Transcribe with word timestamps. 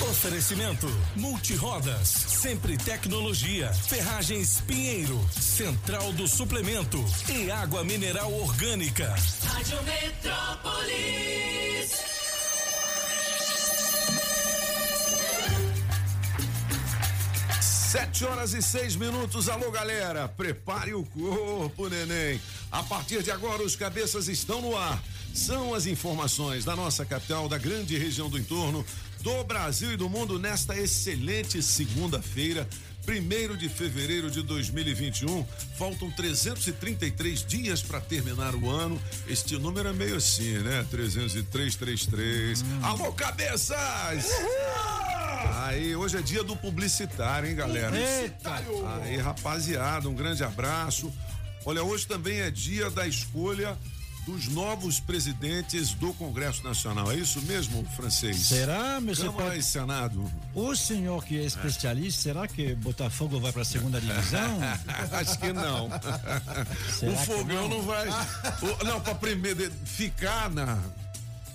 Oferecimento: 0.00 0.86
Multirodas, 1.16 2.08
Sempre 2.08 2.78
Tecnologia, 2.78 3.72
Ferragens 3.74 4.60
Pinheiro, 4.60 5.18
Central 5.32 6.12
do 6.12 6.28
Suplemento 6.28 7.04
e 7.28 7.50
Água 7.50 7.82
Mineral 7.82 8.32
Orgânica. 8.32 9.12
Rádio 9.44 9.82
Metrópolis. 9.82 11.28
Sete 17.60 18.24
horas 18.24 18.54
e 18.54 18.62
seis 18.62 18.94
minutos. 18.94 19.48
Alô, 19.48 19.70
galera. 19.70 20.28
Prepare 20.28 20.94
o 20.94 21.04
corpo, 21.04 21.88
neném. 21.88 22.40
A 22.70 22.82
partir 22.82 23.22
de 23.22 23.30
agora, 23.30 23.62
os 23.62 23.74
cabeças 23.74 24.28
estão 24.28 24.60
no 24.60 24.76
ar. 24.76 25.02
São 25.34 25.74
as 25.74 25.86
informações 25.86 26.64
da 26.64 26.76
nossa 26.76 27.04
capital, 27.04 27.48
da 27.48 27.56
grande 27.58 27.96
região 27.96 28.28
do 28.28 28.38
entorno, 28.38 28.84
do 29.28 29.44
Brasil 29.44 29.92
e 29.92 29.96
do 29.96 30.08
mundo 30.08 30.38
nesta 30.38 30.74
excelente 30.74 31.62
segunda-feira. 31.62 32.66
Primeiro 33.04 33.58
de 33.58 33.68
fevereiro 33.68 34.30
de 34.30 34.42
2021, 34.42 35.46
faltam 35.76 36.10
333 36.10 37.44
dias 37.44 37.82
para 37.82 38.00
terminar 38.00 38.54
o 38.54 38.70
ano. 38.70 38.98
Este 39.26 39.58
número 39.58 39.90
é 39.90 39.92
meio 39.92 40.16
assim, 40.16 40.58
né? 40.60 40.86
303, 40.90 41.76
33. 41.76 42.64
Alô, 42.82 43.12
cabeças! 43.12 44.30
Aí, 45.64 45.94
hoje 45.94 46.16
é 46.16 46.22
dia 46.22 46.42
do 46.42 46.56
publicitário, 46.56 47.50
hein, 47.50 47.54
galera? 47.54 47.94
Eita! 47.98 48.62
Aí, 49.02 49.18
rapaziada, 49.18 50.08
um 50.08 50.14
grande 50.14 50.42
abraço. 50.42 51.12
Olha, 51.66 51.82
hoje 51.82 52.06
também 52.06 52.40
é 52.40 52.50
dia 52.50 52.88
da 52.88 53.06
escolha 53.06 53.76
dos 54.28 54.46
novos 54.48 55.00
presidentes 55.00 55.94
do 55.94 56.12
Congresso 56.12 56.62
Nacional. 56.62 57.10
É 57.10 57.16
isso 57.16 57.40
mesmo, 57.42 57.82
francês? 57.96 58.36
Será, 58.36 59.00
meu 59.00 59.14
senhor? 59.16 59.32
Câmara 59.34 59.56
e 59.56 59.62
Senado. 59.62 60.30
O 60.54 60.76
senhor 60.76 61.24
que 61.24 61.38
é 61.38 61.44
especialista, 61.44 62.24
será 62.24 62.46
que 62.46 62.74
Botafogo 62.74 63.40
vai 63.40 63.50
para 63.52 63.62
a 63.62 63.64
segunda 63.64 63.98
divisão? 63.98 64.60
Acho 65.12 65.38
que 65.38 65.50
não. 65.50 65.88
Será 66.98 67.12
o 67.12 67.16
Fogão 67.24 67.68
não? 67.70 67.78
não, 67.78 67.82
vai. 67.82 68.06
o- 68.10 68.84
não, 68.84 69.00
para 69.00 69.14
primeiro 69.14 69.72
ficar 69.86 70.50
na 70.50 70.78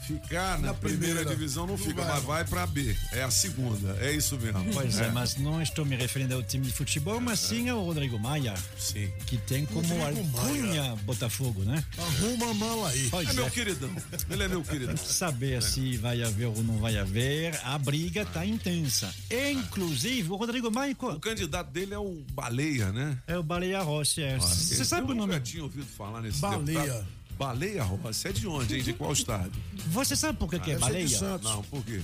ficar 0.04 0.59
na, 0.59 0.68
Na 0.68 0.73
primeira, 0.73 1.16
primeira. 1.16 1.30
divisão 1.30 1.66
não, 1.66 1.78
Não 1.78 1.84
fica, 1.84 2.02
vai. 2.04 2.14
mas 2.14 2.23
vai 2.23 2.46
para 2.46 2.68
B. 2.68 2.96
É 3.12 3.23
a 3.23 3.32
segunda. 3.32 3.98
É 4.00 4.12
isso 4.12 4.38
mesmo. 4.38 4.64
Pois 4.73 5.00
é, 5.00 5.10
mas 5.12 5.36
não 5.38 5.62
estou 5.62 5.86
me 5.86 5.95
referindo 5.95 6.36
ao 6.36 6.44
time 6.44 6.66
de 6.68 6.73
futebol, 6.73 7.20
mas 7.20 7.40
sim 7.40 7.70
ao 7.70 7.84
Rodrigo 7.84 8.20
Maia, 8.20 8.54
Sim. 8.78 9.12
que 9.26 9.38
tem 9.38 9.66
como 9.66 9.88
Rodrigo 9.95 10.38
alcunha 10.38 10.95
Botafogo, 11.04 11.62
né? 11.64 11.84
Arruma 11.98 12.52
a 12.52 12.54
mala 12.54 12.90
aí. 12.90 13.08
Pois 13.10 13.30
É 13.30 13.34
meu 13.34 13.45
é. 13.45 13.50
queridão. 13.50 13.90
Ele 14.30 14.44
é 14.44 14.48
meu 14.48 14.62
queridão. 14.64 14.98
Saber 14.98 15.62
se 15.64 15.98
vai 15.98 16.22
haver 16.23 16.45
ou 16.48 16.64
não 16.64 16.78
vai 16.78 16.98
haver, 16.98 17.60
a 17.64 17.78
briga 17.78 18.26
tá 18.26 18.45
intensa. 18.45 19.14
Inclusive, 19.32 20.30
o 20.32 20.36
Rodrigo 20.36 20.70
Maia 20.72 20.95
O 21.00 21.20
candidato 21.20 21.72
dele 21.72 21.94
é 21.94 21.98
o 22.00 22.23
Baleia, 22.32 22.92
né? 22.92 23.17
é 23.28 23.38
o 23.38 23.44
Baleia 23.44 23.82
Rossi. 23.82 24.22
é. 24.22 24.38
Você 24.40 24.84
sabe 24.86 25.08
Eu 25.08 25.12
o 25.12 25.16
nome? 25.16 25.34
nunca 25.34 25.40
tinha 25.44 25.64
ouvido 25.64 25.86
falar 25.86 26.22
nesse 26.22 26.40
Baleia. 26.40 26.80
deputado. 26.82 27.08
Baleia 27.38 27.84
Rossi. 27.84 28.28
É 28.28 28.31
de 28.31 28.48
onde, 28.48 28.76
hein? 28.78 28.84
De 28.84 28.94
qual 28.94 29.12
estado? 29.14 29.52
Você 29.88 30.16
sabe 30.16 30.38
por 30.38 30.50
que, 30.50 30.59
que 30.59 30.72
é 30.72 30.73
ser 30.73 30.80
de 30.80 30.81
Baleia? 30.81 31.08
Santos. 31.08 31.50
Não, 31.52 31.64
por 31.64 31.84
quê? 31.84 32.02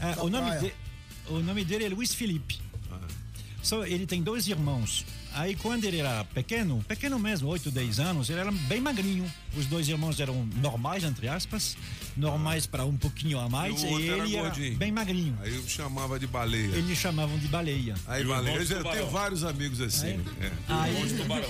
É, 0.00 0.20
o, 0.20 0.28
nome 0.28 0.50
de- 0.58 0.72
o 1.28 1.38
nome 1.40 1.64
dele 1.64 1.84
é 1.84 1.88
Luiz 1.88 2.12
Felipe. 2.14 2.60
Só 3.62 3.84
ele 3.86 4.06
tem 4.06 4.22
dois 4.22 4.48
irmãos. 4.48 5.04
Aí 5.34 5.54
quando 5.54 5.84
ele 5.84 5.98
era 5.98 6.24
pequeno, 6.24 6.84
pequeno 6.88 7.18
mesmo, 7.18 7.48
8, 7.48 7.70
10 7.70 8.00
anos, 8.00 8.28
ele 8.28 8.40
era 8.40 8.50
bem 8.50 8.80
magrinho. 8.80 9.30
Os 9.56 9.66
dois 9.66 9.88
irmãos 9.88 10.18
eram 10.20 10.46
normais, 10.62 11.04
entre 11.04 11.28
aspas, 11.28 11.76
normais 12.16 12.66
para 12.66 12.84
um 12.84 12.96
pouquinho 12.96 13.38
a 13.38 13.48
mais, 13.48 13.82
E 13.82 13.86
o 13.86 13.88
e, 13.88 13.92
outro 13.92 14.12
era 14.14 14.24
ele 14.24 14.36
era 14.36 14.48
gordinho. 14.48 14.76
bem 14.78 14.92
magrinho. 14.92 15.38
Aí 15.42 15.54
eu 15.54 15.66
chamava 15.68 16.18
de 16.18 16.26
baleia. 16.26 16.74
Eles 16.76 16.98
chamavam 16.98 17.38
de 17.38 17.48
baleia. 17.48 17.94
Aí, 18.06 18.22
E 18.22 18.26
baleia. 18.26 18.56
Eu 18.56 18.64
já 18.64 18.82
tenho 18.82 19.10
vários 19.10 19.44
amigos 19.44 19.80
assim. 19.80 20.20
é. 20.40 20.50
Aí, 20.68 20.94
Tubarão. 21.16 21.48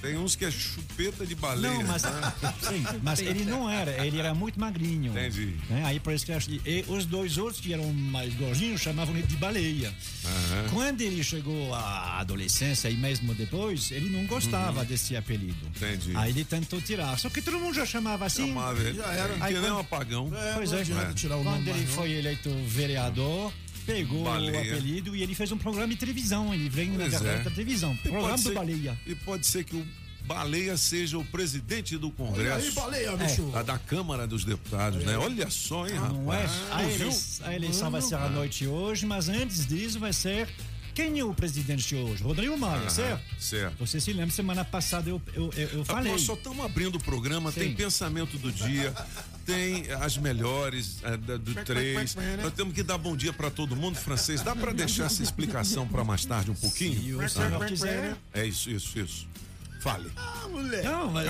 Tem 0.00 0.16
uns 0.16 0.34
que 0.36 0.44
é 0.44 0.50
chupeta 0.50 1.26
de 1.26 1.34
baleia. 1.34 1.74
não, 1.74 1.82
mas, 1.84 2.02
sim, 2.62 2.84
mas 3.02 3.20
ele 3.20 3.44
não 3.44 3.68
era, 3.68 4.04
ele 4.06 4.18
era 4.18 4.34
muito 4.34 4.58
magrinho. 4.58 5.12
Entendi. 5.12 5.56
Né? 5.68 5.82
Aí 5.84 6.00
por 6.00 6.12
isso 6.14 6.24
que 6.24 6.32
eu 6.32 6.36
acho- 6.36 6.50
e 6.50 6.84
os 6.88 7.04
dois 7.04 7.36
outros 7.38 7.60
que 7.60 7.72
eram 7.72 7.92
mais 7.92 8.34
gordinhos 8.34 8.80
chamavam 8.80 9.14
ele 9.16 9.26
de 9.26 9.36
baleia. 9.36 9.92
Aham. 10.24 10.68
Quando 10.72 11.00
ele 11.02 11.22
chegou 11.22 11.74
à 11.74 12.20
adolescência 12.20 12.88
e 12.88 12.96
mesmo 12.96 13.34
depois, 13.34 13.90
ele 13.90 14.08
não 14.08 14.24
gostava 14.26 14.84
desse 14.84 15.16
apelido. 15.16 15.56
Uhum. 15.64 15.70
Entendi. 15.76 16.12
Aí 16.16 16.30
ele 16.30 16.44
tentou 16.44 16.80
tirar. 16.80 17.18
Só 17.18 17.28
que 17.28 17.41
todo 17.42 17.58
mundo 17.58 17.74
já 17.74 17.84
chamava 17.86 18.26
assim. 18.26 18.48
Chamava 18.48 18.80
ele. 18.82 18.98
Já 18.98 19.06
era. 19.12 19.34
Que 19.34 19.42
Aí 19.42 19.52
nem 19.54 19.62
quando- 19.62 19.74
um 19.74 19.78
apagão. 19.78 20.30
É, 20.34 20.52
Pois 20.54 20.72
é. 20.72 20.76
o 20.76 20.78
Quando 20.86 21.44
nome 21.44 21.60
ele 21.62 21.70
mais, 21.72 21.80
não. 21.88 21.94
foi 21.94 22.12
eleito 22.12 22.50
vereador, 22.66 23.52
pegou 23.86 24.24
Baleia. 24.24 24.52
o 24.52 24.60
apelido 24.60 25.16
e 25.16 25.22
ele 25.22 25.34
fez 25.34 25.52
um 25.52 25.58
programa 25.58 25.88
de 25.88 25.96
televisão. 25.96 26.52
Ele 26.54 26.68
veio 26.68 26.92
na 26.96 27.04
é. 27.04 27.08
da 27.42 27.50
televisão. 27.50 27.92
E 28.04 28.08
Programa 28.08 28.36
do 28.36 28.42
ser- 28.42 28.54
Baleia. 28.54 28.98
E 29.06 29.14
pode 29.14 29.46
ser 29.46 29.64
que 29.64 29.76
o 29.76 29.86
Baleia 30.24 30.76
seja 30.76 31.18
o 31.18 31.24
presidente 31.24 31.98
do 31.98 32.06
Olha 32.06 32.14
Congresso. 32.16 32.66
aí, 32.68 32.70
baleia, 32.72 33.16
bicho. 33.16 33.42
da, 33.50 33.62
da 33.62 33.78
Câmara 33.78 34.24
dos 34.26 34.44
Deputados, 34.44 35.04
né? 35.04 35.16
Olha 35.18 35.50
só, 35.50 35.84
hein, 35.86 35.94
rapaz. 35.96 36.12
Não 36.14 36.32
é? 36.32 36.46
A, 37.44 37.48
a 37.48 37.54
eleição 37.56 37.90
vai 37.90 38.00
ser 38.02 38.14
à 38.14 38.28
noite 38.28 38.64
hoje, 38.66 39.04
mas 39.04 39.28
antes 39.28 39.66
disso 39.66 39.98
vai 39.98 40.12
ser. 40.12 40.48
Quem 40.94 41.18
é 41.18 41.24
o 41.24 41.32
presidente 41.32 41.88
de 41.88 41.96
hoje? 41.96 42.22
Rodrigo 42.22 42.56
Maia, 42.58 42.80
Aham, 42.82 42.90
certo? 42.90 43.22
certo. 43.40 43.76
Você 43.78 43.98
se 43.98 44.12
lembra, 44.12 44.30
semana 44.34 44.62
passada 44.62 45.08
eu, 45.08 45.20
eu, 45.34 45.50
eu, 45.56 45.68
eu 45.68 45.82
Ah, 45.82 45.84
falei. 45.86 46.12
Nós 46.12 46.20
só 46.22 46.34
estamos 46.34 46.62
abrindo 46.64 46.96
o 46.96 47.00
programa, 47.02 47.50
tem 47.50 47.70
Sim. 47.70 47.74
pensamento 47.76 48.36
do 48.36 48.52
dia, 48.52 48.92
tem 49.46 49.90
as 50.02 50.18
melhores 50.18 50.98
eh, 51.02 51.16
da- 51.16 51.36
do 51.38 51.54
três. 51.64 52.14
Nós 52.42 52.52
temos 52.52 52.74
que 52.74 52.82
dar 52.82 52.98
bom 52.98 53.16
dia 53.16 53.32
para 53.32 53.50
todo 53.50 53.74
mundo, 53.74 53.96
francês. 53.96 54.42
Dá 54.42 54.54
para 54.54 54.72
deixar 54.72 55.04
essa 55.06 55.22
explicação 55.22 55.88
para 55.88 56.04
mais 56.04 56.26
tarde 56.26 56.50
um 56.50 56.54
Se 56.54 56.60
pouquinho? 56.60 57.24
o 57.24 57.28
senhor 57.28 57.64
quiser. 57.66 58.14
É 58.34 58.44
isso, 58.44 58.68
isso, 58.70 58.98
isso. 58.98 59.26
Fale. 59.80 60.12
Ah, 60.16 60.46
moleque. 60.48 60.86
Não, 60.86 61.10
mas 61.10 61.26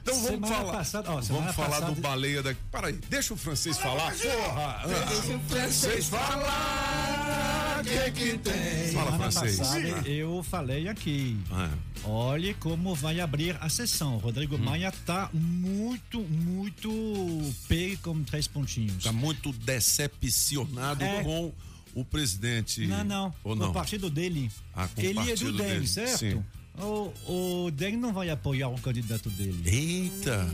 Então 0.00 0.14
vamos 0.14 0.26
Semana 0.30 0.54
falar. 0.56 0.72
passada- 0.72 1.10
ó, 1.10 1.20
vamos 1.20 1.54
falar 1.54 1.68
passada- 1.68 1.92
do 1.92 2.00
baleia 2.00 2.42
daqui. 2.42 2.60
Para 2.70 2.86
aí, 2.86 2.98
deixa 3.10 3.34
o 3.34 3.36
francês 3.36 3.76
falar. 3.76 4.14
Porra! 4.14 4.82
Deixa 5.08 5.36
o 5.36 5.40
francês 5.40 6.06
falar. 6.06 7.55
O 7.86 7.88
que 7.88 8.10
que 8.10 8.38
tem? 8.38 8.92
Fala, 8.92 9.12
semana 9.12 9.30
francês. 9.30 9.58
passada 9.58 10.08
eu 10.08 10.42
falei 10.42 10.88
aqui. 10.88 11.38
Ah, 11.52 11.70
Olhe 12.04 12.52
como 12.54 12.94
vai 12.96 13.20
abrir 13.20 13.56
a 13.60 13.68
sessão. 13.68 14.16
Hum. 14.16 14.18
Rodrigo 14.18 14.58
Maia 14.58 14.92
tá 15.04 15.30
muito, 15.32 16.20
muito 16.20 16.90
P 17.68 17.96
com 18.02 18.24
três 18.24 18.48
pontinhos. 18.48 19.04
Tá 19.04 19.12
muito 19.12 19.52
decepcionado 19.52 21.04
É. 21.04 21.22
com 21.22 21.52
o 21.94 22.04
presidente. 22.04 22.86
Não, 22.86 23.04
não. 23.04 23.34
Ou 23.44 23.54
com 23.56 23.62
não? 23.62 23.70
o 23.70 23.72
partido 23.72 24.10
dele. 24.10 24.50
Ah, 24.74 24.88
com 24.88 25.00
o 25.00 25.04
Ele 25.04 25.18
é 25.18 25.24
partido 25.26 25.52
do 25.52 25.58
DEM, 25.58 25.66
dele, 25.68 25.86
certo? 25.86 26.18
sim. 26.18 26.44
O, 26.78 27.12
o 27.66 27.70
não 27.98 28.12
vai 28.12 28.28
apoiar 28.30 28.68
o 28.68 28.78
candidato 28.80 29.30
dele. 29.30 29.62
Eita! 29.64 30.46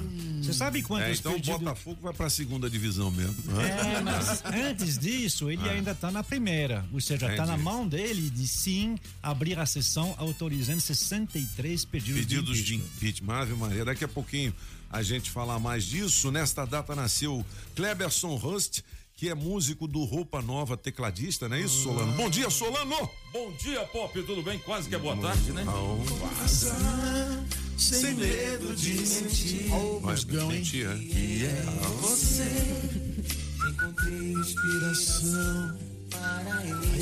Você 0.42 0.52
sabe 0.52 0.82
quantos 0.82 1.08
É, 1.08 1.12
então 1.12 1.32
o 1.32 1.34
pedidos... 1.36 1.58
Botafogo 1.60 1.98
vai 2.02 2.12
pra 2.12 2.28
segunda 2.30 2.68
divisão 2.70 3.10
mesmo. 3.10 3.34
né? 3.52 3.96
É, 3.96 4.00
mas 4.00 4.42
antes 4.44 4.98
disso, 4.98 5.50
ele 5.50 5.68
ainda 5.68 5.92
está 5.92 6.10
na 6.10 6.22
primeira. 6.22 6.84
Ou 6.92 7.00
seja, 7.00 7.30
está 7.30 7.46
na 7.46 7.54
Ah. 7.54 7.58
Mão 7.58 7.86
dele 7.86 8.28
de 8.30 8.46
sim 8.48 8.96
abrir 9.22 9.58
a 9.58 9.66
sessão 9.66 10.14
autorizando 10.18 10.80
63 10.80 11.84
pedidos, 11.84 12.20
Pedidos 12.20 12.56
de 12.58 12.64
de 12.64 12.74
impeachment. 12.76 12.96
impeachment. 12.96 13.34
Ave 13.34 13.54
Maria, 13.54 13.84
daqui 13.84 14.04
a 14.04 14.08
pouquinho 14.08 14.54
a 14.90 15.02
gente 15.02 15.30
falar 15.30 15.58
mais 15.58 15.84
disso. 15.84 16.30
Nesta 16.30 16.64
data 16.64 16.94
nasceu 16.94 17.44
Kleberson 17.76 18.34
Rust, 18.36 18.80
que 19.22 19.28
é 19.28 19.36
músico 19.36 19.86
do 19.86 20.02
Roupa 20.02 20.42
Nova, 20.42 20.76
tecladista, 20.76 21.48
não 21.48 21.54
é 21.54 21.60
isso, 21.60 21.84
Solano? 21.84 22.12
Bom 22.14 22.28
dia, 22.28 22.50
Solano! 22.50 23.08
Bom 23.32 23.52
dia, 23.52 23.84
Pop, 23.84 24.20
tudo 24.24 24.42
bem? 24.42 24.58
Quase 24.58 24.88
que 24.88 24.96
é 24.96 24.98
boa 24.98 25.16
tarde, 25.16 25.52
né? 25.52 25.64
Sem 27.78 28.14
medo 28.14 28.74
de 28.74 28.94
mentir. 28.94 29.72
O 29.72 30.00
Vai, 30.00 30.14
musgão, 30.16 30.50
hein? 30.50 30.58
mentir, 30.58 30.86
é? 30.86 30.94
Aí 30.94 31.46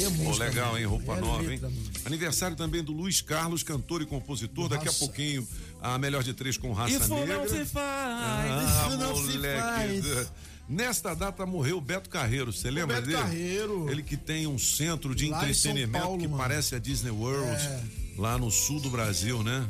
é 0.05 0.11
Pô, 0.11 0.25
música, 0.25 0.45
legal, 0.45 0.79
hein? 0.79 0.85
Roupa 0.85 1.17
É 1.17 1.21
nova, 1.23 1.55
hein? 1.55 1.61
Aniversário 2.05 2.55
também 2.55 2.85
do 2.85 2.93
Luiz 2.93 3.23
Carlos, 3.23 3.63
cantor 3.63 4.03
e 4.03 4.07
compositor. 4.07 4.69
Daqui 4.69 4.91
a 4.91 4.93
pouquinho, 4.93 5.49
a 5.81 5.97
melhor 5.97 6.23
de 6.23 6.35
três 6.35 6.59
com 6.59 6.71
raça 6.75 7.09
negra. 7.09 7.39
faz. 7.65 7.71
Ah, 7.75 8.87
Isso 8.89 8.99
não 8.99 9.17
se 9.17 9.33
moleque. 9.39 10.03
faz. 10.03 10.50
Nesta 10.71 11.15
data 11.15 11.45
morreu 11.45 11.79
o 11.79 11.81
Beto 11.81 12.09
Carreiro, 12.09 12.53
você 12.53 12.71
lembra 12.71 13.01
Beto 13.01 13.09
dele? 13.09 13.21
Carreiro. 13.21 13.91
Ele 13.91 14.05
que 14.05 14.17
tem 14.17 14.47
um 14.47 14.57
centro 14.57 15.17
de 15.17 15.29
Lá 15.29 15.39
entretenimento 15.39 16.05
Paulo, 16.05 16.21
que 16.21 16.29
mano. 16.29 16.41
parece 16.41 16.77
a 16.77 16.79
Disney 16.79 17.11
World, 17.11 17.51
É. 17.61 17.83
lá 18.17 18.39
no 18.39 18.53
sul 18.53 18.79
do 18.79 18.89
Brasil, 18.89 19.43
né? 19.43 19.67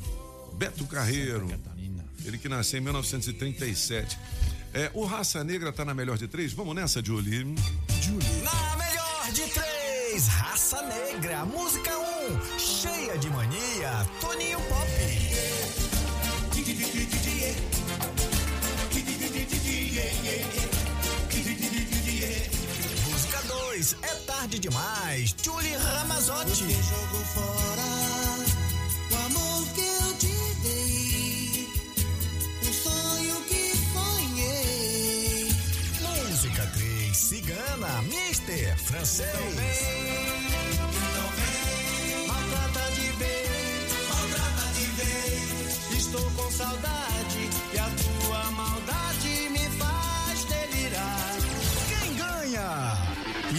Beto 0.58 0.84
Carreiro. 0.84 1.48
Ele 2.22 2.36
que 2.36 2.50
nasceu 2.50 2.78
em 2.80 2.82
1937. 2.82 4.18
É, 4.74 4.90
o 4.92 5.06
Raça 5.06 5.42
Negra 5.42 5.72
tá 5.72 5.86
na 5.86 5.94
melhor 5.94 6.18
de 6.18 6.28
três? 6.28 6.52
Vamos 6.52 6.74
nessa, 6.76 7.02
Julie. 7.02 7.46
Julie. 8.02 8.42
Na 8.42 8.76
melhor 8.76 9.32
de 9.32 9.42
três, 9.54 10.26
Raça 10.28 10.82
Negra, 10.82 11.46
música 11.46 11.96
1, 11.98 12.02
um, 12.34 12.58
cheia 12.58 13.16
de 13.16 13.30
mania, 13.30 14.06
Toninho 14.20 14.60
Pop. 14.68 14.86
Música 20.02 20.59
2, 23.80 23.96
é 24.02 24.14
tarde 24.26 24.58
demais, 24.58 25.34
Julie 25.42 25.74
Ramazotti. 25.74 26.64
jogo 26.64 27.24
fora 27.32 27.82
o 29.10 29.16
amor 29.26 29.66
que 29.72 29.80
eu 29.80 30.18
te 30.18 30.36
dei, 30.62 31.68
o 32.60 32.72
sonho 32.74 33.40
que 33.48 33.72
sonhei. 33.94 35.48
Música 36.02 36.66
3, 36.74 37.16
Cigana, 37.16 38.02
Mister, 38.02 38.76
francês. 38.76 39.30
Maltrata 42.28 42.90
de 42.96 43.08
vez, 43.16 43.92
maltrata 44.10 44.72
de 44.74 44.86
vez. 45.00 45.98
Estou 45.98 46.30
com 46.32 46.50
saudade 46.50 47.09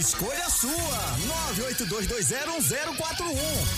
Escolha 0.02 0.46
a 0.46 0.50
sua, 0.50 1.16
982201041 1.54 3.36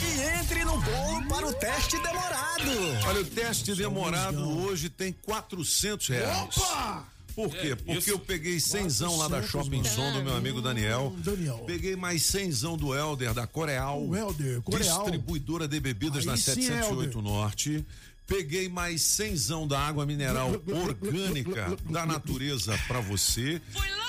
e 0.08 0.40
entre 0.40 0.64
no 0.64 0.80
bolo 0.80 1.28
para 1.28 1.46
o 1.46 1.52
teste 1.52 1.98
demorado. 2.00 2.70
Olha, 3.06 3.20
o 3.20 3.24
teste 3.26 3.74
demorado 3.74 4.40
hoje 4.62 4.88
tem 4.88 5.12
400 5.12 6.08
reais. 6.08 6.56
Opa! 6.56 7.06
Por 7.34 7.50
quê? 7.50 7.72
É, 7.72 7.76
Porque 7.76 7.92
isso. 7.98 8.10
eu 8.10 8.18
peguei 8.18 8.58
cenzão 8.58 9.18
lá 9.18 9.28
da 9.28 9.42
400, 9.42 9.50
Shopping 9.50 9.82
mano. 9.82 9.94
Som 9.94 10.12
do 10.18 10.24
meu 10.24 10.34
amigo 10.34 10.62
Daniel. 10.62 11.14
Daniel. 11.18 11.58
Peguei 11.66 11.94
mais 11.94 12.22
cenzão 12.22 12.78
do 12.78 12.94
Helder, 12.94 13.34
da 13.34 13.46
Coreal. 13.46 14.02
O 14.02 14.16
Helder, 14.16 14.62
Coreal. 14.62 15.02
Distribuidora 15.02 15.68
de 15.68 15.78
bebidas 15.78 16.20
Aí 16.20 16.26
na 16.26 16.36
sim, 16.38 16.54
708 16.54 17.18
Helder. 17.18 17.22
Norte. 17.22 17.84
Peguei 18.26 18.66
mais 18.70 19.02
cenzão 19.02 19.68
da 19.68 19.78
água 19.78 20.06
mineral 20.06 20.52
orgânica 20.82 21.76
da 21.90 22.06
natureza 22.06 22.78
pra 22.88 23.00
você. 23.00 23.60
Fui 23.70 23.90
lá, 23.90 24.03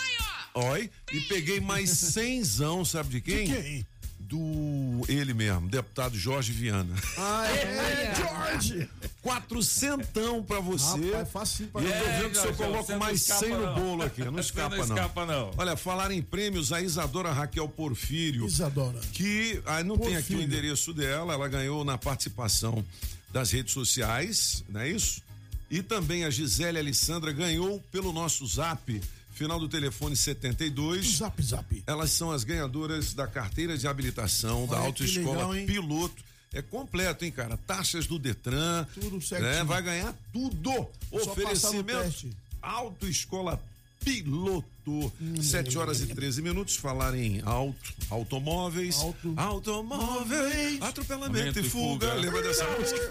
Oi. 0.55 0.89
E 1.11 1.19
peguei 1.21 1.59
mais 1.59 1.89
cenzão, 1.97 2.83
sabe 2.85 3.09
de 3.09 3.21
quem? 3.21 3.45
De 3.47 3.61
quem? 3.61 3.85
Do 4.19 5.03
ele 5.07 5.35
mesmo, 5.35 5.69
deputado 5.69 6.17
Jorge 6.17 6.51
Viana. 6.51 6.95
Ah, 7.15 7.45
é, 7.47 8.15
George! 8.15 8.89
Quatrocentão 9.21 10.41
pra 10.41 10.59
você. 10.59 11.11
Rapaz, 11.11 11.29
facinho 11.31 11.69
pra 11.69 11.81
E 11.81 11.85
eu 11.85 11.91
tô 11.91 11.97
É, 11.97 12.17
vendo 12.19 12.29
que 12.31 12.37
se 12.37 12.47
eu 12.47 12.53
Jorge, 12.55 12.63
coloco 12.71 12.97
mais 12.97 13.21
100 13.21 13.49
no 13.51 13.75
bolo 13.75 14.01
aqui. 14.03 14.23
Não 14.23 14.39
escapa, 14.39 14.77
não 14.77 14.85
não. 14.87 14.95
escapa, 14.95 15.25
não. 15.27 15.51
Olha, 15.55 15.77
falar 15.77 16.09
em 16.11 16.23
prêmios, 16.23 16.73
a 16.73 16.81
Isadora 16.81 17.31
Raquel 17.31 17.69
Porfírio. 17.69 18.47
Isadora. 18.47 18.99
Que 19.13 19.61
ah, 19.65 19.83
não 19.83 19.95
tem 19.95 20.15
aqui 20.15 20.33
o 20.33 20.37
Porfírio. 20.37 20.41
endereço 20.43 20.91
dela, 20.91 21.33
ela 21.33 21.47
ganhou 21.47 21.85
na 21.85 21.97
participação 21.97 22.83
das 23.31 23.51
redes 23.51 23.73
sociais, 23.73 24.63
não 24.67 24.81
é 24.81 24.89
isso? 24.89 25.21
E 25.69 25.83
também 25.83 26.23
a 26.25 26.31
Gisele 26.31 26.79
Alessandra 26.79 27.31
ganhou 27.31 27.79
pelo 27.91 28.11
nosso 28.11 28.45
zap, 28.47 28.99
final 29.35 29.59
do 29.59 29.67
telefone 29.67 30.15
72. 30.15 31.17
Zap, 31.17 31.41
zap. 31.43 31.83
Elas 31.85 32.11
são 32.11 32.31
as 32.31 32.43
ganhadoras 32.43 33.13
da 33.13 33.27
carteira 33.27 33.77
de 33.77 33.87
habilitação 33.87 34.65
da 34.65 34.81
Olha 34.81 34.93
que 34.93 35.03
Autoescola 35.03 35.47
legal? 35.47 35.67
Piloto. 35.67 36.23
É 36.53 36.61
completo, 36.61 37.25
hein, 37.25 37.31
cara? 37.31 37.57
Taxas 37.57 38.07
do 38.07 38.17
Detran. 38.17 38.87
Tudo 38.93 39.21
certinho. 39.21 39.51
Né? 39.51 39.63
Vai 39.65 39.81
ganhar 39.81 40.15
tudo. 40.31 40.71
Só 41.11 41.31
Oferecimento. 41.31 42.29
Autoescola 42.61 43.61
Piloto. 44.05 45.11
7 45.41 45.77
horas 45.79 45.99
e 45.99 46.05
13 46.05 46.41
minutos. 46.43 46.75
Falar 46.75 47.15
em 47.15 47.41
auto, 47.43 47.75
automóveis. 48.11 48.97
Auto. 48.99 49.33
Automóveis. 49.35 50.79
Atropelamento 50.81 51.39
Aumento 51.39 51.59
e 51.59 51.63
fuga. 51.69 52.07
fuga. 52.09 52.13
Lembra 52.21 52.41
dessa 52.43 52.63
música? 52.77 53.09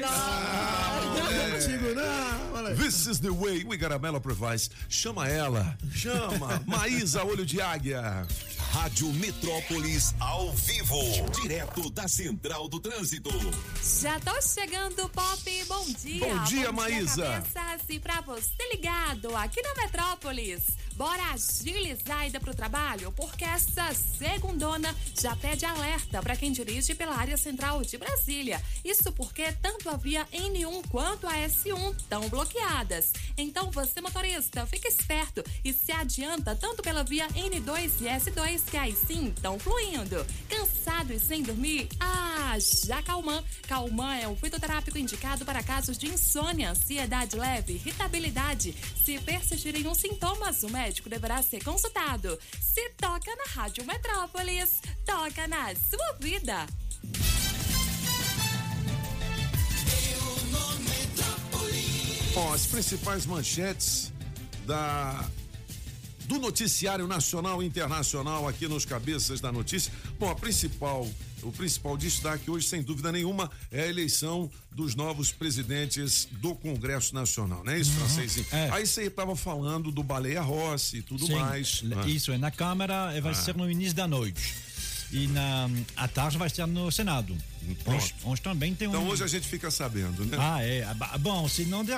Não 0.00 1.50
consigo, 1.52 1.94
não. 1.94 2.54
Olha 2.54 2.68
aí. 2.70 2.76
This 2.76 3.06
is 3.06 3.20
the 3.20 3.30
way 3.30 3.64
we 3.64 3.76
got 3.76 3.92
a 3.92 3.98
Mela 3.98 4.20
Provides. 4.20 4.70
Chama 4.88 5.28
ela. 5.28 5.78
Chama. 5.92 6.60
Maísa 6.66 7.22
Olho 7.24 7.46
de 7.46 7.60
Águia. 7.60 8.26
Rádio 8.74 9.12
Metrópolis 9.12 10.16
ao 10.18 10.52
vivo, 10.52 10.98
direto 11.40 11.88
da 11.90 12.08
Central 12.08 12.66
do 12.68 12.80
Trânsito. 12.80 13.30
Já 14.02 14.18
tô 14.18 14.42
chegando, 14.42 15.08
Pop. 15.10 15.64
Bom 15.68 15.86
dia. 15.92 16.26
Bom 16.26 16.42
dia, 16.42 16.72
Maísa. 16.72 17.22
cabeças. 17.24 17.82
E 17.88 18.00
pra 18.00 18.20
você 18.22 18.50
ligado 18.72 19.34
aqui 19.36 19.62
na 19.62 19.74
Metrópolis. 19.74 20.62
Bora 20.96 21.22
agilizar 21.32 22.20
a 22.20 22.26
ida 22.28 22.38
pro 22.38 22.54
trabalho, 22.54 23.10
porque 23.12 23.44
essa 23.44 23.92
segundona 23.92 24.94
já 25.20 25.34
pede 25.34 25.66
alerta 25.66 26.22
para 26.22 26.36
quem 26.36 26.52
dirige 26.52 26.94
pela 26.94 27.16
área 27.16 27.36
central 27.36 27.82
de 27.82 27.98
Brasília. 27.98 28.62
Isso 28.84 29.10
porque 29.12 29.50
tanto 29.60 29.90
a 29.90 29.96
via 29.96 30.24
N1 30.26 30.86
quanto 30.88 31.26
a 31.26 31.32
S1 31.32 31.96
estão 31.96 32.28
bloqueadas. 32.28 33.12
Então 33.36 33.72
você, 33.72 34.00
motorista, 34.00 34.64
fica 34.66 34.86
esperto 34.86 35.42
e 35.64 35.72
se 35.72 35.90
adianta 35.90 36.54
tanto 36.54 36.80
pela 36.80 37.02
via 37.02 37.26
N2 37.28 37.90
e 38.00 38.04
S2, 38.04 38.70
que 38.70 38.76
aí 38.76 38.94
sim 38.94 39.32
estão 39.34 39.58
fluindo. 39.58 40.24
Cansado 40.48 41.12
e 41.12 41.18
sem 41.18 41.42
dormir? 41.42 41.88
Ah, 41.98 42.56
já 42.86 43.02
Calman. 43.02 43.42
Calman 43.66 44.16
é 44.16 44.28
um 44.28 44.36
fitoterápico 44.36 44.96
indicado 44.96 45.44
para 45.44 45.60
casos 45.60 45.98
de 45.98 46.06
insônia, 46.06 46.70
ansiedade 46.70 47.34
leve, 47.34 47.74
irritabilidade. 47.74 48.76
Se 49.04 49.18
persistirem 49.18 49.88
os 49.88 49.98
sintomas, 49.98 50.62
o 50.62 50.68
médico 50.68 50.83
deverá 51.08 51.42
ser 51.42 51.64
consultado. 51.64 52.38
Se 52.60 52.90
toca 52.90 53.34
na 53.36 53.62
Rádio 53.62 53.84
Metrópolis, 53.86 54.80
toca 55.04 55.48
na 55.48 55.74
sua 55.74 56.12
vida. 56.20 56.66
Bom, 62.34 62.52
as 62.52 62.66
principais 62.66 63.24
manchetes 63.26 64.12
da 64.66 65.24
do 66.26 66.38
noticiário 66.38 67.06
nacional 67.06 67.62
e 67.62 67.66
internacional 67.66 68.48
aqui 68.48 68.66
nos 68.66 68.84
cabeças 68.84 69.40
da 69.40 69.52
notícia. 69.52 69.92
Bom, 70.18 70.30
a 70.30 70.34
principal, 70.34 71.06
o 71.44 71.52
principal 71.52 71.96
destaque 71.96 72.50
hoje, 72.50 72.66
sem 72.66 72.82
dúvida 72.82 73.12
nenhuma, 73.12 73.50
é 73.70 73.82
a 73.82 73.86
eleição 73.86 74.50
dos 74.72 74.94
novos 74.94 75.30
presidentes 75.30 76.26
do 76.32 76.54
Congresso 76.54 77.14
Nacional, 77.14 77.62
não 77.64 77.72
é 77.72 77.78
isso, 77.78 77.92
francês? 77.92 78.52
É. 78.52 78.70
Aí 78.72 78.86
você 78.86 79.04
estava 79.04 79.36
falando 79.36 79.92
do 79.92 80.02
Baleia 80.02 80.40
Rossi 80.40 80.98
e 80.98 81.02
tudo 81.02 81.26
Sim, 81.26 81.34
mais. 81.36 81.82
l- 81.84 81.94
Ah. 81.96 82.06
Isso, 82.08 82.32
é 82.32 82.38
na 82.38 82.50
Câmara 82.50 83.12
eh, 83.14 83.20
vai 83.20 83.34
ser 83.34 83.54
no 83.56 83.70
início 83.70 83.94
da 83.94 84.08
noite. 84.08 84.54
E 85.12 85.28
na, 85.28 85.70
à 85.96 86.08
tarde 86.08 86.36
vai 86.36 86.50
ser 86.50 86.66
no 86.66 86.90
Senado. 86.90 87.36
Pronto. 87.84 87.96
Hoje, 87.96 88.14
hoje 88.24 88.42
também 88.42 88.74
tem 88.74 88.88
um. 88.88 88.90
Então 88.90 89.06
hoje 89.08 89.22
a 89.22 89.26
gente 89.28 89.46
fica 89.46 89.70
sabendo, 89.70 90.24
né? 90.24 90.36
Ah, 90.40 90.60
é. 90.62 90.82
Ah, 90.82 91.16
Bom, 91.18 91.48
se 91.48 91.64
não 91.66 91.84
der 91.84 91.96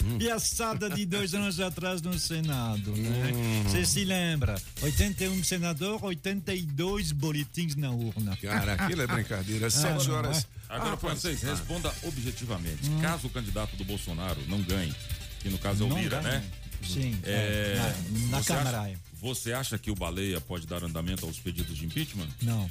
a 0.00 0.04
Hum. 0.04 0.18
piaçada 0.18 0.88
de 0.88 1.04
dois 1.04 1.34
anos 1.34 1.58
atrás 1.60 2.00
no 2.02 2.16
Senado, 2.18 2.92
né? 2.96 3.32
Hum. 3.34 3.62
Você 3.64 3.84
se 3.84 4.04
lembra? 4.04 4.60
81 4.80 5.42
senador, 5.44 6.02
82 6.04 7.12
boletins 7.12 7.74
na 7.76 7.90
urna. 7.90 8.36
Cara, 8.36 8.74
aquilo 8.74 9.02
é 9.02 9.06
brincadeira. 9.06 9.68
Sete 9.70 10.08
não, 10.08 10.14
horas. 10.16 10.46
Agora, 10.68 10.94
Ah, 10.94 10.96
francês, 10.96 11.44
ah. 11.44 11.50
responda 11.50 11.92
objetivamente. 12.04 12.88
Caso 13.02 13.26
o 13.26 13.30
candidato 13.30 13.74
do 13.76 13.84
Bolsonaro 13.84 14.40
não 14.48 14.60
ganhe, 14.62 14.94
que 15.40 15.48
no 15.48 15.58
caso 15.58 15.82
é 15.82 15.86
o 15.86 15.88
Não 15.88 15.98
Lira, 16.00 16.20
ganha. 16.20 16.38
né? 16.40 16.44
Sim, 16.86 17.18
É, 17.24 17.74
é, 17.76 17.94
na, 18.30 18.38
na 18.38 18.44
Câmara. 18.44 18.80
acha- 18.82 18.90
é. 18.90 18.96
você 19.20 19.52
acha 19.52 19.76
que 19.78 19.90
o 19.90 19.96
Baleia 19.96 20.40
pode 20.40 20.64
dar 20.66 20.84
andamento 20.84 21.26
aos 21.26 21.38
pedidos 21.40 21.76
de 21.76 21.84
impeachment? 21.86 22.28
Não. 22.40 22.68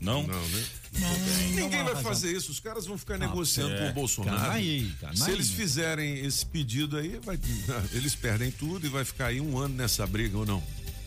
Não? 0.00 0.26
Não, 0.26 0.48
né? 0.48 0.64
Não, 0.98 1.18
Ninguém 1.54 1.84
vai 1.84 2.02
fazer 2.02 2.32
isso. 2.34 2.50
Os 2.50 2.58
caras 2.58 2.86
vão 2.86 2.96
ficar 2.98 3.18
negociando 3.18 3.74
é. 3.74 3.78
com 3.84 3.90
o 3.90 3.92
Bolsonaro. 3.92 4.38
Calma 4.38 4.54
aí, 4.54 4.90
calma 5.00 5.16
Se 5.16 5.30
eles 5.30 5.50
fizerem 5.50 6.18
esse 6.24 6.44
pedido 6.46 6.96
aí, 6.96 7.20
vai- 7.22 7.38
eles 7.92 8.14
perdem 8.14 8.50
tudo 8.50 8.86
e 8.86 8.88
vai 8.88 9.04
ficar 9.04 9.26
aí 9.26 9.40
um 9.40 9.58
ano 9.58 9.74
nessa 9.74 10.06
briga 10.06 10.38
ou 10.38 10.46
não? 10.46 10.62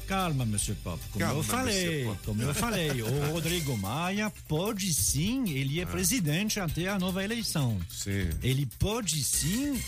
Calma, 0.07 0.45
Monsieur 0.45 0.77
Pop. 0.83 1.01
Como 1.11 1.25
Calma, 1.25 1.39
eu 1.39 1.43
falei, 1.43 2.11
como 2.25 2.41
eu 2.41 2.53
falei, 2.53 3.01
o 3.01 3.07
Rodrigo 3.31 3.75
Maia 3.77 4.31
pode 4.47 4.93
sim, 4.93 5.49
ele 5.49 5.79
Ah. 5.79 5.83
é 5.83 5.85
presidente 5.85 6.59
até 6.59 6.87
a 6.87 6.99
nova 6.99 7.23
eleição. 7.23 7.79
Sim. 7.89 8.29
Ele 8.41 8.65
pode 8.77 9.23
sim 9.23 9.81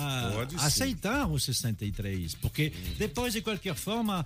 ah, 0.00 0.30
Pode 0.34 0.58
sim. 0.58 0.64
aceitar 0.66 1.26
o 1.30 1.38
63, 1.38 2.34
porque 2.36 2.72
depois, 2.98 3.32
de 3.32 3.40
qualquer 3.42 3.74
forma, 3.74 4.24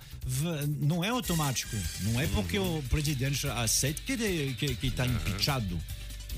não 0.81 1.03
é 1.03 1.09
automático. 1.09 1.75
Não 2.01 2.19
é 2.19 2.27
porque 2.27 2.57
Uhum. 2.59 2.79
o 2.79 2.83
presidente 2.83 3.47
aceita 3.47 4.01
que 4.01 4.13
está 4.13 4.57
que, 4.57 4.75
que 4.75 4.91
tá 4.91 5.05
impeachado. 5.05 5.79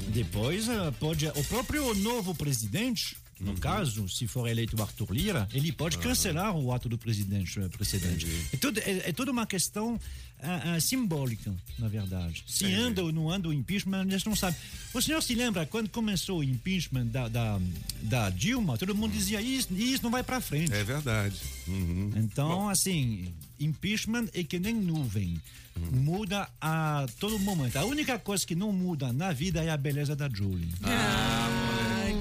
Depois, 0.09 0.69
ah, 0.69 0.93
pode. 0.99 1.27
O 1.27 1.43
próprio 1.45 1.93
novo 1.95 2.33
presidente 2.35 3.15
No 3.39 3.55
caso, 3.57 4.09
se 4.09 4.27
for 4.27 4.47
eleito 4.47 4.75
o 4.77 4.81
Arthur 4.81 5.11
Lira, 5.11 5.47
ele 5.53 5.71
pode 5.71 5.97
cancelar 5.97 6.55
o 6.55 6.73
ato 6.73 6.89
do 6.89 6.97
presidente 6.97 7.59
precedente. 7.69 8.27
É, 8.51 8.57
tudo, 8.57 8.79
é, 8.79 9.09
é 9.09 9.13
toda 9.13 9.31
uma 9.31 9.45
questão 9.45 9.99
ah, 10.41 10.75
ah, 10.75 10.79
simbólica, 10.79 11.53
na 11.79 11.87
verdade. 11.87 12.43
Se 12.47 12.71
anda 12.73 13.03
ou 13.03 13.11
não 13.11 13.29
anda 13.31 13.49
o 13.49 13.53
impeachment, 13.53 14.01
a 14.01 14.09
gente 14.09 14.27
não 14.27 14.35
sabe. 14.35 14.55
O 14.93 15.01
senhor 15.01 15.21
se 15.21 15.33
lembra 15.33 15.65
quando 15.65 15.89
começou 15.89 16.39
o 16.39 16.43
impeachment 16.43 17.07
da, 17.07 17.27
da, 17.27 17.59
da 18.03 18.29
Dilma? 18.29 18.77
Todo 18.77 18.93
mundo 18.93 19.13
dizia 19.13 19.41
isso, 19.41 19.73
isso 19.73 20.03
não 20.03 20.11
vai 20.11 20.23
para 20.23 20.39
frente. 20.39 20.73
É 20.73 20.83
verdade. 20.83 21.35
Uhum. 21.67 22.11
Então, 22.15 22.69
assim, 22.69 23.33
impeachment 23.59 24.27
é 24.33 24.43
que 24.43 24.59
nem 24.59 24.75
nuvem. 24.75 25.41
Muda 25.91 26.49
a 26.59 27.05
todo 27.19 27.37
momento. 27.37 27.77
A 27.77 27.85
única 27.85 28.17
coisa 28.17 28.45
que 28.45 28.55
não 28.55 28.71
muda 28.71 29.13
na 29.13 29.31
vida 29.31 29.63
é 29.63 29.69
a 29.69 29.77
beleza 29.77 30.15
da 30.15 30.27
Julie. 30.27 30.69
Ai, 30.81 31.76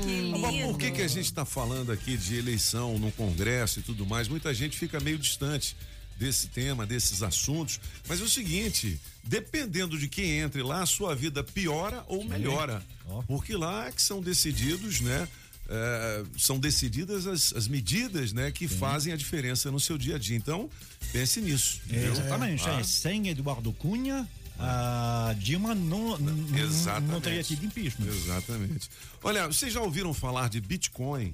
que 0.07 0.33
Ah, 0.35 0.39
mas 0.39 0.55
lindo. 0.55 0.67
por 0.69 0.79
que, 0.79 0.91
que 0.91 1.03
a 1.03 1.09
gente 1.09 1.27
está 1.27 1.45
falando 1.45 1.93
aqui 1.93 2.17
de 2.17 2.37
eleição 2.37 2.99
no 2.99 3.11
Congresso 3.13 3.81
e 3.81 3.83
tudo 3.83 4.07
mais? 4.07 4.29
Muita 4.29 4.53
gente 4.55 4.77
fica 4.79 5.01
meio 5.01 5.19
distante 5.19 5.77
desse 6.17 6.49
tema, 6.49 6.87
desses 6.87 7.23
assuntos. 7.23 7.81
Mas 8.09 8.21
é 8.21 8.25
o 8.25 8.29
seguinte: 8.29 9.01
dependendo 9.25 9.99
de 9.99 10.09
quem 10.09 10.39
entre 10.39 10.63
lá, 10.63 10.83
a 10.83 10.87
sua 10.87 11.15
vida 11.15 11.43
piora 11.43 12.05
ou 12.09 12.25
melhora. 12.25 12.83
Porque 13.27 13.55
lá 13.57 13.89
é 13.89 13.93
que 13.93 14.03
são 14.03 14.21
decididos, 14.21 15.01
né? 15.01 15.29
é, 15.69 16.25
são 16.39 16.59
decididas 16.59 17.27
as, 17.27 17.53
as 17.55 17.69
medidas 17.69 18.33
né, 18.33 18.51
que 18.51 18.69
fazem 18.69 19.13
a 19.13 19.17
diferença 19.17 19.71
no 19.71 19.81
seu 19.81 19.99
dia 19.99 20.17
a 20.17 20.19
dia. 20.19 20.37
Então, 20.37 20.71
pense 21.13 21.41
nisso. 21.41 21.81
É, 21.91 22.07
exatamente. 22.07 22.69
Ah. 22.69 22.81
é, 22.81 22.83
sem 22.83 23.29
Eduardo 23.29 23.73
Cunha, 23.73 24.29
a 24.59 25.35
Dilma 25.39 25.75
não, 25.75 26.17
não, 26.19 26.59
Exatamente. 26.59 27.11
não 27.13 27.21
teria 27.21 27.43
tido 27.43 27.65
impeachment. 27.65 28.07
Exatamente. 28.07 28.91
Olha, 29.23 29.47
vocês 29.47 29.73
já 29.73 29.81
ouviram 29.81 30.15
falar 30.15 30.49
de 30.49 30.61
Bitcoin? 30.61 31.33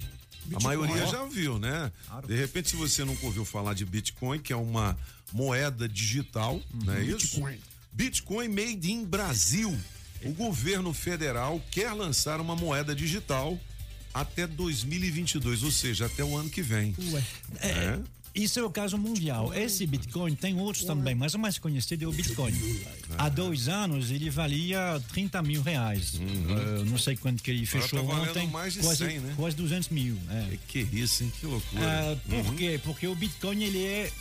A 0.55 0.59
maioria 0.59 1.07
já 1.07 1.21
ouviu, 1.21 1.57
né? 1.57 1.91
De 2.27 2.35
repente, 2.35 2.69
se 2.69 2.75
você 2.75 3.05
nunca 3.05 3.25
ouviu 3.25 3.45
falar 3.45 3.73
de 3.73 3.85
Bitcoin, 3.85 4.39
que 4.39 4.51
é 4.51 4.55
uma 4.55 4.97
moeda 5.31 5.87
digital, 5.87 6.61
não 6.83 6.93
é 6.93 7.03
isso? 7.03 7.17
Bitcoin. 7.17 7.59
Bitcoin 7.93 8.47
made 8.49 8.91
in 8.91 9.05
Brasil. 9.05 9.73
O 10.25 10.33
governo 10.33 10.93
federal 10.93 11.61
quer 11.71 11.91
lançar 11.93 12.41
uma 12.41 12.55
moeda 12.55 12.95
digital 12.95 13.59
até 14.13 14.45
2022, 14.45 15.63
ou 15.63 15.71
seja, 15.71 16.05
até 16.05 16.23
o 16.23 16.37
ano 16.37 16.49
que 16.49 16.61
vem. 16.61 16.95
É. 17.59 17.99
Isso 18.35 18.59
é 18.59 18.63
o 18.63 18.69
caso 18.69 18.97
mundial. 18.97 19.53
Esse 19.53 19.85
Bitcoin 19.85 20.33
tem 20.33 20.59
outros 20.59 20.83
também, 20.85 21.13
mas 21.13 21.35
o 21.35 21.39
mais 21.39 21.59
conhecido 21.59 22.05
é 22.05 22.07
o 22.07 22.11
Bitcoin. 22.11 22.53
Há 23.15 23.29
dois 23.29 23.67
anos 23.67 24.09
ele 24.09 24.29
valia 24.31 24.99
30 25.11 25.41
mil 25.43 25.61
reais. 25.61 26.19
Eu 26.77 26.85
não 26.85 26.97
sei 26.97 27.15
quanto 27.15 27.43
que 27.43 27.51
ele 27.51 27.65
fechou 27.65 28.03
tá 28.03 28.15
ontem. 28.15 28.47
mais 28.47 28.73
de 28.73 28.79
quase, 28.79 29.05
100, 29.05 29.19
né? 29.19 29.33
quase 29.37 29.55
200 29.55 29.89
mil. 29.89 30.17
é. 30.31 30.57
Que 30.67 30.79
isso, 30.79 31.23
hein? 31.23 31.31
Que 31.39 31.45
loucura. 31.45 31.83
Ah, 31.83 32.17
por 32.43 32.55
quê? 32.55 32.79
Porque 32.83 33.07
o 33.07 33.13
Bitcoin 33.13 33.63
ele 33.63 33.85
é, 33.85 34.11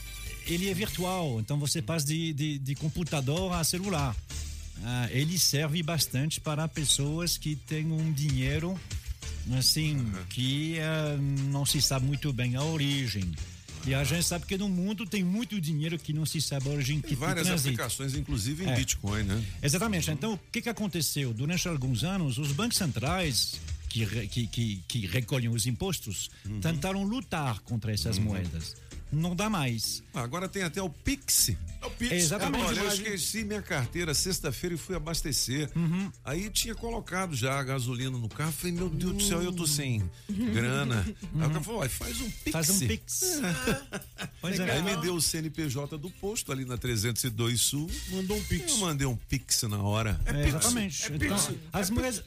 ele 0.46 0.68
é 0.68 0.74
virtual, 0.74 1.40
então 1.40 1.58
você 1.58 1.80
passa 1.80 2.06
de, 2.06 2.34
de, 2.34 2.58
de 2.58 2.74
computador 2.74 3.54
a 3.54 3.64
celular. 3.64 4.14
Ah, 4.84 5.08
ele 5.10 5.38
serve 5.38 5.82
bastante 5.82 6.38
para 6.38 6.68
pessoas 6.68 7.38
que 7.38 7.56
têm 7.56 7.90
um 7.90 8.12
dinheiro 8.12 8.78
assim 9.58 10.12
que 10.28 10.78
ah, 10.80 11.16
não 11.50 11.64
se 11.64 11.80
sabe 11.80 12.04
muito 12.04 12.30
bem 12.30 12.56
a 12.56 12.62
origem. 12.62 13.32
E 13.86 13.94
a 13.94 14.04
gente 14.04 14.22
sabe 14.24 14.46
que 14.46 14.56
no 14.56 14.68
mundo 14.68 15.04
tem 15.04 15.24
muito 15.24 15.60
dinheiro 15.60 15.98
que 15.98 16.12
não 16.12 16.24
se 16.24 16.40
sabe 16.40 16.68
a 16.68 16.72
origem 16.72 17.00
que 17.00 17.08
Tem 17.08 17.16
várias 17.16 17.46
transita. 17.48 17.68
aplicações, 17.70 18.14
inclusive 18.14 18.64
em 18.64 18.68
É. 18.70 18.76
Bitcoin, 18.76 19.24
né? 19.24 19.44
Exatamente. 19.62 20.10
Então, 20.10 20.34
o 20.34 20.40
que, 20.52 20.62
que 20.62 20.68
aconteceu? 20.68 21.34
Durante 21.34 21.66
alguns 21.66 22.04
anos, 22.04 22.38
os 22.38 22.52
bancos 22.52 22.76
centrais 22.78 23.60
que, 23.88 24.06
que, 24.28 24.46
que, 24.46 24.82
que 24.86 25.06
recolhem 25.06 25.48
os 25.50 25.66
impostos 25.66 26.30
tentaram 26.60 27.02
lutar 27.02 27.58
contra 27.60 27.92
essas 27.92 28.18
moedas. 28.18 28.76
Não 29.10 29.36
dá 29.36 29.50
mais. 29.50 30.02
Ah, 30.14 30.20
Agora 30.22 30.48
tem 30.48 30.62
até 30.62 30.82
o 30.82 30.88
Pix. 30.90 31.50
É 31.80 31.86
o 31.86 31.90
Pix. 31.90 32.12
Exatamente. 32.12 32.64
Olha, 32.64 32.80
eu 32.80 32.88
esqueci 32.88 33.44
minha 33.44 33.62
carteira 33.62 34.14
sexta-feira 34.14 34.74
e 34.74 34.78
fui 34.78 34.94
abastecer. 34.94 35.70
Uhum. 35.74 36.10
Aí 36.24 36.48
tinha 36.50 36.74
colocado 36.74 37.34
já 37.34 37.58
a 37.58 37.62
gasolina 37.62 38.16
no 38.18 38.28
carro. 38.28 38.52
Falei, 38.52 38.72
meu 38.72 38.88
Deus 38.88 39.14
do 39.16 39.22
céu, 39.22 39.42
eu 39.42 39.52
tô 39.52 39.66
sem 39.66 40.02
grana. 40.28 41.04
Aí 41.40 41.46
o 41.46 41.50
cara 41.50 41.60
falou, 41.62 41.80
"Ué, 41.80 41.88
faz 41.88 42.20
um 42.20 42.30
Pix. 42.30 42.44
Uhum. 42.46 42.52
Faz 42.52 42.70
um 42.70 42.78
Pix. 42.86 43.22
pois 44.40 44.60
é. 44.60 44.70
Aí 44.72 44.82
me 44.82 44.96
deu 44.98 45.14
o 45.14 45.20
CNPJ 45.22 45.96
do 45.98 46.10
posto 46.10 46.52
ali 46.52 46.64
na 46.64 46.76
302 46.76 47.60
Sul. 47.60 47.90
Mandou 48.10 48.36
um 48.36 48.42
Pix. 48.44 48.70
Eu 48.72 48.78
mandei 48.78 49.06
um 49.06 49.16
Pix 49.16 49.62
na 49.64 49.78
hora. 49.82 50.20
É, 50.26 50.48
exatamente. 50.48 51.12
Então, 51.12 51.56
as, 51.72 51.90
moedas, 51.90 52.22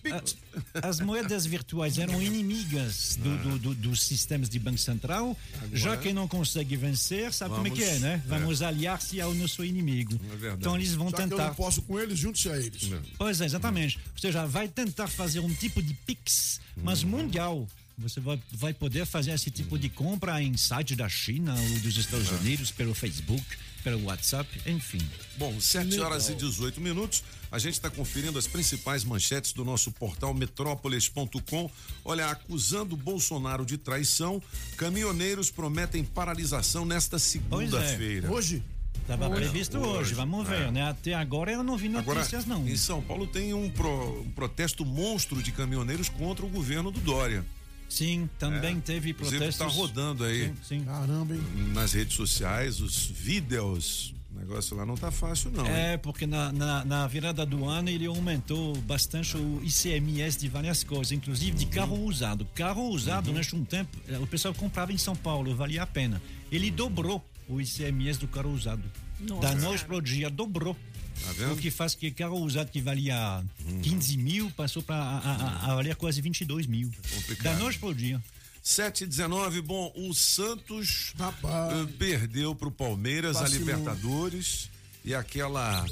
a- 0.73 0.87
as 0.87 0.99
moedas 0.99 1.45
virtuais 1.45 1.97
eram 1.97 2.21
inimigas 2.21 3.15
do, 3.15 3.37
do- 3.37 3.59
do- 3.59 3.75
dos 3.75 4.03
sistemas 4.03 4.49
de 4.49 4.59
Banco 4.59 4.77
Central. 4.77 5.37
Já 5.71 5.95
que 5.97 6.11
não 6.13 6.27
consegue 6.27 6.75
vencer, 6.75 7.31
sabe 7.33 7.53
como 7.55 7.67
é 7.67 7.69
que 7.75 7.83
é, 7.83 7.87
Vamos- 7.87 8.01
né? 8.01 8.23
Vamos 8.27 8.61
aliar-se 8.61 9.21
ao 9.21 9.33
nosso 9.33 9.63
inimigo. 9.63 10.13
É 10.23 10.35
verdade. 10.35 10.57
então 10.61 10.75
eles 10.75 10.93
vão 10.93 11.09
Já 11.09 11.17
que 11.17 11.23
eu 11.23 11.29
tentar. 11.29 11.47
não 11.47 11.55
posso 11.55 11.81
com 11.83 11.99
eles, 11.99 12.17
junte-se 12.17 12.49
a 12.49 12.57
eles. 12.57 12.89
Pois 13.17 13.41
é, 13.41 13.45
exatamente. 13.45 13.97
Ou 14.13 14.19
seja, 14.19 14.45
vai 14.45 14.67
tentar 14.67 15.07
fazer 15.07 15.39
um 15.39 15.53
tipo 15.53 15.81
de 15.81 15.93
Pix, 15.93 16.59
mas 16.77 17.03
mundial. 17.03 17.67
Você 17.97 18.19
vai, 18.19 18.37
vai 18.51 18.73
poder 18.73 19.05
fazer 19.05 19.31
esse 19.31 19.49
tipo 19.49 19.79
de 19.79 19.87
compra 19.87 20.41
em 20.41 20.57
sites 20.57 20.97
da 20.97 21.07
China 21.07 21.55
ou 21.55 21.79
dos 21.79 21.95
Estados 21.95 22.29
Unidos, 22.29 22.69
pelo 22.69 22.93
Facebook, 22.93 23.41
pelo 23.85 24.03
WhatsApp, 24.05 24.49
enfim. 24.65 24.97
Bom, 25.37 25.61
7 25.61 25.99
horas 25.99 26.27
e 26.27 26.33
18 26.33 26.81
minutos. 26.81 27.23
A 27.51 27.59
gente 27.59 27.75
está 27.75 27.87
conferindo 27.87 28.39
as 28.39 28.47
principais 28.47 29.03
manchetes 29.03 29.53
do 29.53 29.63
nosso 29.63 29.91
portal 29.91 30.33
metrópolis.com. 30.33 31.69
Olha, 32.03 32.25
acusando 32.31 32.97
Bolsonaro 32.97 33.63
de 33.63 33.77
traição, 33.77 34.41
caminhoneiros 34.75 35.51
prometem 35.51 36.03
paralisação 36.03 36.83
nesta 36.83 37.19
segunda-feira. 37.19 38.31
Hoje, 38.31 38.63
Estava 39.01 39.29
previsto 39.29 39.77
hoje, 39.77 39.99
hoje, 39.99 40.13
vamos 40.15 40.47
ver, 40.47 40.71
né? 40.71 40.89
Até 40.89 41.13
agora 41.13 41.51
eu 41.51 41.61
não 41.63 41.77
vi 41.77 41.95
Agora, 41.95 42.17
notícias, 42.21 42.43
não. 42.47 42.67
em 42.67 42.75
São 42.75 43.03
Paulo 43.03 43.27
tem 43.27 43.53
um, 43.53 43.69
pro- 43.69 44.21
um 44.21 44.31
protesto 44.31 44.83
monstro 44.83 45.43
de 45.43 45.51
caminhoneiros 45.51 46.09
contra 46.09 46.43
o 46.43 46.49
governo 46.49 46.89
do 46.89 46.99
Dória. 47.01 47.45
Sim, 47.89 48.29
também 48.39 48.79
teve 48.79 49.11
Inclusive 49.11 49.37
protestos. 49.37 49.65
está 49.67 49.79
rodando 49.79 50.23
aí 50.23 50.47
Sim, 50.47 50.55
sim. 50.79 50.83
caramba, 50.85 51.33
hein? 51.35 51.41
nas 51.73 51.93
redes 51.93 52.15
sociais 52.15 52.81
os 52.81 53.05
vídeos. 53.07 54.13
O 54.35 54.37
negócio 54.39 54.75
lá 54.75 54.85
não 54.85 54.95
tá 54.95 55.09
fácil, 55.11 55.49
não. 55.49 55.65
hein? 55.65 55.71
É, 55.71 55.97
porque 55.97 56.27
na, 56.27 56.51
na, 56.51 56.83
na 56.83 57.07
virada 57.07 57.45
do 57.45 57.63
ano 57.63 57.89
ele 57.89 58.05
aumentou 58.05 58.75
bastante 58.81 59.37
o 59.37 59.61
ICMS 59.63 60.37
de 60.37 60.49
várias 60.49 60.83
coisas, 60.83 61.13
inclusive 61.13 61.55
de 61.55 61.65
carro 61.67 61.97
usado. 62.03 62.45
Carro 62.53 62.89
usado, 62.89 63.25
durante 63.31 63.55
um 63.55 63.63
tempo, 63.63 63.97
eh, 64.09 64.17
o 64.17 64.27
pessoal 64.27 64.53
comprava 64.53 64.91
em 64.91 64.97
São 64.97 65.15
Paulo, 65.15 65.55
valia 65.55 65.83
a 65.83 65.87
pena. 65.87 66.21
Ele 66.51 66.69
dobrou 66.69 67.23
o 67.47 67.61
ICMS 67.61 68.19
do 68.19 68.27
carro 68.27 68.51
usado. 68.51 68.83
Nossa. 69.21 69.41
Da 69.41 69.55
noite 69.55 69.85
para 69.85 69.95
o 69.95 70.01
dia, 70.01 70.29
dobrou. 70.29 70.75
Tá? 71.15 71.51
O 71.51 71.57
que 71.57 71.71
faz 71.71 71.95
que 71.95 72.11
carro 72.11 72.37
usado 72.39 72.69
que 72.71 72.81
valia 72.81 73.43
15 73.81 74.17
mil 74.17 74.51
passou 74.51 74.81
para 74.83 74.95
a, 74.95 75.17
a, 75.17 75.71
a 75.71 75.75
valer 75.75 75.95
quase 75.95 76.21
22 76.21 76.67
mil. 76.67 76.91
Complicado. 77.13 77.53
Da 77.53 77.59
noite 77.59 77.79
para 77.79 77.89
o 77.89 77.93
dia. 77.95 78.21
7 78.61 79.03
e 79.03 79.07
19, 79.07 79.61
bom, 79.61 79.91
o 79.95 80.13
Santos 80.13 81.13
Rapaz. 81.19 81.71
eh, 81.73 81.85
perdeu 81.99 82.55
pro 82.55 82.71
Palmeiras 82.71 83.37
a. 83.37 83.47
Libertadores 83.47 84.69
e 85.03 85.13
aquela 85.13 85.85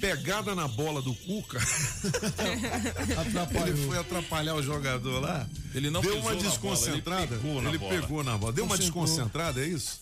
pegada 0.00 0.52
na 0.54 0.66
bola 0.66 1.00
do 1.00 1.14
Cuca, 1.14 1.58
ele 2.44 3.14
Atrapalhou. 3.14 3.76
foi 3.88 3.98
atrapalhar 3.98 4.54
o 4.56 4.62
jogador 4.62 5.20
lá. 5.20 5.48
Ele 5.74 5.90
não 5.90 6.00
deu 6.00 6.14
uma 6.18 6.32
na 6.32 6.36
bola, 6.40 6.42
desconcentrada. 6.50 7.22
ele 7.34 7.40
pegou 7.40 7.62
na 7.62 7.68
Ele 7.68 7.78
bola. 7.78 8.00
pegou 8.00 8.24
na 8.24 8.38
bola. 8.38 8.52
Deu 8.52 8.64
uma 8.64 8.76
desconcentrada, 8.76 9.60
é 9.64 9.68
isso? 9.68 10.00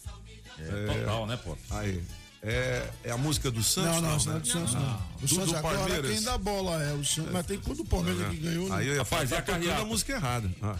É, 0.59 0.87
total, 0.87 1.26
né, 1.26 1.37
pô? 1.37 1.57
Aí. 1.71 2.02
É, 2.42 2.88
é 3.04 3.11
a 3.11 3.18
música 3.18 3.50
do 3.50 3.62
Santos? 3.62 4.00
Não, 4.00 4.00
não, 4.02 4.16
né? 4.16 4.25
não, 4.26 4.37
é 4.37 4.40
do 4.40 4.47
Santos 4.49 4.75
não. 4.75 4.82
O 5.16 5.20
Do- 5.20 5.28
Santos 5.28 5.50
do 5.52 5.56
agora 5.59 5.78
Palmeiras. 5.78 6.11
quem 6.11 6.23
dá 6.23 6.38
bola 6.38 6.82
é 6.82 6.92
o 6.94 7.04
Santos. 7.04 7.32
Mas 7.32 7.47
tem 7.47 7.59
quando 7.59 7.80
o 7.80 7.85
Palmeiras 7.85 8.28
que 8.30 8.37
ganhou. 8.37 8.68
né? 8.70 8.76
Aí 8.76 8.87
eu 8.88 8.94
ia 8.94 8.99
Rapaz, 9.02 9.23
fazer 9.28 9.35
a 9.35 9.42
tocando 9.42 9.56
a 9.56 9.66
carreata? 9.66 9.85
música 9.85 10.12
errada. 10.14 10.50
Ah, 10.62 10.76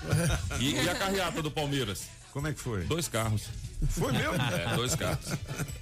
E, 0.59 0.73
e 0.75 0.89
a 0.89 0.95
carreata 0.95 1.43
do 1.43 1.51
Palmeiras? 1.51 2.03
como 2.33 2.47
é 2.49 2.53
que 2.55 2.61
foi? 2.61 2.85
Dois 2.85 3.09
carros. 3.09 3.43
Foi 3.89 4.13
mesmo? 4.13 4.35
É, 4.51 4.75
dois 4.77 4.95
carros. 4.95 5.25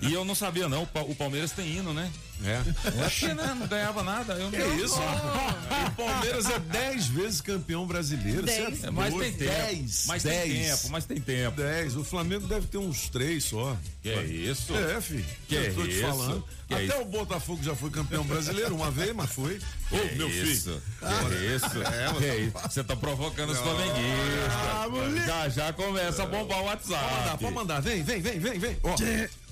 E 0.00 0.12
eu 0.12 0.24
não 0.24 0.34
sabia, 0.34 0.68
não. 0.68 0.82
O 0.82 0.86
Pa- 0.86 1.00
o 1.02 1.14
Palmeiras 1.14 1.50
tem 1.52 1.66
hino, 1.78 1.92
né? 1.92 2.10
É. 2.44 3.04
Oxe, 3.04 3.26
né? 3.34 3.56
Não 3.58 3.66
ganhava 3.66 4.02
nada. 4.04 4.34
Eu 4.34 4.50
Que 4.50 4.58
não... 4.58 4.76
isso? 4.78 4.94
O 4.96 5.90
Palmeiras 5.96 6.46
é 6.46 6.58
10 6.60 7.06
vezes 7.08 7.40
campeão 7.40 7.84
brasileiro. 7.86 8.42
Dez. 8.42 8.78
Você 8.78 8.86
É, 8.86 8.90
mas 8.90 9.12
tem 9.14 9.32
tempo. 9.32 9.50
10. 9.50 10.04
Mas 10.06 10.22
10. 10.22 10.42
tem 10.52 10.62
tempo, 10.62 10.88
mas 10.90 11.04
tem 11.04 11.20
tempo. 11.20 11.56
10. 11.56 11.96
O 11.96 12.04
Flamengo 12.04 12.46
deve 12.46 12.66
ter 12.68 12.78
uns 12.78 13.08
3 13.08 13.42
só. 13.42 13.76
Que 14.02 14.10
é 14.10 14.22
isso? 14.24 14.72
É, 14.76 15.00
filho. 15.00 15.24
Que 15.48 15.54
eu 15.56 15.74
tô 15.74 15.82
te 15.82 15.90
isso? 15.90 16.00
falando. 16.02 16.44
Que 16.68 16.74
Até 16.74 16.84
isso? 16.84 16.96
o 17.00 17.04
Botafogo 17.06 17.62
já 17.62 17.74
foi 17.74 17.90
campeão 17.90 18.22
brasileiro 18.24 18.74
uma 18.76 18.90
vez, 18.90 19.12
mas 19.16 19.30
foi. 19.32 19.58
Ô, 19.90 19.96
Que 19.98 20.14
meu 20.16 20.28
isso? 20.28 20.70
filho. 20.70 20.82
Que 21.00 21.56
isso? 21.56 21.82
É, 21.82 22.14
Que 22.18 22.36
isso? 22.44 22.52
Você 22.68 22.84
tá 22.84 22.94
provocando 22.94 23.50
os 23.50 23.58
flamenguistas. 23.58 25.26
já 25.26 25.48
já 25.48 25.72
começa 25.72 26.22
a 26.22 26.26
bombar 26.26 26.58
o 26.60 26.64
Pode 26.64 26.82
mandar, 26.88 27.02
WhatsApp. 27.04 27.38
pode 27.42 27.54
mandar. 27.54 27.82
Vem, 27.88 28.02
vem, 28.02 28.20
vem, 28.20 28.38
vem, 28.38 28.58
vem. 28.58 28.76
Ó, 28.82 28.94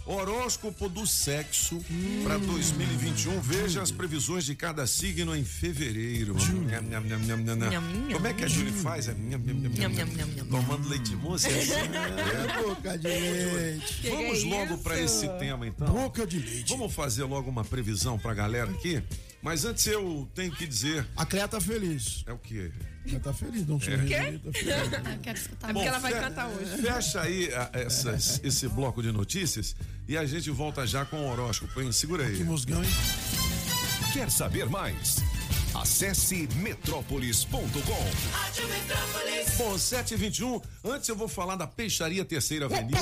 Horóscopo 0.04 0.90
do 0.90 1.06
sexo 1.06 1.82
para 2.22 2.36
2021. 2.36 3.40
Veja 3.40 3.80
as 3.80 3.90
previsões 3.90 4.44
de 4.44 4.54
cada 4.54 4.86
signo 4.86 5.34
em 5.34 5.42
fevereiro. 5.42 6.36
Como 8.12 8.26
é 8.26 8.34
que 8.34 8.44
a 8.44 8.46
Júlia 8.46 8.74
faz? 8.74 9.08
É. 9.08 9.16
Tomando 10.50 10.86
leite 10.86 11.16
moça? 11.16 11.48
É 11.48 11.58
assim, 11.58 11.88
né? 11.88 12.06
É 12.46 12.62
boca 12.62 12.98
de 12.98 13.08
leite. 13.08 14.08
Vamos 14.10 14.42
é 14.42 14.44
logo 14.44 14.74
isso? 14.74 14.82
para 14.82 15.00
esse 15.00 15.28
tema 15.38 15.66
então. 15.66 15.86
Boca 15.86 16.26
de 16.26 16.38
leite. 16.38 16.68
Vamos 16.68 16.94
fazer 16.94 17.24
logo 17.24 17.48
uma 17.48 17.64
previsão 17.64 18.18
pra 18.18 18.34
galera 18.34 18.70
aqui. 18.70 19.02
Mas 19.40 19.64
antes 19.64 19.86
eu 19.86 20.28
tenho 20.34 20.52
que 20.52 20.66
dizer. 20.66 21.08
A 21.16 21.24
Cleia 21.24 21.48
tá 21.48 21.58
feliz. 21.58 22.22
É 22.26 22.34
o 22.34 22.38
quê? 22.38 22.70
Ela 23.08 23.20
tá 23.20 23.32
feliz, 23.32 23.64
dá 23.64 23.74
um 23.74 23.80
sorriso 23.80 24.14
aí, 24.14 24.38
tá 24.38 24.52
feliz. 24.52 25.18
Quero 25.22 25.38
escutar 25.38 25.70
É 25.70 25.72
porque 25.72 25.88
ela 25.88 25.98
vai 25.98 26.12
cantar 26.12 26.48
hoje. 26.48 26.82
Fecha 26.82 27.20
aí 27.20 27.52
a- 27.54 27.70
essas- 27.72 28.40
esse 28.42 28.68
bloco 28.68 29.02
de 29.02 29.12
notícias 29.12 29.74
e 30.08 30.16
a 30.16 30.24
gente 30.26 30.50
volta 30.50 30.86
já 30.86 31.04
com 31.04 31.16
o 31.16 31.30
horóscopo, 31.30 31.80
hein? 31.80 31.92
Segura 31.92 32.24
Que 32.24 32.32
aí. 32.38 32.44
musgão, 32.44 32.82
hein? 32.82 32.90
Quer 34.12 34.30
saber 34.30 34.66
mais? 34.68 35.16
Acesse 35.74 36.48
metrópolis.com. 36.56 37.66
Bom, 39.58 39.74
7h21. 39.78 40.62
Antes 40.84 41.08
eu 41.08 41.16
vou 41.16 41.28
falar 41.28 41.56
da 41.56 41.66
Peixaria 41.66 42.24
Terceira 42.24 42.64
Avenida, 42.66 42.98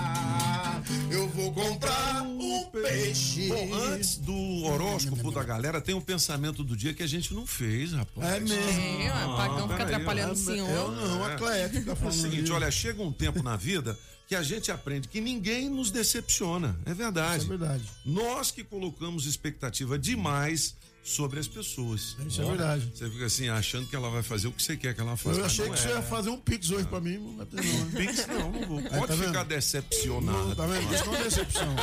Eu 1.10 1.28
vou 1.28 1.52
comprar 1.52 2.22
um 2.22 2.64
peixe. 2.66 3.48
Bom, 3.48 3.74
antes 3.74 4.16
do 4.16 4.64
horóscopo 4.64 5.30
da 5.30 5.42
galera, 5.42 5.80
tem 5.80 5.94
o 5.94 6.00
pensamento 6.00 6.62
do 6.64 6.76
dia 6.76 6.92
que 6.94 7.02
a 7.02 7.06
gente 7.06 7.32
não 7.34 7.46
fez, 7.46 7.92
rapaz. 7.92 8.26
É 8.34 8.40
mesmo. 8.40 8.54
É, 9.02 9.26
o 9.26 9.36
Pagão 9.36 9.62
fica 9.68 9.76
peraí, 9.78 9.94
atrapalhando 9.94 10.30
o 10.30 10.32
Eu 10.32 10.36
senhor. 10.36 10.92
não, 10.92 11.24
a 11.24 11.34
Cleia 11.36 11.68
que 11.68 11.80
tá 11.80 11.90
É 11.90 11.94
o 11.94 11.96
falando. 11.96 12.14
seguinte, 12.14 12.52
olha, 12.52 12.70
chega 12.70 13.02
um 13.02 13.12
tempo 13.12 13.42
na 13.42 13.56
vida 13.56 13.98
que 14.26 14.34
a 14.36 14.42
gente 14.42 14.70
aprende 14.70 15.08
que 15.08 15.20
ninguém 15.20 15.68
nos 15.68 15.90
decepciona. 15.90 16.78
É 16.86 16.94
verdade. 16.94 17.42
Isso 17.44 17.52
é 17.52 17.56
verdade. 17.56 17.82
Nós 18.06 18.50
que 18.52 18.62
colocamos 18.62 19.26
expectativa 19.26 19.98
demais 19.98 20.76
sobre 21.02 21.40
as 21.40 21.48
pessoas. 21.48 22.16
Isso 22.26 22.42
é 22.42 22.44
verdade. 22.44 22.90
Você 22.94 23.10
fica 23.10 23.26
assim, 23.26 23.48
achando 23.48 23.86
que 23.86 23.96
ela 23.96 24.10
vai 24.10 24.22
fazer 24.22 24.48
o 24.48 24.52
que 24.52 24.62
você 24.62 24.76
quer 24.76 24.94
que 24.94 25.00
ela 25.00 25.16
faça. 25.16 25.38
Eu 25.38 25.42
mas 25.42 25.52
achei 25.52 25.66
que 25.66 25.72
é. 25.72 25.76
você 25.76 25.88
ia 25.88 26.02
fazer 26.02 26.30
um 26.30 26.38
pix 26.38 26.70
hoje 26.70 26.86
pra 26.86 27.00
mim, 27.00 27.18
ter 27.50 27.62
não. 27.62 27.84
né? 27.86 27.90
Pix 28.06 28.26
não, 28.26 28.52
não 28.52 28.66
vou. 28.66 28.82
tá 28.82 28.98
Pode 28.98 29.12
vendo? 29.16 29.26
ficar 29.28 29.44
decepcionado. 29.44 30.48
Não, 30.48 30.54
tá 30.54 30.66
vendo? 30.66 31.06
Não 31.06 31.14
é 31.16 31.22
decepção. 31.24 31.74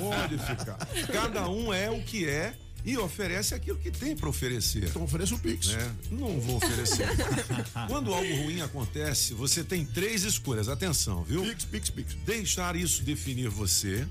Pode 0.00 0.38
ficar. 0.38 0.78
Cada 1.12 1.48
um 1.48 1.72
é 1.72 1.90
o 1.90 2.02
que 2.02 2.28
é 2.28 2.54
e 2.84 2.98
oferece 2.98 3.54
aquilo 3.54 3.78
que 3.78 3.90
tem 3.90 4.16
para 4.16 4.28
oferecer. 4.28 4.84
Então 4.84 5.04
ofereça 5.04 5.34
um 5.34 5.38
pix. 5.38 5.68
né? 5.68 5.94
Não 6.10 6.40
vou 6.40 6.56
oferecer. 6.56 7.06
Quando 7.86 8.12
algo 8.12 8.34
ruim 8.42 8.60
acontece, 8.60 9.34
você 9.34 9.62
tem 9.62 9.84
três 9.84 10.24
escolhas. 10.24 10.68
Atenção, 10.68 11.22
viu? 11.22 11.42
Pix, 11.42 11.64
pix, 11.64 11.90
pix. 11.90 12.14
Deixar 12.26 12.74
isso 12.74 13.02
definir 13.02 13.48
você, 13.48 14.06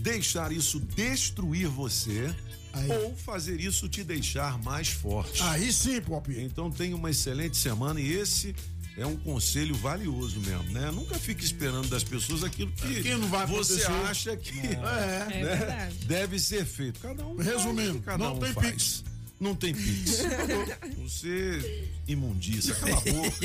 deixar 0.00 0.50
isso 0.52 0.80
destruir 0.80 1.68
você, 1.68 2.34
Aí. 2.72 2.90
ou 2.90 3.14
fazer 3.16 3.60
isso 3.60 3.88
te 3.88 4.02
deixar 4.02 4.58
mais 4.62 4.88
forte. 4.88 5.42
Aí 5.42 5.72
sim, 5.72 6.00
Pop. 6.00 6.32
Então 6.38 6.70
tenha 6.70 6.96
uma 6.96 7.10
excelente 7.10 7.56
semana 7.56 8.00
e 8.00 8.12
esse 8.12 8.54
é 8.96 9.06
um 9.06 9.16
conselho 9.16 9.74
valioso 9.76 10.40
mesmo, 10.40 10.64
né? 10.72 10.90
Nunca 10.90 11.18
fique 11.18 11.44
esperando 11.44 11.88
das 11.88 12.02
pessoas 12.04 12.42
aquilo 12.44 12.70
que, 12.72 13.02
Que 13.02 13.14
não 13.14 13.28
vai 13.28 13.46
você 13.46 13.84
acha 13.84 14.36
que 14.36 14.58
É. 14.60 14.72
É 14.72 15.42
né, 15.42 15.56
verdade. 15.56 15.94
deve 16.06 16.38
ser 16.38 16.64
feito. 16.64 17.00
Cada 17.00 17.24
um 17.26 17.36
faz 17.36 17.48
Resumindo, 17.48 17.94
que 17.98 18.04
cada 18.04 18.24
não 18.24 18.36
um 18.36 18.38
tem 18.40 18.52
faz. 18.52 18.66
pix. 18.72 19.04
Não 19.40 19.54
tem 19.54 19.74
pix. 19.74 20.18
Você 21.02 21.88
imundiça, 22.06 22.74
cala 22.74 22.96
a 22.96 23.00
boca. 23.00 23.38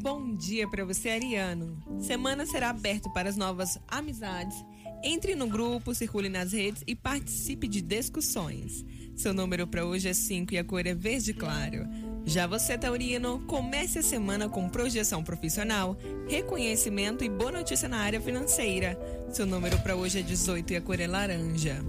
Bom 0.00 0.36
dia 0.36 0.68
para 0.68 0.84
você, 0.84 1.10
Ariano. 1.10 1.76
Semana 2.00 2.46
será 2.46 2.70
aberta 2.70 3.10
para 3.10 3.28
as 3.28 3.36
novas 3.36 3.78
amizades. 3.88 4.56
Entre 5.02 5.34
no 5.34 5.48
grupo, 5.48 5.94
circule 5.94 6.28
nas 6.28 6.52
redes 6.52 6.84
e 6.86 6.94
participe 6.94 7.66
de 7.66 7.80
discussões. 7.80 8.84
Seu 9.16 9.34
número 9.34 9.66
para 9.66 9.84
hoje 9.84 10.08
é 10.08 10.14
5 10.14 10.54
e 10.54 10.58
a 10.58 10.64
cor 10.64 10.86
é 10.86 10.94
verde 10.94 11.34
claro. 11.34 11.86
Já 12.24 12.46
você, 12.46 12.78
Taurino, 12.78 13.40
comece 13.46 13.98
a 13.98 14.02
semana 14.02 14.48
com 14.48 14.68
projeção 14.68 15.24
profissional, 15.24 15.96
reconhecimento 16.28 17.24
e 17.24 17.28
boa 17.28 17.50
notícia 17.50 17.88
na 17.88 17.98
área 17.98 18.20
financeira. 18.20 18.98
Seu 19.32 19.44
número 19.44 19.78
para 19.80 19.96
hoje 19.96 20.20
é 20.20 20.22
18 20.22 20.72
e 20.72 20.76
a 20.76 20.80
cor 20.80 21.00
é 21.00 21.06
laranja. 21.06 21.82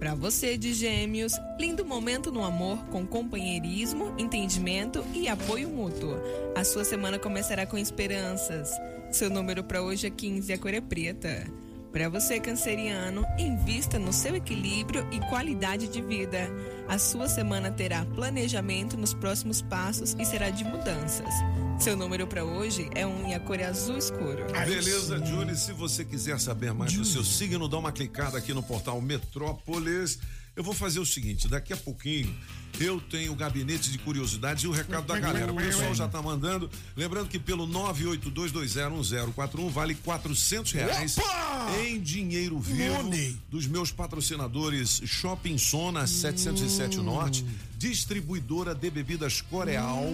Para 0.00 0.14
você 0.14 0.56
de 0.56 0.72
Gêmeos, 0.72 1.34
lindo 1.58 1.84
momento 1.84 2.32
no 2.32 2.42
amor 2.42 2.82
com 2.86 3.06
companheirismo, 3.06 4.14
entendimento 4.16 5.04
e 5.12 5.28
apoio 5.28 5.68
mútuo. 5.68 6.16
A 6.56 6.64
sua 6.64 6.84
semana 6.84 7.18
começará 7.18 7.66
com 7.66 7.76
esperanças. 7.76 8.70
Seu 9.12 9.28
número 9.28 9.62
para 9.62 9.82
hoje 9.82 10.06
é 10.06 10.10
15 10.10 10.50
e 10.50 10.54
a 10.54 10.58
cor 10.58 10.72
é 10.72 10.80
preta. 10.80 11.46
Para 11.92 12.08
você, 12.08 12.38
canceriano, 12.38 13.24
invista 13.36 13.98
no 13.98 14.12
seu 14.12 14.36
equilíbrio 14.36 15.04
e 15.10 15.18
qualidade 15.28 15.88
de 15.88 16.00
vida. 16.00 16.48
A 16.88 16.98
sua 16.98 17.28
semana 17.28 17.68
terá 17.68 18.04
planejamento 18.04 18.96
nos 18.96 19.12
próximos 19.12 19.60
passos 19.60 20.14
e 20.16 20.24
será 20.24 20.50
de 20.50 20.62
mudanças. 20.62 21.34
Seu 21.80 21.96
número 21.96 22.28
para 22.28 22.44
hoje 22.44 22.88
é 22.94 23.04
1 23.04 23.30
e 23.30 23.34
a 23.34 23.40
cor 23.40 23.58
é 23.58 23.64
azul 23.64 23.98
escuro. 23.98 24.46
Beleza, 24.52 25.18
Júlio. 25.24 25.56
Se 25.56 25.72
você 25.72 26.04
quiser 26.04 26.38
saber 26.38 26.72
mais 26.72 26.92
do 26.92 27.04
seu 27.04 27.24
signo, 27.24 27.68
dá 27.68 27.78
uma 27.78 27.90
clicada 27.90 28.38
aqui 28.38 28.54
no 28.54 28.62
portal 28.62 29.00
Metrópolis. 29.00 30.20
Eu 30.54 30.62
vou 30.62 30.74
fazer 30.74 31.00
o 31.00 31.06
seguinte: 31.06 31.48
daqui 31.48 31.72
a 31.72 31.76
pouquinho 31.76 32.32
eu 32.78 33.00
tenho 33.00 33.32
o 33.32 33.36
gabinete 33.36 33.90
de 33.90 33.98
curiosidades 33.98 34.64
e 34.64 34.66
o 34.66 34.70
recado 34.70 35.06
da 35.06 35.18
galera. 35.18 35.52
O 35.52 35.56
pessoal 35.56 35.94
já 35.94 36.08
tá 36.08 36.22
mandando. 36.22 36.70
Lembrando 36.96 37.28
que 37.28 37.38
pelo 37.38 37.66
982201041 37.66 39.68
vale 39.70 39.94
400 39.94 40.72
reais 40.72 41.18
Opa! 41.18 41.66
em 41.82 42.00
dinheiro 42.00 42.58
vivo 42.58 43.02
Money. 43.02 43.36
dos 43.50 43.66
meus 43.66 43.90
patrocinadores 43.92 45.00
Shopping 45.04 45.58
Sona 45.58 46.06
707 46.06 46.98
Norte, 46.98 47.44
distribuidora 47.76 48.74
de 48.74 48.90
bebidas 48.90 49.40
Coreal. 49.40 50.04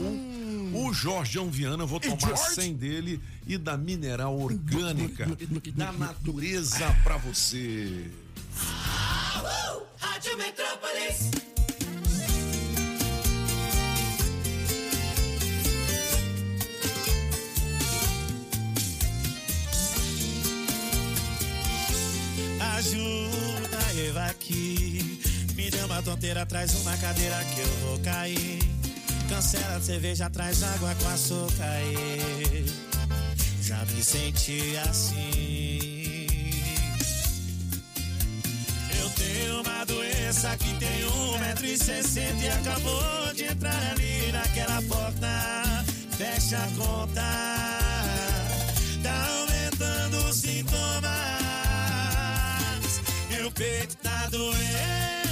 O 0.75 0.93
Jorgeão 0.93 1.51
Viana, 1.51 1.87
vou 1.87 2.01
tomar 2.01 2.19
Jorge? 2.19 2.55
100 2.55 2.75
dele 2.75 3.21
e 3.47 3.57
da 3.57 3.77
mineral 3.77 4.39
orgânica 4.39 5.27
da 5.75 5.93
natureza 5.93 6.95
pra 7.03 7.17
você. 7.17 8.11
Rádio 9.99 10.37
Metrópolis. 10.39 11.56
Ajuda, 22.77 23.79
Eva 24.07 24.27
aqui. 24.27 25.19
Me 25.55 25.71
deu 25.71 25.87
uma 25.87 26.03
tonteira, 26.03 26.45
traz 26.45 26.75
uma 26.75 26.95
cadeira 26.99 27.37
que 27.55 27.61
eu 27.61 27.69
vou 27.81 27.99
cair. 28.01 28.59
Cancela 29.31 29.77
a 29.77 29.81
cerveja, 29.81 30.29
traz 30.29 30.63
água 30.63 30.95
com 30.97 31.09
açúcar. 31.09 31.81
e 31.91 32.67
Já 33.63 33.83
me 33.87 34.05
senti 34.05 34.77
assim. 34.91 36.27
Eu 39.01 39.09
tenho 39.11 39.63
uma 39.63 39.85
doença 39.87 40.55
que 40.59 40.75
tem 40.75 41.07
um 41.07 41.33
1,60m 41.39 42.43
e 42.43 42.49
acabou 42.49 43.35
de 43.35 43.45
entrar 43.45 43.91
ali 43.93 44.33
naquela 44.33 44.83
porta. 44.83 45.85
Fecha 46.19 46.59
a 46.59 46.69
conta, 46.77 47.23
tá 49.03 49.29
aumentando 49.41 50.29
os 50.29 50.37
sintomas. 50.37 51.36
Meu 53.47 53.53
peito 53.53 53.97
tá 53.99 54.27
doendo. 54.29 55.26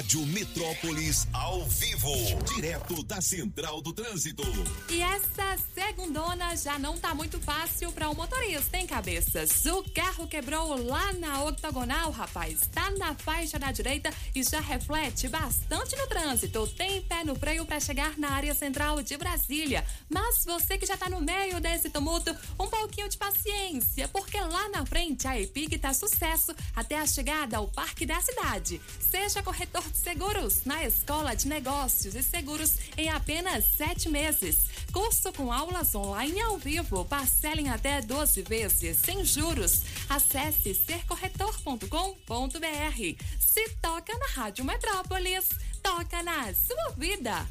Rádio 0.00 0.24
Metrópolis 0.24 1.28
ao 1.30 1.62
vivo, 1.66 2.10
direto 2.54 3.02
da 3.02 3.20
Central 3.20 3.82
do 3.82 3.92
Trânsito. 3.92 4.42
E 4.88 5.02
essa 5.02 5.58
segundona 5.74 6.56
já 6.56 6.78
não 6.78 6.96
tá 6.96 7.14
muito 7.14 7.38
fácil 7.38 7.92
para 7.92 8.08
o 8.08 8.16
motorista, 8.16 8.78
hein, 8.78 8.86
cabeças? 8.86 9.66
O 9.66 9.84
carro 9.92 10.26
quebrou 10.26 10.86
lá 10.86 11.12
na 11.12 11.44
octogonal, 11.44 12.10
rapaz. 12.12 12.60
Tá 12.72 12.90
na 12.92 13.14
faixa 13.14 13.58
da 13.58 13.70
direita 13.72 14.10
e 14.34 14.42
já 14.42 14.58
reflete 14.58 15.28
bastante 15.28 15.94
no 15.94 16.06
trânsito. 16.06 16.66
Tem 16.68 17.02
pé 17.02 17.22
no 17.22 17.36
freio 17.36 17.66
para 17.66 17.78
chegar 17.78 18.16
na 18.16 18.30
área 18.30 18.54
central 18.54 19.02
de 19.02 19.18
Brasília. 19.18 19.84
Mas 20.08 20.46
você 20.46 20.78
que 20.78 20.86
já 20.86 20.96
tá 20.96 21.10
no 21.10 21.20
meio 21.20 21.60
desse 21.60 21.90
tumulto, 21.90 22.34
um 22.58 22.68
pouquinho 22.68 23.06
de 23.10 23.18
paciência, 23.18 24.08
porque 24.08 24.40
lá 24.40 24.70
na 24.70 24.86
frente 24.86 25.28
a 25.28 25.38
EPIG 25.38 25.76
tá 25.76 25.92
sucesso 25.92 26.54
até 26.74 26.98
a 26.98 27.06
chegada 27.06 27.58
ao 27.58 27.68
Parque 27.68 28.06
da 28.06 28.18
Cidade. 28.22 28.80
Seja 28.98 29.42
corretor 29.42 29.89
seguros 29.96 30.64
na 30.64 30.84
Escola 30.84 31.34
de 31.34 31.48
Negócios 31.48 32.14
e 32.14 32.22
Seguros 32.22 32.74
em 32.96 33.08
apenas 33.08 33.64
sete 33.76 34.08
meses. 34.08 34.70
Curso 34.92 35.32
com 35.32 35.52
aulas 35.52 35.94
online 35.94 36.40
ao 36.40 36.58
vivo. 36.58 37.04
Parcelem 37.04 37.68
até 37.68 38.00
12 38.00 38.42
vezes, 38.42 38.98
sem 38.98 39.24
juros. 39.24 39.82
Acesse 40.08 40.74
sercorretor.com.br. 40.74 43.24
Se 43.38 43.68
toca 43.80 44.18
na 44.18 44.42
Rádio 44.42 44.64
Metrópolis, 44.64 45.48
toca 45.82 46.22
na 46.22 46.52
sua 46.54 46.90
vida. 46.96 47.46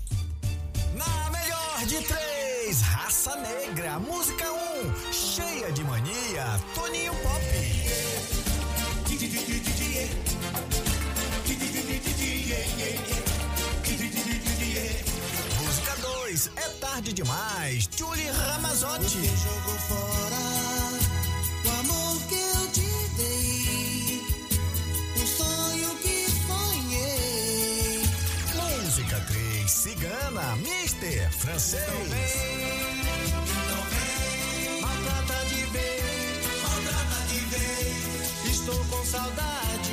Na 0.96 1.30
melhor 1.30 1.86
de 1.86 2.02
três, 2.02 2.82
Raça 2.82 3.36
Negra, 3.38 4.00
música 4.00 4.52
1, 4.52 4.56
um, 4.56 5.14
cheia 5.14 5.72
de 5.72 5.84
mania, 5.84 6.60
Toninho 6.74 7.14
Pop. 7.16 8.39
Música 16.40 16.50
2, 16.50 16.52
é 16.56 16.70
tarde 16.80 17.12
demais, 17.12 17.90
Julie 17.98 18.30
Ramazotti. 18.30 19.04
Você 19.04 19.28
jogou 19.28 19.76
fora 19.90 20.38
o 21.66 21.70
amor 21.82 22.22
que 22.30 22.36
eu 22.36 22.72
te 22.72 22.90
dei, 23.18 24.24
o 25.22 25.28
sonho 25.28 25.90
que 25.98 26.28
sonhei. 26.48 28.04
Música 28.56 29.20
3, 29.20 29.70
Cigana, 29.70 30.56
Mister, 30.58 31.30
francês. 31.32 31.84
Maltrata 34.82 35.46
de 35.50 35.64
vez, 35.74 36.62
maltrata 36.64 37.20
de 37.28 37.40
vez. 37.40 38.56
Estou 38.56 38.86
com 38.86 39.06
saudade 39.06 39.89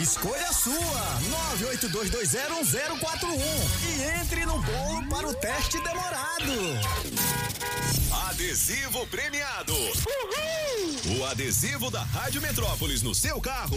Escolha 0.00 0.48
a 0.48 0.52
sua, 0.52 1.20
982201041 1.58 3.38
e 3.84 4.02
entre 4.18 4.46
no 4.46 4.58
bolo 4.62 5.06
para 5.10 5.28
o 5.28 5.34
teste 5.34 5.78
demorado. 5.82 6.52
Adesivo 8.28 9.06
premiado. 9.08 9.74
O 11.18 11.24
adesivo 11.26 11.90
da 11.90 12.02
Rádio 12.02 12.40
Metrópolis 12.40 13.02
no 13.02 13.14
seu 13.14 13.42
carro 13.42 13.76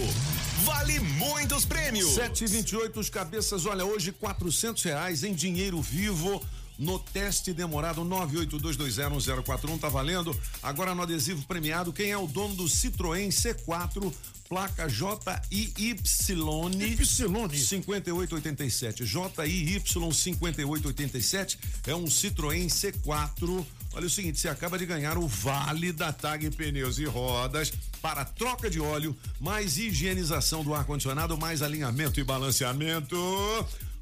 vale 0.63 0.97
muitos 1.01 1.65
prêmios. 1.65 2.11
728 2.11 3.01
os 3.01 3.09
cabeças, 3.09 3.65
olha, 3.65 3.83
hoje 3.83 4.13
quatrocentos 4.13 4.81
reais 4.83 5.25
em 5.25 5.33
dinheiro 5.33 5.81
vivo 5.81 6.41
no 6.79 6.99
teste 6.99 7.53
demorado 7.53 8.01
982201041 8.03 9.79
tá 9.79 9.89
valendo. 9.89 10.35
Agora 10.61 10.95
no 10.95 11.01
adesivo 11.01 11.45
premiado, 11.45 11.91
quem 11.93 12.11
é 12.11 12.17
o 12.17 12.27
dono 12.27 12.55
do 12.55 12.63
Citroën 12.63 13.27
C4 13.29 14.13
placa 14.53 14.87
JIY 14.87 15.41
Y 15.49 15.73
5887. 16.05 19.03
JIY 19.03 19.81
5887 19.83 21.57
é 21.87 21.95
um 21.95 22.05
Citroën 22.05 22.67
C4. 22.67 23.65
Olha 23.95 24.05
o 24.05 24.09
seguinte, 24.09 24.39
você 24.39 24.49
acaba 24.49 24.77
de 24.77 24.85
ganhar 24.85 25.17
o 25.17 25.27
vale 25.27 25.91
da 25.91 26.13
Tag 26.13 26.51
Pneus 26.51 26.99
e 26.99 27.05
Rodas 27.05 27.73
para 27.99 28.23
troca 28.23 28.69
de 28.69 28.79
óleo, 28.79 29.17
mais 29.39 29.79
higienização 29.79 30.63
do 30.63 30.75
ar 30.75 30.85
condicionado, 30.85 31.35
mais 31.35 31.63
alinhamento 31.63 32.19
e 32.19 32.23
balanceamento. 32.23 33.17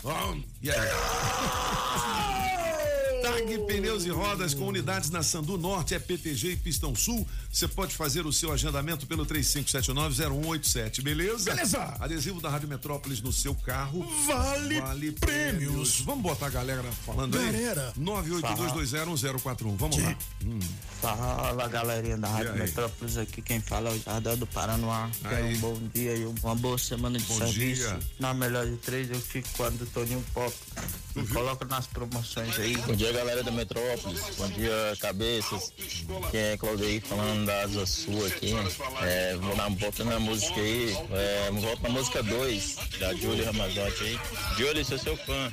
Ó, 0.04 0.36
e 0.62 0.70
aí? 0.70 0.78
Tag 3.22 3.58
Pneus 3.68 4.06
e 4.06 4.10
Rodas 4.10 4.54
com 4.54 4.68
unidades 4.68 5.12
na 5.12 5.22
Sandu 5.22 5.58
Norte, 5.58 5.94
é 5.94 6.00
PTG 6.00 6.54
e 6.54 6.56
Pistão 6.56 6.96
Sul. 6.96 7.28
Você 7.52 7.68
pode 7.68 7.94
fazer 7.96 8.26
o 8.26 8.34
seu 8.34 8.52
agendamento 8.52 9.06
pelo 9.06 9.26
3579-0187, 9.26 11.02
beleza? 11.04 11.52
Beleza. 11.54 11.96
Adesivo 12.00 12.42
da 12.42 12.50
Rádio 12.50 12.68
Metrópolis 12.68 13.22
no 13.22 13.32
seu 13.32 13.54
carro. 13.54 14.04
Vale 14.26 15.12
prêmios. 15.12 16.02
Vamos 16.02 16.24
botar 16.24 16.48
a 16.48 16.50
galera 16.50 16.84
falando 17.06 17.38
aí? 17.38 17.46
Galera. 17.46 17.94
982201041. 18.00 19.76
Vamos 19.76 19.98
lá. 19.98 20.18
Hum. 20.44 20.60
Fala 21.00 21.68
galerinha 21.68 22.18
da 22.18 22.28
Rádio 22.28 22.54
aí? 22.54 22.60
Metrópolis 22.60 23.18
aqui, 23.18 23.42
quem 23.42 23.62
fala 23.62 23.90
é 23.90 23.94
o 23.94 24.00
Jardel 24.00 24.38
do 24.38 24.48
Paranoá. 24.48 25.10
Aí. 25.24 25.56
um 25.56 25.60
bom 25.60 25.78
dia 25.94 26.16
e 26.16 26.26
uma 26.26 26.56
boa 26.56 26.78
semana 26.78 27.20
de 27.20 27.26
Bom 27.26 27.38
serviço. 27.38 27.88
dia. 27.88 28.00
Na 28.20 28.34
melhor 28.34 28.66
de 28.66 28.78
três 28.78 29.10
eu 29.10 29.20
fico 29.20 29.48
com 29.56 29.64
a 29.64 29.70
do 29.70 29.86
Toninho 29.86 30.24
Pop. 30.34 30.54
Me 31.16 31.28
coloca 31.28 31.66
nas 31.66 31.88
promoções 31.88 32.58
aí. 32.58 32.78
Bom 32.78 32.96
dia 32.96 33.11
galera 33.12 33.44
da 33.44 33.52
Metrópolis. 33.52 34.22
Bom 34.38 34.48
dia 34.50 34.72
cabeças. 35.00 35.74
Quem 36.32 36.40
é 36.40 36.58
Claudeir 36.58 37.02
falando 37.02 37.46
da 37.46 37.64
Asa 37.64 37.86
Sul 37.86 38.26
aqui. 38.26 38.54
É, 39.04 39.36
vou 39.36 39.56
dar 39.56 39.68
um 39.68 39.76
volta 39.76 40.04
na 40.04 40.20
música 40.20 40.60
aí. 40.60 40.96
É, 41.12 41.52
volta 41.52 41.84
na 41.84 41.90
música 41.90 42.24
2 42.24 42.78
da 43.00 43.14
Julie 43.14 43.44
Ramazotti 43.44 44.04
aí. 44.04 44.20
Julie, 44.58 44.86
sou 44.86 44.98
seu 44.98 45.18
fã. 45.18 45.52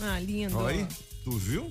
Ah, 0.00 0.18
lindo. 0.20 0.58
Oi, 0.58 0.86
tu 1.24 1.32
viu? 1.32 1.70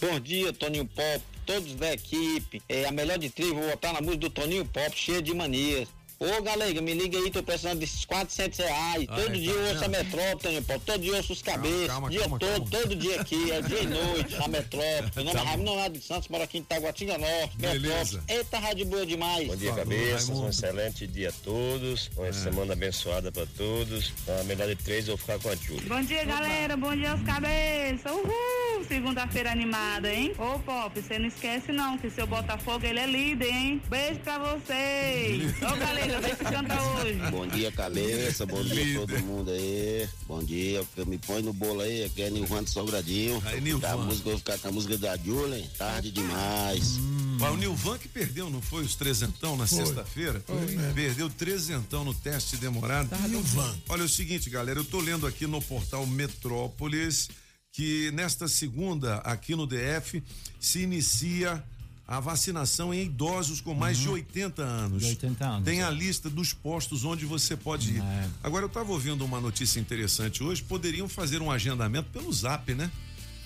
Bom 0.00 0.20
dia, 0.20 0.52
Toninho 0.52 0.84
Pop, 0.86 1.22
todos 1.46 1.74
da 1.74 1.94
equipe. 1.94 2.60
É 2.68 2.84
a 2.84 2.92
melhor 2.92 3.18
de 3.18 3.30
três, 3.30 3.52
vou 3.52 3.66
botar 3.66 3.94
na 3.94 4.00
música 4.00 4.18
do 4.18 4.30
Toninho 4.30 4.64
Pop, 4.66 4.90
cheia 4.94 5.22
de 5.22 5.32
manias. 5.34 5.88
Ô, 6.20 6.42
galera, 6.42 6.80
me 6.82 6.94
liga 6.94 7.16
aí, 7.16 7.30
tô 7.30 7.40
precisando 7.44 7.78
desses 7.78 8.04
400 8.04 8.58
reais. 8.58 9.06
Ai, 9.08 9.22
todo 9.22 9.38
dia 9.38 9.52
tá 9.54 9.60
eu 9.60 9.68
ouço 9.68 9.84
a? 9.84 9.88
Metrópole. 9.88 10.62
Todo 10.84 10.98
dia 11.00 11.10
eu 11.12 11.16
ouço 11.16 11.32
os 11.32 11.42
cabeças. 11.42 11.86
calma, 11.86 12.10
dia 12.10 12.20
calma, 12.20 12.38
todo, 12.40 12.50
calma. 12.50 12.70
todo 12.70 12.96
dia 12.96 13.20
aqui. 13.20 13.50
É 13.52 13.62
dia 13.62 13.78
e 13.82 13.86
noite, 13.86 14.34
na 14.36 14.48
Metrópole. 14.48 15.12
Meu 15.14 15.24
nome 15.24 15.36
Tá 15.36 15.42
é. 15.42 15.46
Raimundo 15.46 15.88
de 15.90 16.00
Santos, 16.04 16.28
moro 16.28 16.42
aqui 16.42 16.58
em 16.58 16.62
Taguatinga 16.64 17.18
Norte, 17.18 17.56
Beleza. 17.56 17.88
Metrópole. 17.88 18.22
Eita, 18.28 18.58
rádio 18.58 18.86
boa 18.86 19.06
demais. 19.06 19.46
Bom 19.46 19.56
dia, 19.56 19.72
cabeças. 19.72 20.28
Um 20.30 20.48
excelente 20.48 21.06
dia 21.06 21.28
a 21.28 21.32
todos. 21.44 22.10
Uma 22.16 22.32
semana 22.32 22.72
abençoada 22.72 23.30
para 23.30 23.46
todos. 23.56 24.12
A 24.40 24.42
melhor 24.42 24.66
de 24.66 24.74
três, 24.76 25.06
eu 25.06 25.16
vou 25.16 25.18
ficar 25.18 25.38
com 25.38 25.50
a 25.50 25.54
Júlia. 25.54 25.82
Bom 25.86 26.02
dia, 26.02 26.24
galera. 26.24 26.76
Bom 26.76 26.96
dia, 26.96 27.14
os 27.14 27.22
cabeças. 27.22 28.10
Uhul! 28.10 28.67
Segunda-feira 28.86 29.50
animada, 29.50 30.12
hein? 30.12 30.32
Ô, 30.38 30.58
Pop, 30.60 31.00
você 31.00 31.18
não 31.18 31.26
esquece 31.26 31.72
não, 31.72 31.98
que 31.98 32.10
seu 32.10 32.26
Botafogo, 32.26 32.84
ele 32.84 32.98
é 32.98 33.06
líder, 33.06 33.48
hein? 33.48 33.82
Beijo 33.88 34.20
pra 34.20 34.38
vocês. 34.38 35.54
Ô, 35.62 35.76
galera, 35.76 36.20
vem 36.20 36.34
que 36.34 36.44
canta 36.44 36.82
hoje. 36.82 37.18
Bom 37.30 37.46
dia, 37.46 37.72
Cabeça. 37.72 38.46
Bom 38.46 38.62
dia 38.62 38.96
a 38.96 39.06
todo 39.06 39.18
mundo 39.20 39.50
aí. 39.50 40.08
Bom 40.26 40.42
dia. 40.42 40.82
Me 41.06 41.18
põe 41.18 41.42
no 41.42 41.52
bolo 41.52 41.80
aí. 41.80 42.04
Aqui 42.04 42.22
é 42.22 42.30
Nilvan 42.30 42.64
de 42.64 42.70
Sobradinho. 42.70 43.42
Aí, 43.46 43.60
Nilvan. 43.60 43.80
Tá, 43.80 43.92
a 43.94 43.96
música, 43.96 44.30
vou 44.30 44.38
ficar 44.38 44.58
com 44.58 44.68
a 44.68 44.72
música 44.72 44.98
da 44.98 45.16
Julen. 45.16 45.68
Tarde 45.76 46.10
demais. 46.10 46.98
Mas 47.38 47.52
o 47.52 47.56
Nilvan 47.56 47.98
que 47.98 48.08
perdeu, 48.08 48.50
não 48.50 48.60
foi? 48.60 48.82
Os 48.84 48.94
trezentão 48.94 49.56
na 49.56 49.66
sexta-feira? 49.66 50.42
Foi 50.46 50.60
mesmo. 50.60 50.94
Perdeu 50.94 51.30
trezentão 51.30 52.04
no 52.04 52.14
teste 52.14 52.56
demorado. 52.56 53.08
Nilvan. 53.28 53.78
Olha 53.88 54.02
é 54.02 54.04
o 54.04 54.08
seguinte, 54.08 54.50
galera, 54.50 54.78
eu 54.78 54.84
tô 54.84 55.00
lendo 55.00 55.26
aqui 55.26 55.46
no 55.46 55.60
portal 55.62 56.06
Metrópolis 56.06 57.28
que 57.72 58.10
nesta 58.12 58.48
segunda, 58.48 59.16
aqui 59.18 59.54
no 59.54 59.66
DF, 59.66 60.22
se 60.58 60.80
inicia 60.80 61.62
a 62.06 62.20
vacinação 62.20 62.92
em 62.94 63.04
idosos 63.04 63.60
com 63.60 63.74
mais 63.74 63.98
de 63.98 64.08
80 64.08 64.62
anos. 64.62 65.02
De 65.02 65.08
80 65.10 65.44
anos. 65.46 65.64
Tem 65.64 65.82
a 65.82 65.90
lista 65.90 66.30
dos 66.30 66.54
postos 66.54 67.04
onde 67.04 67.26
você 67.26 67.54
pode 67.56 67.92
ir. 67.96 68.00
É. 68.02 68.28
Agora, 68.42 68.64
eu 68.64 68.68
estava 68.68 68.90
ouvindo 68.90 69.24
uma 69.24 69.40
notícia 69.40 69.78
interessante 69.78 70.42
hoje, 70.42 70.62
poderiam 70.62 71.06
fazer 71.08 71.42
um 71.42 71.50
agendamento 71.50 72.08
pelo 72.10 72.32
zap, 72.32 72.72
né? 72.74 72.90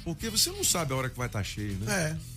Porque 0.04 0.30
você 0.30 0.50
não 0.50 0.62
sabe 0.64 0.92
a 0.92 0.96
hora 0.96 1.10
que 1.10 1.16
vai 1.18 1.26
estar 1.26 1.42
cheio, 1.42 1.76
né? 1.80 2.18
É. 2.18 2.32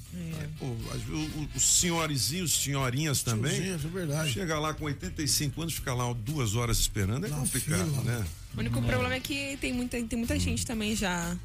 Pô, 0.57 0.65
o- 0.65 1.49
os 1.55 1.77
senhorizinhos, 1.79 2.53
senhorinhas 2.63 3.21
também. 3.21 3.51
Tiozinhos, 3.53 3.83
é 3.85 3.87
verdade. 3.89 4.31
Chega 4.31 4.57
lá 4.57 4.73
com 4.73 4.85
85 4.85 5.61
anos, 5.61 5.73
fica 5.73 5.93
lá 5.93 6.11
duas 6.13 6.55
horas 6.55 6.79
esperando, 6.79 7.25
é 7.25 7.29
complicado, 7.29 7.89
fila. 7.89 8.03
né? 8.03 8.25
O 8.55 8.59
único 8.61 8.81
problema 8.81 9.13
é 9.13 9.19
que 9.19 9.57
tem 9.57 9.73
muita, 9.73 10.01
tem 10.01 10.17
muita 10.17 10.39
gente 10.39 10.65
também 10.65 10.95
já 10.95 11.35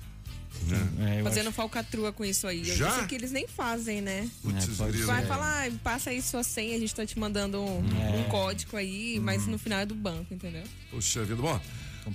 É. 1.19 1.23
fazendo 1.23 1.51
falcatrua 1.53 2.13
com 2.13 2.25
isso 2.25 2.47
aí. 2.47 2.69
Eu 2.69 2.77
Já? 2.77 2.91
sei 2.99 3.07
que 3.07 3.15
eles 3.15 3.33
nem 3.33 3.47
fazem, 3.49 4.01
né? 4.01 4.29
Putz, 4.43 4.67
grilo. 4.79 5.07
Vai 5.07 5.23
É. 5.23 5.27
falar, 5.27 5.67
"Ah, 5.67 5.71
passa 5.83 6.11
aí 6.11 6.21
sua 6.23 6.43
senha, 6.45 6.77
a 6.77 6.79
gente 6.79 6.95
tá 6.95 7.05
te 7.07 7.19
mandando 7.19 7.61
um, 7.63 7.83
É. 8.01 8.17
um 8.19 8.25
código 8.31 8.77
aí, 8.77 9.19
mas 9.21 9.47
no 9.47 9.59
final 9.59 9.81
é 9.81 9.87
do 9.87 9.95
banco, 9.95 10.33
entendeu? 10.35 10.63
Poxa 10.91 11.25
vida. 11.25 11.41
Bom, 11.41 11.61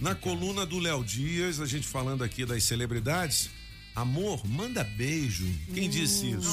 na 0.01 0.13
coluna 0.15 0.65
do 0.65 0.79
Léo 0.79 1.03
Dias, 1.03 1.59
a 1.59 1.65
gente 1.65 1.87
falando 1.87 2.23
aqui 2.23 2.45
das 2.45 2.63
celebridades. 2.63 3.49
Amor, 3.95 4.45
manda 4.45 4.83
beijo. 4.83 5.47
Quem 5.73 5.89
disse 5.89 6.31
isso? 6.31 6.49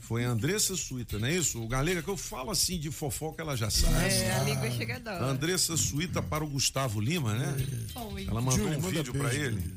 Foi 0.00 0.24
a 0.24 0.30
Andressa 0.30 0.74
Suíta, 0.76 1.16
não 1.16 1.28
é 1.28 1.36
isso? 1.36 1.62
O 1.62 1.68
Galega, 1.68 2.02
que 2.02 2.08
eu 2.08 2.16
falo 2.16 2.50
assim 2.50 2.76
de 2.76 2.90
fofoca, 2.90 3.40
ela 3.40 3.56
já 3.56 3.70
sabe. 3.70 3.94
É, 3.94 4.32
a 4.34 4.42
língua 4.42 4.68
chega 4.72 4.94
a 4.94 4.96
A 4.96 5.18
dó. 5.20 5.24
Andressa 5.26 5.76
Suíta 5.76 6.20
para 6.20 6.42
o 6.42 6.48
Gustavo 6.48 7.00
Lima, 7.00 7.34
né? 7.34 7.54
Foi. 7.92 8.24
Ela 8.26 8.40
mandou 8.40 8.64
Júlia, 8.64 8.78
um 8.78 8.82
manda 8.82 8.96
vídeo 8.96 9.12
pra 9.12 9.28
beijo, 9.28 9.44
ele. 9.44 9.74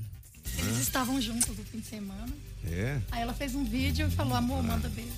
Eles 0.57 0.77
estavam 0.79 1.19
juntos 1.21 1.55
no 1.57 1.63
fim 1.65 1.79
de 1.79 1.87
semana. 1.87 2.33
É. 2.65 2.99
Aí 3.11 3.21
ela 3.21 3.33
fez 3.33 3.55
um 3.55 3.63
vídeo 3.63 4.07
e 4.07 4.11
falou, 4.11 4.33
amor, 4.35 4.63
manda 4.63 4.87
beijo. 4.89 5.09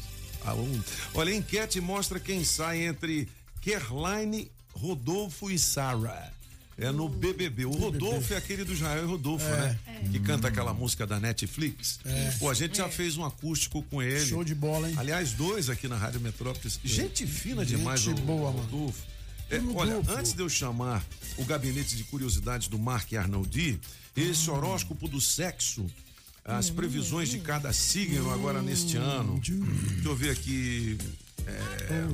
Ah, 0.43 0.53
um- 0.55 0.81
Olha, 1.13 1.31
a 1.33 1.35
enquete 1.35 1.79
mostra 1.81 2.19
quem 2.19 2.43
sai 2.43 2.81
entre 2.85 3.27
Kerline, 3.61 4.51
Rodolfo 4.73 5.49
e 5.49 5.57
Sarah. 5.59 6.31
É 6.77 6.91
no 6.91 7.07
BBB. 7.07 7.63
O 7.65 7.71
Rodolfo 7.71 8.33
é 8.33 8.37
aquele 8.37 8.65
do 8.65 8.73
Israel 8.73 9.03
e 9.03 9.07
Rodolfo, 9.07 9.45
né? 9.47 9.79
Que 10.11 10.19
canta 10.19 10.49
aquela 10.49 10.73
música 10.73 11.07
da 11.07 11.19
Netflix. 11.21 11.99
Pô, 12.37 12.49
a 12.49 12.53
gente 12.53 12.77
já 12.77 12.89
fez 12.89 13.15
um 13.17 13.23
acústico 13.23 13.81
com 13.83 14.03
ele. 14.03 14.25
Show 14.25 14.43
de 14.43 14.53
bola, 14.53 14.89
hein? 14.89 14.95
Aliás, 14.97 15.31
dois 15.31 15.69
aqui 15.69 15.87
na 15.87 15.95
Rádio 15.95 16.19
Metrópolis. 16.19 16.77
Gente 16.83 17.25
fina 17.25 17.65
demais, 17.65 18.01
Gente 18.01 18.21
o 18.21 18.25
boa, 18.25 18.51
mano. 18.51 18.63
Rodolfo. 18.63 19.03
É, 19.49 19.57
Rodolfo. 19.57 19.79
olha, 19.79 20.19
antes 20.19 20.33
de 20.33 20.41
eu 20.41 20.49
chamar 20.49 21.01
o 21.37 21.45
gabinete 21.45 21.95
de 21.95 22.03
curiosidades 22.03 22.67
do 22.67 22.77
Mark 22.77 23.11
Arnoldi, 23.13 23.79
esse 24.15 24.49
horóscopo 24.49 25.07
do 25.07 25.19
sexo, 25.19 25.85
as 26.43 26.69
previsões 26.69 27.29
de 27.29 27.39
cada 27.39 27.73
signo 27.73 28.31
agora 28.31 28.61
neste 28.61 28.97
ano. 28.97 29.39
Deixa 29.39 30.07
eu 30.07 30.15
ver 30.15 30.31
aqui. 30.31 30.97
É, 31.47 32.07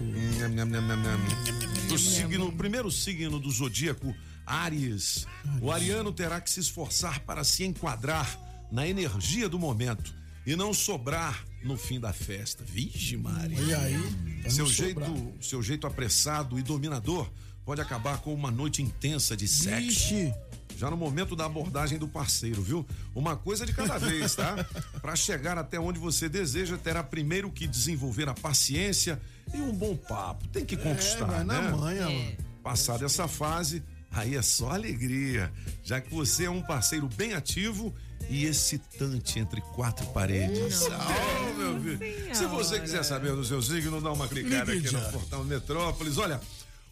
o 1.93 1.97
signo, 1.97 2.47
o 2.47 2.51
primeiro 2.51 2.91
signo 2.91 3.39
do 3.39 3.49
zodíaco, 3.49 4.13
Aries. 4.45 5.25
O 5.61 5.71
ariano 5.71 6.11
terá 6.11 6.41
que 6.41 6.49
se 6.49 6.59
esforçar 6.59 7.21
para 7.21 7.43
se 7.43 7.63
enquadrar 7.63 8.37
na 8.71 8.87
energia 8.87 9.47
do 9.47 9.59
momento 9.59 10.13
e 10.45 10.55
não 10.55 10.73
sobrar 10.73 11.45
no 11.63 11.77
fim 11.77 11.99
da 11.99 12.11
festa. 12.11 12.63
Vixe, 12.63 13.15
Maria. 13.15 13.59
Olha 13.59 13.79
aí. 13.79 14.49
Seu 14.49 14.65
jeito, 14.65 15.33
seu 15.39 15.61
jeito 15.61 15.85
apressado 15.85 16.57
e 16.57 16.63
dominador 16.63 17.29
pode 17.63 17.79
acabar 17.79 18.19
com 18.19 18.33
uma 18.33 18.49
noite 18.49 18.81
intensa 18.81 19.37
de 19.37 19.47
sexo. 19.47 20.15
Vixe. 20.15 20.33
Já 20.81 20.89
no 20.89 20.97
momento 20.97 21.35
da 21.35 21.45
abordagem 21.45 21.99
do 21.99 22.07
parceiro, 22.07 22.59
viu? 22.59 22.83
Uma 23.13 23.35
coisa 23.35 23.67
de 23.67 23.71
cada 23.71 23.99
vez, 23.99 24.33
tá? 24.33 24.65
Para 24.99 25.15
chegar 25.15 25.55
até 25.55 25.79
onde 25.79 25.99
você 25.99 26.27
deseja, 26.27 26.75
terá 26.75 27.03
primeiro 27.03 27.51
que 27.51 27.67
desenvolver 27.67 28.27
a 28.27 28.33
paciência 28.33 29.21
e 29.53 29.57
um 29.61 29.71
bom 29.71 29.95
papo. 29.95 30.47
Tem 30.47 30.65
que 30.65 30.75
conquistar, 30.75 31.25
vai 31.25 31.43
na 31.43 31.61
né? 31.61 31.69
manha, 31.69 32.01
É. 32.01 32.05
mano. 32.05 32.37
Passada 32.63 33.05
essa 33.05 33.27
fase, 33.27 33.83
aí 34.09 34.35
é 34.35 34.41
só 34.41 34.71
alegria, 34.71 35.53
já 35.83 36.01
que 36.01 36.11
você 36.11 36.45
é 36.45 36.49
um 36.49 36.63
parceiro 36.63 37.07
bem 37.15 37.33
ativo 37.33 37.93
e 38.27 38.45
excitante 38.45 39.37
entre 39.37 39.61
quatro 39.61 40.07
paredes. 40.07 40.81
Oh, 40.81 41.53
meu 41.59 41.79
filho. 41.79 42.35
Se 42.35 42.47
você 42.47 42.79
quiser 42.79 43.03
saber 43.03 43.35
do 43.35 43.45
seu 43.45 43.61
signo, 43.61 44.01
dá 44.01 44.11
uma 44.11 44.27
clicada 44.27 44.71
aqui 44.71 44.91
no 44.91 45.11
portal 45.11 45.43
Metrópolis. 45.43 46.17
Olha, 46.17 46.41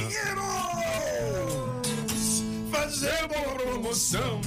Fazer 2.70 3.28
boa 3.28 3.54
promoção. 3.56 4.40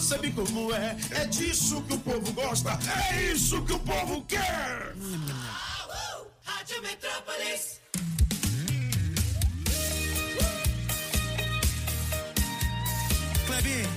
Sabe 0.00 0.30
como 0.30 0.72
é. 0.72 0.96
É 1.10 1.24
disso 1.26 1.82
que 1.82 1.94
o 1.94 1.98
povo 1.98 2.32
gosta. 2.32 2.78
É 3.10 3.32
isso 3.32 3.62
que 3.64 3.72
o 3.72 3.78
povo 3.80 4.22
quer. 4.24 4.94
Rádio 6.44 6.82
Metrópolis. 6.82 7.80
Clebinho, 13.46 13.88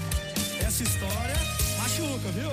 essa 0.66 0.84
história 0.84 1.36
machuca, 1.78 2.32
viu? 2.32 2.52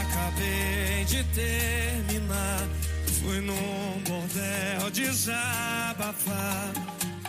Acabei 0.00 1.04
de 1.04 1.24
terminar. 1.34 2.68
Fui 3.20 3.40
num 3.40 4.02
bordel 4.06 4.90
desabafar. 4.92 6.72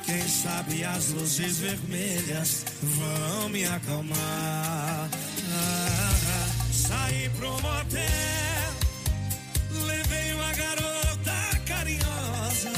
Quem 0.10 0.28
sabe 0.28 0.84
as 0.84 1.10
luzes 1.10 1.60
vermelhas 1.60 2.65
vão 2.82 3.50
me 3.50 3.63
acalmar. 3.63 5.08
Ah, 5.54 6.48
saí 6.74 7.30
pro 7.38 7.52
motel, 7.62 8.74
levei 9.86 10.34
uma 10.34 10.52
garota 10.54 11.62
carinhosa. 11.63 12.72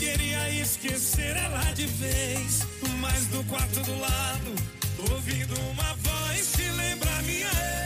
Queria 0.00 0.50
esquecer 0.50 1.36
ela 1.36 1.62
de 1.74 1.86
vez, 1.86 2.66
mas 3.00 3.26
do 3.26 3.44
quarto 3.44 3.78
do 3.82 3.96
lado, 4.00 5.12
ouvindo 5.12 5.54
uma 5.70 5.94
voz 5.94 6.56
que 6.56 6.68
lembra 6.70 7.22
minha 7.22 7.46
ex. 7.46 7.85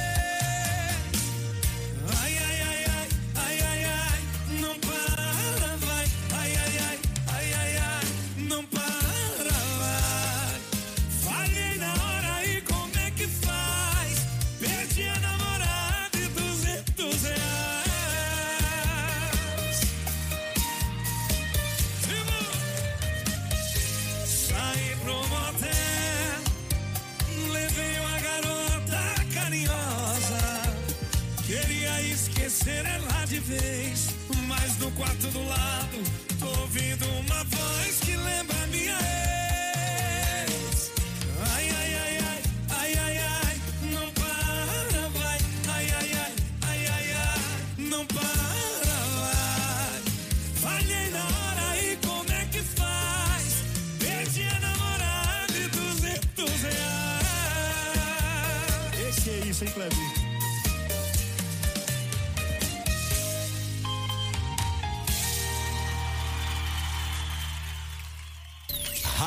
Quarto 35.00 35.28
do 35.28 35.42
lado, 35.48 35.96
tô 36.38 36.60
ouvindo 36.60 37.06
uma 37.06 37.29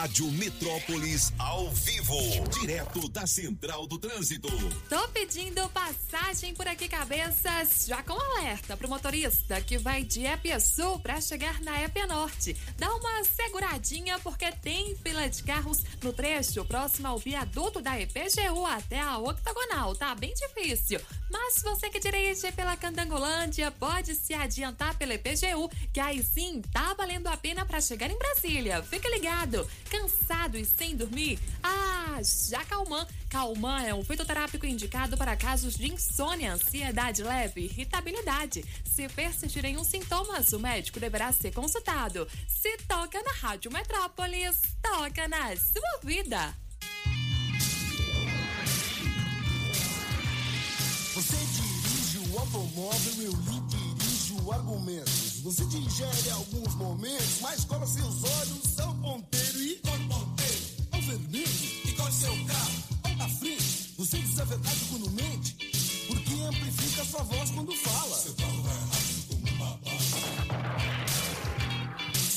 Rádio 0.03 0.29
Metrópolis 0.33 1.31
ao 1.39 1.71
vivo, 1.71 2.17
direto 2.59 3.07
da 3.07 3.25
Central 3.25 3.87
do 3.87 3.97
Trânsito. 3.97 4.49
Tô 4.89 5.07
pedindo 5.07 5.69
passagem 5.69 6.53
por 6.53 6.67
aqui, 6.67 6.89
cabeças, 6.89 7.85
já 7.87 8.03
com 8.03 8.11
alerta 8.11 8.75
pro 8.75 8.89
motorista 8.89 9.61
que 9.61 9.77
vai 9.77 10.03
de 10.03 10.25
Épia 10.25 10.59
Sul 10.59 10.99
pra 10.99 11.21
chegar 11.21 11.61
na 11.61 11.79
Épia 11.79 12.05
Norte. 12.05 12.53
Dá 12.77 12.93
uma 12.93 13.23
seguradinha 13.23 14.19
porque 14.19 14.51
tem 14.51 14.93
fila 14.97 15.29
de 15.29 15.41
carros 15.41 15.81
no 16.03 16.11
trecho 16.11 16.65
próximo 16.65 17.07
ao 17.07 17.17
viaduto 17.17 17.79
da 17.79 17.97
EPGU 17.97 18.65
até 18.65 18.99
a 18.99 19.17
Octagonal. 19.19 19.95
Tá 19.95 20.13
bem 20.15 20.33
difícil. 20.33 20.99
Mas 21.31 21.63
você 21.63 21.89
que 21.89 21.99
dirige 21.99 22.51
pela 22.51 22.77
Candangolândia 22.77 23.71
pode 23.71 24.13
se 24.13 24.33
adiantar 24.33 24.95
pela 24.97 25.15
EPGU, 25.15 25.67
que 25.91 25.99
aí 25.99 26.21
sim 26.23 26.61
tá 26.73 26.93
valendo 26.93 27.27
a 27.27 27.37
pena 27.37 27.65
para 27.65 27.81
chegar 27.81 28.11
em 28.11 28.17
Brasília. 28.17 28.83
Fica 28.83 29.09
ligado. 29.09 29.67
Cansado 29.93 30.57
e 30.57 30.65
sem 30.65 30.95
dormir? 30.95 31.39
Ah, 31.61 32.19
já 32.49 32.65
Calman. 32.65 33.05
Calman 33.29 33.83
é 33.83 33.93
um 33.93 34.03
fitoterápico 34.03 34.65
indicado 34.65 35.15
para 35.15 35.35
casos 35.35 35.75
de 35.75 35.85
insônia, 35.93 36.53
ansiedade 36.53 37.21
leve 37.21 37.61
e 37.61 37.65
irritabilidade. 37.65 38.65
Se 38.83 39.07
persistirem 39.09 39.77
os 39.77 39.85
sintomas, 39.85 40.51
o 40.51 40.59
médico 40.59 40.99
deverá 40.99 41.31
ser 41.31 41.53
consultado. 41.53 42.27
Se 42.47 42.75
toca 42.87 43.21
na 43.21 43.33
Rádio 43.33 43.71
Metrópolis, 43.71 44.59
toca 44.81 45.27
na 45.27 45.55
sua 45.55 45.99
vida. 46.03 46.55
Você 51.13 51.37
dirige 51.37 52.31
o 52.31 52.39
automóvel, 52.39 53.25
eu 53.25 53.31
lhe 53.31 53.61
dirijo 53.67 54.51
argumentos. 54.51 55.22
Você 55.43 55.65
digere 55.65 56.29
alguns 56.29 56.73
momentos, 56.75 57.41
mas 57.41 57.65
cola 57.65 57.85
seus 57.85 58.23
olhos, 58.23 58.61
são 58.77 58.97
ponteiro 59.01 59.61
e 59.61 59.75
qual 59.75 59.97
ponteiro? 59.97 60.61
Ao 60.89 61.01
vermelho 61.01 61.49
e 61.83 61.91
qual 61.97 62.09
seu 62.13 62.31
carro? 62.45 62.83
Ao 63.03 63.15
da 63.15 63.27
frente, 63.27 63.93
você 63.97 64.19
diz 64.19 64.39
a 64.39 64.45
verdade 64.45 64.79
quando 64.89 65.11
mente, 65.11 65.53
porque 66.07 66.33
amplifica 66.43 67.03
sua 67.03 67.23
voz 67.23 67.51
quando 67.51 67.75
fala. 67.75 68.15
Seu 68.15 68.33
carro 68.35 68.63
é 68.69 68.95
rápido 68.95 69.27
como 69.27 69.49
uma 69.49 69.77
bala. 69.77 70.01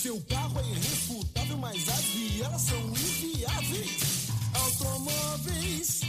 Seu 0.03 0.21
carro 0.23 0.59
é 0.59 0.69
irrefutável, 0.69 1.59
mas 1.59 1.89
as 1.89 2.05
vielas 2.07 2.61
são 2.61 2.89
inviáveis. 2.89 4.27
Automóveis, 4.53 6.01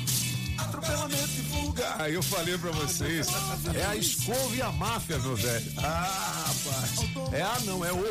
Atropelamento 0.57 1.29
e 1.29 1.43
fuga. 1.43 1.95
Aí 1.99 2.15
eu 2.15 2.23
falei 2.23 2.57
pra 2.57 2.71
vocês. 2.71 3.27
É 3.75 3.85
a 3.85 3.95
escova 3.95 4.55
e 4.55 4.61
a 4.63 4.71
máfia, 4.71 5.19
meu 5.19 5.35
velho. 5.35 5.73
Ah. 5.77 6.36
É 7.31 7.41
a 7.41 7.59
não, 7.61 7.83
é 7.83 7.91
o. 7.91 8.03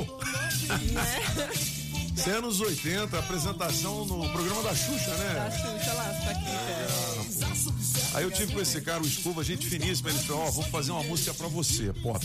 Isso 2.16 2.30
é 2.30 2.32
anos 2.32 2.60
80, 2.60 3.18
apresentação 3.18 4.04
no 4.06 4.28
programa 4.30 4.62
da 4.62 4.74
Xuxa, 4.74 5.14
né? 5.16 5.34
Da 5.34 5.50
Xuxa 5.50 5.92
lá, 5.92 6.04
tá 6.04 6.30
aqui. 6.30 8.14
Aí 8.14 8.24
eu 8.24 8.30
tive 8.30 8.54
com 8.54 8.60
esse 8.60 8.80
cara, 8.80 9.02
o 9.02 9.06
Escova, 9.06 9.44
gente 9.44 9.66
finíssima. 9.66 10.10
Ele 10.10 10.18
falou: 10.20 10.42
Ó, 10.42 10.50
vamos 10.50 10.70
fazer 10.70 10.92
uma 10.92 11.02
música 11.02 11.34
pra 11.34 11.48
você, 11.48 11.92
pop. 11.94 12.24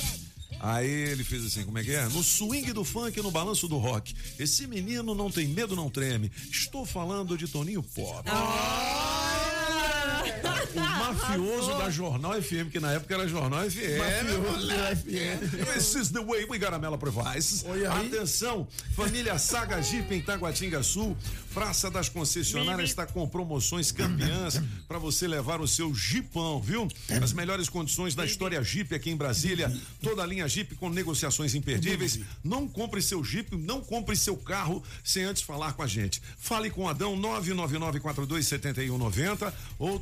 Aí 0.60 0.88
ele 0.88 1.24
fez 1.24 1.44
assim, 1.44 1.66
como 1.66 1.80
é 1.80 1.84
que 1.84 1.92
é? 1.92 2.04
No 2.10 2.22
swing 2.22 2.72
do 2.72 2.84
funk, 2.84 3.20
no 3.22 3.32
balanço 3.32 3.68
do 3.68 3.80
rock. 3.80 4.14
Esse 4.38 4.68
menino 4.68 5.16
não 5.16 5.32
tem 5.32 5.48
medo, 5.48 5.76
não 5.76 5.90
treme. 5.90 6.32
Estou 6.52 6.86
falando 6.86 7.36
de 7.36 7.48
Toninho 7.48 7.82
Pop. 7.82 8.30
O 10.74 10.80
mafioso 10.80 11.78
da 11.78 11.90
Jornal 11.90 12.42
FM, 12.42 12.70
que 12.72 12.80
na 12.80 12.94
época 12.94 13.14
era 13.14 13.28
Jornal 13.28 13.70
FM. 13.70 13.98
Mafioso 13.98 14.68
da 14.68 14.96
FM. 14.96 15.42
This 15.74 15.96
is 15.96 16.10
the 16.12 16.24
way 16.24 16.46
we 16.50 16.58
got 16.58 16.74
a 16.74 16.80
Mela 16.80 16.98
Provides. 16.98 17.66
Atenção, 17.90 18.66
família 18.96 19.38
Saga 19.38 19.82
Jeep 19.82 20.14
em 20.14 20.22
Taguatinga 20.22 20.82
Sul. 20.84 21.18
Praça 21.54 21.92
das 21.92 22.08
Concessionárias 22.08 22.90
está 22.90 23.06
com 23.06 23.28
promoções 23.28 23.92
campeãs 23.92 24.62
para 24.88 24.98
você 24.98 25.28
levar 25.28 25.60
o 25.60 25.68
seu 25.68 25.94
Jeepão, 25.94 26.62
viu? 26.62 26.88
As 27.22 27.34
melhores 27.34 27.68
condições 27.68 28.16
da 28.16 28.24
história 28.26 28.64
Jeep 28.64 28.96
aqui 28.96 29.10
em 29.10 29.18
Brasília. 29.18 29.70
Toda 30.02 30.24
a 30.24 30.26
linha 30.26 30.48
Jeep 30.48 30.76
com 30.76 30.90
negociações 30.90 31.54
imperdíveis. 31.54 32.20
Não 32.42 32.66
compre 32.68 33.02
seu 33.02 33.22
Jeep, 33.24 33.56
não 33.58 33.82
compre 33.82 34.16
seu 34.16 34.38
carro 34.38 34.82
sem 35.04 35.26
antes 35.26 35.42
falar 35.42 35.74
com 35.74 35.84
a 35.84 35.88
gente. 35.88 36.22
Fale 36.38 36.70
com 36.70 36.86
o 36.86 36.88
Adão 36.88 37.18
999427190 37.18 39.52
ou 39.78 40.00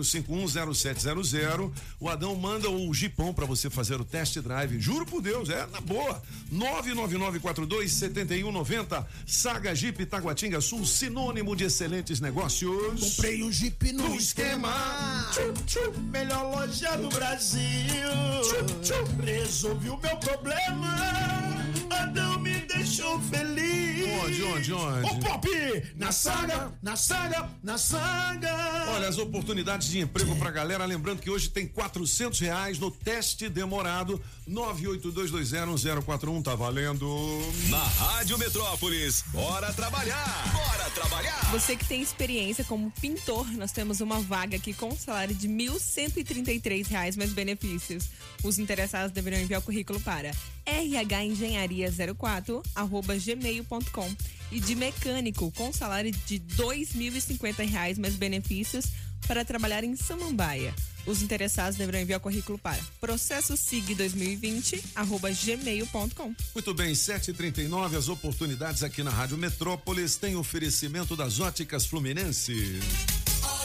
34510700. 0.00 1.70
O 1.98 2.08
Adão 2.08 2.34
manda 2.34 2.70
o 2.70 2.92
Jeepão 2.92 3.32
para 3.32 3.46
você 3.46 3.70
fazer 3.70 3.98
o 4.00 4.04
test 4.04 4.36
drive. 4.38 4.80
Juro 4.80 5.06
por 5.06 5.22
Deus, 5.22 5.48
é 5.48 5.64
na 5.66 5.80
boa. 5.80 6.20
999427190. 6.52 9.06
Saga 9.26 9.74
Jeep 9.74 10.04
Taguatinga 10.06 10.60
Sul, 10.60 10.84
sinônimo 10.84 11.56
de 11.56 11.64
excelentes 11.64 12.20
negócios. 12.20 13.00
Comprei 13.00 13.42
um 13.42 13.50
Jeep 13.52 13.92
no, 13.92 14.10
No 14.10 14.16
esquema. 14.16 14.70
Melhor 16.10 16.50
loja 16.50 16.96
do 16.96 17.08
Brasil. 17.08 17.60
Resolvi 19.24 19.90
o 19.90 19.96
meu 19.98 20.16
problema. 20.16 20.96
Adão 21.90 22.38
me 22.40 22.60
deixou 22.60 23.20
feliz. 23.22 23.79
Onde, 24.22 24.42
onde, 24.42 24.72
onde? 24.72 25.06
Ô 25.06 25.18
Pop, 25.18 25.48
na 25.96 26.12
saga, 26.12 26.72
na 26.82 26.94
saga, 26.94 27.48
na 27.62 27.78
saga. 27.78 28.86
Olha 28.94 29.08
as 29.08 29.16
oportunidades 29.16 29.88
de 29.88 30.00
emprego 30.00 30.36
pra 30.36 30.50
galera. 30.50 30.84
Lembrando 30.84 31.20
que 31.20 31.30
hoje 31.30 31.48
tem 31.48 31.66
quatrocentos 31.66 32.38
reais 32.38 32.78
no 32.78 32.90
teste 32.90 33.48
demorado. 33.48 34.20
982201041 34.48 36.42
tá 36.42 36.54
valendo. 36.54 37.06
Na 37.68 37.82
Rádio 37.82 38.36
Metrópolis, 38.36 39.24
bora 39.28 39.72
trabalhar! 39.72 40.52
Bora 40.52 40.90
trabalhar! 40.90 41.50
Você 41.52 41.74
que 41.74 41.86
tem 41.86 42.02
experiência 42.02 42.62
como 42.64 42.90
pintor, 43.00 43.50
nós 43.52 43.72
temos 43.72 44.00
uma 44.00 44.20
vaga 44.20 44.56
aqui 44.56 44.74
com 44.74 44.88
um 44.88 44.96
salário 44.96 45.34
de 45.34 45.48
1.133 45.48 46.88
reais 46.88 47.16
mais 47.16 47.32
benefícios. 47.32 48.08
Os 48.42 48.58
interessados 48.58 49.12
deverão 49.12 49.38
enviar 49.38 49.60
o 49.60 49.64
currículo 49.64 49.98
para 50.00 50.32
rhengenharia04 50.66 52.62
arroba 52.74 53.16
gmail.com 53.16 54.16
e 54.52 54.60
de 54.60 54.74
mecânico 54.74 55.52
com 55.52 55.72
salário 55.72 56.10
de 56.26 56.40
2.050 56.40 57.68
reais 57.68 57.98
mais 57.98 58.14
benefícios 58.14 58.86
para 59.26 59.44
trabalhar 59.44 59.84
em 59.84 59.94
Samambaia. 59.94 60.74
Os 61.06 61.22
interessados 61.22 61.76
deverão 61.76 62.00
enviar 62.00 62.18
o 62.18 62.22
currículo 62.22 62.58
para 62.58 62.80
processosig2020 63.02 64.82
arroba 64.94 65.30
gmail.com. 65.30 66.34
Muito 66.54 66.74
bem, 66.74 66.92
7h39, 66.92 67.96
as 67.96 68.08
oportunidades 68.08 68.82
aqui 68.82 69.02
na 69.02 69.10
Rádio 69.10 69.38
Metrópolis 69.38 70.16
têm 70.16 70.36
oferecimento 70.36 71.16
das 71.16 71.40
óticas 71.40 71.86
Fluminense. 71.86 72.80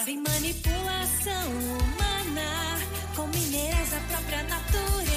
Sem 0.04 0.22
manipulação 0.22 1.50
humana, 1.80 2.78
com 3.16 3.26
minerais 3.28 3.90
da 3.90 4.02
própria 4.02 4.44
natureza. 4.44 5.13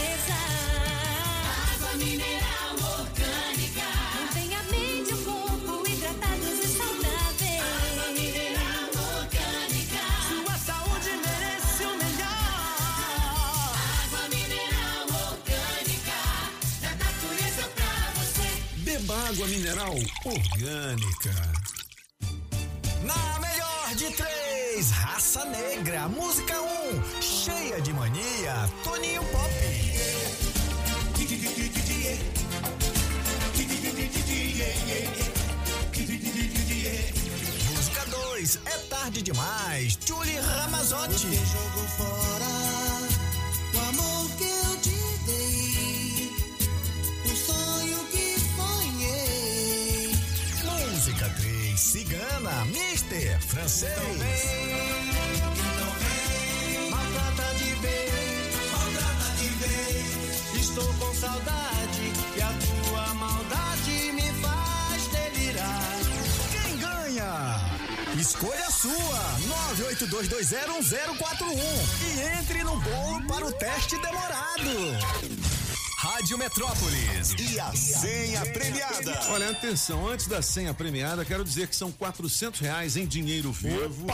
Água 1.96 2.08
mineral 2.08 2.76
orgânica. 3.00 3.86
Mantém 4.20 4.54
a 4.54 4.62
mente 4.64 5.14
o 5.14 5.24
corpo 5.24 5.88
hidratados 5.88 6.58
e 6.62 6.68
saudáveis. 6.68 7.62
Água 7.88 8.12
mineral 8.12 8.90
orgânica. 9.16 10.02
Sua 10.28 10.58
saúde 10.58 11.10
merece 11.24 11.84
o 11.84 11.96
melhor. 11.96 12.28
Água 14.04 14.28
mineral 14.28 15.06
orgânica. 15.32 16.18
Da 16.82 16.90
natureza 17.02 17.64
pra 17.74 17.92
você. 18.20 18.48
Beba 18.82 19.16
água 19.30 19.46
mineral 19.46 19.94
orgânica. 20.26 21.34
Na 23.04 23.40
melhor 23.40 23.94
de 23.94 24.10
três, 24.10 24.90
Raça 24.90 25.46
Negra, 25.46 26.08
música 26.10 26.60
1, 26.60 26.66
um, 26.66 27.22
cheia 27.22 27.80
de 27.80 27.94
mania, 27.94 28.68
Toninho 28.84 29.24
Pop. 29.32 29.55
Música 37.70 38.06
2, 38.08 38.58
é 38.66 38.78
tarde 38.88 39.20
demais, 39.20 39.98
Julie 40.06 40.38
Ramazotti. 40.38 41.14
Você 41.14 41.34
jogou 41.34 41.88
fora 41.96 42.46
o 43.74 43.78
amor 43.88 44.30
que 44.36 44.44
eu 44.44 44.76
te 44.80 44.96
dei, 45.26 46.30
o 47.24 47.36
sonho 47.36 47.98
que 48.12 48.36
sonhei. 48.54 50.12
Música 50.62 51.28
3, 51.30 51.80
Cigana, 51.80 52.64
Mister 52.66 53.40
Francês. 53.40 53.90
Maltrata 56.90 57.54
de 57.56 57.74
vez, 57.82 58.54
maltrata 58.70 59.34
de 59.36 59.48
vez. 59.48 60.62
Estou 60.62 60.94
com 60.94 61.12
saudade 61.12 61.75
Escolha 68.26 68.68
sua, 68.72 69.38
982201041 69.76 71.54
e 72.02 72.40
entre 72.40 72.64
no 72.64 72.76
bolo 72.80 73.24
para 73.28 73.46
o 73.46 73.52
teste 73.52 73.96
demorado. 74.02 75.45
Rádio 76.06 76.38
Metrópolis 76.38 77.34
e 77.36 77.58
a 77.58 77.72
senha 77.72 78.46
premiada. 78.46 79.20
Olha, 79.30 79.50
atenção, 79.50 80.08
antes 80.08 80.28
da 80.28 80.40
senha 80.40 80.72
premiada, 80.72 81.24
quero 81.24 81.42
dizer 81.42 81.66
que 81.66 81.74
são 81.74 81.90
quatrocentos 81.90 82.60
reais 82.60 82.96
em 82.96 83.04
dinheiro 83.04 83.50
vivo. 83.50 84.06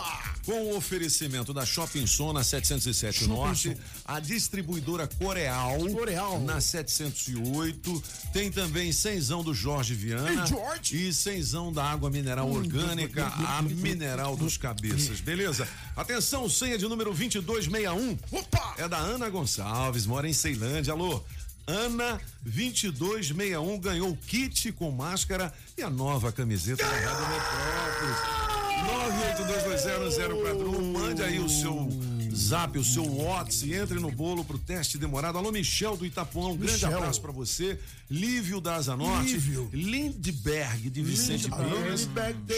Com 0.46 0.72
o 0.72 0.76
oferecimento 0.76 1.52
da 1.52 1.66
Shopping 1.66 2.06
Som 2.06 2.32
na 2.32 2.42
707 2.42 3.18
Shopping 3.18 3.30
Norte, 3.30 3.76
a 4.06 4.18
distribuidora 4.18 5.06
Coreal, 5.06 5.78
Coreal 5.92 6.40
na 6.40 6.62
708, 6.62 8.02
tem 8.32 8.50
também 8.50 8.90
cenzão 8.90 9.44
do 9.44 9.52
Jorge 9.52 9.94
Viana 9.94 10.44
Ei, 10.90 11.08
e 11.08 11.12
cenzão 11.12 11.70
da 11.70 11.84
água 11.84 12.08
mineral 12.08 12.48
Hum, 12.48 12.56
orgânica, 12.56 13.26
hum, 13.26 13.44
a 13.46 13.60
hum, 13.60 13.64
mineral 13.64 14.34
dos 14.34 14.56
cabeças, 14.56 15.20
beleza? 15.20 15.68
Atenção, 15.94 16.48
senha 16.48 16.78
de 16.78 16.88
número 16.88 17.10
2261. 17.12 18.18
Opa! 18.32 18.74
É 18.78 18.88
da 18.88 18.96
Ana 18.96 19.28
Gonçalves, 19.28 20.06
mora 20.06 20.26
em 20.26 20.32
Ceilândia. 20.32 20.94
Alô? 20.94 21.22
Ana 21.66 22.20
2261 22.42 23.78
ganhou 23.78 24.10
o 24.10 24.16
kit 24.16 24.72
com 24.72 24.90
máscara 24.90 25.52
e 25.76 25.82
a 25.82 25.90
nova 25.90 26.32
camiseta 26.32 26.84
da 26.84 26.90
Rádio 26.90 27.28
Metrópolis. 27.28 28.42
982201041. 28.82 30.92
Mande 30.92 31.22
aí 31.22 31.38
o 31.38 31.48
seu 31.48 31.88
zap, 32.34 32.78
o 32.78 32.84
seu 32.84 33.04
WhatsApp 33.04 33.72
entre 33.72 34.00
no 34.00 34.10
bolo 34.10 34.44
pro 34.44 34.58
teste 34.58 34.98
demorado. 34.98 35.38
Alô, 35.38 35.52
Michel 35.52 35.96
do 35.96 36.06
Itapuã, 36.06 36.48
um 36.48 36.56
grande 36.56 36.74
Michel. 36.84 36.96
abraço 36.96 37.20
pra 37.20 37.32
você. 37.32 37.78
Lívio 38.10 38.60
da 38.60 38.74
Asa 38.74 38.96
Norte. 38.96 39.32
Lívio. 39.32 39.70
Lindberg 39.72 40.90
de 40.90 41.02
Vicente 41.02 41.48
Pires. 41.50 42.08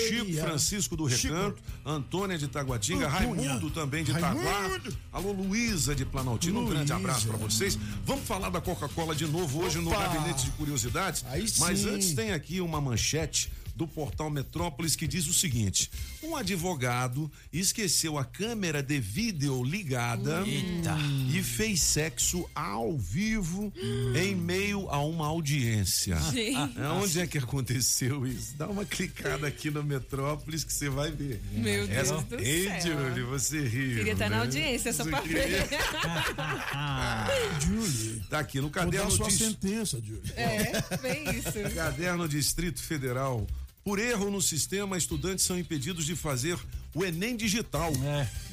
Chico. 0.09 0.33
Francisco 0.41 0.97
do 0.97 1.05
Recanto. 1.05 1.62
Antônia 1.85 2.37
de 2.37 2.49
Taguatinga. 2.49 3.09
Raimundo 3.09 3.70
também 3.70 4.03
de 4.05 4.11
Itaguá. 4.11 4.81
Alô, 5.12 5.33
Luísa 5.33 5.95
de 5.95 6.05
Planaltino. 6.05 6.61
Um 6.61 6.66
grande 6.66 6.93
abraço 6.93 7.29
pra 7.29 7.37
vocês. 7.37 7.79
Vamos 8.05 8.27
falar 8.27 8.51
da 8.51 8.61
Coca-Cola 8.61 9.14
de 9.14 9.27
novo 9.27 9.62
hoje 9.62 9.79
no 9.79 9.91
Opa. 9.91 10.09
Gabinete 10.09 10.45
de 10.47 10.51
Curiosidades. 10.53 11.25
Mas 11.59 11.85
antes 11.85 12.14
tem 12.14 12.33
aqui 12.33 12.61
uma 12.61 12.81
manchete 12.81 13.51
do 13.75 13.87
portal 13.87 14.31
Metrópolis 14.31 14.95
que 14.97 15.07
diz 15.07 15.27
o 15.27 15.33
seguinte: 15.33 15.91
um 16.22 16.37
advogado 16.37 17.31
esqueceu 17.53 18.18
a 18.18 18.25
câmera 18.25 18.83
de 18.83 19.01
vídeo 19.01 19.62
ligada 19.62 20.43
Eita. 20.47 20.97
e 21.33 21.43
fez 21.43 21.81
sexo 21.83 22.49
ao 22.55 22.97
vivo 22.97 23.72
em 24.14 24.35
meio 24.35 24.89
a 24.91 24.99
uma 25.01 25.27
audiência. 25.27 26.16
Gente. 26.33 26.79
É, 26.79 26.89
Onde 26.89 27.20
é 27.20 27.27
que 27.27 27.39
aconteceu 27.39 28.27
isso? 28.27 28.57
Dá 28.57 28.68
uma 28.68 28.85
clicada 28.85 29.47
aqui 29.47 29.70
no 29.70 29.83
Metrópolis 29.83 30.64
que 30.64 30.72
você 30.72 30.89
vai 30.89 31.11
ver. 31.11 31.41
Meu 31.53 31.87
Deus 31.87 31.99
Essa... 31.99 32.22
do 32.22 32.41
Ei, 32.41 32.68
céu. 32.81 33.09
Julie, 33.09 33.22
você 33.25 33.61
riu. 33.61 33.97
Queria 33.97 34.12
estar 34.12 34.31
na 34.31 34.37
né? 34.37 34.43
audiência 34.43 34.93
só 34.93 35.05
pra 35.05 35.20
ver. 35.20 35.68
Julie. 37.61 38.22
Tá 38.29 38.39
aqui 38.41 38.59
no 38.59 38.64
Vou 38.64 38.72
dar 38.72 38.85
caderno 38.85 39.07
a 39.09 39.11
sua 39.11 39.31
sentença, 39.31 40.01
Julie. 40.03 40.33
É, 40.37 40.97
bem 40.99 41.37
isso. 41.37 41.75
Caderno 41.75 42.29
Distrito 42.29 42.81
Federal. 42.81 43.47
Por 43.85 43.99
erro 43.99 44.30
no 44.30 44.41
sistema, 44.41 44.97
estudantes 44.97 45.45
são 45.45 45.59
impedidos 45.59 46.07
de 46.07 46.16
fazer 46.16 46.59
o 46.95 47.05
Enem 47.05 47.37
digital 47.37 47.93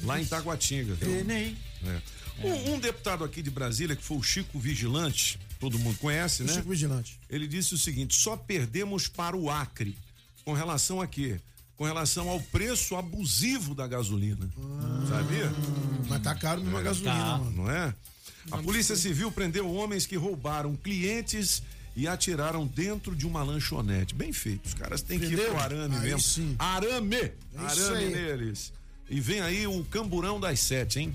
lá 0.02 0.20
em 0.20 0.26
Taguatinga. 0.26 0.96
Enem. 1.00 1.56
É. 1.86 2.46
Um, 2.46 2.74
um 2.74 2.78
deputado 2.78 3.24
aqui 3.24 3.40
de 3.42 3.50
Brasília, 3.50 3.96
que 3.96 4.02
foi 4.04 4.16
o 4.18 4.22
Chico 4.22 4.58
Vigilante, 4.58 5.38
todo 5.58 5.78
mundo 5.78 5.96
conhece, 5.98 6.42
O 6.42 6.46
né? 6.46 6.52
Chico 6.52 6.68
Vigilante. 6.68 7.18
Ele 7.30 7.46
disse 7.46 7.74
o 7.74 7.78
seguinte: 7.78 8.14
só 8.14 8.36
perdemos 8.36 9.08
para 9.08 9.36
o 9.36 9.50
Acre. 9.50 9.96
Com 10.44 10.52
relação 10.52 11.00
a 11.00 11.06
quê? 11.06 11.40
Com 11.76 11.84
relação 11.84 12.28
ao 12.28 12.40
preço 12.40 12.94
abusivo 12.96 13.74
da 13.74 13.86
gasolina. 13.86 14.48
Sabia? 15.08 15.50
Mas 16.08 16.22
tá 16.22 16.34
caro 16.34 16.60
mesmo 16.60 16.76
a 16.76 16.82
gasolina, 16.82 17.14
Tá, 17.14 17.38
mano. 17.38 17.50
Não 17.52 17.70
é? 17.70 17.94
A 18.50 18.58
Polícia 18.58 18.96
Civil 18.96 19.30
prendeu 19.30 19.72
homens 19.72 20.04
que 20.04 20.16
roubaram 20.16 20.74
clientes 20.76 21.62
e 21.94 22.08
atiraram 22.08 22.66
dentro 22.66 23.14
de 23.14 23.26
uma 23.26 23.42
lanchonete. 23.42 24.14
Bem 24.14 24.32
feito. 24.32 24.66
Os 24.66 24.74
caras 24.74 25.02
têm 25.02 25.18
que 25.18 25.26
ir 25.26 25.46
pro 25.46 25.58
arame 25.58 25.94
Aí 25.96 26.02
mesmo. 26.02 26.20
sim. 26.20 26.56
Arame! 26.58 27.16
É 27.16 27.32
arame 27.58 28.06
neles. 28.06 28.72
E 29.10 29.20
vem 29.20 29.40
aí 29.40 29.66
o 29.66 29.84
camburão 29.84 30.40
das 30.40 30.60
sete, 30.60 31.00
hein? 31.00 31.14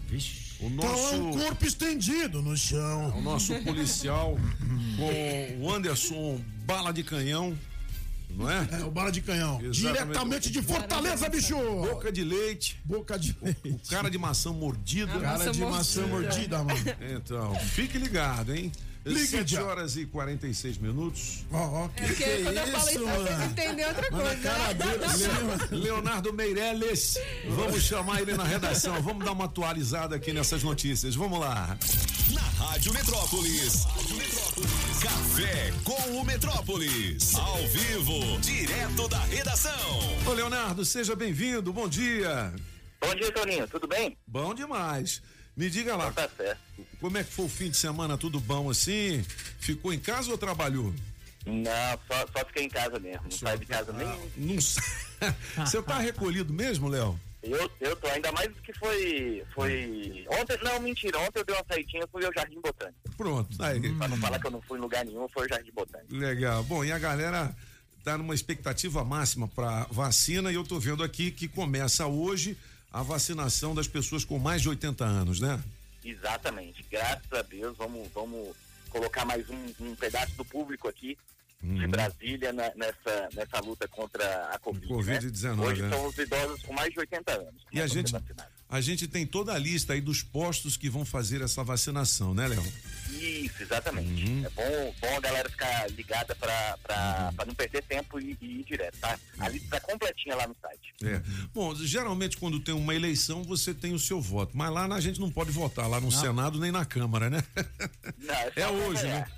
O 0.60 0.70
Tá 0.70 0.88
lá 0.88 1.12
um 1.12 1.24
nosso, 1.32 1.40
corpo 1.40 1.66
estendido 1.66 2.42
no 2.42 2.56
chão. 2.58 3.16
o 3.18 3.22
nosso 3.22 3.54
policial 3.64 4.38
com 4.98 5.64
o 5.66 5.72
Anderson 5.74 6.40
Bala 6.66 6.92
de 6.92 7.04
Canhão. 7.04 7.58
Não 8.30 8.50
é? 8.50 8.68
É, 8.72 8.84
o 8.84 8.92
bala 8.92 9.10
de 9.10 9.22
canhão. 9.22 9.58
Diretamente 9.72 10.52
de 10.52 10.62
Fortaleza, 10.62 11.30
bicho! 11.30 11.56
Boca 11.56 12.12
de 12.12 12.24
leite. 12.26 12.78
Boca 12.84 13.18
de 13.18 13.36
O 13.64 13.80
cara 13.90 14.10
de 14.12 14.18
maçã 14.18 14.52
mordida. 14.52 15.14
A 15.14 15.20
Cara 15.20 15.38
maçã 15.38 15.52
de 15.54 15.62
maçã 15.62 16.08
mordida, 16.08 16.62
mano. 16.64 16.80
Então, 17.16 17.56
fique 17.56 17.98
ligado, 17.98 18.54
hein? 18.54 18.70
Ligue 19.14 19.28
7 19.28 19.52
já. 19.52 19.64
horas 19.64 19.96
e 19.98 20.06
46 20.06 20.78
minutos. 20.78 21.46
Ó, 21.52 21.58
ó, 21.58 21.90
É 21.98 22.08
porque 22.08 22.24
quando 22.44 22.58
eu 22.58 22.68
falo 22.68 22.90
isso, 22.90 23.06
você 23.06 23.46
entendeu 23.46 23.88
outra 23.88 24.10
coisa. 24.12 24.36
né? 24.36 25.68
Leonardo 25.72 26.34
Meirelles, 26.34 27.18
vamos 27.50 27.84
chamar 27.84 28.22
ele 28.22 28.34
na 28.36 28.44
redação. 28.44 29.02
Vamos 29.02 29.24
dar 29.26 29.32
uma 29.32 29.46
atualizada 29.46 30.16
aqui 30.16 30.34
nessas 30.34 30.64
notícias. 30.64 31.16
Vamos 31.16 31.40
lá. 31.40 31.78
Na 32.34 32.42
Rádio 32.66 32.94
Metrópolis. 32.94 33.86
Café 35.02 35.74
com 35.84 36.18
o 36.20 36.24
Metrópolis. 36.26 37.36
Ao 37.36 37.68
vivo, 37.68 38.40
direto 38.42 39.08
da 39.08 39.20
redação. 39.26 40.00
Ô, 40.26 40.34
Leonardo, 40.34 40.84
seja 40.84 41.16
bem-vindo. 41.16 41.72
Bom 41.72 41.88
dia. 41.88 42.54
Bom 43.00 43.14
dia, 43.16 43.32
Toninho. 43.32 43.68
Tudo 43.68 43.88
bem? 43.88 44.18
Bom 44.28 44.54
demais. 44.56 45.22
Me 45.58 45.72
diga 45.72 45.96
lá. 45.96 46.12
Tá 46.12 46.30
certo. 46.38 46.62
Como 47.02 47.18
é 47.18 47.24
que 47.24 47.32
foi 47.32 47.46
o 47.46 47.50
fim 47.50 47.72
de 47.72 47.78
semana? 47.78 48.16
Tudo 48.16 48.40
bom 48.40 48.70
assim? 48.70 49.26
Ficou 49.60 49.92
em 49.92 50.00
casa 50.00 50.30
ou 50.30 50.38
trabalhou? 50.38 50.94
Não, 51.48 52.00
só, 52.08 52.28
só 52.32 52.46
fiquei 52.46 52.66
em 52.66 52.70
casa 52.70 53.00
mesmo. 53.00 53.24
Não 53.24 53.32
saio 53.32 53.58
de 53.58 53.66
casa 53.66 53.92
nem. 53.92 54.08
Não 54.38 54.62
sei. 54.62 54.84
Você 55.58 55.82
tá 55.82 55.98
recolhido 55.98 56.54
mesmo, 56.54 56.88
Léo? 56.88 57.20
Eu, 57.42 57.72
eu 57.80 57.96
tô, 57.96 58.08
ainda 58.08 58.32
mais 58.34 58.52
que 58.64 58.72
foi. 58.74 59.44
Foi. 59.56 60.26
Ontem, 60.30 60.60
não, 60.64 60.80
mentira. 60.80 61.18
Ontem 61.20 61.40
eu 61.40 61.46
dei 61.46 61.56
uma 61.56 61.66
saidinha, 61.68 62.08
fui 62.12 62.24
ao 62.24 62.34
Jardim 62.34 62.62
Botânico. 62.62 63.00
Pronto, 63.18 63.64
aí. 63.64 63.80
Pra 63.96 64.08
não 64.08 64.18
falar 64.18 64.40
que 64.40 64.48
eu 64.48 64.52
não 64.52 64.62
fui 64.62 64.78
em 64.78 64.82
lugar 64.82 65.06
nenhum, 65.06 65.28
foi 65.30 65.48
o 65.48 65.50
Jardim 65.50 65.72
Botânico. 65.72 66.14
Legal. 66.14 66.64
Bom, 66.66 66.84
e 66.84 66.92
a 66.92 67.00
galera 67.00 67.56
tá 68.04 68.16
numa 68.18 68.36
expectativa 68.36 69.04
máxima 69.04 69.48
para 69.48 69.88
vacina 69.90 70.52
e 70.52 70.56
eu 70.56 70.64
tô 70.64 70.80
vendo 70.80 71.04
aqui 71.04 71.32
que 71.32 71.48
começa 71.48 72.06
hoje 72.06 72.58
a 72.98 73.04
vacinação 73.04 73.76
das 73.76 73.88
pessoas 73.88 74.26
com 74.26 74.40
mais 74.40 74.62
de 74.64 74.70
80 74.70 75.06
anos, 75.06 75.40
né? 75.40 75.60
Exatamente. 76.04 76.84
Graças 76.90 77.32
a 77.32 77.44
Deus, 77.44 77.78
vamos, 77.78 78.08
vamos 78.12 78.56
colocar 78.90 79.24
mais 79.24 79.48
um, 79.50 79.66
um 79.82 79.96
pedaço 79.96 80.34
do 80.36 80.44
público 80.44 80.88
aqui 80.88 81.16
de 81.62 81.86
Uhum. 81.86 81.90
Brasília 81.90 82.54
na- 82.54 82.72
nessa, 82.76 83.30
nessa 83.36 83.60
luta 83.60 83.88
contra 83.88 84.24
a 84.54 84.60
Covid. 84.60 84.88
Covid-19, 84.88 85.56
né? 85.56 85.64
Hoje 85.64 85.82
né? 85.84 85.90
são 85.90 86.06
os 86.08 86.18
idosos 86.18 86.62
com 86.64 86.74
mais 86.74 86.92
de 86.94 87.00
80 87.00 87.32
anos. 87.32 87.62
E 87.72 87.82
a 87.82 87.88
gente, 87.88 88.14
a 88.70 88.82
gente 88.82 89.08
tem 89.08 89.26
toda 89.26 89.54
a 89.54 89.58
lista 89.60 89.94
aí 89.94 90.02
dos 90.02 90.22
postos 90.24 90.76
que 90.78 90.88
vão 90.90 91.04
fazer 91.06 91.42
essa 91.42 91.64
vacinação, 91.64 92.34
né, 92.34 92.48
Léo? 92.48 92.64
Isso, 93.10 93.64
exatamente. 93.64 94.26
Uhum. 94.26 94.46
É 94.46 94.50
bom, 94.50 94.96
bom 95.02 95.18
a 95.18 95.20
galera 95.20 95.50
ficar 95.50 95.90
ligada 95.92 96.36
pra, 96.36 96.78
pra, 96.84 97.34
pra 97.36 97.46
não 97.46 97.54
perder 97.54 97.84
tempo 97.84 98.20
e, 98.20 98.38
e 98.42 98.60
ir 98.60 98.64
direto, 98.64 98.98
tá? 99.00 99.18
A 99.40 99.50
lista 99.50 99.70
tá 99.70 99.80
completinha 99.80 100.36
lá 100.36 100.48
no 100.48 100.56
site. 100.62 100.94
É. 101.04 101.22
Bom, 101.54 101.76
geralmente 101.76 102.38
quando 102.38 102.60
tem 102.60 102.74
uma 102.74 102.96
eleição 102.96 103.44
você 103.44 103.74
tem 103.74 103.94
o 103.94 104.00
seu 104.00 104.22
voto, 104.22 104.56
mas 104.56 104.72
lá 104.72 104.86
a 104.86 105.00
gente 105.02 105.20
não 105.20 105.32
pode 105.32 105.52
votar, 105.52 105.90
lá 105.90 106.00
no 106.00 106.12
Senado 106.12 106.60
nem 106.60 106.72
na 106.72 106.86
Câmara, 106.86 107.30
né? 107.30 107.44
Não, 108.18 108.34
é, 108.34 108.52
É 108.56 108.68
hoje, 108.68 109.04
né? 109.04 109.18
olhar. 109.18 109.32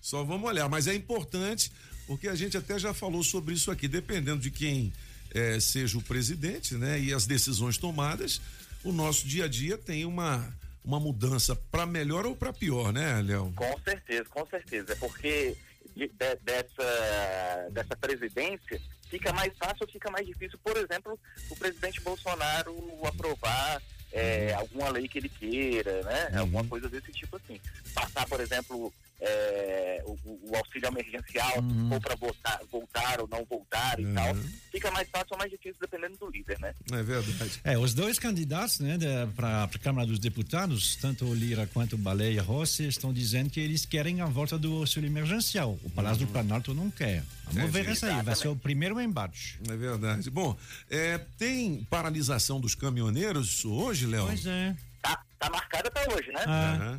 Só 0.00 0.24
vamos 0.24 0.48
olhar, 0.48 0.68
mas 0.68 0.86
é 0.86 0.94
importante 0.94 1.70
porque 2.06 2.28
a 2.28 2.34
gente 2.34 2.56
até 2.56 2.78
já 2.78 2.94
falou 2.94 3.22
sobre 3.22 3.54
isso 3.54 3.70
aqui, 3.70 3.86
dependendo 3.86 4.40
de 4.40 4.50
quem 4.50 4.92
eh, 5.32 5.60
seja 5.60 5.98
o 5.98 6.02
presidente, 6.02 6.74
né? 6.74 6.98
E 6.98 7.12
as 7.12 7.26
decisões 7.26 7.76
tomadas, 7.76 8.40
o 8.82 8.92
nosso 8.92 9.26
dia 9.26 9.44
a 9.44 9.48
dia 9.48 9.76
tem 9.76 10.06
uma 10.06 10.50
uma 10.88 10.98
mudança 10.98 11.54
para 11.70 11.84
melhor 11.84 12.24
ou 12.24 12.34
para 12.34 12.50
pior, 12.50 12.90
né, 12.94 13.20
Léo? 13.20 13.52
Com 13.54 13.78
certeza, 13.84 14.24
com 14.30 14.46
certeza. 14.46 14.92
É 14.94 14.96
porque 14.96 15.54
de- 15.94 16.08
de- 16.08 16.36
dessa, 16.42 17.68
dessa 17.72 17.94
presidência 17.94 18.80
fica 19.10 19.30
mais 19.34 19.52
fácil 19.58 19.82
ou 19.82 19.88
fica 19.92 20.10
mais 20.10 20.26
difícil, 20.26 20.58
por 20.64 20.74
exemplo, 20.78 21.18
o 21.50 21.56
presidente 21.56 22.00
Bolsonaro 22.00 22.74
aprovar 23.06 23.82
é, 24.10 24.54
alguma 24.54 24.88
lei 24.88 25.06
que 25.06 25.18
ele 25.18 25.28
queira, 25.28 26.02
né? 26.04 26.38
Alguma 26.38 26.64
coisa 26.64 26.88
desse 26.88 27.12
tipo 27.12 27.36
assim. 27.36 27.60
Passar, 27.94 28.26
por 28.26 28.40
exemplo, 28.40 28.90
é, 29.20 30.02
o, 30.06 30.12
o- 30.50 30.56
auxílio 30.56 30.88
emergencial, 30.88 31.54
ou 31.90 32.00
para 32.00 32.14
voltar, 32.16 32.60
voltar 32.70 33.20
ou 33.20 33.28
não 33.28 33.44
voltar 33.44 33.98
e 34.00 34.06
tal. 34.14 34.34
Fica 34.70 34.90
mais 34.90 35.08
fácil 35.08 35.28
ou 35.32 35.38
mais 35.38 35.50
difícil 35.50 35.76
dependendo 35.80 36.16
do 36.18 36.30
líder, 36.30 36.58
né? 36.60 36.74
É 36.92 37.02
verdade. 37.02 37.60
É, 37.64 37.76
os 37.78 37.94
dois 37.94 38.18
candidatos 38.18 38.80
né, 38.80 38.96
para 39.34 39.64
a 39.64 39.68
Câmara 39.78 40.06
dos 40.06 40.18
Deputados, 40.18 40.96
tanto 40.96 41.24
o 41.24 41.34
Lira 41.34 41.66
quanto 41.72 41.94
o 41.94 41.98
Baleia 41.98 42.42
Rossi, 42.42 42.86
estão 42.86 43.12
dizendo 43.12 43.50
que 43.50 43.60
eles 43.60 43.84
querem 43.84 44.20
a 44.20 44.26
volta 44.26 44.58
do 44.58 44.76
auxílio 44.78 45.08
emergencial. 45.08 45.78
O 45.82 45.90
Palácio 45.90 46.26
do 46.26 46.32
Planalto 46.32 46.72
não 46.74 46.90
quer. 46.90 47.22
Vamos 47.50 47.70
ver 47.72 47.80
Entendi. 47.80 47.96
isso 47.96 48.06
aí, 48.06 48.22
vai 48.22 48.36
ser 48.36 48.48
o 48.48 48.56
primeiro 48.56 49.00
embate. 49.00 49.58
É 49.68 49.76
verdade. 49.76 50.30
Bom, 50.30 50.56
eh, 50.90 51.18
tem 51.38 51.82
paralisação 51.90 52.60
dos 52.60 52.74
caminhoneiros 52.74 53.64
hoje, 53.64 54.06
Léo? 54.06 54.26
Pois 54.26 54.44
é. 54.46 54.76
Tá, 55.02 55.22
tá 55.38 55.50
marcada 55.50 55.90
para 55.90 56.14
hoje, 56.14 56.28
né? 56.32 56.42
Ah, 56.46 56.98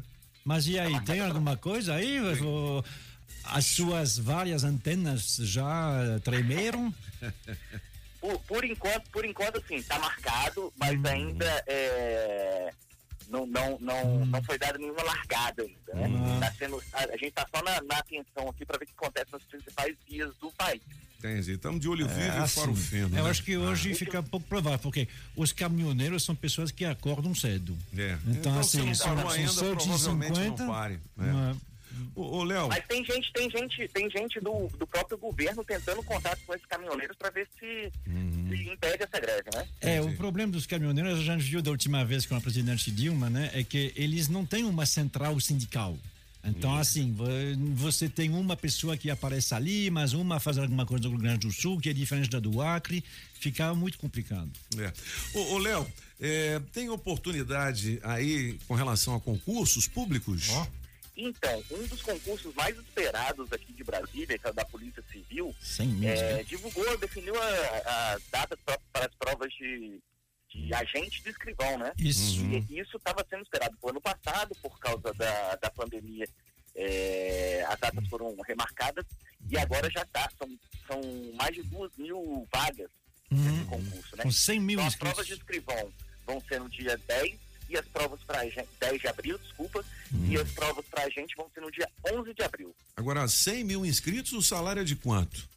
Mas 0.49 0.65
e 0.65 0.79
aí, 0.79 0.99
tem 1.01 1.19
alguma 1.19 1.55
coisa 1.55 1.93
aí? 1.93 2.17
As 3.43 3.67
suas 3.67 4.17
várias 4.17 4.63
antenas 4.63 5.35
já 5.43 6.19
tremeram? 6.23 6.91
Por, 8.19 8.39
por 8.39 8.65
enquanto, 8.65 9.11
por 9.11 9.23
enquanto, 9.23 9.59
assim, 9.59 9.79
tá 9.83 9.99
marcado, 9.99 10.73
mas 10.75 11.05
ainda 11.05 11.63
é, 11.67 12.73
não, 13.29 13.45
não, 13.45 13.77
não, 13.79 14.25
não 14.25 14.43
foi 14.43 14.57
dada 14.57 14.77
nenhuma 14.77 15.03
largada 15.03 15.63
ainda, 15.63 16.07
né? 16.07 16.39
Tá 16.39 16.51
sendo, 16.53 16.81
a, 16.93 17.03
a 17.03 17.17
gente 17.17 17.31
tá 17.31 17.47
só 17.53 17.61
na, 17.63 17.81
na 17.81 17.97
atenção 17.99 18.49
aqui 18.49 18.65
para 18.65 18.77
ver 18.77 18.85
o 18.85 18.87
que 18.87 18.93
acontece 18.97 19.31
nas 19.31 19.43
principais 19.43 19.95
vias 20.07 20.35
do 20.37 20.51
país. 20.51 20.81
Entendi. 21.19 21.51
Estamos 21.51 21.81
de 21.81 21.89
olho 21.89 22.07
vivo 22.07 22.19
É, 22.21 22.27
e 22.27 22.29
assim, 22.29 22.61
fora 22.61 22.71
o 22.71 22.75
feno. 22.75 23.17
Eu 23.17 23.23
né? 23.25 23.29
acho 23.29 23.43
que 23.43 23.57
hoje 23.57 23.93
fica 23.93 24.23
pouco 24.23 24.47
provável, 24.47 24.79
porque 24.79 25.07
os 25.35 25.51
caminhoneiros 25.51 26.23
são 26.23 26.33
pessoas 26.33 26.71
que 26.71 26.85
acordam 26.85 27.35
cedo. 27.35 27.77
É. 27.97 28.17
Então, 28.25 28.53
se 28.63 28.77
assim, 28.77 28.87
não 28.87 28.95
são, 28.95 29.17
são 29.17 29.29
ainda, 29.29 29.51
7 29.51 29.65
e 29.65 29.75
provavelmente 29.75 30.35
50 30.35 30.63
não 30.63 30.73
pare. 30.73 30.99
Não 31.17 31.25
Né? 31.25 31.57
Ô, 32.15 32.37
ô, 32.37 32.43
Léo, 32.43 32.67
Mas 32.67 32.85
tem 32.87 33.03
gente, 33.03 33.31
tem 33.33 33.49
gente, 33.49 33.87
tem 33.89 34.09
gente 34.09 34.39
do, 34.39 34.67
do 34.77 34.85
próprio 34.87 35.17
governo 35.17 35.63
tentando 35.63 36.01
contato 36.03 36.39
com 36.45 36.53
esses 36.53 36.65
caminhoneiros 36.65 37.15
para 37.17 37.29
ver 37.29 37.47
se, 37.59 37.91
se 38.05 38.69
impede 38.69 39.03
essa 39.03 39.19
greve, 39.19 39.49
né? 39.53 39.67
É, 39.81 40.01
o 40.01 40.15
problema 40.17 40.51
dos 40.51 40.65
caminhoneiros, 40.65 41.19
a 41.19 41.23
gente 41.23 41.43
viu 41.43 41.61
da 41.61 41.71
última 41.71 42.03
vez 42.05 42.25
com 42.25 42.35
a 42.35 42.41
presidente 42.41 42.91
Dilma, 42.91 43.29
né? 43.29 43.49
É 43.53 43.63
que 43.63 43.93
eles 43.95 44.27
não 44.27 44.45
têm 44.45 44.63
uma 44.65 44.85
central 44.85 45.39
sindical. 45.39 45.97
Então, 46.41 46.73
assim, 46.77 47.11
vo- 47.11 47.25
você 47.75 48.07
tem 48.07 48.29
uma 48.29 48.55
pessoa 48.55 48.95
que 48.95 49.09
aparece 49.09 49.53
ali, 49.53 49.89
mas 49.91 50.13
uma 50.13 50.39
faz 50.39 50.57
alguma 50.57 50.85
coisa 50.85 51.03
no 51.03 51.09
Rio 51.11 51.19
Grande 51.19 51.45
do 51.47 51.51
Sul, 51.53 51.79
que 51.81 51.89
é 51.89 51.93
diferente 51.93 52.29
da 52.29 52.39
do 52.39 52.61
Acre, 52.61 53.03
fica 53.33 53.73
muito 53.75 53.97
complicado. 53.97 54.49
É. 54.77 55.37
Ô, 55.37 55.55
ô, 55.55 55.57
Léo, 55.57 55.85
é, 56.19 56.61
tem 56.71 56.89
oportunidade 56.89 57.99
aí 58.03 58.57
com 58.69 58.73
relação 58.73 59.15
a 59.15 59.19
concursos 59.19 59.85
públicos? 59.85 60.47
Então, 61.21 61.63
um 61.71 61.85
dos 61.87 62.01
concursos 62.01 62.53
mais 62.55 62.77
esperados 62.77 63.51
aqui 63.51 63.73
de 63.73 63.83
Brasília, 63.83 64.37
que 64.37 64.47
é 64.47 64.49
o 64.49 64.53
da 64.53 64.63
Polícia 64.65 65.03
Civil, 65.11 65.53
100 65.59 65.87
mil 65.87 66.09
é, 66.09 66.13
inscritos. 66.13 66.47
divulgou, 66.47 66.97
definiu 66.97 67.35
a, 67.35 67.45
a 68.13 68.17
data 68.31 68.57
pra- 68.65 68.79
para 68.93 69.05
as 69.07 69.15
provas 69.15 69.51
de, 69.53 69.99
de 70.49 70.73
agente 70.73 71.21
de 71.21 71.29
escrivão, 71.29 71.77
né? 71.77 71.91
Isso. 71.97 72.41
E 72.69 72.79
isso 72.79 72.95
estava 72.97 73.25
sendo 73.29 73.43
esperado 73.43 73.75
pro 73.77 73.89
ano 73.89 74.01
passado, 74.01 74.55
por 74.61 74.79
causa 74.79 75.13
da, 75.13 75.55
da 75.57 75.69
pandemia. 75.69 76.25
é, 76.75 77.65
as 77.67 77.79
datas 77.79 78.07
foram 78.07 78.35
remarcadas 78.47 79.05
e 79.49 79.57
agora 79.57 79.89
já 79.91 80.01
está. 80.03 80.29
São, 80.37 80.47
são 80.87 81.01
mais 81.35 81.53
de 81.53 81.63
duas 81.63 81.91
mil 81.97 82.47
vagas 82.53 82.89
nesse 83.29 83.65
concurso, 83.65 84.15
né? 84.15 84.23
Com 84.23 84.31
100 84.31 84.59
mil 84.59 84.73
então, 84.75 84.87
as 84.87 84.93
inscritos. 84.93 85.13
provas 85.13 85.27
de 85.27 85.33
escrivão 85.33 85.93
vão 86.25 86.41
ser 86.47 86.59
no 86.59 86.69
dia 86.69 86.97
10 87.07 87.37
e 87.69 87.77
as 87.77 87.85
provas 87.87 88.19
para 88.25 88.41
10 88.79 89.01
de 89.01 89.07
abril, 89.07 89.37
desculpa, 89.37 89.83
e 90.27 90.35
as 90.37 90.49
provas 90.51 90.85
para 90.89 91.03
a 91.03 91.09
gente 91.09 91.35
vão 91.35 91.47
ser 91.53 91.61
no 91.61 91.71
dia 91.71 91.87
11 92.13 92.33
de 92.33 92.41
abril. 92.43 92.75
Agora, 92.97 93.27
100 93.27 93.63
mil 93.63 93.85
inscritos, 93.85 94.33
o 94.33 94.41
salário 94.41 94.81
é 94.81 94.85
de 94.85 94.95
quanto? 94.95 95.47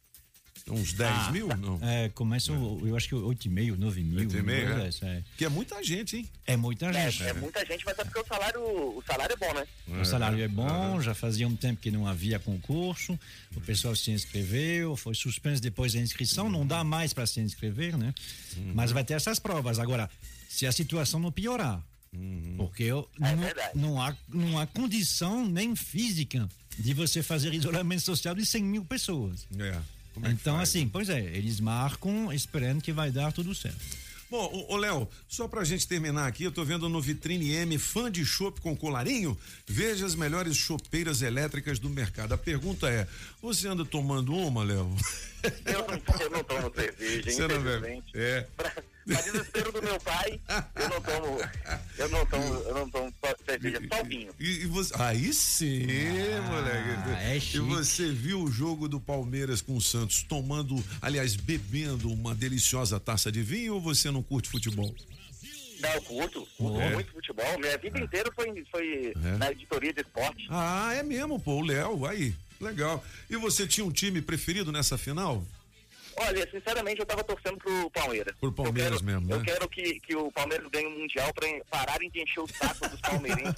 Uns 0.68 0.92
10 0.92 1.10
Ah, 1.12 1.30
mil? 1.32 1.48
Não. 1.56 1.76
É, 1.82 2.08
começa, 2.10 2.52
o- 2.52 2.86
eu 2.86 2.96
acho 2.96 3.08
que 3.08 3.16
8,5, 3.16 3.76
9 3.76 4.00
mil. 4.04 4.20
8,5, 4.20 4.42
uma 4.70 4.80
coisa 4.82 5.06
é? 5.08 5.16
é. 5.16 5.22
Que 5.36 5.44
é 5.44 5.48
muita 5.48 5.82
gente, 5.82 6.16
hein? 6.18 6.28
É 6.46 6.56
muita 6.56 6.86
É, 6.86 7.10
gente. 7.10 7.24
é 7.24 7.32
muita 7.32 7.66
gente, 7.66 7.84
mas 7.84 7.98
é 7.98 8.04
porque 8.04 8.20
o 8.20 8.24
salário, 8.26 8.60
o 8.62 9.02
salário 9.04 9.32
é 9.32 9.36
bom, 9.36 9.52
né? 9.54 9.66
O 10.00 10.04
salário 10.04 10.40
é 10.40 10.46
bom, 10.46 11.00
já 11.00 11.14
fazia 11.14 11.48
um 11.48 11.56
tempo 11.56 11.80
que 11.80 11.90
não 11.90 12.06
havia 12.06 12.38
concurso, 12.38 13.18
o 13.56 13.60
pessoal 13.60 13.96
se 13.96 14.12
inscreveu, 14.12 14.94
foi 14.94 15.16
suspenso 15.16 15.60
depois 15.60 15.94
da 15.94 15.98
inscrição, 15.98 16.48
não 16.48 16.64
dá 16.64 16.84
mais 16.84 17.12
para 17.12 17.26
se 17.26 17.40
inscrever, 17.40 17.98
né? 17.98 18.14
Mas 18.72 18.92
vai 18.92 19.02
ter 19.02 19.14
essas 19.14 19.40
provas. 19.40 19.80
Agora, 19.80 20.08
se 20.48 20.64
a 20.64 20.70
situação 20.70 21.18
não 21.18 21.32
piorar, 21.32 21.82
porque 22.56 22.84
eu, 22.84 23.08
não, 23.18 23.30
não, 23.74 24.02
há, 24.02 24.16
não 24.28 24.58
há 24.58 24.66
condição 24.66 25.46
nem 25.46 25.74
física 25.74 26.48
de 26.78 26.92
você 26.94 27.22
fazer 27.22 27.52
isolamento 27.54 28.02
social 28.02 28.34
de 28.34 28.44
100 28.44 28.62
mil 28.64 28.84
pessoas. 28.84 29.46
É. 29.58 29.78
então, 30.30 30.58
assim, 30.58 30.88
pois 30.88 31.08
é, 31.08 31.20
eles 31.20 31.60
marcam 31.60 32.32
esperando 32.32 32.82
que 32.82 32.92
vai 32.92 33.10
dar 33.10 33.32
tudo 33.32 33.54
certo. 33.54 33.80
Bom, 34.30 34.66
ô, 34.70 34.76
Léo, 34.78 35.06
só 35.28 35.46
pra 35.46 35.62
gente 35.62 35.86
terminar 35.86 36.26
aqui, 36.26 36.44
eu 36.44 36.50
tô 36.50 36.64
vendo 36.64 36.88
no 36.88 37.02
Vitrine 37.02 37.50
M, 37.52 37.76
fã 37.76 38.10
de 38.10 38.24
chopp 38.24 38.62
com 38.62 38.74
colarinho, 38.74 39.36
veja 39.66 40.06
as 40.06 40.14
melhores 40.14 40.56
chopeiras 40.56 41.20
elétricas 41.20 41.78
do 41.78 41.90
mercado. 41.90 42.32
A 42.32 42.38
pergunta 42.38 42.88
é, 42.88 43.06
você 43.42 43.68
anda 43.68 43.84
tomando 43.84 44.34
uma, 44.34 44.64
Léo? 44.64 44.90
Eu 45.66 45.86
não, 45.86 46.18
eu 46.20 46.30
não 46.30 46.44
tomo 46.44 46.72
cerveja, 46.74 47.30
Você 47.30 47.40
não 47.46 47.62
bebe? 47.62 47.76
infelizmente. 47.78 48.12
É. 48.14 48.46
Pra, 48.56 48.72
pra 49.07 49.20
desespero 49.20 49.72
do 49.72 49.82
meu 49.82 49.98
pai, 50.00 50.40
eu 50.76 50.88
não 50.88 51.00
tomo, 51.00 51.38
eu 51.98 52.09
não 52.09 52.26
tomo, 52.26 52.55
eu 52.55 52.74
não 52.74 52.90
tomo 52.90 53.12
cerveja, 53.46 53.80
só 53.92 54.05
vinho. 54.05 54.32
E, 54.38 54.48
e 54.62 54.66
você, 54.66 54.92
aí 54.98 55.32
sim, 55.32 55.86
moleque. 56.48 57.11
é 57.24 57.36
e 57.36 57.40
chique. 57.40 57.59
você 57.61 58.11
viu 58.11 58.42
o 58.42 58.50
jogo 58.50 58.88
do 58.88 59.00
Palmeiras 59.00 59.61
com 59.61 59.76
o 59.76 59.80
Santos 59.80 60.22
tomando, 60.22 60.82
aliás, 61.00 61.34
bebendo 61.36 62.11
uma 62.12 62.34
deliciosa 62.34 62.98
taça 63.00 63.30
de 63.32 63.42
vinho 63.42 63.74
ou 63.74 63.80
você 63.80 64.11
não 64.11 64.22
curte 64.22 64.48
futebol? 64.48 64.94
Não, 65.80 65.90
eu 65.90 66.03
curto, 66.03 66.48
curto 66.57 66.80
É. 66.80 66.92
muito 66.94 67.11
futebol. 67.12 67.59
Minha 67.59 67.76
vida 67.76 67.98
inteira 67.98 68.30
foi, 68.34 68.64
foi 68.70 69.12
É. 69.24 69.36
na 69.36 69.50
editoria 69.50 69.92
de 69.92 70.00
esporte. 70.00 70.46
Ah, 70.48 70.92
é 70.94 71.03
mesmo, 71.03 71.40
pô, 71.40 71.55
o 71.55 71.62
Léo, 71.62 72.07
aí, 72.07 72.32
legal. 72.61 73.05
E 73.28 73.36
você 73.36 73.66
tinha 73.66 73.84
um 73.84 73.90
time 73.90 74.22
preferido 74.22 74.70
nessa 74.70 74.96
final? 74.96 75.44
Olha, 76.16 76.50
sinceramente, 76.50 77.00
eu 77.00 77.06
tava 77.06 77.24
torcendo 77.24 77.58
pro 77.58 77.90
Palmeiras. 77.90 78.34
Pro 78.40 78.52
Palmeiras 78.52 79.00
quero, 79.00 79.04
mesmo, 79.04 79.28
né? 79.28 79.34
Eu 79.36 79.42
quero 79.42 79.68
que, 79.68 80.00
que 80.00 80.16
o 80.16 80.30
Palmeiras 80.32 80.68
ganhe 80.70 80.86
o 80.86 80.98
Mundial 80.98 81.32
pra 81.34 81.46
pararem 81.70 82.10
de 82.10 82.22
encher 82.22 82.40
o 82.40 82.48
saco 82.48 82.88
dos 82.88 83.00
palmeirenses 83.00 83.54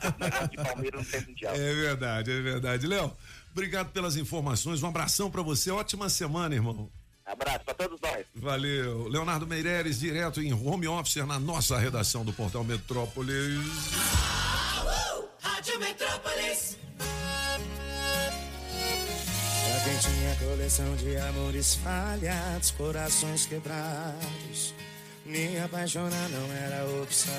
de 0.51 0.57
Palmeiras 0.57 1.01
não 1.01 1.05
tem 1.05 1.21
Mundial. 1.29 1.55
É 1.55 1.75
verdade, 1.75 2.31
é 2.31 2.41
verdade. 2.41 2.87
Léo, 2.87 3.17
obrigado 3.53 3.93
pelas 3.93 4.17
informações, 4.17 4.83
um 4.83 4.89
abração 4.89 5.31
pra 5.31 5.43
você, 5.43 5.71
ótima 5.71 6.09
semana, 6.09 6.55
irmão. 6.55 6.91
Abraço 7.27 7.65
pra 7.65 7.75
todos 7.75 7.99
nós. 8.01 8.27
Valeu. 8.35 9.09
Leonardo 9.09 9.47
Meireles, 9.47 9.99
direto 9.99 10.43
em 10.43 10.53
home 10.53 10.87
office 10.87 11.17
na 11.27 11.39
nossa 11.39 11.79
redação 11.79 12.25
do 12.25 12.33
Portal 12.33 12.63
Metrópolis. 12.63 13.59
Rádio 15.41 15.79
Metrópolis. 15.81 16.77
Quem 19.85 19.99
tinha 19.99 20.35
coleção 20.37 20.97
de 20.97 21.15
amores 21.19 21.75
falhados, 21.75 22.71
corações 22.71 23.45
quebrados, 23.45 24.75
me 25.27 25.59
apaixonar 25.59 26.29
não 26.31 26.53
era 26.53 26.87
opção. 27.03 27.35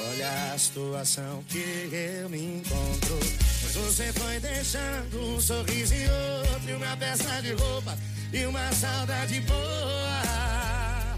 Olha 0.00 0.52
a 0.52 0.58
situação 0.58 1.44
que 1.44 1.88
eu 1.92 2.28
me 2.28 2.58
encontro. 2.58 3.20
Mas 3.62 3.74
você 3.74 4.12
foi 4.14 4.40
deixando 4.40 5.20
um 5.20 5.40
sorriso 5.40 5.94
e 5.94 6.08
outro, 6.08 6.70
e 6.70 6.74
uma 6.74 6.96
peça 6.96 7.40
de 7.40 7.52
roupa 7.52 7.96
e 8.32 8.44
uma 8.44 8.72
saudade 8.72 9.40
boa. 9.42 11.16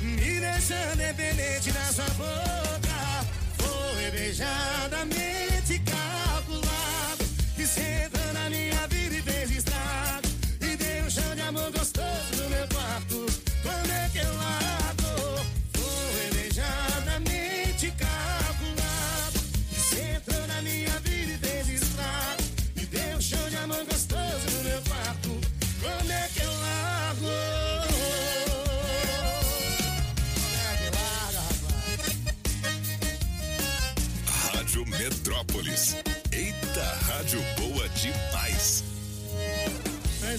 Me 0.00 0.40
deixando 0.40 0.96
dependente 0.96 1.72
da 1.72 1.92
sua 1.92 2.08
boca. 2.10 3.26
Foi 3.58 4.10
beijadamente 4.12 5.80
calculado. 5.80 7.24
Que 7.56 7.66
você 7.66 8.08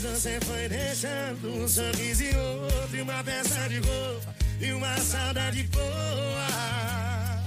Você 0.02 0.40
foi 0.42 0.68
deixando 0.68 1.64
um 1.64 1.68
sorriso 1.68 2.24
e 2.24 2.36
outro, 2.36 2.98
e 2.98 3.02
uma 3.02 3.24
peça 3.24 3.70
de 3.70 3.78
roupa 3.78 4.36
e 4.60 4.74
uma 4.74 4.98
saudade 4.98 5.62
boa. 5.64 7.42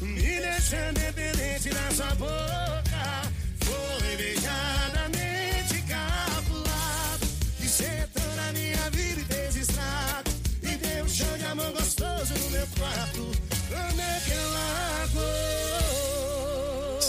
Me 0.00 0.40
deixando 0.40 1.00
dependente 1.00 1.70
da 1.70 1.90
sua 1.90 2.14
boca. 2.14 3.22
Foi 3.64 4.16
beijadamente 4.16 5.82
calculado. 5.88 7.26
Que 7.58 7.68
você 7.68 7.86
entrou 7.86 8.36
na 8.36 8.52
minha 8.52 8.90
vida 8.90 9.20
e 9.20 9.24
fez 9.24 9.56
estrago. 9.56 10.30
E 10.62 10.76
deu 10.76 11.04
um 11.04 11.08
show 11.08 11.36
de 11.36 11.44
amor 11.46 11.72
gostoso 11.72 12.34
no 12.34 12.50
meu 12.50 12.66
quarto. 12.78 13.32
Como 13.68 14.00
é 14.00 14.20
que 14.24 14.32
eu 14.32 14.50
largo? 14.50 16.01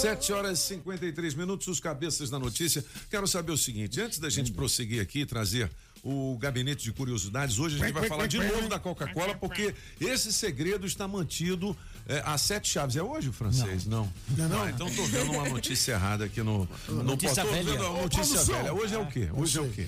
7 0.04 0.34
horas 0.34 0.60
e 0.60 0.64
53 0.64 1.34
minutos, 1.34 1.66
os 1.68 1.80
cabeças 1.80 2.30
da 2.30 2.38
notícia. 2.38 2.84
Quero 3.10 3.26
saber 3.26 3.54
o 3.54 3.58
seguinte: 3.58 4.01
antes 4.01 4.20
da 4.20 4.30
gente 4.30 4.51
prosseguir 4.51 5.01
aqui 5.01 5.22
e 5.22 5.26
trazer 5.26 5.72
o 6.04 6.38
gabinete 6.38 6.84
de 6.84 6.91
curiosidades, 6.91 7.58
hoje 7.58 7.78
a 7.82 7.86
gente 7.86 7.93
vai 7.93 8.06
falar 8.10 8.28
de 8.28 8.38
novo 8.38 8.68
da 8.68 8.78
Coca-Cola, 8.78 9.34
porque 9.36 9.74
esse 10.01 10.34
segredo 10.34 10.86
está 10.86 11.08
mantido 11.08 11.74
é, 12.06 12.22
a 12.26 12.38
sete 12.38 12.68
chaves. 12.70 12.97
É 12.97 13.01
hoje 13.01 13.30
o 13.30 13.34
francês? 13.34 13.86
Não. 13.86 14.12
Não, 14.38 14.64
Ah, 14.64 14.70
então 14.70 14.93
tô 14.93 15.06
vendo 15.06 15.32
uma 15.32 15.47
notícia 15.47 15.93
errada 15.93 16.26
aqui 16.26 16.43
no. 16.43 16.68
no 16.89 17.04
Notícia 17.04 17.45
tô 17.45 17.51
vendo 17.51 17.72
velha. 17.72 17.89
uma 17.89 18.01
notícia 18.01 18.41
Ô, 18.41 18.43
velha. 18.43 18.74
Hoje 18.74 18.95
é 18.95 18.99
o 18.99 19.06
quê? 19.08 19.30
Hoje 19.34 19.58
é 19.58 19.62
o 19.62 19.70
quê? 19.70 19.88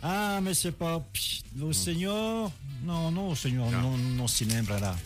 Ah, 0.00 0.40
c'est 0.54 0.70
pas. 0.76 1.02
psh, 1.12 1.42
O 1.60 1.74
senhor. 1.74 2.52
Não, 2.84 3.10
não, 3.10 3.30
o 3.30 3.36
senhor 3.36 3.68
não, 3.72 3.98
não 3.98 4.28
se 4.28 4.44
lembrará. 4.44 4.96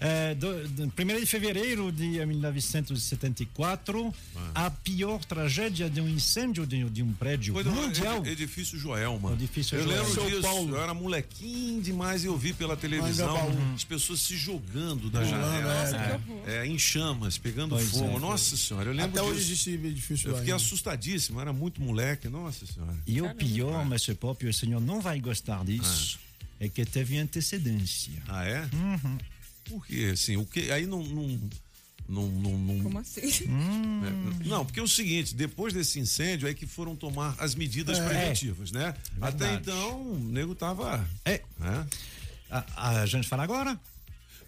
É, 0.00 0.34
do, 0.34 0.66
do, 0.68 0.84
1 0.84 1.20
de 1.20 1.26
fevereiro 1.26 1.92
de 1.92 2.24
1974, 2.24 4.14
a 4.54 4.70
pior 4.70 5.22
tragédia 5.24 5.90
de 5.90 6.00
um 6.00 6.08
incêndio 6.08 6.66
de, 6.66 6.82
de 6.88 7.02
um 7.02 7.12
prédio 7.12 7.52
Foi 7.54 7.62
do 7.64 7.70
mundial. 7.70 8.18
ed- 8.24 8.30
edifício 8.32 8.78
Joelma. 8.78 9.32
Edifício 9.32 9.76
eu 9.76 9.84
Joelma. 9.84 10.02
lembro 10.02 10.14
São 10.14 10.26
disso. 10.28 10.40
Paulo. 10.42 10.74
Eu 10.76 10.82
era 10.82 10.94
molequinho 10.94 11.82
demais 11.82 12.24
e 12.24 12.28
eu 12.28 12.36
vi 12.38 12.52
pela 12.54 12.76
televisão 12.76 13.28
Mangabaú. 13.34 13.74
as 13.74 13.84
pessoas 13.84 14.20
se 14.22 14.36
jogando 14.36 15.10
da 15.10 15.22
janela. 15.22 16.20
é. 16.46 16.50
É, 16.50 16.56
é, 16.62 16.66
em 16.66 16.78
chamas, 16.78 17.36
pegando 17.36 17.74
Pois 17.74 17.90
fogo. 17.90 18.16
é. 18.16 18.20
Nossa 18.20 18.56
senhora, 18.56 18.88
eu 18.88 18.94
lembro 18.94 19.10
Até 19.10 19.22
hoje 19.22 19.40
disso. 19.40 19.68
existe 19.68 19.70
edifício 19.86 20.28
Eu 20.30 20.36
fiquei 20.36 20.52
ainda. 20.52 20.64
assustadíssimo, 20.64 21.40
era 21.40 21.52
muito 21.52 21.80
moleque. 21.82 22.28
Nossa 22.28 22.64
senhora. 22.64 22.96
E 23.06 23.20
o 23.20 23.34
pior. 23.34 23.86
Pop, 24.18 24.46
o 24.46 24.54
senhor 24.54 24.80
não 24.80 25.00
vai 25.00 25.20
gostar 25.20 25.64
disso, 25.64 26.18
é 26.58 26.68
que 26.68 26.84
teve 26.86 27.18
antecedência. 27.18 28.14
Ah, 28.28 28.44
é? 28.44 28.68
Uhum. 28.72 29.18
Por 29.70 29.86
quê? 29.86 30.10
Assim, 30.12 30.36
o 30.36 30.44
que? 30.44 30.70
Aí 30.72 30.84
não. 30.86 31.02
não 31.02 31.40
não, 32.08 32.26
não, 32.26 32.58
não- 32.58 32.82
Como 32.82 32.98
assim? 32.98 33.20
é, 34.42 34.48
não, 34.48 34.66
porque 34.66 34.80
é 34.80 34.82
o 34.82 34.88
seguinte, 34.88 35.32
depois 35.32 35.72
desse 35.72 36.00
incêndio 36.00 36.48
é 36.48 36.52
que 36.54 36.66
foram 36.66 36.96
tomar 36.96 37.36
as 37.38 37.54
medidas 37.54 37.98
É. 38.00 38.04
preventivas, 38.04 38.72
né? 38.72 38.96
Até 39.20 39.46
verdade. 39.46 39.70
então, 39.70 40.02
o 40.02 40.18
nego 40.18 40.52
tava. 40.56 41.06
É. 41.24 41.40
né? 41.58 41.86
A, 42.50 42.98
a 43.02 43.06
gente 43.06 43.28
fala 43.28 43.44
agora? 43.44 43.78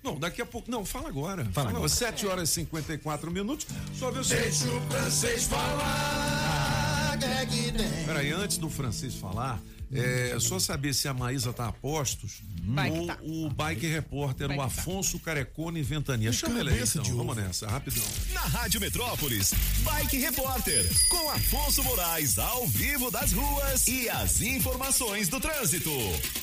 Não, 0.02 0.18
daqui 0.18 0.42
a 0.42 0.46
pouco. 0.46 0.68
Não, 0.68 0.84
fala 0.84 1.08
agora. 1.08 1.44
Fala 1.52 1.70
agora. 1.70 1.88
7 1.88 2.26
horas 2.26 2.48
e 2.50 2.52
54 2.54 3.30
minutos. 3.30 3.64
Só 3.96 4.10
ver 4.10 4.18
o 4.20 4.24
Deixa 4.24 4.64
o 4.68 4.80
francês 4.90 5.44
falar. 5.44 7.16
é? 7.22 8.04
Peraí, 8.04 8.32
antes 8.32 8.56
do 8.58 8.68
francês 8.68 9.14
falar, 9.14 9.62
é 9.95 10.40
só 10.40 10.59
saber 10.59 10.95
se 10.95 11.09
a 11.09 11.14
Maísa 11.14 11.53
tá 11.53 11.68
a 11.68 11.72
postos 11.72 12.43
Bike 12.62 12.97
ou 12.97 13.07
tá. 13.07 13.18
o 13.22 13.51
bike 13.51 13.86
repórter, 13.86 14.47
o 14.47 14.49
Bike 14.49 14.61
tá. 14.61 14.66
Afonso 14.66 15.18
Carecone 15.18 15.82
Ventania. 15.82 16.32
Chama 16.32 16.61
ele 16.61 16.70
aí, 16.70 16.80
então. 16.82 17.03
de 17.03 17.12
Vamos 17.12 17.36
nessa, 17.36 17.66
rapidão. 17.66 18.05
Na 18.32 18.40
Rádio 18.40 18.80
Metrópolis, 18.80 19.53
Bike 19.80 20.16
Repórter, 20.18 20.88
com 21.09 21.30
Afonso 21.30 21.82
Moraes 21.82 22.38
ao 22.38 22.66
vivo 22.68 23.11
das 23.11 23.32
ruas 23.32 23.88
e 23.88 24.09
as 24.09 24.40
informações 24.40 25.28
do 25.28 25.40
trânsito. 25.40 25.90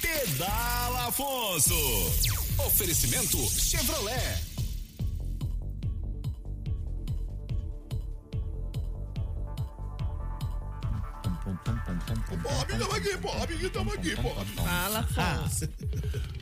Pedala 0.02 1.08
Afonso. 1.08 1.74
Oferecimento 2.66 3.38
Chevrolet. 3.50 4.49
Bob, 12.42 12.68
tamo 12.68 12.94
aqui, 12.94 13.18
Bob, 13.18 13.70
tamo 13.70 13.94
aqui, 13.94 14.16
Bob. 14.16 14.46
Fala, 14.56 15.00
Afonso. 15.00 15.70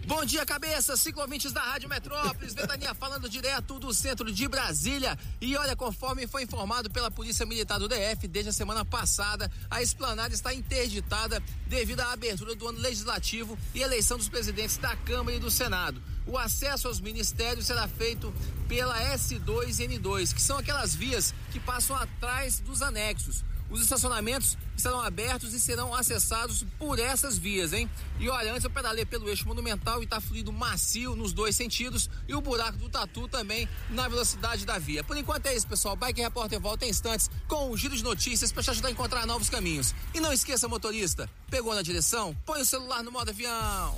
Bom 0.06 0.24
dia, 0.24 0.46
cabeça, 0.46 0.96
ciclovintes 0.96 1.52
da 1.52 1.62
Rádio 1.62 1.90
Metrópolis, 1.90 2.54
Ventania 2.54 2.94
falando 2.94 3.30
direto 3.30 3.78
do 3.78 3.94
centro 3.94 4.32
de 4.32 4.48
Brasília. 4.48 5.18
E 5.42 5.58
olha, 5.58 5.76
conforme 5.76 6.26
foi 6.26 6.44
informado 6.44 6.90
pela 6.90 7.12
Polícia 7.12 7.46
Militar 7.46 7.78
do 7.78 7.90
DF, 7.90 8.26
desde 8.28 8.52
a 8.52 8.54
semana 8.54 8.86
passada, 8.86 9.52
a 9.70 9.82
esplanada 9.82 10.34
está 10.34 10.54
interditada 10.54 11.44
devido 11.66 12.00
à 12.00 12.14
abertura 12.14 12.56
do 12.56 12.68
ano 12.68 12.80
legislativo 12.80 13.58
e 13.76 13.82
eleição 13.82 14.18
dos 14.18 14.30
presidentes 14.30 14.78
da 14.78 14.96
Câmara 14.96 15.36
e 15.36 15.40
do 15.40 15.52
Senado. 15.52 16.02
O 16.26 16.38
acesso 16.38 16.88
aos 16.88 17.02
ministérios 17.02 17.68
será 17.68 17.88
feito 17.88 18.34
pela 18.68 18.98
S2 19.14 19.80
e 19.80 19.88
N2, 19.88 20.34
que 20.34 20.42
são 20.42 20.58
aquelas 20.58 20.96
vias 20.96 21.34
que 21.52 21.60
passam 21.60 21.96
atrás 21.96 22.60
dos 22.60 22.82
anexos. 22.82 23.44
Os 23.70 23.82
estacionamentos 23.82 24.58
estarão 24.76 25.02
abertos 25.02 25.54
e 25.54 25.60
serão 25.60 25.94
acessados 25.94 26.66
por 26.78 27.00
essas 27.00 27.38
vias, 27.38 27.74
hein? 27.74 27.90
E 28.20 28.30
olha, 28.30 28.52
antes 28.52 28.64
eu 28.64 28.70
pedalei 28.70 29.06
pelo 29.06 29.28
eixo 29.28 29.48
monumental 29.48 30.02
e 30.02 30.08
tá 30.08 30.22
fluindo 30.22 30.54
macio 30.54 31.16
nos 31.16 31.34
dois 31.34 31.56
sentidos 31.56 32.10
e 32.28 32.34
o 32.34 32.42
buraco 32.42 32.78
do 32.78 32.88
tatu 32.88 33.28
também 33.28 33.68
na 33.90 34.08
velocidade 34.08 34.66
da 34.66 34.78
via. 34.78 35.04
Por 35.04 35.18
enquanto 35.18 35.48
é 35.48 35.56
isso, 35.56 35.68
pessoal. 35.68 35.96
Bike 35.96 36.22
Repórter 36.22 36.60
volta 36.60 36.86
em 36.86 36.90
instantes 36.90 37.30
com 37.48 37.70
um 37.72 37.78
giro 37.78 37.96
de 37.96 38.04
notícias 38.04 38.52
para 38.52 38.64
te 38.64 38.70
ajudar 38.70 38.88
a 38.88 38.92
encontrar 38.92 39.26
novos 39.26 39.50
caminhos. 39.50 39.94
E 40.14 40.20
não 40.20 40.32
esqueça, 40.32 40.68
motorista, 40.68 41.30
pegou 41.50 41.76
na 41.76 41.82
direção? 41.82 42.36
Põe 42.46 42.62
o 42.62 42.66
celular 42.66 43.04
no 43.04 43.12
modo 43.12 43.30
avião. 43.30 43.98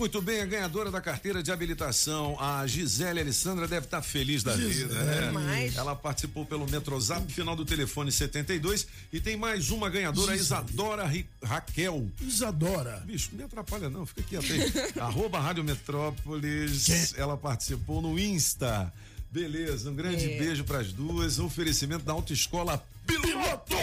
Muito 0.00 0.22
bem, 0.22 0.40
a 0.40 0.46
ganhadora 0.46 0.90
da 0.90 0.98
carteira 0.98 1.42
de 1.42 1.52
habilitação, 1.52 2.34
a 2.40 2.66
Gisele 2.66 3.20
Alessandra, 3.20 3.68
deve 3.68 3.84
estar 3.84 4.00
feliz 4.00 4.42
da 4.42 4.56
Gisele. 4.56 4.72
vida. 4.88 4.94
né? 5.04 5.70
Ela 5.76 5.94
participou 5.94 6.46
pelo 6.46 6.66
Metrozap, 6.70 7.30
final 7.30 7.54
do 7.54 7.66
telefone 7.66 8.10
72. 8.10 8.86
E 9.12 9.20
tem 9.20 9.36
mais 9.36 9.68
uma 9.70 9.90
ganhadora, 9.90 10.32
a 10.32 10.36
Isadora 10.36 11.04
Ri- 11.06 11.26
Raquel. 11.44 12.08
Isadora. 12.18 13.02
Bicho, 13.04 13.28
não 13.32 13.38
me 13.40 13.44
atrapalha 13.44 13.90
não, 13.90 14.06
fica 14.06 14.22
quieto 14.22 14.50
aí. 14.50 14.72
Arroba 14.98 15.38
Rádio 15.38 15.62
Metrópolis, 15.64 17.12
ela 17.18 17.36
participou 17.36 18.00
no 18.00 18.18
Insta. 18.18 18.90
Beleza, 19.30 19.90
um 19.90 19.94
grande 19.94 20.32
É. 20.32 20.38
beijo 20.38 20.64
pras 20.64 20.94
duas. 20.94 21.38
Oferecimento 21.38 22.04
da 22.06 22.14
Autoescola 22.14 22.82
Piloto. 23.06 23.76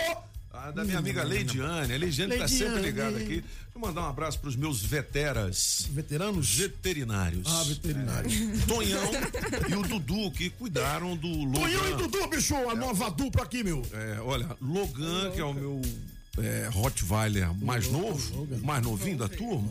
Ah, 0.60 0.72
da 0.72 0.84
minha 0.84 0.98
amiga 0.98 1.24
Leidiane. 1.24 1.94
A 1.94 1.98
Leidiane 1.98 2.34
tá 2.34 2.46
Leidiane. 2.46 2.50
sempre 2.50 2.82
ligada 2.82 3.18
aqui. 3.18 3.42
Deixa 3.42 3.46
eu 3.76 3.82
mandar 3.82 4.02
um 4.02 4.10
abraço 4.10 4.40
pros 4.40 4.56
meus 4.56 4.82
veteras. 4.82 5.88
Veteranos? 5.92 6.56
Veterinários. 6.56 7.48
Ah, 7.48 7.64
veterinário. 7.64 8.30
Tonhão 8.68 9.12
e 9.70 9.76
o 9.76 9.84
Dudu, 9.84 10.32
que 10.32 10.50
cuidaram 10.50 11.16
do 11.16 11.28
Logan. 11.28 11.60
Tonhão 11.60 11.90
e 11.90 11.96
Dudu, 11.96 12.28
bicho, 12.28 12.56
a 12.56 12.76
nova 12.76 13.10
dupla 13.12 13.44
aqui, 13.44 13.64
meu. 13.64 13.84
É, 13.94 14.20
olha, 14.22 14.58
Logan, 14.60 15.32
que 15.32 15.40
é 15.40 15.44
o 15.44 15.54
meu 15.54 15.82
é, 16.40 16.70
Rottweiler 16.72 17.54
mais 17.54 17.88
novo, 17.90 18.48
mais 18.64 18.84
novinho 18.84 19.18
da 19.18 19.28
turma, 19.28 19.70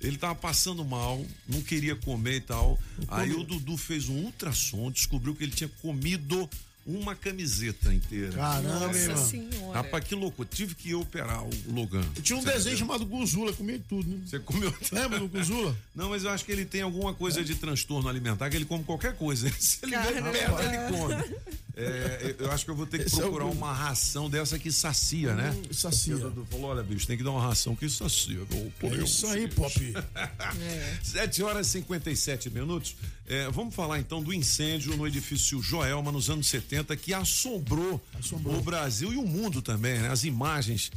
ele 0.00 0.16
tava 0.16 0.34
passando 0.34 0.84
mal, 0.84 1.24
não 1.48 1.60
queria 1.62 1.96
comer 1.96 2.36
e 2.36 2.40
tal. 2.40 2.78
Aí 3.08 3.32
o 3.32 3.44
Dudu 3.44 3.76
fez 3.76 4.08
um 4.08 4.24
ultrassom, 4.24 4.90
descobriu 4.90 5.34
que 5.34 5.44
ele 5.44 5.52
tinha 5.52 5.70
comido 5.80 6.48
uma 6.86 7.14
camiseta 7.16 7.92
inteira. 7.92 8.32
Caramba, 8.32 8.86
Nossa 8.86 8.98
irmão. 8.98 9.26
senhora. 9.26 9.72
Rapaz, 9.82 10.04
que 10.04 10.14
louco. 10.14 10.44
Tive 10.44 10.74
que 10.74 10.94
operar 10.94 11.42
o 11.44 11.50
Logan. 11.66 12.02
Tinha 12.22 12.38
um 12.38 12.42
Você 12.42 12.46
desenho 12.52 12.76
entendeu? 12.76 12.78
chamado 12.78 13.04
Guzula, 13.06 13.52
comia 13.52 13.80
tudo, 13.88 14.08
né? 14.08 14.18
Você 14.24 14.38
comeu. 14.38 14.72
Lembra 14.92 15.18
do 15.18 15.28
Guzula? 15.28 15.76
Não, 15.94 16.10
mas 16.10 16.22
eu 16.24 16.30
acho 16.30 16.44
que 16.44 16.52
ele 16.52 16.64
tem 16.64 16.82
alguma 16.82 17.12
coisa 17.12 17.42
de 17.44 17.54
transtorno 17.56 18.08
alimentar, 18.08 18.48
que 18.50 18.56
ele 18.56 18.64
come 18.64 18.84
qualquer 18.84 19.16
coisa. 19.16 19.50
Se 19.58 19.78
ele 19.82 19.92
Caramba. 19.92 20.30
perto, 20.30 20.60
ele 20.62 20.96
come. 20.96 21.34
É, 21.78 22.34
eu 22.38 22.50
acho 22.52 22.64
que 22.64 22.70
eu 22.70 22.74
vou 22.74 22.86
ter 22.86 23.00
que 23.00 23.04
Esse 23.06 23.16
é 23.16 23.18
o 23.18 23.20
procurar 23.22 23.44
Guzula. 23.46 23.66
uma 23.66 23.72
ração 23.74 24.30
dessa 24.30 24.58
que 24.58 24.72
sacia, 24.72 25.34
né? 25.34 25.50
Hum, 25.50 25.72
sacia. 25.74 26.16
O 26.16 26.18
Dudu 26.20 26.46
falou: 26.50 26.70
olha, 26.70 26.82
bicho, 26.82 27.06
tem 27.06 27.16
que 27.18 27.22
dar 27.24 27.32
uma 27.32 27.42
ração 27.42 27.76
que 27.76 27.88
sacia. 27.90 28.36
Eu, 28.38 28.46
pô, 28.80 28.86
É 28.86 28.90
eu 28.94 29.04
isso 29.04 29.26
aí. 29.26 29.46
Pop. 29.48 29.74
7 31.02 31.42
horas 31.42 31.66
e 31.68 31.70
57 31.72 32.50
minutos. 32.50 32.96
É, 33.28 33.50
vamos 33.50 33.74
falar 33.74 33.98
então 33.98 34.22
do 34.22 34.32
incêndio 34.32 34.96
no 34.96 35.06
edifício 35.06 35.60
Joelma 35.60 36.12
nos 36.12 36.30
anos 36.30 36.46
70 36.46 36.75
que 36.84 37.14
assombrou, 37.14 38.00
o 38.44 38.60
Brasil 38.60 39.12
e 39.12 39.16
o 39.16 39.26
mundo 39.26 39.62
também, 39.62 39.98
né? 40.00 40.08
As 40.08 40.24
imagens 40.24 40.90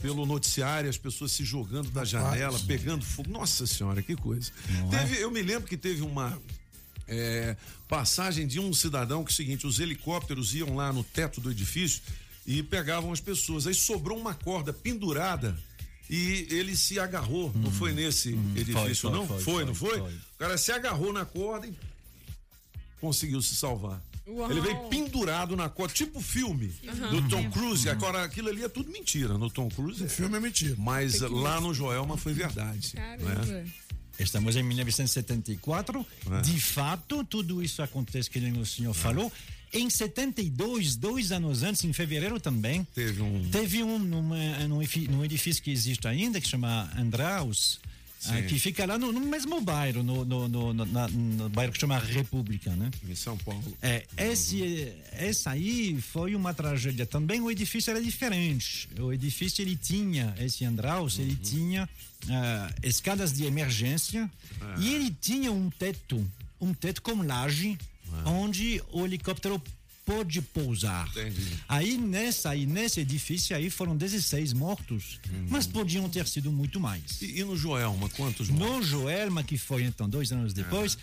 pelo 0.00 0.26
noticiário, 0.26 0.90
as 0.90 0.98
pessoas 0.98 1.32
se 1.32 1.42
jogando 1.44 1.90
da 1.90 2.04
janela, 2.04 2.58
pegando 2.60 3.04
fogo. 3.04 3.30
Nossa 3.30 3.66
senhora, 3.66 4.02
que 4.02 4.14
coisa. 4.14 4.50
Teve, 4.90 5.16
eu 5.22 5.30
me 5.30 5.40
lembro 5.42 5.66
que 5.68 5.76
teve 5.76 6.02
uma 6.02 6.38
é, 7.08 7.56
passagem 7.88 8.46
de 8.46 8.60
um 8.60 8.72
cidadão 8.74 9.24
que 9.24 9.30
é 9.30 9.32
o 9.32 9.36
seguinte, 9.36 9.66
os 9.66 9.80
helicópteros 9.80 10.54
iam 10.54 10.76
lá 10.76 10.92
no 10.92 11.02
teto 11.02 11.40
do 11.40 11.50
edifício 11.50 12.02
e 12.46 12.62
pegavam 12.62 13.10
as 13.12 13.20
pessoas. 13.20 13.66
Aí 13.66 13.74
sobrou 13.74 14.18
uma 14.18 14.34
corda 14.34 14.70
pendurada 14.72 15.56
e 16.10 16.46
ele 16.50 16.76
se 16.76 16.98
agarrou. 17.00 17.50
não 17.54 17.70
foi 17.72 17.92
nesse 17.92 18.38
edifício, 18.54 19.08
Hum. 19.08 19.12
foi, 19.12 19.12
não? 19.12 19.26
foi, 19.26 19.38
Foi, 19.40 19.54
foi, 19.54 19.64
não 19.64 19.74
foi? 19.74 19.98
foi. 19.98 20.12
O 20.14 20.38
cara 20.38 20.58
se 20.58 20.70
agarrou 20.72 21.12
na 21.12 21.24
corda 21.24 21.66
e 21.66 21.74
conseguiu 23.00 23.40
se 23.40 23.56
salvar. 23.56 24.00
Uau. 24.26 24.50
Ele 24.50 24.60
veio 24.60 24.76
pendurado 24.88 25.54
na 25.56 25.68
corda, 25.68 25.94
tipo 25.94 26.20
filme 26.20 26.72
do 27.10 27.28
Tom 27.28 27.48
Cruise. 27.50 27.88
Agora, 27.88 28.24
aquilo 28.24 28.48
ali 28.48 28.64
é 28.64 28.68
tudo 28.68 28.90
mentira 28.90 29.38
no 29.38 29.48
Tom 29.48 29.68
Cruise. 29.68 30.02
O 30.02 30.08
filme 30.08 30.36
é 30.36 30.40
mentira. 30.40 30.74
Mas 30.78 31.20
lá 31.20 31.60
no 31.60 31.72
Joelma 31.72 32.16
foi 32.16 32.32
verdade. 32.32 32.92
Né? 32.94 33.16
Caramba. 33.18 33.64
Estamos 34.18 34.56
em 34.56 34.62
1974. 34.62 36.06
É. 36.30 36.40
De 36.40 36.60
fato, 36.60 37.22
tudo 37.24 37.62
isso 37.62 37.82
acontece 37.82 38.28
que 38.30 38.38
o 38.38 38.66
senhor 38.66 38.94
falou. 38.94 39.30
Em 39.72 39.90
72, 39.90 40.96
dois 40.96 41.32
anos 41.32 41.62
antes, 41.62 41.84
em 41.84 41.92
fevereiro 41.92 42.40
também, 42.40 42.86
Teve 42.94 43.20
um. 43.20 43.48
teve 43.50 43.82
um 43.82 43.98
numa, 43.98 44.36
num, 44.68 44.80
efi- 44.80 45.08
num 45.08 45.24
edifício 45.24 45.62
que 45.62 45.70
existe 45.70 46.06
ainda, 46.08 46.40
que 46.40 46.48
chama 46.48 46.90
Andraus, 46.96 47.78
ah, 48.30 48.42
que 48.42 48.58
fica 48.58 48.84
lá 48.86 48.98
no, 48.98 49.12
no 49.12 49.20
mesmo 49.20 49.60
bairro, 49.60 50.02
no, 50.02 50.24
no, 50.24 50.48
no, 50.48 50.74
na- 50.84 51.08
no 51.08 51.48
bairro 51.48 51.72
que 51.72 51.78
chama 51.80 51.98
República, 51.98 52.70
né? 52.76 52.90
Em 53.08 53.14
São 53.14 53.36
Paulo. 53.38 53.62
É, 53.82 54.04
esse, 54.16 54.92
essa 55.12 55.50
aí 55.50 56.00
foi 56.00 56.34
uma 56.34 56.52
tragédia 56.54 57.06
também. 57.06 57.40
O 57.40 57.50
edifício 57.50 57.90
era 57.90 58.00
diferente. 58.02 58.88
O 58.98 59.12
edifício 59.12 59.62
ele 59.62 59.76
tinha 59.76 60.34
esse 60.38 60.64
Andraus, 60.64 61.18
ele 61.18 61.36
tinha 61.36 61.88
ah, 62.28 62.72
escadas 62.82 63.32
de 63.32 63.44
emergência 63.44 64.30
e 64.80 64.94
ele 64.94 65.10
tinha 65.20 65.50
um 65.52 65.70
teto, 65.70 66.24
um 66.60 66.72
teto 66.74 67.02
com 67.02 67.22
laje, 67.22 67.76
onde 68.24 68.80
o 68.92 69.04
helicóptero 69.04 69.60
pode 70.06 70.40
pousar. 70.40 71.08
Entendi. 71.08 71.58
Aí 71.68 71.98
nessa 71.98 72.50
aí 72.50 72.64
nesse 72.64 73.00
edifício 73.00 73.56
aí 73.56 73.68
foram 73.68 73.96
16 73.96 74.52
mortos, 74.52 75.20
mas 75.50 75.66
podiam 75.66 76.08
ter 76.08 76.26
sido 76.28 76.52
muito 76.52 76.78
mais. 76.78 77.20
E, 77.20 77.40
e 77.40 77.44
no 77.44 77.56
Joelma, 77.56 78.08
quantos 78.10 78.48
mortos? 78.48 78.70
No 78.70 78.82
Joelma, 78.82 79.42
que 79.42 79.58
foi 79.58 79.82
então 79.82 80.08
dois 80.08 80.30
anos 80.30 80.54
depois, 80.54 80.96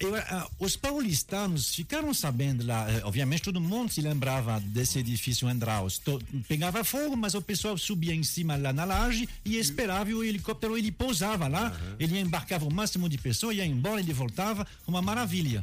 eu, 0.00 0.16
ah, 0.16 0.48
os 0.58 0.76
paulistanos 0.76 1.74
ficaram 1.74 2.12
sabendo 2.14 2.64
lá, 2.64 2.90
eh, 2.90 3.02
obviamente 3.04 3.42
todo 3.42 3.60
mundo 3.60 3.92
se 3.92 4.00
lembrava 4.00 4.58
desse 4.58 4.98
edifício 4.98 5.46
Andraus. 5.46 6.00
Pegava 6.48 6.82
fogo, 6.82 7.14
mas 7.16 7.34
o 7.34 7.42
pessoal 7.42 7.76
subia 7.76 8.14
em 8.14 8.22
cima 8.22 8.56
lá 8.56 8.72
na 8.72 8.84
laje 8.84 9.28
e 9.44 9.58
esperava 9.58 10.10
e 10.10 10.14
o 10.14 10.24
helicóptero, 10.24 10.76
ele 10.76 10.90
pousava 10.90 11.46
lá, 11.48 11.78
ele 11.98 12.18
embarcava 12.18 12.64
o 12.64 12.72
máximo 12.72 13.10
de 13.10 13.18
pessoas, 13.18 13.58
ia 13.58 13.66
embora, 13.66 14.00
ele 14.00 14.14
voltava, 14.14 14.66
uma 14.86 15.02
maravilha. 15.02 15.62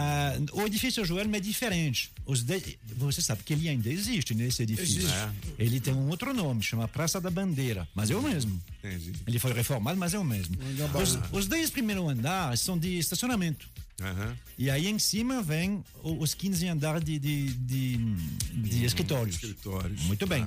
Ah, 0.00 0.32
o 0.52 0.62
edifício 0.64 1.04
Joelma 1.04 1.38
é 1.38 1.40
diferente. 1.40 2.12
Os 2.24 2.44
de- 2.44 2.78
Você 2.96 3.20
sabe 3.20 3.42
que 3.42 3.52
ele 3.52 3.68
ainda 3.68 3.90
existe 3.90 4.32
nesse 4.32 4.62
edifício. 4.62 4.98
Existe. 5.00 5.12
É. 5.12 5.30
Ele 5.58 5.80
tem 5.80 5.92
um 5.92 6.08
outro 6.08 6.32
nome, 6.32 6.62
chama 6.62 6.86
Praça 6.86 7.20
da 7.20 7.28
Bandeira, 7.30 7.88
mas 7.96 8.08
é 8.08 8.14
o 8.14 8.22
mesmo. 8.22 8.62
Entendi. 8.78 9.12
Ele 9.26 9.38
foi 9.40 9.52
reformado, 9.52 9.98
mas 9.98 10.14
é 10.14 10.18
o 10.18 10.24
mesmo. 10.24 10.56
Os, 11.02 11.18
os 11.32 11.46
10 11.48 11.70
primeiros 11.70 12.08
andares 12.08 12.60
são 12.60 12.78
de 12.78 12.96
estacionamento. 12.96 13.68
Aham. 14.00 14.36
E 14.56 14.70
aí 14.70 14.86
em 14.86 15.00
cima 15.00 15.42
vem 15.42 15.82
os 16.04 16.32
15 16.32 16.68
andares 16.68 17.02
de, 17.04 17.18
de, 17.18 17.48
de, 17.54 17.96
de 18.52 18.84
escritórios. 18.84 19.34
Escritórios. 19.34 20.02
Muito 20.04 20.24
bem. 20.28 20.46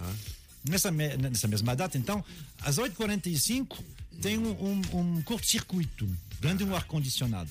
Nessa, 0.70 0.90
me- 0.92 1.18
nessa 1.18 1.48
mesma 1.50 1.76
data, 1.76 1.98
então, 1.98 2.24
às 2.62 2.78
8h45, 2.78 3.80
tem 4.22 4.38
um, 4.38 4.52
um, 4.52 4.82
um 5.18 5.22
curto-circuito, 5.24 6.08
grande 6.40 6.64
um 6.64 6.74
ar-condicionado. 6.76 7.50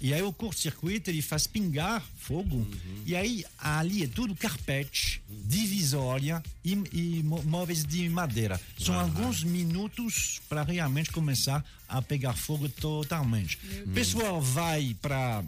E 0.00 0.14
aí 0.14 0.22
o 0.22 0.32
curto-circuito 0.32 1.10
ele 1.10 1.20
faz 1.22 1.46
pingar 1.46 2.02
fogo. 2.16 2.66
E 3.04 3.16
aí 3.16 3.44
ali 3.58 4.04
é 4.04 4.06
tudo 4.06 4.34
carpete, 4.34 5.20
divisória 5.28 6.42
e, 6.64 6.72
e 6.92 7.22
mó- 7.24 7.42
móveis 7.42 7.84
de 7.84 8.08
madeira. 8.08 8.60
São 8.78 8.98
alguns 8.98 9.42
minutos 9.44 10.40
para 10.48 10.62
realmente 10.62 11.10
começar 11.10 11.64
a 11.88 12.00
pegar 12.00 12.34
fogo 12.34 12.68
totalmente. 12.68 13.58
O 13.86 13.90
pessoal 13.90 14.40
vai 14.40 14.94
para 15.00 15.42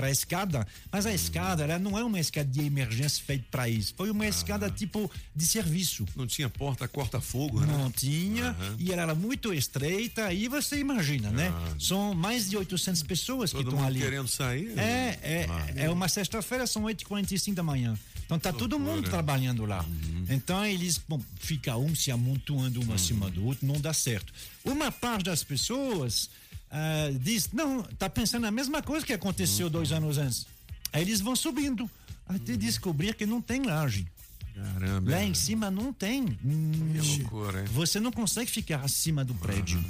para 0.00 0.06
a 0.06 0.10
escada, 0.10 0.66
mas 0.90 1.04
a 1.04 1.12
escada 1.12 1.62
ela 1.62 1.78
não 1.78 1.98
é 1.98 2.02
uma 2.02 2.18
escada 2.18 2.48
de 2.48 2.60
emergência 2.64 3.22
feita 3.22 3.44
para 3.50 3.68
isso. 3.68 3.92
Foi 3.94 4.10
uma 4.10 4.26
escada 4.26 4.70
tipo 4.70 5.10
de 5.36 5.46
serviço. 5.46 6.06
Não 6.16 6.26
tinha 6.26 6.48
porta 6.48 6.88
corta-fogo, 6.88 7.60
né? 7.60 7.66
Não 7.66 7.90
tinha, 7.90 8.48
Aham. 8.52 8.76
e 8.78 8.90
ela 8.92 9.02
era 9.02 9.14
muito 9.14 9.52
estreita, 9.52 10.32
e 10.32 10.48
você 10.48 10.78
imagina, 10.78 11.30
né? 11.30 11.52
São 11.78 12.14
mais 12.14 12.48
de 12.48 12.56
800 12.56 13.02
pessoas 13.02 13.50
que 13.50 13.58
Todo 13.58 13.66
estão 13.68 13.78
mundo 13.80 13.88
ali. 13.88 14.00
querendo 14.00 14.26
sair. 14.28 14.72
É, 14.78 15.18
é, 15.22 15.48
é 15.84 15.90
uma 15.90 16.08
sexta-feira, 16.08 16.66
são 16.66 16.84
8h45 16.84 17.52
da 17.52 17.62
manhã. 17.62 17.98
Então 18.24 18.38
tá 18.38 18.52
todo 18.52 18.78
mundo 18.78 19.10
trabalhando 19.10 19.66
lá. 19.66 19.84
Então 20.30 20.64
eles 20.64 20.98
bom, 21.06 21.20
fica 21.40 21.76
um 21.76 21.94
se 21.94 22.10
amontoando 22.10 22.80
um 22.80 22.92
acima 22.94 23.28
do 23.28 23.44
outro, 23.44 23.66
não 23.66 23.78
dá 23.78 23.92
certo. 23.92 24.32
Uma 24.64 24.90
parte 24.90 25.24
das 25.24 25.42
pessoas 25.42 26.30
ah, 26.70 27.10
diz, 27.20 27.50
não, 27.52 27.82
tá 27.82 28.08
pensando 28.08 28.46
a 28.46 28.50
mesma 28.50 28.82
coisa 28.82 29.04
que 29.04 29.12
aconteceu 29.12 29.68
dois 29.70 29.92
anos 29.92 30.18
antes. 30.18 30.46
Aí 30.92 31.02
eles 31.02 31.20
vão 31.20 31.34
subindo 31.36 31.88
até 32.26 32.56
descobrir 32.56 33.14
que 33.14 33.26
não 33.26 33.40
tem 33.42 33.62
laje. 33.64 34.06
Caramba. 34.54 35.10
Lá 35.10 35.22
em 35.24 35.34
cima 35.34 35.70
não 35.70 35.92
tem. 35.92 36.26
Que 36.26 37.18
loucura, 37.22 37.60
hein? 37.62 37.66
Você 37.72 37.98
não 38.00 38.12
consegue 38.12 38.50
ficar 38.50 38.80
acima 38.84 39.24
do 39.24 39.34
prédio. 39.34 39.82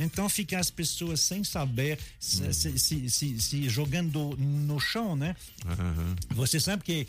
Então 0.00 0.28
fica 0.28 0.58
as 0.58 0.70
pessoas 0.70 1.20
sem 1.20 1.42
saber, 1.42 1.98
se, 2.20 2.52
se- 2.54 2.78
se- 2.78 3.10
se- 3.10 3.40
se 3.40 3.68
jogando 3.68 4.36
no 4.38 4.78
chão, 4.78 5.16
né? 5.16 5.34
Aham. 5.66 6.14
Você 6.30 6.60
sabe 6.60 6.84
que 6.84 7.06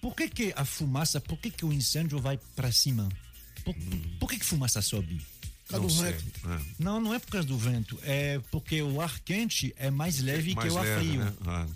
por 0.00 0.14
que, 0.16 0.28
que 0.28 0.52
a 0.56 0.64
fumaça, 0.64 1.20
por 1.20 1.38
que, 1.38 1.50
que 1.50 1.64
o 1.64 1.72
incêndio 1.72 2.18
vai 2.20 2.36
para 2.56 2.72
cima? 2.72 3.08
Por, 3.64 3.74
por 4.18 4.28
que, 4.28 4.38
que 4.38 4.44
fumaça 4.44 4.82
sobe? 4.82 5.20
Causa 5.68 5.86
do 5.86 5.92
Não 5.92 6.02
sei. 6.02 6.12
É. 6.52 6.60
Não, 6.78 7.00
não 7.00 7.14
é 7.14 7.18
por 7.18 7.30
causa 7.30 7.46
do 7.46 7.56
vento, 7.58 7.98
é 8.02 8.40
porque 8.50 8.80
o 8.82 9.00
ar 9.00 9.18
quente 9.20 9.74
é 9.76 9.90
mais 9.90 10.20
leve 10.20 10.54
Mais 10.54 10.68
que 10.68 10.74
o 10.74 10.78
ar 10.78 10.84
leve, 10.84 11.06
frio. 11.08 11.24
né? 11.24 11.32
Ah. 11.46 11.66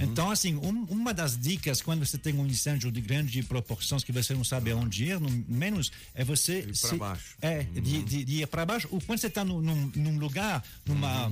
Então, 0.00 0.32
assim, 0.32 0.56
um- 0.56 0.82
uma 0.88 1.14
das 1.14 1.38
dicas 1.38 1.80
quando 1.80 2.04
você 2.04 2.18
tem 2.18 2.34
um 2.34 2.44
incêndio 2.44 2.90
de 2.90 3.00
grande 3.00 3.40
proporções 3.44 4.02
que 4.02 4.10
você 4.10 4.34
não 4.34 4.42
sabe 4.42 4.72
aonde 4.72 5.04
ir, 5.04 5.20
no 5.20 5.30
menos, 5.48 5.92
é 6.12 6.24
você. 6.24 6.62
pra 6.62 6.74
se- 6.74 6.96
baixo. 6.96 7.36
É, 7.40 7.62
de, 7.62 8.02
de- 8.02 8.24
de 8.24 8.42
ir 8.42 8.46
para 8.48 8.66
baixo. 8.66 8.88
Ou 8.90 9.00
quando 9.00 9.20
você 9.20 9.28
está 9.28 9.44
num, 9.44 9.60
num- 9.62 10.18
lugar, 10.18 10.64
numa. 10.84 11.30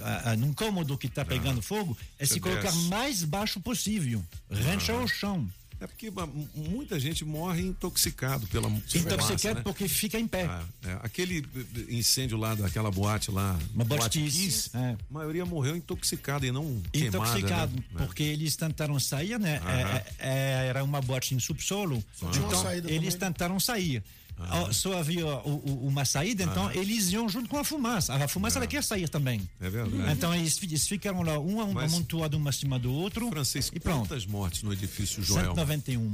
ah, 0.00 0.22
ah, 0.30 0.36
num 0.36 0.52
cômodo 0.52 0.96
que 0.96 1.08
está 1.08 1.24
pegando 1.24 1.60
fogo, 1.60 1.96
é 2.16 2.24
Você 2.24 2.34
se 2.34 2.40
colocar 2.40 2.70
desce. 2.70 2.88
mais 2.88 3.24
baixo 3.24 3.60
possível. 3.60 4.24
Rancha 4.48 4.92
ao 4.92 5.08
chão. 5.08 5.48
É 5.80 5.86
porque 5.86 6.10
muita 6.54 6.98
gente 6.98 7.24
morre 7.24 7.62
intoxicado 7.62 8.46
pela 8.46 8.68
Intoxicado 8.68 9.56
né? 9.56 9.62
porque 9.62 9.88
fica 9.88 10.18
em 10.18 10.26
pé. 10.26 10.44
Ah, 10.44 10.64
é. 10.84 10.98
Aquele 11.02 11.44
incêndio 11.88 12.38
lá 12.38 12.54
daquela 12.54 12.90
boate 12.90 13.30
lá, 13.30 13.58
Uma 13.74 13.84
boate 13.84 14.20
Kiss, 14.20 14.70
é. 14.74 14.78
a 14.78 14.96
maioria 15.10 15.44
morreu 15.44 15.76
intoxicada 15.76 16.46
e 16.46 16.52
não 16.52 16.80
queimada. 16.92 17.18
Intoxicado, 17.18 17.76
né? 17.76 17.82
porque 17.98 18.22
eles 18.22 18.56
tentaram 18.56 18.98
sair, 18.98 19.38
né? 19.38 19.60
É, 20.18 20.28
é, 20.28 20.66
era 20.68 20.84
uma 20.84 21.00
boate 21.00 21.34
em 21.34 21.40
subsolo, 21.40 22.02
uma 22.22 22.30
então 22.30 22.72
eles 22.72 23.14
também. 23.14 23.32
tentaram 23.32 23.60
sair. 23.60 24.02
Ó, 24.36 24.72
Só 24.72 24.98
havia 24.98 25.24
o- 25.26 25.62
o- 25.64 25.86
uma 25.86 26.04
saída, 26.04 26.42
então 26.42 26.70
eles 26.72 27.10
iam 27.12 27.28
junto 27.28 27.48
com 27.48 27.56
a 27.58 27.64
fumaça. 27.64 28.12
A 28.14 28.26
fumaça 28.28 28.58
ela 28.58 28.66
quer 28.66 28.82
sair 28.82 29.08
também. 29.08 29.40
É 29.60 29.70
verdade. 29.70 30.12
Então 30.12 30.34
eles, 30.34 30.60
eles 30.62 30.86
ficaram 30.86 31.22
lá, 31.22 31.38
um 31.38 31.54
um 31.58 31.78
amontoado 31.78 32.36
um 32.36 32.48
acima 32.48 32.78
do 32.78 32.92
outro. 32.92 33.28
Francisco, 33.30 33.76
e 33.76 33.80
pronto. 33.80 34.08
quantas 34.08 34.26
mortes 34.26 34.62
no 34.62 34.72
edifício 34.72 35.22
Joel? 35.22 35.54
191. 35.54 36.12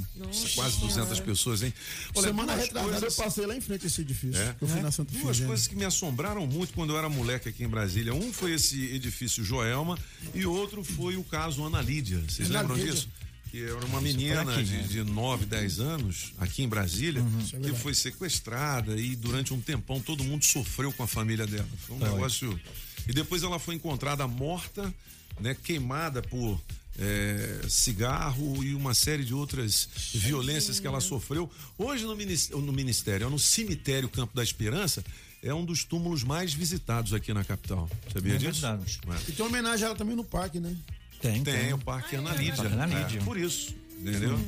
Quase 0.55 0.79
200 0.81 1.19
pessoas, 1.21 1.63
hein? 1.63 1.73
Semana 2.15 2.53
duas 2.53 2.67
retrasada 2.67 2.93
coisas- 3.01 3.19
eu 3.19 3.25
passei 3.25 3.47
lá 3.47 3.57
em 3.57 3.61
frente 3.61 3.85
a 3.85 3.87
esse 3.87 4.01
edifício. 4.03 4.41
É? 4.41 4.55
Eu 4.61 4.69
fui 4.69 4.81
na 4.81 4.91
Santa 4.91 5.13
Duas 5.19 5.41
coisas 5.41 5.67
que 5.67 5.75
me 5.75 5.85
assombraram 5.85 6.47
muito 6.47 6.73
quando 6.75 6.91
eu 6.91 6.99
era 6.99 7.09
moleque 7.09 7.49
aqui 7.49 7.65
em 7.65 7.69
Brasília. 7.69 8.15
Um 8.15 8.33
foi 8.33 8.53
esse 8.53 8.85
edifício 8.95 9.43
Joelma 9.43 9.99
e 10.35 10.45
outro 10.47 10.85
foi 10.85 11.17
o 11.17 11.25
caso 11.25 11.65
Ana 11.65 11.81
Lídia. 11.81 12.23
Vocês 12.29 12.49
Ana 12.51 12.61
lembram 12.61 12.77
Lídia. 12.77 12.93
disso? 12.93 13.09
Que 13.51 13.65
era 13.65 13.85
uma 13.87 14.01
menina 14.01 14.43
aqui, 14.43 14.63
de, 14.63 14.73
né? 14.77 14.83
de 14.85 15.03
9, 15.03 15.45
10 15.47 15.81
anos, 15.81 16.33
aqui 16.39 16.63
em 16.63 16.69
Brasília, 16.69 17.21
Uhum. 17.21 17.47
é 17.55 17.59
que 17.71 17.75
foi 17.75 17.95
sequestrada 17.95 18.97
e 18.97 19.17
durante 19.17 19.53
um 19.53 19.61
tempão 19.61 20.01
todo 20.01 20.23
mundo 20.23 20.45
sofreu 20.45 20.93
com 20.93 21.03
a 21.03 21.07
família 21.09 21.47
dela. 21.47 21.69
Foi 21.87 21.97
um 21.97 21.99
Foi. 21.99 22.09
negócio. 22.11 22.61
E 23.09 23.13
depois 23.13 23.43
ela 23.43 23.59
foi 23.59 23.75
encontrada 23.75 24.27
morta, 24.29 24.95
né, 25.41 25.57
queimada 25.65 26.23
por 26.23 26.61
é, 26.99 27.63
cigarro 27.69 28.63
e 28.63 28.75
uma 28.75 28.93
série 28.95 29.25
de 29.25 29.33
outras 29.35 29.89
violências 30.15 30.79
que 30.79 30.87
ela 30.87 31.01
sofreu. 31.01 31.51
Hoje 31.79 32.05
no 32.05 32.15
ministério, 32.15 32.63
no 32.63 32.73
ministério, 32.73 33.31
no 33.31 33.39
cemitério 33.39 34.09
Campo 34.09 34.37
da 34.37 34.43
Esperança, 34.43 35.03
é 35.43 35.53
um 35.55 35.65
dos 35.65 35.83
túmulos 35.85 36.23
mais 36.23 36.53
visitados 36.53 37.15
aqui 37.15 37.33
na 37.33 37.43
capital. 37.43 37.89
Sabia 38.13 38.35
É 38.35 38.39
disso? 38.39 38.61
verdade. 38.61 39.01
É. 39.09 39.31
E 39.31 39.33
tem 39.33 39.45
uma 39.45 39.49
homenagem 39.49 39.85
a 39.85 39.89
ela 39.89 39.97
também 39.97 40.15
no 40.15 40.23
parque, 40.25 40.61
né? 40.61 40.77
Tem, 41.21 41.43
Tem 41.43 41.73
o 41.73 41.79
Parque 41.79 42.17
Ana 42.17 42.33
Lídia. 42.35 42.55
Parque 42.57 42.73
Ana 42.73 42.85
É, 42.99 43.03
Lídia. 43.03 43.21
por 43.23 43.37
isso, 43.37 43.75
entendeu? 43.99 44.39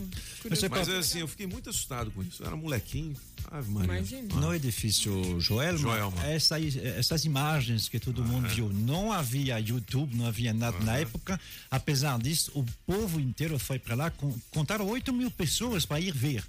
Você 0.42 0.68
Mas 0.68 0.80
pode- 0.86 0.96
assim, 0.96 1.20
eu 1.20 1.28
fiquei 1.28 1.46
muito 1.46 1.70
assustado 1.70 2.10
com 2.10 2.22
isso. 2.22 2.42
Eu 2.42 2.46
era 2.48 2.56
molequinho. 2.56 3.14
Ave 3.50 3.70
Maria. 3.70 3.98
Imagina. 3.98 4.34
No 4.36 4.54
edifício 4.54 5.38
Joelma, 5.40 5.78
Joelma. 5.78 6.26
essa- 6.26 6.56
essas 6.58 7.24
imagens 7.24 7.88
que 7.88 8.00
todo 8.00 8.24
mundo 8.24 8.48
viu, 8.48 8.68
não 8.70 9.12
havia 9.12 9.58
YouTube, 9.60 10.16
não 10.16 10.26
havia 10.26 10.52
nada 10.54 10.78
na 10.80 10.96
época. 10.96 11.38
Apesar 11.70 12.18
disso, 12.18 12.50
o 12.54 12.64
povo 12.86 13.20
inteiro 13.20 13.58
foi 13.58 13.78
para 13.78 13.94
lá, 13.94 14.10
con- 14.10 14.34
contaram 14.50 14.86
8 14.88 15.12
mil 15.12 15.30
pessoas 15.30 15.84
para 15.84 16.00
ir 16.00 16.12
ver. 16.12 16.42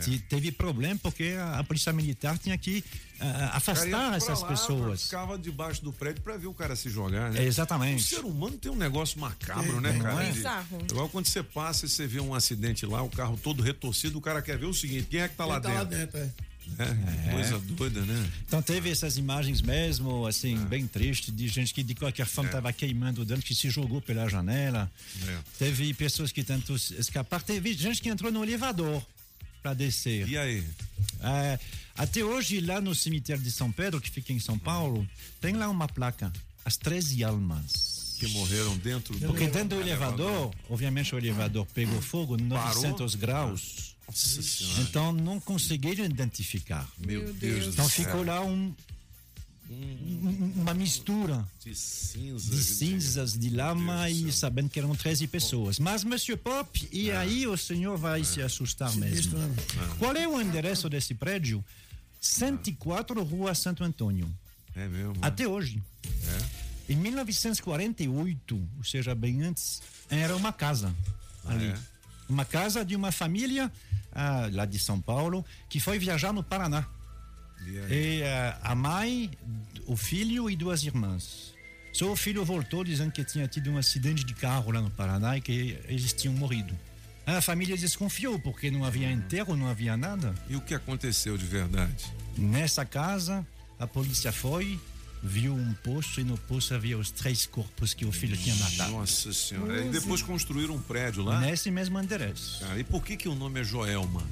Se 0.00 0.18
teve 0.18 0.50
problema 0.50 0.98
porque 1.02 1.34
a, 1.38 1.58
a 1.60 1.64
polícia 1.64 1.92
militar 1.92 2.38
tinha 2.38 2.56
que 2.58 2.82
ah, 3.20 3.24
ia 3.24 3.46
afastar 3.54 4.14
essas 4.16 4.40
lá, 4.42 4.48
pessoas. 4.48 5.04
Ficava 5.04 5.38
debaixo 5.38 5.82
do 5.82 5.92
prédio 5.92 6.22
pra 6.22 6.36
ver 6.36 6.46
o 6.46 6.54
cara 6.54 6.74
se 6.76 6.88
jogar, 6.90 7.30
né? 7.32 7.42
É, 7.42 7.46
exatamente. 7.46 8.02
O 8.02 8.06
ser 8.16 8.24
humano 8.24 8.56
tem 8.56 8.70
um 8.70 8.76
negócio 8.76 9.18
macabro, 9.20 9.78
É, 9.78 9.80
né, 9.80 9.98
cara? 10.00 10.24
é? 10.24 10.32
Bizarro. 10.32 10.78
Igual 10.90 11.08
quando 11.08 11.26
você 11.26 11.42
passa 11.42 11.86
e 11.86 11.88
você 11.88 12.06
vê 12.06 12.20
um 12.20 12.34
acidente 12.34 12.84
lá, 12.86 13.02
o 13.02 13.08
carro 13.10 13.38
todo 13.42 13.62
retorcido, 13.62 14.18
o 14.18 14.20
cara 14.20 14.42
quer 14.42 14.58
ver 14.58 14.66
o 14.66 14.74
seguinte: 14.74 15.06
quem 15.10 15.20
é 15.20 15.28
que 15.28 15.36
tá 15.36 15.44
lá 15.44 15.54
Ele 15.56 15.62
tá 15.62 15.72
lá 15.72 15.84
dentro? 15.84 16.18
dentro, 16.18 16.20
é. 16.20 16.44
É, 16.78 17.30
Coisa 17.32 17.58
doida, 17.58 18.00
né? 18.00 18.30
Então 18.46 18.62
teve 18.62 18.88
essas 18.90 19.18
imagens 19.18 19.60
mesmo, 19.60 20.26
assim, 20.26 20.56
bem 20.64 20.86
tristes, 20.86 21.34
de 21.36 21.46
gente 21.46 21.74
que 21.74 21.82
de 21.82 21.94
qualquer 21.94 22.24
forma 22.26 22.48
estava 22.48 22.72
queimando 22.72 23.22
dentro, 23.22 23.44
que 23.44 23.54
se 23.54 23.68
jogou 23.68 24.00
pela 24.00 24.26
janela. 24.30 24.90
É. 25.28 25.38
Teve 25.58 25.92
pessoas 25.92 26.32
que 26.32 26.42
tentou 26.42 26.74
escapar. 26.74 27.42
Teve 27.42 27.74
gente 27.74 28.00
que 28.00 28.08
entrou 28.08 28.32
no 28.32 28.42
elevador 28.42 29.02
para 29.64 29.72
descer. 29.72 30.28
E 30.28 30.36
aí? 30.36 30.62
É, 31.22 31.58
até 31.96 32.22
hoje, 32.22 32.60
lá 32.60 32.82
no 32.82 32.94
cemitério 32.94 33.42
de 33.42 33.50
São 33.50 33.72
Pedro, 33.72 33.98
que 33.98 34.10
fica 34.10 34.30
em 34.30 34.38
São 34.38 34.58
Paulo, 34.58 35.08
tem 35.40 35.54
lá 35.54 35.70
uma 35.70 35.88
placa, 35.88 36.30
as 36.66 36.76
13 36.76 37.24
almas. 37.24 38.16
Que 38.18 38.28
morreram 38.28 38.76
dentro 38.76 39.18
do. 39.18 39.26
Porque 39.26 39.46
dentro 39.46 39.70
do 39.76 39.80
elevador, 39.80 40.54
obviamente 40.68 41.14
o 41.14 41.18
elevador 41.18 41.66
pegou 41.72 42.00
fogo, 42.02 42.36
900 42.36 43.16
Parou? 43.16 43.26
graus. 43.26 43.94
Nossa 44.06 44.42
senhora. 44.42 44.82
Então 44.82 45.12
não 45.12 45.40
conseguiram 45.40 46.04
identificar. 46.04 46.86
Meu 46.98 47.32
Deus 47.32 47.64
do 47.64 47.70
Então 47.72 47.88
céu. 47.88 48.04
ficou 48.04 48.22
lá 48.22 48.44
um, 48.44 48.72
um- 49.70 50.52
uma 50.62 50.74
mistura 50.74 51.46
De 51.64 51.74
cinzas. 51.74 52.50
de 52.50 52.62
cinzas, 52.64 53.32
de 53.38 53.50
lama 53.50 54.08
e 54.10 54.30
sabendo 54.32 54.68
que 54.68 54.78
eram 54.78 54.94
13 54.94 55.26
pessoas. 55.26 55.78
Mas, 55.78 56.04
Monsieur 56.04 56.38
Pop, 56.38 56.88
e 56.92 57.10
aí 57.10 57.46
o 57.46 57.56
senhor 57.56 57.96
vai 57.96 58.22
se 58.24 58.40
assustar 58.42 58.94
mesmo. 58.96 59.38
né? 59.38 59.54
Qual 59.98 60.14
é 60.16 60.26
o 60.28 60.40
endereço 60.40 60.88
desse 60.88 61.14
prédio? 61.14 61.64
104 62.20 63.22
Rua 63.22 63.54
Santo 63.54 63.84
Antônio. 63.84 64.30
É 64.74 64.86
mesmo. 64.88 65.14
Até 65.22 65.46
hoje. 65.46 65.82
É. 66.88 66.92
Em 66.92 66.96
1948, 66.96 68.68
ou 68.78 68.84
seja, 68.84 69.14
bem 69.14 69.42
antes, 69.42 69.80
era 70.10 70.36
uma 70.36 70.52
casa 70.52 70.94
ali. 71.44 71.66
é? 71.66 71.78
Uma 72.28 72.44
casa 72.44 72.84
de 72.84 72.96
uma 72.96 73.12
família 73.12 73.70
ah, 74.12 74.48
lá 74.52 74.64
de 74.64 74.78
São 74.78 75.00
Paulo 75.00 75.44
que 75.68 75.78
foi 75.80 75.98
viajar 75.98 76.32
no 76.32 76.42
Paraná. 76.42 76.86
E 77.90 78.22
ah, 78.22 78.58
a 78.62 78.74
mãe, 78.74 79.30
o 79.86 79.96
filho 79.96 80.50
e 80.50 80.56
duas 80.56 80.82
irmãs. 80.82 81.54
Só 81.92 82.10
o 82.10 82.16
filho 82.16 82.44
voltou 82.44 82.82
dizendo 82.82 83.12
que 83.12 83.24
tinha 83.24 83.46
tido 83.46 83.70
um 83.70 83.78
acidente 83.78 84.24
de 84.24 84.34
carro 84.34 84.72
lá 84.72 84.80
no 84.80 84.90
Paraná 84.90 85.36
e 85.36 85.40
que 85.40 85.78
eles 85.86 86.12
tinham 86.12 86.34
morrido. 86.34 86.76
A 87.26 87.40
família 87.40 87.76
desconfiou 87.76 88.38
porque 88.38 88.70
não 88.70 88.84
havia 88.84 89.10
enterro, 89.10 89.56
não 89.56 89.68
havia 89.68 89.96
nada. 89.96 90.34
E 90.48 90.56
o 90.56 90.60
que 90.60 90.74
aconteceu 90.74 91.38
de 91.38 91.46
verdade? 91.46 92.12
Nessa 92.36 92.84
casa, 92.84 93.46
a 93.78 93.86
polícia 93.86 94.32
foi, 94.32 94.78
viu 95.22 95.54
um 95.54 95.72
poço 95.72 96.20
e 96.20 96.24
no 96.24 96.36
poço 96.36 96.74
havia 96.74 96.98
os 96.98 97.10
três 97.10 97.46
corpos 97.46 97.94
que 97.94 98.04
o 98.04 98.12
filho 98.12 98.36
tinha 98.36 98.54
matado. 98.56 98.92
Nossa 98.92 99.32
senhora. 99.32 99.84
E 99.84 99.88
depois 99.88 100.20
construíram 100.20 100.74
um 100.74 100.82
prédio 100.82 101.22
lá? 101.22 101.40
Nesse 101.40 101.70
mesmo 101.70 101.98
endereço. 101.98 102.60
Cara, 102.60 102.78
e 102.78 102.84
por 102.84 103.02
que 103.02 103.16
que 103.16 103.28
o 103.28 103.34
nome 103.34 103.60
é 103.60 103.64
Joelma? 103.64 104.22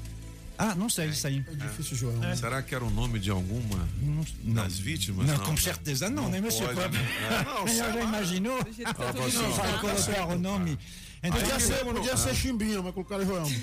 Ah, 0.57 0.75
não 0.75 0.87
sei 0.89 1.07
isso 1.07 1.25
aí. 1.27 1.43
É 1.47 1.55
difícil, 1.67 1.97
João. 1.97 2.35
Será 2.35 2.61
que 2.61 2.73
era 2.75 2.83
o 2.83 2.89
nome 2.89 3.19
de 3.19 3.29
alguma 3.31 3.87
das 4.43 4.77
vítimas? 4.77 5.25
Não, 5.27 5.37
com 5.39 5.57
certeza 5.57 6.09
não, 6.09 6.29
né, 6.29 6.39
monsieur 6.39 6.67
pode, 6.73 6.81
Cobb? 6.81 6.97
né? 6.97 7.43
Não, 7.45 7.67
sei 7.67 7.77
Já 7.77 7.87
lá. 7.87 8.01
imaginou? 8.01 8.59
Ah, 8.59 9.13
Não 9.13 9.51
vai 9.51 9.79
colocar 9.79 10.25
o 10.27 10.39
nome. 10.39 10.79
Então, 11.25 11.39
Podia 11.39 11.59
ser, 11.59 11.85
podia 11.85 12.13
Ah. 12.13 12.17
ser 12.17 12.35
chimbinha, 12.35 12.81
mas 12.81 12.93
colocaram 12.93 13.25
Joelma. 13.25 13.55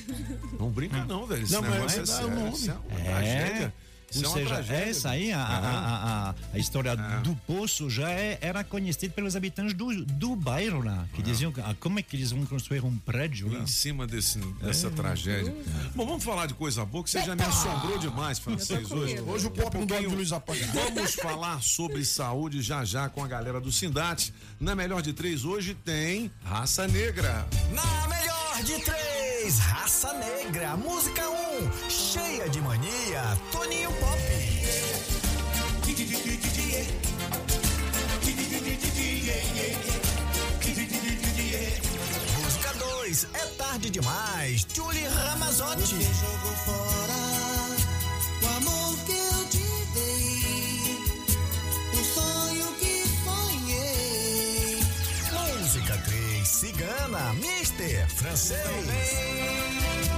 Não 0.59 0.71
brinca 0.71 1.05
não, 1.05 1.27
velho. 1.27 1.47
Não, 1.51 1.61
mas 1.63 2.09
é 2.11 2.25
o 2.25 2.31
nome. 2.31 2.53
Isso 2.57 2.71
é 2.71 2.75
uma 2.75 3.01
É. 3.25 3.73
Isso 4.11 4.25
é 4.25 4.29
Ou 4.29 4.33
uma 4.35 4.39
seja, 4.43 4.55
tragédia. 4.55 4.91
essa 4.91 5.11
aí, 5.11 5.33
a, 5.33 5.39
a, 5.41 5.59
a, 5.59 6.31
a, 6.31 6.35
a 6.55 6.59
história 6.59 6.97
do 7.23 7.35
poço 7.47 7.89
já 7.89 8.11
é- 8.11 8.39
era 8.41 8.65
conhecida 8.65 9.13
pelos 9.15 9.37
habitantes 9.37 9.73
do, 9.75 10.05
do 10.05 10.35
bairro 10.35 10.83
lá, 10.83 11.07
que 11.15 11.23
diziam 11.23 11.53
que, 11.53 11.61
ah, 11.61 11.77
como 11.79 11.99
é 11.99 12.03
que 12.03 12.17
eles 12.17 12.33
vão 12.33 12.45
construir 12.45 12.85
um 12.85 12.97
prédio 12.99 13.53
lá? 13.53 13.61
Em 13.61 13.67
cima 13.67 14.07
desse, 14.07 14.39
dessa 14.61 14.89
É. 14.89 14.91
tragédia. 14.91 15.55
Bom, 15.95 16.05
vamos 16.07 16.25
falar 16.25 16.47
de 16.47 16.55
coisa 16.55 16.85
boa, 16.85 17.05
que 17.05 17.11
você 17.11 17.23
já 17.23 17.37
me 17.37 17.43
assombrou 17.43 17.99
demais, 17.99 18.39
francês, 18.41 18.91
hoje. 18.91 19.21
Hoje 19.21 19.47
o 19.47 19.51
pop 19.51 19.77
não 19.79 19.87
dorme 19.87 20.09
de 20.09 20.15
luz 20.17 20.33
apagada. 20.33 20.73
Vamos 20.73 21.15
falar 21.15 21.63
sobre 21.63 22.05
saúde 22.05 22.63
já 22.63 22.85
já 22.85 23.09
com 23.09 23.23
a 23.25 23.29
galera 23.29 23.61
do 23.61 23.71
Sindate. 23.71 24.35
Na 24.59 24.75
melhor 24.75 25.03
de 25.03 25.13
três, 25.13 25.45
hoje 25.45 25.75
tem 25.75 26.31
Raça 26.45 26.89
Negra. 26.89 27.47
Na 27.73 28.09
melhor 28.09 28.63
de 28.65 28.85
três, 28.85 29.30
Raça 29.49 30.13
Negra, 30.13 30.77
música 30.77 31.23
1, 31.23 31.33
um, 31.33 31.91
cheia 31.91 32.47
de 32.51 32.61
mania, 32.61 33.23
Toninho 33.51 33.91
Pop. 33.93 34.19
Música 42.43 42.75
2, 42.75 43.27
é 43.33 43.47
tarde 43.57 43.89
demais, 43.89 44.67
Julie 44.75 45.07
Ramazotti. 45.07 45.95
Você 45.95 46.27
fora 46.67 47.30
Mister, 57.11 58.07
francês. 58.09 60.10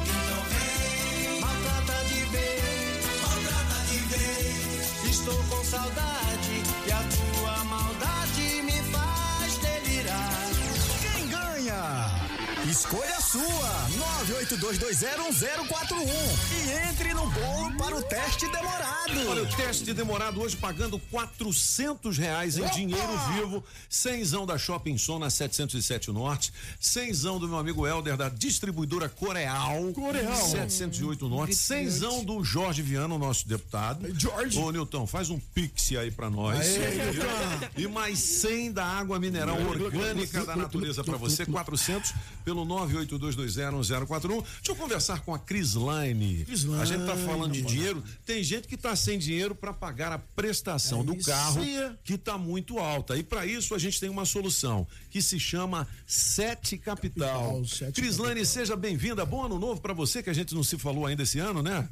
Escolha 12.82 13.20
sua, 13.20 13.86
982201041 14.26 16.02
e 16.50 16.88
entre 16.88 17.14
no 17.14 17.30
bolo 17.30 17.76
para 17.78 17.96
o 17.96 18.02
teste 18.02 18.50
demorado. 18.50 19.28
Olha, 19.28 19.44
o 19.44 19.46
teste 19.46 19.94
demorado 19.94 20.40
hoje 20.42 20.56
pagando 20.56 20.98
quatrocentos 20.98 22.18
reais 22.18 22.56
em 22.56 22.62
Opa! 22.62 22.74
dinheiro 22.74 23.18
vivo, 23.34 23.62
cenzão 23.88 24.44
da 24.44 24.58
Shopping 24.58 24.98
Som 24.98 25.20
na 25.20 25.30
707 25.30 26.10
Norte, 26.10 26.52
cenzão 26.80 27.38
do 27.38 27.46
meu 27.46 27.56
amigo 27.56 27.86
Helder 27.86 28.16
da 28.16 28.28
distribuidora 28.28 29.08
Coreal, 29.08 29.92
Coreal. 29.92 30.34
708 30.34 31.28
Norte, 31.28 31.54
cenzão 31.54 32.24
do 32.24 32.42
Jorge 32.42 32.82
Viana, 32.82 33.14
o 33.14 33.18
nosso 33.18 33.46
deputado. 33.46 34.08
Jorge. 34.18 34.58
Ô, 34.58 34.72
Nilton, 34.72 35.06
faz 35.06 35.30
um 35.30 35.38
pix 35.38 35.92
aí 35.92 36.10
pra 36.10 36.28
nós. 36.28 36.58
Aê, 36.58 37.70
e 37.76 37.86
mais 37.86 38.18
100 38.18 38.72
da 38.72 38.84
água 38.84 39.20
mineral 39.20 39.56
orgânica 39.62 40.44
da 40.44 40.56
natureza 40.56 41.04
pra 41.04 41.16
você, 41.16 41.46
400 41.46 42.12
pelo 42.44 42.71
982201041. 42.72 44.42
Deixa 44.42 44.52
eu 44.68 44.76
conversar 44.76 45.20
com 45.20 45.34
a 45.34 45.38
Cris 45.38 45.74
Line. 45.74 46.46
A 46.80 46.84
gente 46.84 47.04
tá 47.06 47.16
falando 47.16 47.52
de 47.52 47.62
dinheiro, 47.62 48.02
tem 48.24 48.42
gente 48.42 48.66
que 48.66 48.76
tá 48.76 48.94
sem 48.96 49.18
dinheiro 49.18 49.54
pra 49.54 49.72
pagar 49.72 50.12
a 50.12 50.18
prestação 50.18 51.04
do 51.04 51.14
isso 51.14 51.28
carro 51.28 51.60
aí. 51.60 51.96
que 52.04 52.16
tá 52.16 52.38
muito 52.38 52.78
alta. 52.78 53.16
E 53.16 53.22
pra 53.22 53.44
isso 53.46 53.74
a 53.74 53.78
gente 53.78 54.00
tem 54.00 54.08
uma 54.08 54.24
solução 54.24 54.86
que 55.10 55.20
se 55.20 55.38
chama 55.38 55.86
Sete 56.06 56.78
Capital. 56.78 57.02
Capital, 57.02 57.64
Sete 57.64 57.94
Cris 58.00 58.16
Line, 58.16 58.28
Capital. 58.28 58.44
seja 58.46 58.76
bem-vinda. 58.76 59.24
Bom 59.24 59.44
ano 59.44 59.58
novo 59.58 59.80
pra 59.80 59.92
você 59.92 60.22
que 60.22 60.30
a 60.30 60.34
gente 60.34 60.54
não 60.54 60.62
se 60.62 60.78
falou 60.78 61.06
ainda 61.06 61.22
esse 61.22 61.38
ano, 61.38 61.62
né? 61.62 61.88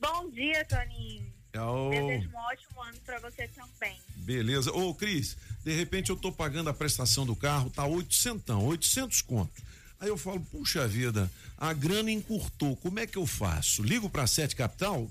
Bom 0.00 0.30
dia, 0.30 0.64
Toninho. 0.64 1.35
É 1.60 2.00
Desejo 2.02 2.30
um 2.32 2.38
ótimo 2.38 2.82
ano 2.82 2.98
pra 3.04 3.18
você 3.20 3.48
também. 3.48 4.00
Beleza. 4.16 4.72
Ô, 4.72 4.94
Cris, 4.94 5.36
de 5.64 5.72
repente 5.74 6.10
eu 6.10 6.16
tô 6.16 6.30
pagando 6.32 6.70
a 6.70 6.74
prestação 6.74 7.24
do 7.26 7.34
carro, 7.36 7.70
tá 7.70 7.84
800, 7.86 8.54
800 8.56 9.22
conto. 9.22 9.62
Aí 9.98 10.08
eu 10.08 10.18
falo, 10.18 10.40
puxa 10.52 10.86
vida, 10.86 11.30
a 11.56 11.72
grana 11.72 12.10
encurtou, 12.10 12.76
como 12.76 12.98
é 13.00 13.06
que 13.06 13.16
eu 13.16 13.26
faço? 13.26 13.82
Ligo 13.82 14.10
pra 14.10 14.26
Sete 14.26 14.54
Capital? 14.54 15.08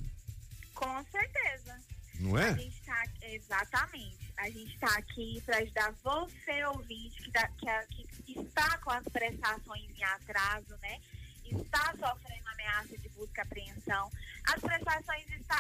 Com 0.76 1.04
certeza. 1.12 1.76
Não 2.20 2.38
é? 2.38 2.50
A 2.50 2.54
gente 2.58 2.82
tá, 2.86 3.04
exatamente. 3.24 4.16
A 4.38 4.50
gente 4.50 4.78
tá 4.78 4.94
aqui 4.98 5.42
para 5.46 5.58
ajudar 5.58 5.94
você, 6.04 6.66
ouvinte, 6.66 7.22
que, 7.24 7.32
tá- 7.32 7.48
que, 7.58 7.68
a- 7.70 7.86
que 7.88 8.40
está 8.40 8.78
com 8.80 8.92
as 8.92 9.04
prestações 9.06 9.86
em 9.98 10.04
atraso, 10.04 10.76
né? 10.82 11.00
Está 11.46 11.92
sofrendo 11.98 12.48
ameaça 12.50 12.98
de 12.98 13.08
busca 13.10 13.42
e 13.42 13.44
apreensão. 13.44 14.12
As 14.54 14.62
prestações 14.62 15.30
estão 15.30 15.58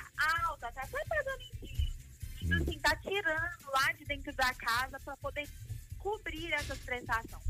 altas, 0.47 0.73
tá 0.73 0.81
até 0.81 1.05
pagando 1.05 1.41
em. 1.41 1.95
Então, 2.41 2.57
assim, 2.57 2.79
tá 2.79 2.95
tirando 2.97 3.71
lá 3.71 3.91
de 3.93 4.05
dentro 4.05 4.31
da 4.33 4.53
casa 4.53 4.99
para 4.99 5.17
poder 5.17 5.49
cobrir 5.97 6.53
essas 6.53 6.77
prestações. 6.79 7.43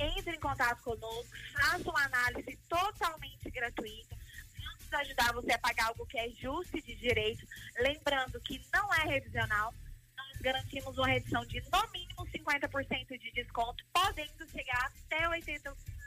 Entre 0.00 0.34
em 0.34 0.40
contato 0.40 0.82
conosco, 0.82 1.32
faça 1.52 1.88
uma 1.88 2.04
análise 2.04 2.56
totalmente 2.68 3.50
gratuita. 3.50 4.16
Vamos 4.58 4.92
ajudar 4.92 5.32
você 5.32 5.52
a 5.52 5.58
pagar 5.58 5.86
algo 5.86 6.04
que 6.06 6.18
é 6.18 6.28
justo 6.30 6.76
e 6.76 6.82
de 6.82 6.96
direito. 6.96 7.46
Lembrando 7.78 8.40
que 8.40 8.60
não 8.72 8.92
é 8.94 9.04
revisional. 9.04 9.72
Nós 10.16 10.40
garantimos 10.40 10.98
uma 10.98 11.06
redução 11.06 11.46
de 11.46 11.60
no 11.70 11.92
mínimo 11.92 12.26
50% 12.26 13.18
de 13.18 13.30
desconto, 13.30 13.84
podendo 13.92 14.50
chegar 14.50 14.86
até 14.86 15.28
80% 15.28 15.76
de 15.76 16.01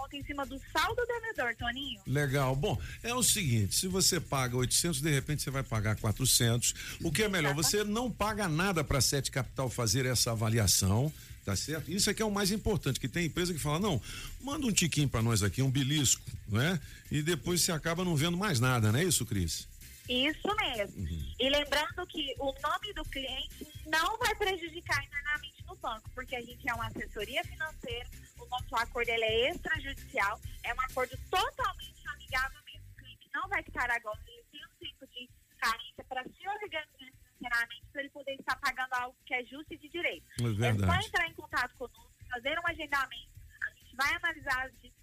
desconto 0.00 0.16
em 0.16 0.24
cima 0.24 0.46
do 0.46 0.60
saldo 0.72 1.02
devedor, 1.06 1.54
Toninho. 1.56 2.00
Legal. 2.06 2.56
Bom, 2.56 2.80
é 3.02 3.14
o 3.14 3.22
seguinte, 3.22 3.74
se 3.74 3.86
você 3.86 4.20
paga 4.20 4.56
800, 4.56 5.00
de 5.00 5.10
repente 5.10 5.42
você 5.42 5.50
vai 5.50 5.62
pagar 5.62 5.96
400. 5.96 6.74
O 7.02 7.12
que 7.12 7.22
é 7.22 7.28
melhor, 7.28 7.54
você 7.54 7.84
não 7.84 8.10
paga 8.10 8.48
nada 8.48 8.82
para 8.82 9.00
Sete 9.00 9.30
Capital 9.30 9.68
fazer 9.68 10.06
essa 10.06 10.32
avaliação, 10.32 11.12
tá 11.44 11.54
certo? 11.54 11.90
Isso 11.90 12.08
aqui 12.08 12.22
é 12.22 12.24
o 12.24 12.30
mais 12.30 12.50
importante, 12.50 13.00
que 13.00 13.08
tem 13.08 13.26
empresa 13.26 13.52
que 13.52 13.58
fala, 13.58 13.78
não, 13.78 14.00
manda 14.40 14.66
um 14.66 14.72
tiquinho 14.72 15.08
para 15.08 15.22
nós 15.22 15.42
aqui, 15.42 15.62
um 15.62 15.70
belisco, 15.70 16.22
não 16.48 16.60
é? 16.60 16.80
E 17.10 17.22
depois 17.22 17.62
você 17.62 17.72
acaba 17.72 18.04
não 18.04 18.16
vendo 18.16 18.36
mais 18.36 18.60
nada, 18.60 18.92
não 18.92 18.98
é 18.98 19.04
isso, 19.04 19.26
Cris? 19.26 19.68
Isso 20.08 20.56
mesmo. 20.56 21.08
E 21.38 21.48
lembrando 21.48 22.04
que 22.08 22.34
o 22.38 22.46
nome 22.46 22.92
do 22.94 23.04
cliente 23.04 23.66
não 23.86 24.18
vai 24.18 24.34
prejudicar 24.34 25.04
internamente 25.04 25.64
no 25.68 25.76
banco, 25.76 26.10
porque 26.12 26.34
a 26.34 26.40
gente 26.40 26.68
é 26.68 26.74
uma 26.74 26.88
assessoria 26.88 27.44
financeira, 27.44 28.08
o 28.40 28.46
nosso 28.48 28.74
acordo 28.76 29.08
ele 29.08 29.24
é 29.24 29.50
extrajudicial, 29.50 30.40
é 30.64 30.74
um 30.74 30.80
acordo 30.80 31.16
totalmente 31.30 32.08
amigável 32.08 32.60
mesmo. 32.64 32.88
O 32.90 32.94
cliente 32.96 33.28
não 33.34 33.48
vai 33.48 33.60
estar 33.60 33.90
agora, 33.90 34.18
ele 34.26 34.44
tem 34.50 34.64
um 34.64 34.74
tempo 34.78 35.06
de 35.06 35.28
carência 35.58 36.04
para 36.08 36.24
se 36.24 36.48
organizar 36.48 37.20
financeiramente, 37.40 37.86
para 37.92 38.00
ele 38.02 38.10
poder 38.10 38.34
estar 38.34 38.56
pagando 38.56 38.92
algo 38.94 39.16
que 39.26 39.34
é 39.34 39.44
justo 39.44 39.74
e 39.74 39.78
de 39.78 39.88
direito. 39.88 40.26
É 40.40 40.68
É 40.68 40.72
só 41.00 41.06
entrar 41.06 41.28
em 41.28 41.34
contato 41.34 41.74
conosco, 41.76 42.10
fazer 42.30 42.58
um 42.58 42.66
agendamento, 42.66 43.30
a 43.62 43.70
gente 43.74 43.94
vai 43.96 44.14
analisar 44.14 44.66
as 44.66 44.72
dívidas 44.72 45.00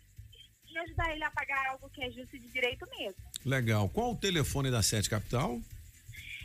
e 0.69 0.77
ajudar 0.79 1.13
ele 1.13 1.23
a 1.23 1.31
pagar 1.31 1.65
algo 1.67 1.89
que 1.89 2.03
é 2.03 2.11
justo 2.11 2.35
e 2.35 2.39
de 2.39 2.51
direito 2.51 2.85
mesmo. 2.97 3.23
Legal. 3.45 3.87
Qual 3.89 4.11
o 4.11 4.17
telefone 4.17 4.69
da 4.69 4.83
Sete 4.83 5.09
Capital? 5.09 5.61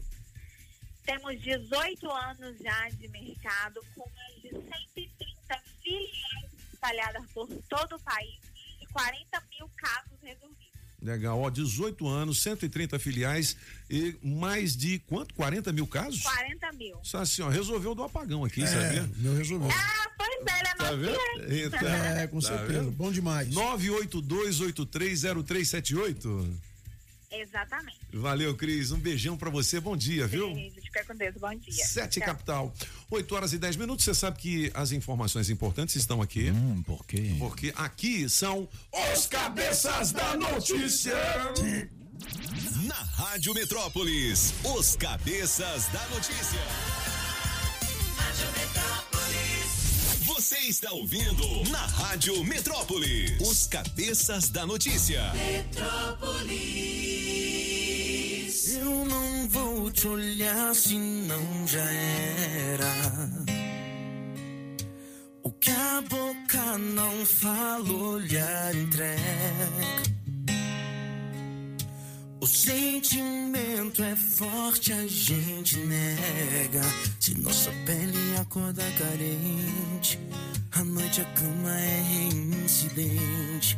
Temos 1.05 1.39
18 1.41 2.11
anos 2.11 2.57
já 2.59 2.89
de 2.89 3.07
mercado, 3.07 3.80
com 3.93 4.09
mais 4.17 4.36
de 4.41 4.49
130 4.49 5.61
filiais 5.84 6.51
espalhadas 6.73 7.23
por 7.34 7.47
todo 7.69 7.95
o 7.95 7.99
país 7.99 8.39
e 8.82 8.86
40 8.88 9.43
mil 9.51 9.69
casos 9.78 10.17
resolvidos. 10.23 10.66
Legal, 11.07 11.39
ó, 11.39 11.49
18 11.49 12.05
anos, 12.05 12.41
130 12.43 12.99
filiais 12.99 13.55
e 13.89 14.13
mais 14.21 14.75
de 14.75 14.99
quanto? 15.07 15.33
40 15.35 15.71
mil 15.71 15.87
casos? 15.87 16.21
40 16.21 16.73
mil. 16.73 16.97
Nossa 16.97 17.25
senhora, 17.25 17.53
resolveu 17.53 17.95
do 17.95 18.03
apagão 18.03 18.43
aqui, 18.43 18.61
É, 18.61 18.67
sabia? 18.67 19.09
meu 19.15 19.33
resolveu. 19.33 19.69
Ah, 19.71 20.09
pois 20.17 20.29
é, 20.29 20.63
né, 20.63 20.73
Tá 20.77 20.91
vendo? 20.91 21.17
Eita. 21.51 21.77
É, 21.87 22.27
com 22.27 22.41
Tá 22.41 22.47
certeza. 22.49 22.79
vendo? 22.81 22.91
Bom 22.91 23.09
demais. 23.09 23.47
982830378. 23.53 26.45
Exatamente. 27.32 27.99
Valeu, 28.13 28.55
Cris. 28.55 28.91
Um 28.91 28.99
beijão 28.99 29.38
pra 29.38 29.49
você. 29.49 29.80
Bom 29.80 29.97
dia, 29.97 30.25
viu? 30.28 30.53
Beijo, 30.53 30.82
fica 30.82 31.03
com 31.03 31.15
Deus. 31.15 31.36
Bom 31.36 31.53
dia. 31.55 31.86
Sete 31.86 32.19
Tchau. 32.19 32.28
Capital. 32.28 32.73
8 33.11 33.36
horas 33.36 33.53
e 33.53 33.57
10 33.57 33.75
minutos. 33.75 34.05
Você 34.05 34.13
sabe 34.13 34.38
que 34.38 34.71
as 34.73 34.91
informações 34.91 35.49
importantes 35.49 35.95
estão 35.95 36.21
aqui. 36.21 36.49
Hum, 36.51 36.84
por 36.84 37.05
quê? 37.05 37.36
Porque 37.38 37.73
aqui 37.75 38.30
são 38.30 38.67
os 39.13 39.28
cabeças 39.28 40.11
da 40.11 40.36
notícia. 40.38 41.15
Na 42.86 42.95
Rádio 42.95 43.53
Metrópolis, 43.53 44.53
os 44.63 44.95
cabeças 44.95 45.88
da 45.89 46.07
notícia. 46.07 46.59
Você 50.47 50.59
está 50.59 50.93
ouvindo 50.93 51.69
na 51.69 51.85
Rádio 51.87 52.41
Metrópolis, 52.41 53.37
os 53.41 53.67
cabeças 53.67 54.47
da 54.47 54.65
notícia. 54.65 55.21
Eu 58.79 59.05
não 59.05 59.49
vou 59.49 59.91
te 59.91 60.07
olhar 60.07 60.73
se 60.73 60.97
não 60.97 61.67
já 61.67 61.83
era. 61.83 62.93
O 65.43 65.51
que 65.51 65.69
a 65.69 66.01
boca 66.07 66.77
não 66.77 67.25
fala, 67.25 67.91
olhar 67.91 68.73
entrega. 68.73 70.16
O 72.39 72.45
sentimento 72.45 74.03
é 74.03 74.15
forte, 74.15 74.93
a 74.93 75.07
gente 75.07 75.77
nega. 75.77 76.81
Se 77.19 77.35
nossa 77.39 77.71
pele 77.85 78.38
acorda 78.39 78.83
carente, 78.97 80.19
à 80.71 80.83
noite 80.83 81.21
a 81.21 81.25
cama 81.25 81.79
é 81.79 82.01
reincidente. 82.01 83.77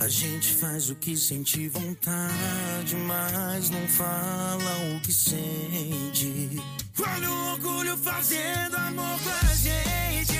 A 0.00 0.08
gente 0.08 0.54
faz 0.54 0.90
o 0.90 0.96
que 0.96 1.16
sente 1.16 1.68
vontade, 1.68 2.96
mas 3.06 3.70
não 3.70 3.86
fala 3.86 4.96
o 4.96 5.00
que 5.02 5.12
sente. 5.12 6.60
Olha 6.98 7.30
o 7.30 7.52
orgulho 7.52 7.96
fazendo 7.98 8.76
amor 8.76 9.20
com 9.20 9.46
a 9.46 9.54
gente. 9.54 10.39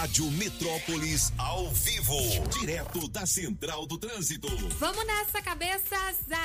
Rádio 0.00 0.30
Metrópolis 0.30 1.30
ao 1.36 1.68
vivo, 1.72 2.16
direto 2.58 3.06
da 3.08 3.26
Central 3.26 3.84
do 3.84 3.98
Trânsito. 3.98 4.48
Vamos 4.78 5.06
nessa 5.06 5.42
cabeça 5.42 5.94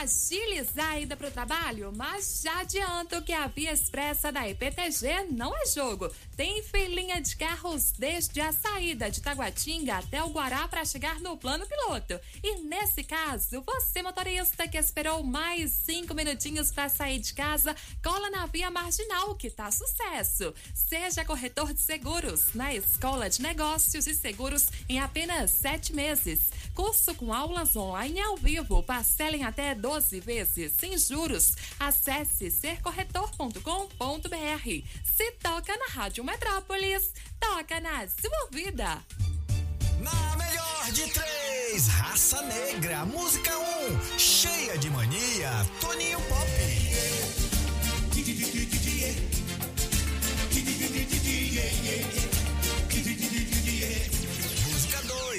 agilizar 0.01 0.91
a 0.91 0.99
ida 0.99 1.15
pro 1.15 1.31
trabalho, 1.31 1.93
mas 1.95 2.41
já 2.43 2.59
adianto 2.59 3.21
que 3.21 3.31
a 3.31 3.47
via 3.47 3.71
expressa 3.71 4.29
da 4.29 4.45
IPTG 4.49 5.27
não 5.31 5.55
é 5.57 5.65
jogo. 5.67 6.11
Tem 6.35 6.61
filinha 6.63 7.21
de 7.21 7.33
carros 7.37 7.93
desde 7.97 8.41
a 8.41 8.51
saída 8.51 9.09
de 9.09 9.21
Taguatinga 9.21 9.99
até 9.99 10.21
o 10.21 10.31
Guará 10.31 10.67
para 10.67 10.83
chegar 10.83 11.21
no 11.21 11.37
plano 11.37 11.65
piloto. 11.65 12.19
E 12.43 12.59
nesse 12.63 13.05
caso, 13.05 13.63
você 13.65 14.03
motorista 14.03 14.67
que 14.67 14.77
esperou 14.77 15.23
mais 15.23 15.71
cinco 15.71 16.13
minutinhos 16.13 16.73
para 16.73 16.89
sair 16.89 17.19
de 17.19 17.33
casa, 17.33 17.73
cola 18.03 18.29
na 18.29 18.45
via 18.47 18.69
marginal 18.69 19.33
que 19.35 19.49
tá 19.49 19.71
sucesso. 19.71 20.53
Seja 20.73 21.23
corretor 21.23 21.73
de 21.73 21.81
seguros 21.81 22.53
na 22.53 22.75
Escola 22.75 23.29
de 23.29 23.44
Negócios 23.45 24.07
e 24.07 24.15
Seguros 24.15 24.69
em 24.89 24.99
apenas 24.99 25.51
sete 25.51 25.93
meses. 25.93 26.49
Curso 26.73 27.13
com 27.13 27.31
aulas 27.31 27.75
online 27.75 28.17
e 28.17 28.21
ao 28.21 28.35
vivo. 28.35 28.81
Parcelem 28.81 29.43
até 29.43 29.75
12 29.75 30.19
vezes 30.19 30.73
sem 30.79 30.97
juros. 30.97 31.53
Acesse 31.79 32.49
sercorretor.com.br. 32.49 34.83
Se 35.03 35.31
toca 35.33 35.77
na 35.77 35.85
Rádio 35.93 36.23
Metrópolis, 36.23 37.13
toca 37.39 37.79
na 37.79 38.07
sua 38.07 38.49
vida. 38.51 39.03
Na 39.99 40.37
melhor 40.37 40.91
de 40.91 41.07
três, 41.11 41.87
Raça 41.87 42.41
Negra, 42.41 43.05
música 43.05 43.55
1, 43.57 43.61
um, 43.61 44.19
cheia 44.19 44.77
de 44.77 44.89
mania, 44.89 45.51
Toninho 45.79 46.19
Pop. 46.21 46.45
Música 51.85 52.24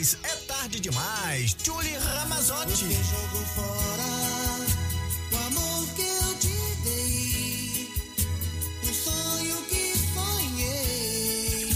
2, 0.06 0.18
é 0.22 0.36
tarde 0.46 0.78
demais, 0.78 1.56
Julie 1.64 1.96
Ramazotti. 1.96 2.70
Você 2.70 2.94
jogou 2.94 3.44
fora 3.56 4.04
o 5.32 5.36
amor 5.48 5.88
que 5.96 6.02
eu 6.02 6.34
te 6.38 6.56
dei, 6.84 7.90
o 8.84 8.94
sonho 8.94 9.56
que 9.68 9.94
sonhei. 10.14 11.70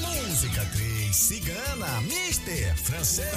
Música 0.00 0.64
3, 0.64 1.14
Cigana, 1.14 2.00
Mister, 2.02 2.74
francês. 2.76 3.28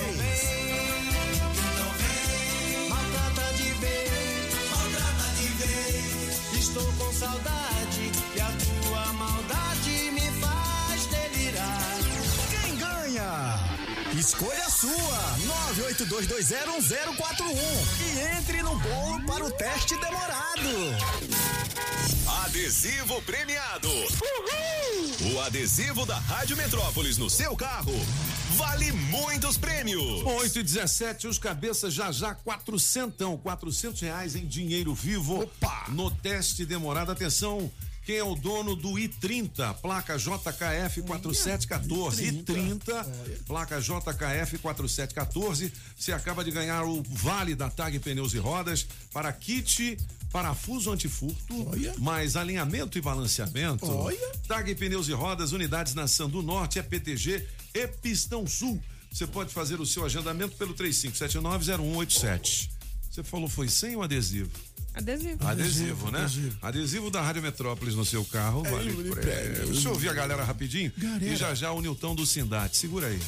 Maltrata 2.88 3.54
de 3.58 3.70
vez, 3.82 4.54
maltrata 4.72 5.28
de 5.36 5.48
vez. 5.58 6.64
Estou 6.64 6.94
com 6.94 7.12
saudade 7.12 7.97
Escolha 14.28 14.66
a 14.66 14.70
sua, 14.70 15.38
982201041 15.78 17.56
e 18.04 18.20
entre 18.38 18.62
no 18.62 18.78
bolo 18.78 19.26
para 19.26 19.46
o 19.46 19.52
teste 19.52 19.96
demorado. 20.02 20.68
Adesivo 22.44 23.22
premiado. 23.22 23.88
O 25.34 25.40
adesivo 25.40 26.06
da 26.06 26.18
Rádio 26.20 26.58
Metrópolis 26.58 27.18
no 27.18 27.30
seu 27.30 27.56
carro 27.56 27.94
vale 28.58 28.92
muitos 28.92 29.58
prêmios. 29.58 30.22
8 30.26 30.60
e 30.60 30.64
17, 30.64 31.26
os 31.28 31.40
cabeças 31.40 31.94
já 31.94 32.12
já, 32.12 32.36
quatrocentão, 32.36 33.38
quatrocentos 33.38 34.02
reais 34.02 34.36
em 34.36 34.46
dinheiro 34.46 34.94
vivo. 34.94 35.44
Opa! 35.44 35.86
No 35.88 36.12
teste 36.12 36.66
demorado, 36.66 37.14
atenção, 37.14 37.72
Quem 38.08 38.16
é 38.16 38.24
o 38.24 38.36
dono 38.36 38.74
do 38.74 38.92
I30, 38.92 39.82
placa 39.82 40.18
JKF 40.18 41.02
4714. 41.02 42.24
I30, 42.24 43.06
placa 43.46 43.82
JKF 43.82 44.60
4714. 44.60 45.74
Você 45.94 46.14
acaba 46.14 46.42
de 46.42 46.50
ganhar 46.50 46.86
o 46.86 47.04
vale 47.04 47.54
da 47.54 47.70
TAG 47.70 48.00
Pneus 48.00 48.34
e 48.34 48.38
Rodas 48.38 48.88
para 49.12 49.30
kit 49.34 49.98
parafuso 50.32 50.90
antifurto, 50.90 51.68
mais 51.98 52.38
alinhamento 52.38 52.98
e 52.98 53.02
balanceamento. 53.02 53.86
Olha. 53.86 54.32
TAG 54.48 54.74
Pneus 54.76 55.10
e 55.10 55.12
Rodas, 55.12 55.52
unidades 55.52 55.94
na 55.94 56.08
Sandu 56.08 56.42
Norte, 56.42 56.80
EPTG 56.80 57.46
e 57.74 57.88
Pistão 57.90 58.48
Sul. 58.48 58.82
Você 59.12 59.28
pode 59.28 59.54
fazer 59.54 59.82
o 59.82 59.86
seu 59.86 60.06
agendamento 60.06 60.56
pelo 60.56 60.74
35790187. 60.76 62.70
Você 63.12 63.22
falou 63.22 63.50
foi 63.50 63.68
sem 63.68 63.98
o 63.98 64.02
adesivo? 64.02 64.50
Adesivo. 64.98 65.48
Adesivo, 65.48 66.12
né? 66.12 66.28
Adesivo. 66.62 67.12
da 67.12 67.22
Rádio 67.22 67.42
Metrópolis 67.42 67.96
no 67.96 68.04
seu 68.04 68.26
carro, 68.26 68.66
É, 68.66 68.70
vale 68.70 68.90
ele 68.90 69.14
Deixa 69.14 69.88
eu 69.88 69.94
ouvir 69.94 70.10
a 70.10 70.14
galera 70.14 70.44
rapidinho. 70.44 70.92
E 71.22 71.36
já 71.36 71.54
já 71.54 71.72
o 71.72 71.82
Nilton 71.82 72.16
do 72.16 72.26
Sindate. 72.26 72.78
Segura 72.78 73.08
aí. 73.08 73.20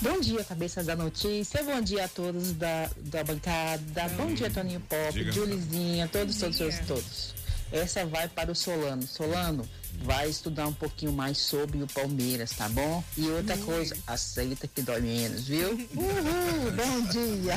Bom 0.00 0.18
dia, 0.20 0.42
cabeça 0.42 0.82
da 0.82 0.96
notícia. 0.96 1.62
Bom 1.62 1.80
dia 1.80 2.06
a 2.06 2.08
todos 2.08 2.52
da, 2.52 2.90
da 3.04 3.22
bancada. 3.22 4.08
Bom 4.16 4.34
dia, 4.34 4.50
Toninho 4.50 4.80
Pop, 4.80 5.12
Diga. 5.12 5.30
Julizinha, 5.30 6.08
todos, 6.08 6.36
todos, 6.36 6.58
todos, 6.58 6.78
todos. 6.80 7.34
Essa 7.72 8.04
vai 8.04 8.28
para 8.28 8.52
o 8.52 8.54
Solano. 8.54 9.02
Solano, 9.06 9.66
vai 10.02 10.28
estudar 10.28 10.66
um 10.66 10.72
pouquinho 10.74 11.12
mais 11.12 11.38
sobre 11.38 11.82
o 11.82 11.86
Palmeiras, 11.86 12.50
tá 12.52 12.68
bom? 12.68 13.02
E 13.16 13.26
outra 13.30 13.56
coisa, 13.56 13.96
aceita 14.06 14.68
que 14.68 14.82
dói 14.82 15.00
menos, 15.00 15.48
viu? 15.48 15.70
Uhul, 15.70 16.72
bom 16.76 17.00
dia. 17.10 17.56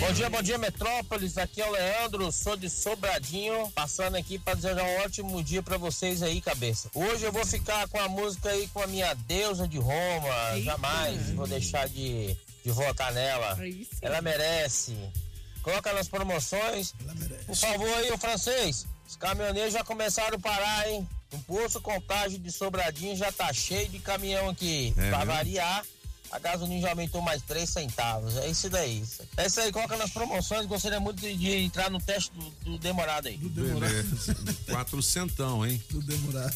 Bom 0.00 0.12
dia, 0.12 0.30
bom 0.30 0.42
dia, 0.42 0.56
Metrópolis. 0.56 1.36
Aqui 1.36 1.60
é 1.60 1.66
o 1.66 1.70
Leandro, 1.70 2.32
sou 2.32 2.56
de 2.56 2.70
Sobradinho, 2.70 3.70
passando 3.72 4.16
aqui 4.16 4.38
para 4.38 4.54
desejar 4.54 4.84
um 4.84 5.04
ótimo 5.04 5.42
dia 5.42 5.62
para 5.62 5.76
vocês 5.76 6.22
aí, 6.22 6.40
cabeça. 6.40 6.90
Hoje 6.94 7.24
eu 7.24 7.32
vou 7.32 7.44
ficar 7.44 7.86
com 7.88 8.00
a 8.00 8.08
música 8.08 8.48
aí 8.48 8.68
com 8.68 8.82
a 8.82 8.86
minha 8.86 9.12
deusa 9.12 9.68
de 9.68 9.78
Roma. 9.78 10.60
Jamais 10.62 11.30
vou 11.30 11.46
deixar 11.46 11.86
de, 11.88 12.34
de 12.64 12.70
votar 12.70 13.12
nela. 13.12 13.58
Ela 14.00 14.22
merece. 14.22 14.96
Coloca 15.62 15.92
nas 15.92 16.08
promoções. 16.08 16.94
Por 17.46 17.56
favor 17.56 17.92
aí, 17.98 18.10
o 18.10 18.16
francês. 18.16 18.86
Os 19.10 19.16
caminhoneiros 19.16 19.72
já 19.72 19.82
começaram 19.82 20.36
a 20.36 20.38
parar, 20.38 20.88
hein? 20.88 21.06
O 21.32 21.38
posto 21.40 21.80
contagem 21.80 22.40
de 22.40 22.52
Sobradinho 22.52 23.16
já 23.16 23.32
tá 23.32 23.52
cheio 23.52 23.88
de 23.88 23.98
caminhão 23.98 24.48
aqui. 24.48 24.94
É 24.96 25.08
pra 25.08 25.18
mesmo? 25.18 25.32
variar, 25.32 25.84
a 26.30 26.38
gasolina 26.38 26.80
já 26.80 26.90
aumentou 26.90 27.20
mais 27.20 27.42
3 27.42 27.68
centavos. 27.68 28.36
É 28.36 28.48
isso 28.48 28.70
daí. 28.70 29.02
É 29.36 29.46
isso 29.46 29.60
aí, 29.60 29.72
coloca 29.72 29.96
nas 29.96 30.10
promoções. 30.10 30.64
Gostaria 30.66 31.00
muito 31.00 31.20
de, 31.20 31.36
de 31.36 31.56
entrar 31.56 31.90
no 31.90 32.00
teste 32.00 32.30
do, 32.30 32.50
do 32.64 32.78
demorado 32.78 33.26
aí. 33.26 33.36
Beleza. 33.36 34.36
Quatrocentão, 34.70 35.66
hein? 35.66 35.82
Do 35.90 36.00
demorar. 36.02 36.54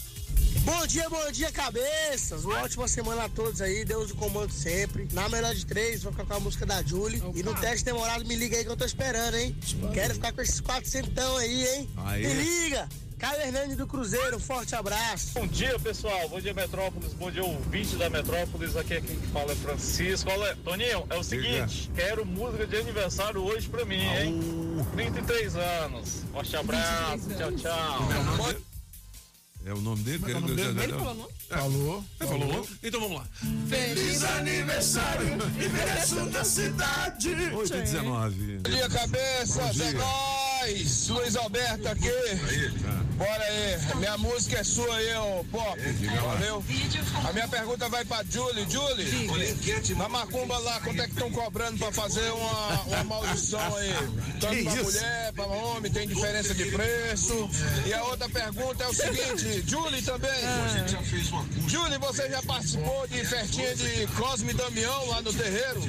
Bom 0.64 0.86
dia, 0.86 1.08
bom 1.10 1.30
dia, 1.30 1.52
cabeças. 1.52 2.44
Uma 2.44 2.62
ótima 2.62 2.88
semana 2.88 3.24
a 3.24 3.28
todos 3.28 3.60
aí. 3.60 3.84
Deus 3.84 4.08
do 4.08 4.16
comando 4.16 4.50
sempre. 4.50 5.08
Na 5.12 5.28
melhor 5.28 5.54
de 5.54 5.66
três, 5.66 6.02
vou 6.02 6.12
ficar 6.12 6.24
com 6.24 6.34
a 6.34 6.40
música 6.40 6.64
da 6.64 6.82
Julie. 6.82 7.22
E 7.34 7.42
no 7.42 7.54
teste 7.54 7.84
demorado, 7.84 8.24
me 8.24 8.34
liga 8.34 8.56
aí 8.56 8.64
que 8.64 8.70
eu 8.70 8.76
tô 8.76 8.84
esperando, 8.84 9.36
hein? 9.36 9.54
Quero 9.92 10.14
ficar 10.14 10.32
com 10.32 10.40
esses 10.40 10.60
quatrocentão 10.60 11.36
aí, 11.36 11.66
hein? 11.66 11.90
Aê. 11.96 12.26
Me 12.26 12.34
liga! 12.34 12.88
Caio 13.18 13.40
Hernandes 13.40 13.76
do 13.76 13.86
Cruzeiro, 13.86 14.36
um 14.36 14.40
forte 14.40 14.74
abraço. 14.74 15.34
Bom 15.34 15.46
dia, 15.46 15.78
pessoal. 15.78 16.28
Bom 16.28 16.40
dia, 16.40 16.52
Metrópolis. 16.52 17.14
Bom 17.14 17.30
dia, 17.30 17.44
ouvinte 17.44 17.96
da 17.96 18.10
Metrópolis. 18.10 18.76
Aqui 18.76 18.94
é 18.94 19.00
quem 19.00 19.16
que 19.16 19.26
fala 19.28 19.52
é 19.52 19.54
Francisco. 19.54 20.30
Olha, 20.30 20.56
Toninho, 20.56 21.06
é 21.08 21.16
o 21.16 21.22
seguinte: 21.22 21.90
quero 21.94 22.26
música 22.26 22.66
de 22.66 22.76
aniversário 22.76 23.42
hoje 23.42 23.68
pra 23.68 23.84
mim, 23.84 24.02
hein? 24.02 24.86
33 24.92 25.56
anos. 25.56 26.24
Forte 26.32 26.56
abraço. 26.56 27.28
Tchau, 27.36 27.52
tchau. 27.52 28.73
É 29.66 29.72
o 29.72 29.80
nome 29.80 30.02
dele? 30.02 30.18
Como 30.18 30.30
é 30.30 30.36
o 30.36 30.40
nome 30.40 30.54
dele? 30.54 30.68
Ele 30.68 30.82
Ele 30.82 30.92
falou 30.92 31.10
o 31.10 31.14
nome? 31.14 31.32
Falou. 31.48 32.04
Ele 32.20 32.28
falou 32.28 32.44
o 32.48 32.52
nome? 32.52 32.68
Então 32.82 33.00
vamos 33.00 33.16
lá. 33.16 33.26
Feliz 33.66 34.24
aniversário, 34.24 35.26
envelheço 35.34 36.24
na 36.26 36.44
cidade. 36.44 37.30
8 37.30 37.74
e 37.74 37.80
19. 37.80 38.58
Bom 38.58 38.70
dia, 38.70 38.88
cabeça. 38.90 39.62
Bom 39.62 39.70
dia. 39.70 40.43
Nóis. 40.64 41.08
Luiz 41.08 41.36
Alberto 41.36 41.88
aqui. 41.88 42.10
Bora 43.16 43.44
aí. 43.44 43.96
Minha 43.96 44.18
música 44.18 44.58
é 44.58 44.64
sua 44.64 44.96
aí, 44.96 45.14
ô 45.14 45.44
Pop. 45.50 45.78
Valeu. 46.22 46.64
A 47.28 47.32
minha 47.32 47.48
pergunta 47.48 47.88
vai 47.88 48.04
pra 48.04 48.24
Julie. 48.24 48.66
Julie, 48.68 49.94
na 49.96 50.08
macumba 50.08 50.58
lá, 50.58 50.80
quanto 50.80 51.00
é 51.00 51.06
que 51.06 51.12
estão 51.12 51.30
cobrando 51.30 51.78
pra 51.78 51.92
fazer 51.92 52.30
uma, 52.32 52.80
uma 52.82 53.04
maldição 53.04 53.76
aí? 53.76 53.92
Tanto 54.40 54.64
pra 54.64 54.82
mulher, 54.82 55.32
pra 55.34 55.46
homem, 55.46 55.92
tem 55.92 56.08
diferença 56.08 56.54
de 56.54 56.64
preço. 56.66 57.50
E 57.86 57.92
a 57.92 58.02
outra 58.04 58.28
pergunta 58.28 58.84
é 58.84 58.88
o 58.88 58.94
seguinte, 58.94 59.64
Julie 59.68 60.02
também. 60.02 60.30
Julie, 61.68 61.98
você 61.98 62.28
já 62.28 62.42
participou 62.42 63.06
de 63.08 63.24
festinha 63.24 63.74
de 63.76 64.06
Cosme 64.16 64.50
e 64.50 64.54
Damião 64.54 65.08
lá 65.08 65.22
no 65.22 65.32
terreiro? 65.32 65.80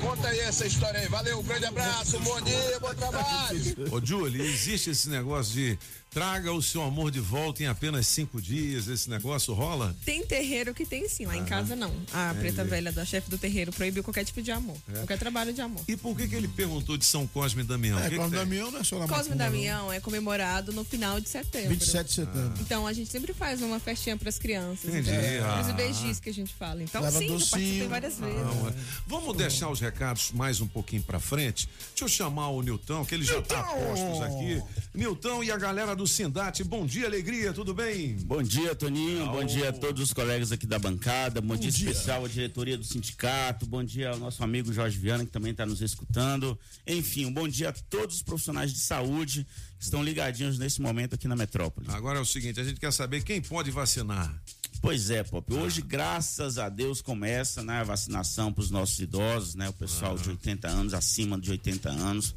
Conta 0.00 0.28
aí 0.28 0.40
essa 0.40 0.66
história 0.66 1.00
aí. 1.00 1.08
Valeu, 1.08 1.38
um 1.38 1.42
grande 1.42 1.66
abraço, 1.66 2.18
bom 2.20 2.40
dia, 2.42 2.80
bom 2.80 2.94
trabalho. 2.94 3.60
Ô, 3.90 4.00
Julie, 4.04 4.15
existe 4.24 4.90
esse 4.90 5.08
negócio 5.08 5.52
de 5.54 5.78
traga 6.16 6.50
o 6.50 6.62
seu 6.62 6.80
amor 6.82 7.10
de 7.10 7.20
volta 7.20 7.62
em 7.62 7.66
apenas 7.66 8.06
cinco 8.06 8.40
dias? 8.40 8.88
Esse 8.88 9.10
negócio 9.10 9.52
rola? 9.52 9.94
Tem 10.02 10.24
terreiro 10.24 10.72
que 10.72 10.86
tem 10.86 11.06
sim, 11.10 11.26
lá 11.26 11.36
em 11.36 11.40
Aham. 11.40 11.46
casa 11.46 11.76
não. 11.76 11.92
A 12.10 12.28
Entendi. 12.30 12.40
preta 12.40 12.64
velha 12.64 12.90
da 12.90 13.04
chefe 13.04 13.28
do 13.28 13.36
terreiro 13.36 13.70
proibiu 13.70 14.02
qualquer 14.02 14.24
tipo 14.24 14.40
de 14.40 14.50
amor, 14.50 14.78
É. 14.88 14.92
qualquer 14.94 15.18
trabalho 15.18 15.52
de 15.52 15.60
amor. 15.60 15.84
E 15.86 15.94
por 15.94 16.16
que 16.16 16.26
que 16.26 16.34
ele 16.34 16.48
perguntou 16.48 16.96
de 16.96 17.04
São 17.04 17.26
Cosme 17.26 17.60
e 17.60 17.66
Damião? 17.66 17.98
É, 17.98 18.06
O 18.06 18.08
que 18.10 18.16
Cosme 18.16 18.30
tem? 18.30 18.38
Damião 18.38 18.70
não 18.70 18.80
é 18.80 18.82
só 18.84 18.98
na 18.98 19.06
Cosme 19.06 19.28
não. 19.32 19.36
Damião 19.36 19.92
é 19.92 20.00
comemorado 20.00 20.72
no 20.72 20.84
final 20.84 21.20
de 21.20 21.28
setembro. 21.28 21.68
27 21.68 22.06
de 22.08 22.14
setembro. 22.14 22.54
Então 22.62 22.86
a 22.86 22.94
gente 22.94 23.10
sempre 23.12 23.34
faz 23.34 23.60
uma 23.60 23.78
festinha 23.78 24.16
pras 24.16 24.38
crianças. 24.38 24.88
Entendi. 24.88 25.10
Pros 25.10 25.68
Ah. 25.68 25.72
beijos 25.74 26.18
que 26.18 26.30
a 26.30 26.34
gente 26.34 26.54
fala. 26.54 26.82
Então 26.82 27.02
Leva 27.02 27.18
sim, 27.18 27.26
eu 27.26 27.32
docinho. 27.32 27.50
participei 27.50 27.88
várias 27.88 28.18
vezes. 28.18 28.36
Não, 28.40 28.68
é. 28.70 28.74
Vamos 29.06 29.36
deixar 29.36 29.68
os 29.68 29.80
recados 29.80 30.32
mais 30.32 30.62
um 30.62 30.66
pouquinho 30.66 31.02
pra 31.02 31.20
frente. 31.20 31.68
Deixa 31.90 32.04
eu 32.04 32.08
chamar 32.08 32.48
o 32.48 32.62
Nilton, 32.62 33.04
que 33.04 33.14
ele 33.14 33.24
já 33.26 33.42
tá 33.42 33.60
a 33.60 33.64
postos 33.64 34.22
aqui. 34.22 34.62
Nilton 34.94 35.44
e 35.44 35.50
a 35.50 35.58
galera 35.58 35.94
do 35.94 36.05
Sindate, 36.06 36.62
bom 36.64 36.86
dia, 36.86 37.06
alegria, 37.06 37.52
tudo 37.52 37.74
bem? 37.74 38.16
Bom 38.18 38.42
dia, 38.42 38.74
Toninho. 38.74 39.26
Bom 39.26 39.44
dia 39.44 39.70
a 39.70 39.72
todos 39.72 40.02
os 40.02 40.12
colegas 40.12 40.52
aqui 40.52 40.66
da 40.66 40.78
bancada. 40.78 41.40
Bom, 41.40 41.56
dia, 41.56 41.68
especial 41.68 42.24
à 42.24 42.28
diretoria 42.28 42.76
do 42.76 42.84
sindicato. 42.84 43.66
Bom 43.66 43.82
dia 43.82 44.10
ao 44.10 44.18
nosso 44.18 44.42
amigo 44.42 44.72
Jorge 44.72 44.98
Viana, 44.98 45.24
que 45.24 45.30
também 45.30 45.52
está 45.52 45.66
nos 45.66 45.80
escutando. 45.82 46.58
Enfim, 46.86 47.26
um 47.26 47.32
bom 47.32 47.48
dia 47.48 47.70
a 47.70 47.72
todos 47.72 48.16
os 48.16 48.22
profissionais 48.22 48.72
de 48.72 48.80
saúde 48.80 49.46
que 49.78 49.84
estão 49.84 50.02
ligadinhos 50.02 50.58
nesse 50.58 50.80
momento 50.80 51.14
aqui 51.14 51.28
na 51.28 51.36
metrópole. 51.36 51.86
Agora 51.90 52.18
é 52.18 52.22
o 52.22 52.26
seguinte, 52.26 52.60
a 52.60 52.64
gente 52.64 52.80
quer 52.80 52.92
saber 52.92 53.22
quem 53.22 53.40
pode 53.40 53.70
vacinar. 53.70 54.34
Pois 54.80 55.10
é, 55.10 55.24
Pop. 55.24 55.52
Hoje, 55.52 55.82
graças 55.82 56.58
a 56.58 56.68
Deus, 56.68 57.00
começa 57.00 57.62
né, 57.62 57.80
a 57.80 57.84
vacinação 57.84 58.52
para 58.52 58.62
os 58.62 58.70
nossos 58.70 58.98
idosos, 58.98 59.54
né? 59.54 59.68
O 59.68 59.72
pessoal 59.72 60.16
de 60.16 60.28
80 60.28 60.68
anos, 60.68 60.94
acima 60.94 61.38
de 61.38 61.50
80 61.50 61.88
anos. 61.88 62.34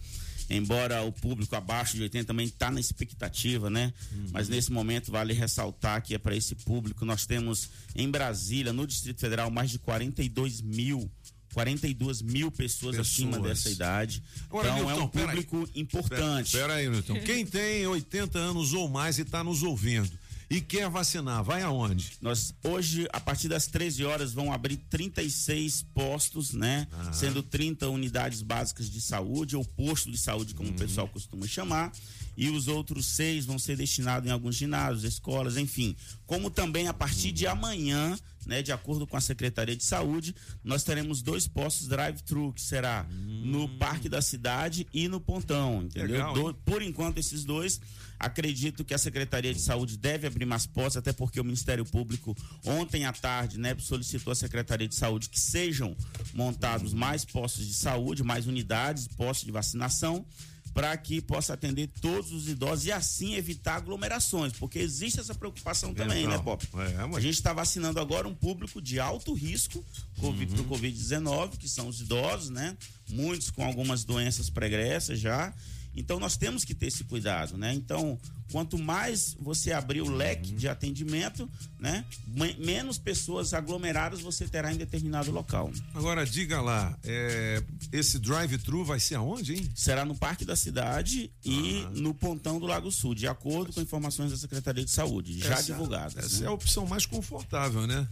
Embora 0.50 1.04
o 1.04 1.12
público 1.12 1.56
abaixo 1.56 1.96
de 1.96 2.04
80 2.04 2.26
também 2.26 2.48
está 2.48 2.72
na 2.72 2.80
expectativa, 2.80 3.70
né? 3.70 3.94
Mas 4.32 4.50
nesse 4.50 4.72
momento 4.72 5.12
vale 5.12 5.34
ressaltar 5.34 6.02
que 6.02 6.16
é 6.16 6.18
para 6.18 6.36
esse 6.36 6.56
público. 6.56 7.06
Nós 7.06 7.26
temos 7.26 7.70
em 7.96 8.10
Brasília, 8.10 8.74
no 8.74 8.88
Distrito 8.88 9.20
Federal, 9.20 9.52
mais 9.52 9.70
de 9.70 9.80
42 9.80 10.62
mil. 10.62 11.10
42 11.54 12.22
mil 12.22 12.52
pessoas, 12.52 13.00
acima 13.00 13.32
Pessoas. 13.32 13.50
dessa 13.50 13.70
idade. 13.72 14.24
Agora, 14.46 14.70
então 14.70 14.90
é 14.90 14.94
Nilton, 14.94 15.06
um 15.06 15.08
peraí. 15.08 15.44
público 15.44 15.70
importante. 15.76 16.52
Pera 16.52 16.76
aí, 16.76 16.88
Nilton. 16.88 17.20
Quem 17.26 17.46
tem 17.46 17.88
80 17.88 18.38
anos 18.38 18.74
ou 18.74 18.88
mais 18.88 19.18
e 19.18 19.24
está 19.24 19.44
nos 19.44 19.64
ouvindo 19.64 20.12
e 20.50 20.60
quer 20.62 20.90
vacinar, 20.90 21.44
vai 21.44 21.62
aonde? 21.62 22.14
Nós 22.22 22.54
hoje, 22.64 23.08
a 23.14 23.20
partir 23.20 23.48
das 23.48 23.68
13 23.68 24.04
horas, 24.04 24.34
vão 24.34 24.52
abrir 24.52 24.78
36 24.78 25.84
postos, 25.94 26.54
né? 26.54 26.88
Sendo 27.14 27.44
30 27.44 27.88
unidades 27.90 28.42
básicas 28.42 28.90
de 28.90 29.00
saúde, 29.00 29.56
ou 29.56 29.64
posto 29.64 30.12
de 30.12 30.18
saúde, 30.18 30.54
como 30.56 30.70
o 30.70 30.74
pessoal 30.74 31.08
costuma 31.08 31.46
chamar. 31.48 31.92
E 32.38 32.50
os 32.50 32.68
outros 32.70 33.06
seis 33.06 33.46
vão 33.46 33.60
ser 33.60 33.76
destinados 33.76 34.28
em 34.28 34.32
alguns 34.32 34.56
ginásios, 34.56 35.04
escolas, 35.04 35.58
enfim. 35.58 35.96
Como 36.26 36.50
também 36.50 36.88
a 36.88 36.94
partir 36.94 37.32
de 37.34 37.46
amanhã, 37.46 38.18
né, 38.46 38.62
de 38.64 38.72
acordo 38.72 39.06
com 39.06 39.18
a 39.18 39.22
Secretaria 39.22 39.76
de 39.76 39.84
Saúde, 39.84 40.34
nós 40.64 40.84
teremos 40.84 41.22
dois 41.22 41.48
postos 41.48 41.88
drive-thru, 41.90 42.54
que 42.54 42.62
será 42.62 43.06
no 43.44 43.68
Parque 43.78 44.08
da 44.08 44.22
Cidade 44.22 44.88
e 44.94 45.10
no 45.10 45.20
Pontão, 45.20 45.84
entendeu? 45.84 46.12
Legal, 46.14 46.34
Do- 46.34 46.54
por 46.66 46.82
enquanto, 46.82 47.18
esses 47.18 47.44
dois. 47.44 47.82
Acredito 48.20 48.84
que 48.84 48.94
a 48.94 48.98
Secretaria 48.98 49.54
de 49.54 49.62
Saúde 49.62 49.98
deve 49.98 50.28
abrir 50.28 50.46
mais 50.46 50.66
postos, 50.66 50.98
até 50.98 51.14
porque 51.14 51.40
o 51.40 51.44
Ministério 51.44 51.86
Público, 51.86 52.36
ontem 52.66 53.06
à 53.06 53.14
tarde, 53.14 53.58
né, 53.58 53.74
solicitou 53.80 54.32
à 54.32 54.36
Secretaria 54.36 54.88
de 54.90 54.96
Saúde 54.96 55.30
que 55.30 55.40
sejam 55.40 55.96
montados 56.34 56.94
mais 56.94 57.24
postos 57.24 57.66
de 57.66 57.74
saúde, 57.74 58.22
mais 58.24 58.46
unidades, 58.46 59.08
postos 59.08 59.46
de 59.46 59.52
vacinação, 59.52 60.26
para 60.74 60.96
que 60.98 61.20
possa 61.20 61.54
atender 61.54 61.90
todos 62.00 62.32
os 62.32 62.48
idosos 62.48 62.86
e 62.86 62.92
assim 62.92 63.34
evitar 63.34 63.76
aglomerações, 63.78 64.54
porque 64.54 64.78
existe 64.80 65.20
essa 65.20 65.34
preocupação 65.34 65.94
também, 65.96 66.24
Legal. 66.28 66.38
né, 66.38 66.44
Pop? 66.44 66.68
É, 66.76 67.06
mas- 67.06 67.16
A 67.16 67.20
gente 67.22 67.34
está 67.34 67.54
vacinando 67.54 68.00
agora 68.00 68.28
um 68.28 68.36
público 68.36 68.80
de 68.82 69.00
alto 69.00 69.34
risco 69.34 69.84
COVID, 70.20 70.52
Uhum. 70.52 70.58
pro 70.66 70.78
Covid-19, 70.78 71.58
que 71.58 71.68
são 71.68 71.88
os 71.88 72.02
idosos, 72.02 72.50
né? 72.50 72.78
Muitos 73.10 73.50
com 73.50 73.64
algumas 73.66 74.04
doenças 74.04 74.50
pregressas 74.50 75.20
já. 75.20 75.54
Então 75.96 76.20
nós 76.20 76.38
temos 76.38 76.64
que 76.64 76.74
ter 76.74 76.88
esse 76.88 77.04
cuidado, 77.04 77.58
né? 77.58 77.74
Então, 77.74 78.20
quanto 78.52 78.78
mais 78.78 79.36
você 79.40 79.72
abrir 79.72 80.02
o 80.02 80.10
leque 80.10 80.52
de 80.54 80.68
atendimento, 80.68 81.50
né? 81.80 82.04
men- 82.28 82.56
Menos 82.60 82.98
pessoas 82.98 83.54
aglomeradas 83.54 84.22
você 84.22 84.48
terá 84.48 84.72
em 84.74 84.78
determinado 84.78 85.32
local. 85.32 85.72
Agora, 85.94 86.26
diga 86.26 86.62
lá, 86.62 86.98
é, 87.04 87.62
esse 87.92 88.20
drive-thru 88.20 88.84
vai 88.84 89.00
ser 89.00 89.16
aonde, 89.16 89.54
hein? 89.56 89.70
Será 89.76 90.04
no 90.06 90.16
Parque 90.16 90.44
da 90.46 90.56
Cidade 90.56 91.32
e 91.44 91.84
Ah. 91.86 91.90
no 91.96 92.14
Pontão 92.14 92.60
do 92.60 92.66
Lago 92.66 92.92
Sul, 92.92 93.16
de 93.16 93.28
acordo 93.28 93.74
com 93.74 93.82
informações 93.82 94.32
da 94.32 94.38
Secretaria 94.38 94.84
de 94.84 94.92
Saúde, 94.92 95.38
já 95.40 95.54
Essa- 95.54 95.64
divulgadas. 95.64 96.16
Essa 96.18 96.40
né? 96.42 96.46
é 96.46 96.50
a 96.50 96.52
opção 96.52 96.86
mais 96.86 97.06
confortável, 97.06 97.86
né? 97.88 98.08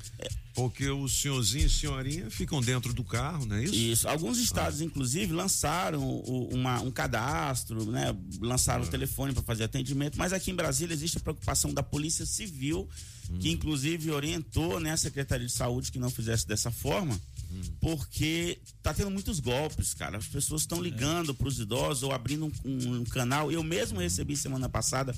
Porque 0.53 0.89
os 0.89 1.21
senhorzinhos 1.21 1.71
e 1.75 1.79
senhorinha 1.81 2.31
ficam 2.31 2.59
dentro 2.61 2.91
do 2.91 3.03
carro, 3.03 3.45
não 3.45 3.55
é 3.57 3.63
isso? 3.63 3.75
Isso. 3.75 4.07
Alguns 4.09 4.39
estados, 4.39 4.81
inclusive, 4.81 5.31
lançaram 5.31 6.01
o- 6.03 6.49
uma- 6.51 6.81
um 6.81 6.89
cadastro, 6.89 7.85
né? 7.91 8.15
Lançaram 8.41 8.83
Ah. 8.83 8.87
o 8.87 8.89
telefone 8.89 9.33
para 9.33 9.43
fazer 9.43 9.65
atendimento, 9.65 10.17
mas 10.27 10.33
aqui 10.33 10.51
em 10.51 10.55
Brasília 10.55 10.93
existe 10.93 11.17
a 11.17 11.21
preocupação 11.21 11.73
da 11.73 11.81
Polícia 11.81 12.25
Civil, 12.25 12.87
Hum. 13.29 13.39
que 13.39 13.49
inclusive 13.49 14.09
orientou 14.11 14.79
né, 14.79 14.91
a 14.91 14.97
Secretaria 14.97 15.45
de 15.47 15.51
Saúde 15.53 15.91
que 15.91 15.99
não 15.99 16.09
fizesse 16.09 16.45
dessa 16.47 16.69
forma, 16.71 17.13
Hum. 17.51 17.61
porque 17.79 18.59
tá 18.83 18.93
tendo 18.93 19.09
muitos 19.11 19.39
golpes, 19.39 19.93
cara. 19.93 20.17
As 20.17 20.27
pessoas 20.27 20.61
É. 20.61 20.63
estão 20.63 20.81
ligando 20.81 21.33
para 21.33 21.47
os 21.47 21.59
idosos 21.59 22.03
ou 22.03 22.11
abrindo 22.13 22.45
um, 22.45 22.51
um- 22.65 22.95
um 22.99 23.03
canal. 23.05 23.49
Eu 23.51 23.63
mesmo 23.63 23.99
recebi 23.99 24.35
semana 24.35 24.67
passada 24.69 25.13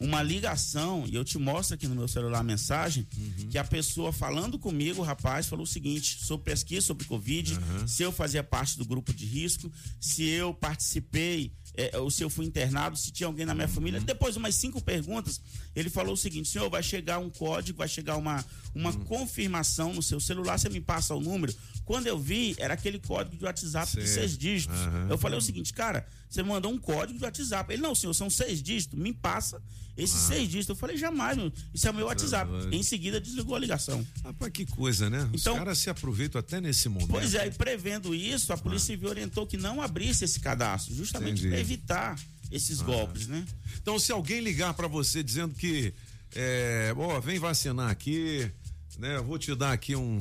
uma 0.00 0.22
ligação, 0.22 1.06
e 1.06 1.14
eu 1.14 1.24
te 1.24 1.38
mostro 1.38 1.74
aqui 1.74 1.86
no 1.86 1.94
meu 1.94 2.08
celular 2.08 2.40
a 2.40 2.42
mensagem, 2.42 3.06
Uhum. 3.16 3.48
que 3.50 3.56
a 3.58 3.64
pessoa 3.64 4.12
falando 4.12 4.58
comigo, 4.58 5.00
o 5.00 5.04
rapaz, 5.04 5.46
falou 5.46 5.64
o 5.64 5.66
seguinte: 5.68 6.18
sobre 6.24 6.44
pesquisa 6.52 6.86
sobre 6.86 7.06
Covid, 7.06 7.56
se 7.86 8.02
eu 8.02 8.10
fazia 8.12 8.42
parte 8.42 8.76
do 8.78 8.84
grupo 8.84 9.12
de 9.14 9.24
risco, 9.24 9.70
se 10.00 10.22
eu 10.24 10.52
participei, 10.52 11.52
é, 11.76 11.98
ou 11.98 12.10
se 12.10 12.22
eu 12.22 12.30
fui 12.30 12.46
internado, 12.46 12.96
se 12.96 13.10
tinha 13.10 13.26
alguém 13.26 13.44
na 13.44 13.54
minha 13.54 13.68
família. 13.68 14.00
Depois 14.00 14.34
de 14.34 14.38
umas 14.38 14.54
cinco 14.54 14.80
perguntas, 14.80 15.40
ele 15.74 15.90
falou 15.90 16.14
o 16.14 16.16
seguinte: 16.16 16.48
senhor, 16.48 16.70
vai 16.70 16.82
chegar 16.82 17.18
um 17.18 17.28
código, 17.28 17.78
vai 17.78 17.88
chegar 17.88 18.16
uma, 18.16 18.44
uma 18.74 18.92
confirmação 18.92 19.92
no 19.92 20.02
seu 20.02 20.20
celular, 20.20 20.58
você 20.58 20.68
me 20.68 20.80
passa 20.80 21.14
o 21.14 21.20
número. 21.20 21.54
Quando 21.84 22.06
eu 22.06 22.18
vi, 22.18 22.54
era 22.58 22.74
aquele 22.74 22.98
código 22.98 23.36
de 23.36 23.44
WhatsApp 23.44 23.92
de 23.94 24.08
seis 24.08 24.36
dígitos. 24.38 24.76
Aham. 24.76 25.08
Eu 25.10 25.18
falei 25.18 25.38
o 25.38 25.42
seguinte, 25.42 25.72
cara, 25.72 26.06
você 26.28 26.42
mandou 26.42 26.72
um 26.72 26.78
código 26.78 27.18
de 27.18 27.24
WhatsApp. 27.24 27.72
Ele, 27.72 27.82
não, 27.82 27.94
senhor, 27.94 28.14
são 28.14 28.30
seis 28.30 28.62
dígitos, 28.62 28.98
me 28.98 29.12
passa 29.12 29.60
esses 29.96 30.16
Ah. 30.24 30.28
seis 30.28 30.48
dígitos. 30.48 30.70
Eu 30.70 30.76
falei, 30.76 30.96
jamais, 30.96 31.36
meu, 31.36 31.52
isso 31.74 31.86
é 31.86 31.90
o 31.90 31.94
meu 31.94 32.06
WhatsApp. 32.06 32.50
Em 32.72 32.82
seguida, 32.82 33.20
desligou 33.20 33.54
a 33.54 33.58
ligação. 33.58 34.04
Rapaz, 34.24 34.50
que 34.52 34.64
coisa, 34.64 35.10
né? 35.10 35.28
Os 35.32 35.42
Então- 35.42 35.56
caras 35.58 35.78
se 35.78 35.90
aproveitam 35.90 36.38
até 36.38 36.58
nesse 36.60 36.88
momento. 36.88 37.08
Pois 37.10 37.34
é, 37.34 37.46
e 37.46 37.50
prevendo 37.50 38.14
isso, 38.14 38.52
a 38.52 38.56
Polícia 38.56 38.86
Civil 38.94 39.10
orientou 39.10 39.46
que 39.46 39.56
não 39.58 39.82
abrisse 39.82 40.24
esse 40.24 40.40
cadastro, 40.40 40.94
justamente 40.94 41.46
para 41.46 41.60
evitar 41.60 42.18
esses 42.50 42.80
Ah. 42.80 42.84
golpes, 42.84 43.26
né? 43.26 43.44
Então, 43.82 43.98
se 43.98 44.10
alguém 44.10 44.40
ligar 44.40 44.72
para 44.72 44.88
você 44.88 45.22
dizendo 45.22 45.54
que, 45.54 45.92
é, 46.34 46.94
ó, 46.96 47.20
vem 47.20 47.38
vacinar 47.38 47.90
aqui, 47.90 48.50
né? 48.98 49.16
eu 49.16 49.24
Vou 49.24 49.38
te 49.38 49.54
dar 49.54 49.72
aqui 49.72 49.94
um, 49.94 50.18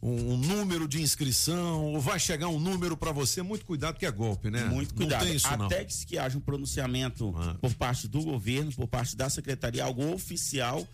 um, 0.00 0.32
um 0.32 0.36
número 0.36 0.86
de 0.86 1.02
inscrição, 1.02 1.84
ou 1.84 2.00
vai 2.00 2.18
chegar 2.18 2.48
um 2.48 2.58
número 2.58 2.96
para 2.96 3.12
você, 3.12 3.42
muito 3.42 3.64
cuidado 3.64 3.98
que 3.98 4.06
é 4.06 4.10
golpe, 4.10 4.50
né? 4.50 4.64
Muito 4.64 4.94
cuidado. 4.94 5.20
Não 5.20 5.26
tem 5.26 5.36
isso, 5.36 5.56
não. 5.56 5.66
Até 5.66 5.84
que, 5.84 6.06
que 6.06 6.18
haja 6.18 6.38
um 6.38 6.40
pronunciamento 6.40 7.34
por 7.60 7.74
parte 7.74 8.06
do 8.06 8.22
governo, 8.22 8.72
por 8.72 8.86
parte 8.86 9.16
da 9.16 9.28
secretaria, 9.28 9.84
algo 9.84 10.12
oficial, 10.12 10.86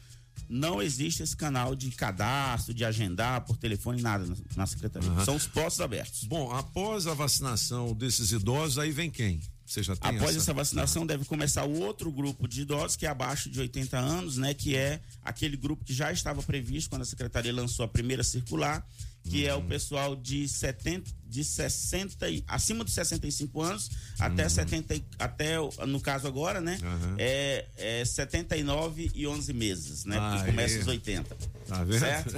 não 0.49 0.83
existe 0.83 1.23
esse 1.23 1.37
canal 1.37 1.75
de 1.75 1.91
cadastro, 1.91 2.75
de 2.75 2.85
agendar 2.85 3.43
por 3.43 3.57
telefone, 3.57 4.03
nada 4.03 4.27
na, 4.27 4.35
na 4.57 4.67
secretaria. 4.67 5.11
Aham. 5.11 5.25
São 5.25 5.37
os 5.37 5.47
postos 5.47 5.81
abertos. 5.81 6.25
Bom, 6.25 6.51
após 6.53 7.07
a 7.07 7.15
vacinação 7.15 7.95
desses 7.95 8.33
idosos, 8.33 8.79
aí 8.79 8.91
vem 8.91 9.11
quem? 9.11 9.41
Você 9.75 9.83
já 9.83 9.97
tem 9.97 10.17
Após 10.17 10.37
essa 10.37 10.53
vacinação, 10.55 11.05
deve 11.05 11.25
começar 11.25 11.65
o 11.65 11.81
outro 11.81 12.13
grupo 12.13 12.47
de 12.47 12.63
idosos, 12.63 12.97
que 12.97 13.07
é 13.07 13.09
abaixo 13.09 13.51
de 13.51 13.59
80 13.59 13.99
anos, 13.99 14.37
né? 14.37 14.55
Que 14.55 14.77
é 14.77 15.01
aquele 15.25 15.57
grupo 15.57 15.85
que 15.85 15.93
já 15.93 16.13
estava 16.13 16.41
previsto 16.45 16.91
quando 16.91 17.03
a 17.03 17.05
secretaria 17.05 17.53
lançou 17.53 17.85
a 17.85 17.89
primeira 17.89 18.23
circular, 18.23 18.87
que 19.29 19.45
é 19.47 19.53
o 19.55 19.63
pessoal 19.63 20.15
de 20.15 20.47
70, 20.47 21.11
de 21.27 21.43
60, 21.43 22.29
e- 22.31 22.45
acima 22.47 22.85
dos 22.85 22.93
65 22.95 23.61
anos 23.63 23.91
até 24.19 24.49
70, 24.49 24.95
e- 24.95 25.05
até, 25.19 25.57
no 25.89 26.01
caso 26.01 26.29
agora, 26.29 26.61
né? 26.61 26.79
É, 27.19 27.65
é 27.77 28.05
79 28.05 29.11
e 29.13 29.27
11 29.27 29.53
meses, 29.53 30.05
né? 30.05 30.21
Porque 30.21 30.51
começa 30.53 30.79
os 30.79 30.87
80. 30.87 31.37
Tá 31.67 31.83
vendo? 31.83 31.99
Certo? 31.99 32.33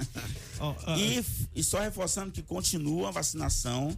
e, 0.96 1.24
e 1.60 1.62
só 1.62 1.80
reforçando 1.80 2.30
que 2.32 2.40
continua 2.42 3.08
a 3.08 3.10
vacinação 3.12 3.94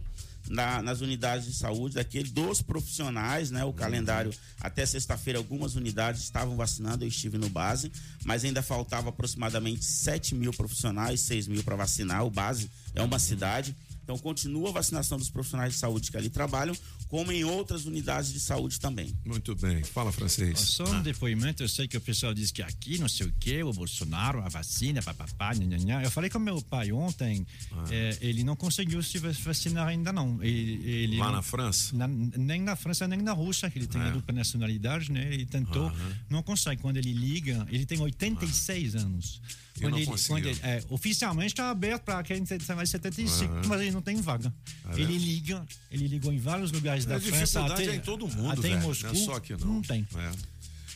na- 0.49 0.81
nas 0.81 1.01
unidades 1.01 1.45
de 1.47 1.53
saúde 1.53 1.95
daquele 1.95 2.29
dos 2.29 2.61
profissionais, 2.61 3.49
né? 3.51 3.63
O 3.63 3.73
calendário 3.73 4.31
até 4.59 4.85
sexta-feira 4.85 5.39
algumas 5.39 5.75
unidades 5.75 6.21
estavam 6.21 6.55
vacinando, 6.55 7.03
eu 7.03 7.07
estive 7.07 7.37
no 7.37 7.49
base, 7.49 7.91
mas 8.25 8.43
ainda 8.43 8.61
faltava 8.61 9.09
aproximadamente 9.09 9.83
7 9.85 10.35
mil 10.35 10.51
profissionais, 10.53 11.21
6 11.21 11.47
mil 11.47 11.63
para 11.63 11.75
vacinar. 11.75 12.25
O 12.25 12.29
base 12.29 12.69
é 12.93 13.01
uma 13.01 13.19
cidade. 13.19 13.75
Então 14.03 14.17
continua 14.17 14.67
a 14.69 14.73
vacinação 14.73 15.17
dos 15.17 15.29
profissionais 15.29 15.73
de 15.73 15.79
saúde 15.79 16.11
que 16.11 16.17
ali 16.17 16.29
trabalham, 16.29 16.75
como 17.13 17.31
em 17.31 17.43
outras 17.43 17.85
unidades 17.85 18.33
de 18.33 18.39
saúde 18.39 18.79
também. 18.79 19.13
Muito 19.23 19.53
bem. 19.55 19.83
Fala, 19.83 20.11
francês. 20.11 20.59
Só 20.59 20.83
um 20.83 20.99
depoimento, 21.03 21.61
eu 21.61 21.69
sei 21.69 21.87
que 21.87 21.95
o 21.95 22.01
pessoal 22.01 22.33
diz 22.33 22.49
que 22.49 22.63
aqui 22.63 22.97
não 22.97 23.07
sei 23.07 23.27
o 23.27 23.33
que, 23.39 23.61
o 23.61 23.71
Bolsonaro, 23.71 24.41
a 24.41 24.49
vacina, 24.49 24.99
papapá, 24.99 25.53
nhanhanhã. 25.53 26.01
Eu 26.01 26.09
falei 26.09 26.27
com 26.31 26.39
meu 26.39 26.59
pai 26.59 26.91
ontem, 26.91 27.45
Ah. 27.71 27.83
eh, 27.91 28.17
ele 28.19 28.43
não 28.43 28.55
conseguiu 28.55 29.03
se 29.03 29.19
va- 29.19 29.29
vacinar 29.29 29.89
ainda 29.89 30.11
não. 30.11 30.41
Ele, 30.43 30.81
ele 30.89 31.17
Lá 31.17 31.27
não- 31.27 31.33
na 31.33 31.41
França? 31.43 31.95
na- 31.95 32.07
nem 32.07 32.59
na 32.63 32.75
França, 32.75 33.07
nem 33.07 33.21
na 33.21 33.31
Rússia, 33.31 33.69
que 33.69 33.77
ele 33.77 33.85
tem 33.85 34.01
É. 34.01 34.05
a 34.05 34.09
dupla 34.09 34.33
nacionalidade, 34.33 35.11
né? 35.11 35.31
Ele 35.31 35.45
tentou, 35.45 35.89
Aham. 35.89 36.17
não 36.31 36.41
consegue. 36.41 36.81
Quando 36.81 36.97
ele 36.97 37.13
liga, 37.13 37.67
ele 37.69 37.85
tem 37.85 38.01
86 38.01 38.95
anos. 38.95 39.39
E 39.79 39.83
não 39.89 39.97
ele, 39.97 40.05
quando 40.27 40.45
ele- 40.45 40.59
é, 40.61 40.83
oficialmente 40.89 41.53
está 41.53 41.69
aberto 41.71 42.03
para 42.03 42.21
quem 42.23 42.43
tem 42.45 42.59
mais 42.75 42.89
75, 42.89 43.51
Aham. 43.53 43.61
mas 43.67 43.81
ele 43.81 43.91
não 43.91 44.01
tem 44.01 44.15
vaga. 44.21 44.53
Tá 44.83 44.91
ele 44.93 45.05
vendo? 45.13 45.23
liga, 45.23 45.65
ele 45.89 46.07
ligou 46.07 46.31
em 46.31 46.37
vários 46.37 46.71
lugares 46.71 47.05
A 47.05 47.09
da 47.09 47.19
França. 47.19 47.65
até, 47.65 47.85
é 47.87 47.95
em 47.95 47.99
todo 47.99 48.27
mundo, 48.27 48.51
até 48.51 48.61
velho, 48.61 48.73
em 48.75 48.77
não 48.77 48.83
é 48.83 48.87
Moscou. 48.87 49.15
só 49.15 49.33
aqui 49.35 49.53
não. 49.53 49.67
Não 49.75 49.81
tem. 49.81 50.07
O 50.11 50.17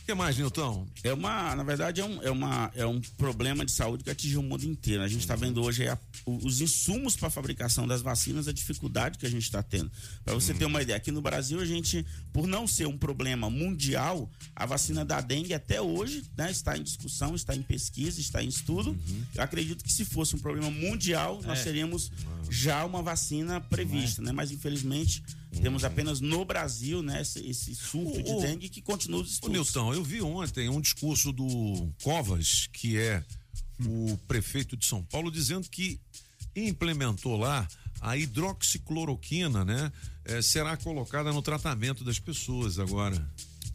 que 0.08 0.14
mais, 0.14 0.38
Nilton? 0.38 0.86
É 1.04 1.12
uma, 1.12 1.54
na 1.54 1.62
verdade, 1.62 2.00
é 2.00 2.04
um, 2.04 2.22
é 2.22 2.30
uma, 2.30 2.72
é 2.74 2.86
um 2.86 2.98
problema 3.18 3.62
de 3.62 3.70
saúde 3.70 4.02
que 4.02 4.08
atinge 4.08 4.38
o 4.38 4.42
mundo 4.42 4.64
inteiro. 4.64 5.02
A 5.02 5.08
gente 5.08 5.20
está 5.20 5.36
vendo 5.36 5.62
hoje 5.62 5.86
a- 5.86 5.98
os 6.24 6.62
insumos 6.62 7.14
para 7.14 7.28
a 7.28 7.30
fabricação 7.30 7.86
das 7.86 8.00
vacinas, 8.00 8.48
a 8.48 8.52
dificuldade 8.52 9.18
que 9.18 9.26
a 9.26 9.30
gente 9.30 9.42
está 9.42 9.62
tendo. 9.62 9.92
Para 10.24 10.32
você 10.32 10.54
ter 10.54 10.64
uma 10.64 10.80
ideia, 10.80 10.96
aqui 10.96 11.10
no 11.10 11.20
Brasil, 11.20 11.60
a 11.60 11.64
gente, 11.66 12.06
por 12.32 12.46
não 12.46 12.66
ser 12.66 12.86
um 12.86 12.96
problema 12.96 13.50
mundial, 13.50 14.30
a 14.56 14.64
vacina 14.64 15.04
da 15.04 15.20
dengue 15.20 15.52
até 15.52 15.78
hoje 15.78 16.22
né, 16.38 16.50
está 16.50 16.74
em 16.78 16.82
discussão, 16.82 17.34
está 17.34 17.54
em 17.54 17.60
pesquisa, 17.62 18.18
está 18.18 18.42
em 18.42 18.48
estudo. 18.48 18.98
Eu 19.34 19.42
acredito 19.42 19.84
que 19.84 19.92
se 19.92 20.06
fosse 20.06 20.34
um 20.34 20.38
problema 20.38 20.70
mundial, 20.70 21.42
nós 21.44 21.58
É. 21.60 21.64
teríamos 21.64 22.10
já 22.48 22.82
uma 22.86 23.02
vacina 23.02 23.60
prevista, 23.60 24.22
né? 24.22 24.32
Mas 24.32 24.50
infelizmente 24.52 25.22
temos 25.62 25.84
apenas 25.84 26.20
no 26.20 26.44
Brasil, 26.44 27.02
né, 27.02 27.22
esse, 27.22 27.40
esse 27.46 27.74
surto 27.74 28.22
de 28.22 28.30
Ô, 28.30 28.38
ô, 28.38 28.40
dengue 28.40 28.68
que 28.68 28.82
continua 28.82 29.20
os 29.20 29.28
Ô, 29.28 29.32
estudos. 29.32 29.56
Nilton, 29.56 29.94
eu 29.94 30.04
vi 30.04 30.20
ontem 30.20 30.68
um 30.68 30.80
discurso 30.80 31.32
do 31.32 31.90
Covas, 32.02 32.68
que 32.72 32.98
é 32.98 33.24
o 33.84 34.18
prefeito 34.28 34.76
de 34.76 34.84
São 34.86 35.02
Paulo, 35.02 35.30
dizendo 35.30 35.68
que 35.68 36.00
implementou 36.54 37.36
lá 37.36 37.66
a 38.00 38.16
hidroxicloroquina, 38.16 39.64
né? 39.64 39.92
eh, 40.28 40.42
será 40.42 40.76
colocada 40.76 41.32
no 41.32 41.42
tratamento 41.42 42.04
das 42.04 42.18
pessoas 42.18 42.78
agora. 42.78 43.16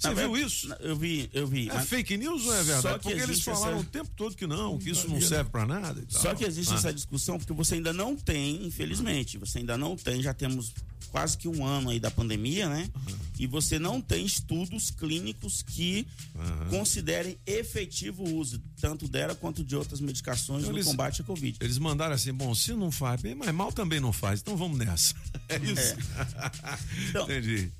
Você 0.03 0.09
Na 0.09 0.21
viu 0.21 0.37
isso? 0.37 0.73
Eu 0.81 0.95
vi, 0.95 1.29
eu 1.33 1.47
vi. 1.47 1.69
É 1.69 1.73
Mas- 1.73 1.87
fake 1.89 2.17
news 2.17 2.45
ou 2.45 2.53
é 2.53 2.63
verdade? 2.63 2.81
Só 2.81 2.97
que 2.97 3.03
Porque 3.09 3.21
eles 3.21 3.41
falaram 3.41 3.77
essa- 3.77 3.81
o 3.81 3.89
tempo 3.89 4.09
todo 4.15 4.35
que 4.35 4.45
não, 4.45 4.77
que 4.77 4.89
isso 4.89 5.07
não 5.07 5.21
serve 5.21 5.49
pra 5.49 5.65
nada. 5.65 6.01
e 6.01 6.05
tal. 6.05 6.21
Só 6.21 6.35
que 6.35 6.43
existe 6.43 6.73
Ah. 6.73 6.77
essa 6.77 6.93
discussão 6.93 7.37
porque 7.37 7.53
você 7.53 7.75
ainda 7.75 7.93
não 7.93 8.15
tem, 8.15 8.65
infelizmente, 8.65 9.37
você 9.37 9.59
ainda 9.59 9.77
não 9.77 9.95
tem, 9.95 10.21
já 10.21 10.33
temos 10.33 10.73
quase 11.09 11.37
que 11.37 11.47
um 11.47 11.63
ano 11.65 11.91
aí 11.91 11.99
da 11.99 12.09
pandemia, 12.09 12.67
né? 12.67 12.89
E 13.39 13.45
você 13.45 13.77
não 13.77 14.01
tem 14.01 14.25
estudos 14.25 14.89
clínicos 14.89 15.61
que 15.61 16.07
considerem 16.69 17.37
efetivo 17.45 18.23
o 18.23 18.35
uso 18.37 18.59
tanto 18.81 19.07
dela 19.07 19.35
quanto 19.35 19.63
de 19.63 19.75
outras 19.75 19.99
medicações 20.01 20.61
Então 20.63 20.71
no 20.71 20.77
eles- 20.77 20.87
combate 20.87 21.21
à 21.21 21.23
Covid. 21.23 21.57
Eles 21.61 21.77
mandaram 21.77 22.15
assim, 22.15 22.33
bom, 22.33 22.53
se 22.55 22.73
não 22.73 22.91
faz 22.91 23.21
bem, 23.21 23.35
mas 23.35 23.53
mal 23.53 23.71
também 23.71 23.99
não 23.99 24.11
faz, 24.11 24.39
então 24.41 24.57
vamos 24.57 24.77
nessa. 24.77 25.13
É 25.49 25.57
isso. 25.57 25.95
Então, 27.09 27.23
Entendi. 27.29 27.71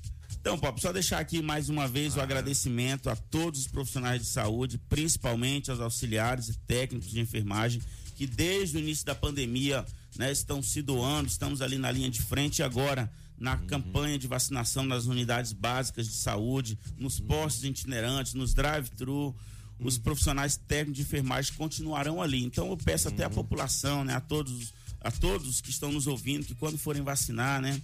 Então, 0.44 0.58
Pop, 0.58 0.78
só 0.78 0.92
deixar 0.92 1.20
aqui 1.20 1.40
mais 1.40 1.70
uma 1.70 1.88
vez 1.88 2.16
o 2.16 2.20
agradecimento 2.20 3.08
a 3.08 3.16
todos 3.16 3.60
os 3.60 3.66
profissionais 3.66 4.20
de 4.20 4.28
saúde, 4.28 4.76
principalmente 4.76 5.70
aos 5.70 5.80
auxiliares 5.80 6.50
e 6.50 6.58
técnicos 6.66 7.08
de 7.08 7.18
enfermagem, 7.18 7.80
que 8.14 8.26
desde 8.26 8.76
o 8.76 8.80
início 8.80 9.06
da 9.06 9.14
pandemia 9.14 9.86
né, 10.18 10.30
estão 10.30 10.62
se 10.62 10.82
doando, 10.82 11.28
estamos 11.28 11.62
ali 11.62 11.78
na 11.78 11.90
linha 11.90 12.10
de 12.10 12.20
frente 12.20 12.58
e 12.58 12.62
agora 12.62 13.10
na 13.38 13.56
campanha 13.56 14.18
de 14.18 14.26
vacinação 14.26 14.84
nas 14.84 15.06
unidades 15.06 15.54
básicas 15.54 16.06
de 16.06 16.12
saúde, 16.12 16.78
nos 16.98 17.18
postos 17.18 17.64
itinerantes, 17.64 18.34
nos 18.34 18.52
drive-thru. 18.52 19.34
Os 19.78 19.96
profissionais 19.96 20.58
técnicos 20.58 20.96
de 20.96 21.02
enfermagem 21.04 21.54
continuarão 21.54 22.20
ali. 22.20 22.44
Então 22.44 22.68
eu 22.68 22.76
peço 22.76 23.08
até 23.08 23.24
à 23.24 23.30
população, 23.30 24.04
né, 24.04 24.14
a 24.14 24.20
todos 24.20 24.74
a 25.04 25.10
todos 25.10 25.60
que 25.60 25.68
estão 25.68 25.92
nos 25.92 26.06
ouvindo, 26.06 26.46
que 26.46 26.54
quando 26.54 26.78
forem 26.78 27.02
vacinar, 27.02 27.60
né, 27.60 27.78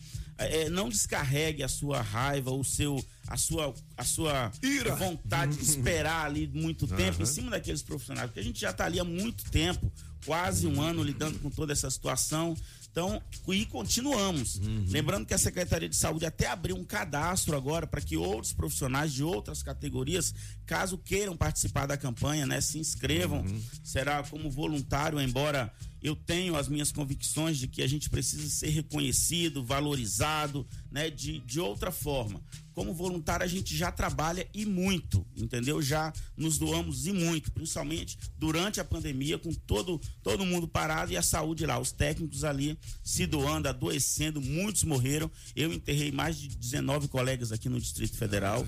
é, 0.47 0.69
não 0.71 0.89
descarregue 0.89 1.63
a 1.63 1.69
sua 1.69 2.01
raiva, 2.01 2.51
o 2.51 2.65
seu, 2.65 3.05
a 3.27 3.37
sua, 3.37 3.75
a 3.97 4.05
sua 4.05 4.51
Ira. 4.63 4.95
vontade 4.97 5.57
de 5.57 5.63
esperar 5.63 6.27
ali 6.27 6.47
muito 6.47 6.87
tempo 6.87 7.17
Aham. 7.17 7.23
em 7.23 7.27
cima 7.27 7.51
daqueles 7.51 7.83
profissionais, 7.83 8.27
porque 8.27 8.41
a 8.41 8.45
gente 8.45 8.61
já 8.61 8.71
está 8.71 8.87
ali 8.87 8.99
há 8.99 9.05
muito 9.05 9.45
tempo, 9.51 9.93
quase 10.25 10.67
um 10.67 10.81
ano 10.81 11.03
lidando 11.03 11.39
com 11.39 11.51
toda 11.51 11.73
essa 11.73 11.91
situação. 11.91 12.57
Então, 12.91 13.23
e 13.49 13.65
continuamos. 13.67 14.57
Uhum. 14.57 14.87
Lembrando 14.89 15.25
que 15.25 15.33
a 15.33 15.39
Secretaria 15.39 15.89
de 15.89 15.95
Saúde 15.95 16.27
até 16.27 16.49
abriu 16.49 16.75
um 16.75 16.85
cadastro 16.85 17.57
agora 17.57 17.87
para 17.87 18.01
que 18.01 18.17
outros 18.17 18.53
profissionais 18.53 19.13
de 19.13 19.23
outras 19.23 19.63
categorias, 19.63 20.35
caso 20.67 20.99
queiram 20.99 21.37
participar 21.37 21.87
da 21.87 21.97
campanha, 21.97 22.47
né, 22.47 22.61
se 22.61 22.79
inscrevam. 22.79 23.43
Uhum. 23.43 23.63
Será 23.85 24.25
como 24.25 24.51
voluntário, 24.51 25.21
embora 25.21 25.73
eu 26.03 26.17
tenho 26.17 26.57
as 26.57 26.69
minhas 26.69 26.91
convicções 26.91 27.59
de 27.59 27.69
que 27.69 27.83
a 27.83 27.87
gente 27.87 28.09
precisa 28.09 28.49
ser 28.49 28.71
reconhecido, 28.71 29.65
valorizado, 29.65 30.67
né, 30.91 31.11
de, 31.11 31.41
de 31.41 31.61
outra 31.61 31.91
forma. 31.93 32.43
Como 32.81 32.95
voluntário, 32.95 33.45
a 33.45 33.47
gente 33.47 33.77
já 33.77 33.93
trabalha 33.93 34.49
e 34.55 34.65
muito, 34.65 35.27
entendeu? 35.37 35.83
Já 35.83 36.11
nos 36.35 36.57
doamos 36.57 37.07
e 37.07 37.13
muito, 37.13 37.53
principalmente 37.53 38.17
durante 38.39 38.81
a 38.81 38.85
pandemia, 38.85 39.39
com 39.39 39.53
todo, 39.53 40.01
todo 40.23 40.47
mundo 40.47 40.67
parado 40.67 41.13
e 41.13 41.17
a 41.19 41.21
saúde 41.21 41.67
lá. 41.67 41.79
Os 41.79 41.93
técnicos 41.93 42.43
ali 42.43 42.79
se 43.05 43.27
doando, 43.27 43.69
adoecendo, 43.69 44.41
muitos 44.41 44.83
morreram. 44.85 45.31
Eu 45.55 45.71
enterrei 45.75 46.11
mais 46.11 46.39
de 46.39 46.49
19 46.49 47.09
colegas 47.09 47.53
aqui 47.53 47.69
no 47.69 47.79
Distrito 47.79 48.17
Federal. 48.17 48.65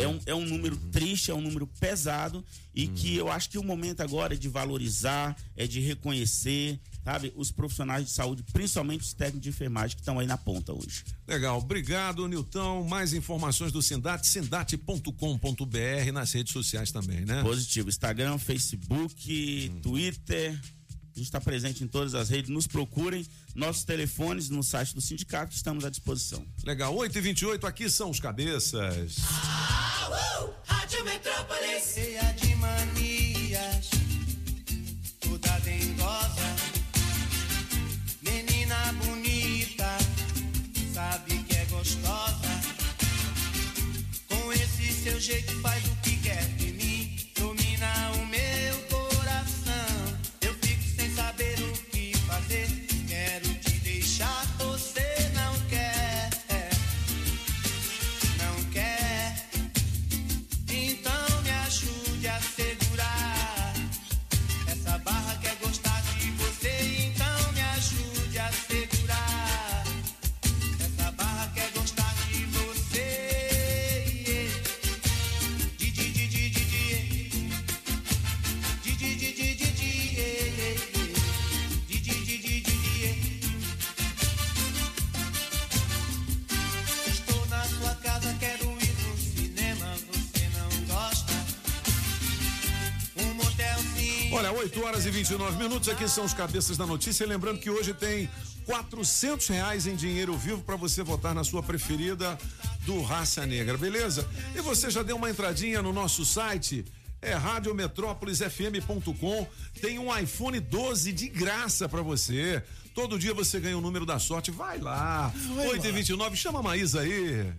É 0.00 0.06
um, 0.06 0.20
é 0.26 0.34
um 0.36 0.44
número 0.44 0.76
triste, 0.92 1.32
é 1.32 1.34
um 1.34 1.40
número 1.40 1.66
pesado 1.66 2.44
e 2.72 2.86
que 2.86 3.16
eu 3.16 3.28
acho 3.28 3.50
que 3.50 3.58
o 3.58 3.64
momento 3.64 4.00
agora 4.00 4.34
é 4.34 4.36
de 4.36 4.48
valorizar, 4.48 5.36
é 5.56 5.66
de 5.66 5.80
reconhecer, 5.80 6.78
sabe, 7.06 7.32
os 7.36 7.52
profissionais 7.52 8.06
de 8.06 8.10
saúde, 8.10 8.42
principalmente 8.52 9.02
os 9.02 9.12
técnicos 9.12 9.42
de 9.42 9.48
enfermagem 9.50 9.96
que 9.96 10.02
estão 10.02 10.18
aí 10.18 10.26
na 10.26 10.36
ponta 10.36 10.72
hoje. 10.72 11.04
Legal, 11.28 11.58
obrigado, 11.58 12.26
Nilton. 12.26 12.82
Mais 12.82 13.12
informações 13.12 13.70
do 13.70 13.80
Sindate, 13.80 14.26
sindate.com.br 14.26 16.12
nas 16.12 16.32
redes 16.32 16.52
sociais 16.52 16.90
também, 16.90 17.24
né? 17.24 17.44
Positivo. 17.44 17.88
Instagram, 17.88 18.38
Facebook, 18.38 19.72
Twitter. 19.82 20.50
A 20.50 21.18
gente 21.18 21.28
está 21.28 21.40
presente 21.40 21.84
em 21.84 21.86
todas 21.86 22.12
as 22.16 22.28
redes. 22.28 22.50
Nos 22.50 22.66
procurem. 22.66 23.24
Nossos 23.54 23.84
telefones 23.84 24.50
no 24.50 24.64
site 24.64 24.92
do 24.92 25.00
sindicato 25.00 25.54
estamos 25.54 25.84
à 25.84 25.90
disposição. 25.90 26.44
Legal, 26.64 26.92
8 26.92 27.16
e 27.16 27.20
28 27.20 27.66
aqui 27.68 27.88
são 27.88 28.10
os 28.10 28.18
cabeças. 28.18 29.18
Rádio 30.64 31.04
Metrópolis. 31.04 31.94
Seu 45.06 45.20
jeito 45.20 45.60
faz 45.60 45.84
o 45.84 45.95
8 94.56 94.84
horas 94.84 95.04
e 95.04 95.10
29 95.10 95.58
minutos, 95.58 95.86
aqui 95.86 96.08
são 96.08 96.24
os 96.24 96.32
cabeças 96.32 96.78
da 96.78 96.86
notícia. 96.86 97.24
E 97.24 97.26
Lembrando 97.26 97.58
que 97.58 97.68
hoje 97.68 97.92
tem 97.92 98.26
400 98.64 99.46
reais 99.48 99.86
em 99.86 99.94
dinheiro 99.94 100.34
vivo 100.34 100.62
para 100.62 100.76
você 100.76 101.02
votar 101.02 101.34
na 101.34 101.44
sua 101.44 101.62
preferida 101.62 102.38
do 102.86 103.02
Raça 103.02 103.44
Negra, 103.44 103.76
beleza? 103.76 104.26
E 104.54 104.62
você 104.62 104.90
já 104.90 105.02
deu 105.02 105.16
uma 105.16 105.28
entradinha 105.28 105.82
no 105.82 105.92
nosso 105.92 106.24
site? 106.24 106.86
É 107.20 107.34
radiometrópolisfm.com. 107.34 109.46
Tem 109.78 109.98
um 109.98 110.16
iPhone 110.16 110.58
12 110.58 111.12
de 111.12 111.28
graça 111.28 111.86
para 111.86 112.00
você. 112.00 112.62
Todo 112.94 113.18
dia 113.18 113.34
você 113.34 113.60
ganha 113.60 113.76
o 113.76 113.82
número 113.82 114.06
da 114.06 114.18
sorte. 114.18 114.50
Vai 114.50 114.78
lá. 114.78 115.30
Vai 115.54 115.68
8 115.68 115.84
e 115.84 115.88
lá. 115.88 115.94
29 115.94 116.34
chama 116.34 116.60
a 116.60 116.62
Maísa 116.62 117.02
aí. 117.02 117.52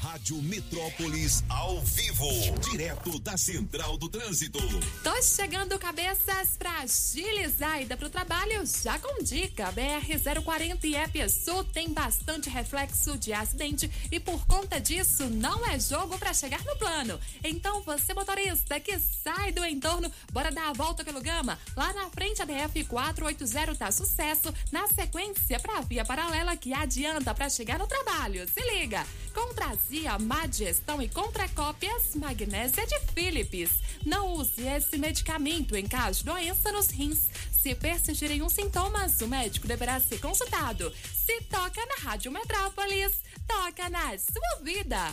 Rádio 0.00 0.40
Metrópolis 0.40 1.44
ao 1.46 1.78
vivo, 1.82 2.26
direto 2.70 3.18
da 3.18 3.36
Central 3.36 3.98
do 3.98 4.08
Trânsito. 4.08 4.58
Tô 5.04 5.22
chegando 5.22 5.78
cabeças 5.78 6.56
pra 6.58 6.80
agilizar 6.80 7.72
a 7.72 7.82
ida 7.82 7.98
pro 7.98 8.08
trabalho 8.08 8.64
já 8.82 8.98
com 8.98 9.22
dica. 9.22 9.70
BR-040 9.72 10.84
e 10.84 10.96
EPSU 10.96 11.64
tem 11.64 11.92
bastante 11.92 12.48
reflexo 12.48 13.18
de 13.18 13.34
acidente 13.34 13.90
e 14.10 14.18
por 14.18 14.46
conta 14.46 14.80
disso 14.80 15.28
não 15.28 15.66
é 15.66 15.78
jogo 15.78 16.18
pra 16.18 16.32
chegar 16.32 16.64
no 16.64 16.76
plano. 16.76 17.20
Então 17.44 17.82
você 17.82 18.14
motorista 18.14 18.80
que 18.80 18.98
sai 18.98 19.52
do 19.52 19.62
entorno, 19.66 20.10
bora 20.32 20.50
dar 20.50 20.70
a 20.70 20.72
volta 20.72 21.04
pelo 21.04 21.20
Gama. 21.20 21.58
Lá 21.76 21.92
na 21.92 22.08
frente 22.08 22.40
a 22.40 22.46
DF-480 22.46 23.76
tá 23.76 23.92
sucesso. 23.92 24.52
Na 24.72 24.86
sequência 24.88 25.60
pra 25.60 25.82
via 25.82 26.06
paralela 26.06 26.56
que 26.56 26.72
adianta 26.72 27.34
pra 27.34 27.50
chegar 27.50 27.78
no 27.78 27.86
trabalho. 27.86 28.48
Se 28.48 28.60
liga! 28.62 29.06
Contrazia, 29.32 29.89
má 30.20 30.46
digestão 30.46 31.02
e 31.02 31.08
contracópias, 31.08 32.14
magnésia 32.14 32.86
de 32.86 32.98
Philips. 33.12 33.70
Não 34.06 34.34
use 34.34 34.62
esse 34.66 34.96
medicamento 34.96 35.76
em 35.76 35.86
caso 35.86 36.20
de 36.20 36.24
doença 36.26 36.70
nos 36.70 36.88
rins. 36.88 37.28
Se 37.50 37.74
persistirem 37.74 38.42
os 38.42 38.52
sintomas, 38.52 39.20
o 39.20 39.28
médico 39.28 39.66
deverá 39.66 39.98
ser 39.98 40.20
consultado. 40.20 40.92
Se 41.12 41.40
toca 41.42 41.84
na 41.86 42.10
Rádio 42.10 42.30
Metrópolis, 42.30 43.20
toca 43.46 43.90
na 43.90 44.16
sua 44.16 44.62
vida. 44.62 45.12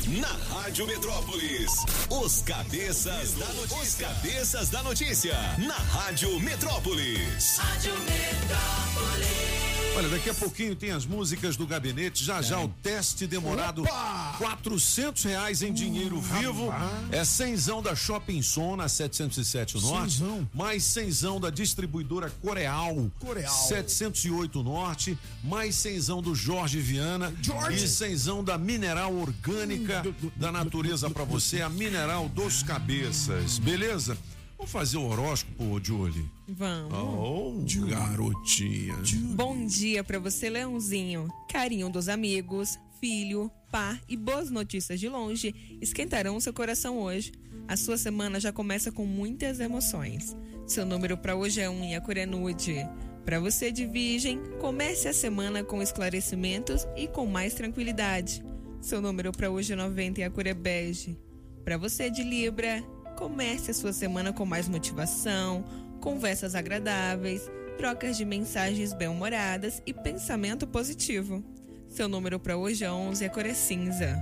Na 0.09 0.32
Rádio 0.56 0.86
Metrópolis, 0.86 1.70
os 2.09 2.40
cabeças 2.40 3.35
da 3.35 3.52
notícia. 3.52 3.82
Os 3.82 3.94
cabeças 3.94 4.70
da 4.70 4.82
notícia. 4.82 5.36
Na 5.59 5.74
Rádio 5.74 6.40
Metrópolis. 6.40 7.59
Rádio 7.59 7.93
Metrópolis. 7.93 9.77
Olha, 9.97 10.09
daqui 10.09 10.31
a 10.31 10.35
pouquinho 10.35 10.77
tem 10.77 10.90
as 10.93 11.05
músicas 11.05 11.56
do 11.56 11.66
gabinete. 11.66 12.24
Já 12.24 12.40
já 12.40 12.60
o 12.60 12.69
teste 12.69 13.27
demorado. 13.27 13.82
Opa! 13.82 14.35
400 14.39 15.24
reais 15.24 15.62
em 15.62 15.73
dinheiro 15.73 16.20
vivo. 16.20 16.73
É 17.10 17.24
cenzão 17.24 17.82
da 17.82 17.97
Shopping 17.97 18.40
Som 18.40 18.77
na 18.77 18.89
707 18.89 19.81
Norte. 19.81 20.12
Cenzão. 20.12 20.48
Mais 20.55 20.85
cenzão 20.85 21.40
da 21.40 21.51
distribuidora 21.51 22.31
Coreal. 22.40 23.10
Coreal. 23.19 23.52
708 23.52 24.62
Norte. 24.62 25.19
Mais 25.43 25.74
cenzão 25.74 26.23
do 26.23 26.35
Jorge 26.35 26.81
Viana. 26.81 27.35
Jorge. 27.43 27.85
E 27.85 27.89
cenzão 27.89 28.44
da 28.44 28.56
Mineral 28.56 29.12
Orgânica 29.15 30.05
da 30.36 30.52
Natureza 30.52 31.10
pra 31.10 31.24
você, 31.24 31.60
a 31.60 31.69
Mineral 31.69 32.28
dos 32.28 32.62
Cabeças. 32.62 33.59
Beleza? 33.59 34.16
Vamos 34.59 34.72
fazer 34.72 34.97
o 34.97 35.06
horóscopo, 35.06 35.80
Julie. 35.80 36.28
Vamos. 36.48 36.93
Oh, 36.93 37.86
garotinha. 37.86 38.97
Bom 39.36 39.64
dia 39.64 40.02
pra 40.02 40.18
você, 40.18 40.51
Leãozinho. 40.51 41.28
Carinho 41.48 41.89
dos 41.89 42.09
amigos, 42.09 42.76
filho, 43.01 43.48
par 43.70 44.01
e 44.09 44.16
boas 44.16 44.51
notícias 44.51 44.98
de 44.98 45.09
longe 45.09 45.78
esquentarão 45.80 46.40
seu 46.40 46.52
coração 46.52 46.98
hoje. 46.98 47.30
A 47.68 47.76
sua 47.76 47.97
semana 47.97 48.40
já 48.40 48.52
começa 48.52 48.90
com 48.90 49.06
muitas 49.06 49.60
emoções. 49.60 50.36
Seu 50.66 50.85
número 50.85 51.16
pra 51.16 51.36
hoje 51.36 51.60
é 51.60 51.70
um 51.70 51.85
e 51.85 51.94
a 51.94 52.01
cor 52.01 52.16
é 52.16 52.26
nude. 52.26 52.85
Pra 53.24 53.39
você 53.39 53.70
de 53.70 53.86
Virgem, 53.86 54.40
comece 54.59 55.06
a 55.06 55.12
semana 55.12 55.62
com 55.62 55.80
esclarecimentos 55.80 56.85
e 56.97 57.06
com 57.06 57.26
mais 57.26 57.55
tranquilidade. 57.55 58.44
Seu 58.80 59.01
número 59.01 59.30
pra 59.30 59.51
hoje 59.51 59.72
é 59.72 59.76
90 59.76 60.20
e 60.20 60.24
a 60.24 60.30
cor 60.30 60.48
é 60.48 60.55
bege. 60.55 61.16
Pra 61.64 61.76
você 61.76 62.10
de 62.10 62.24
Libra, 62.24 62.82
comece 63.19 63.73
a 63.73 63.74
sua 63.74 63.93
semana 63.93 64.32
com 64.32 64.47
mais 64.47 64.69
motivação, 64.69 65.65
conversas 66.01 66.55
agradáveis, 66.55 67.51
trocas 67.77 68.16
de 68.16 68.24
mensagens 68.24 68.93
bem-humoradas 68.93 69.82
e 69.85 69.93
pensamento 69.93 70.69
positivo. 70.69 71.43
Seu 71.89 72.09
número 72.09 72.39
para 72.39 72.57
hoje 72.57 72.85
é 72.85 72.93
11 72.93 73.24
e 73.24 73.27
a 73.27 73.31
cor 73.31 73.45
é 73.45 73.55
cinza. 73.55 74.16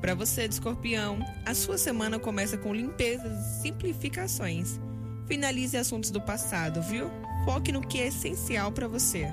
Para 0.00 0.16
você 0.16 0.48
de 0.48 0.54
Escorpião, 0.54 1.20
a 1.46 1.54
sua 1.54 1.78
semana 1.78 2.18
começa 2.18 2.58
com 2.58 2.74
limpezas 2.74 3.38
e 3.38 3.62
simplificações. 3.62 4.80
Finalize 5.28 5.76
assuntos 5.76 6.10
do 6.10 6.20
passado, 6.20 6.82
viu? 6.82 7.08
Foque 7.44 7.70
no 7.70 7.80
que 7.80 8.00
é 8.00 8.08
essencial 8.08 8.72
para 8.72 8.88
você. 8.88 9.28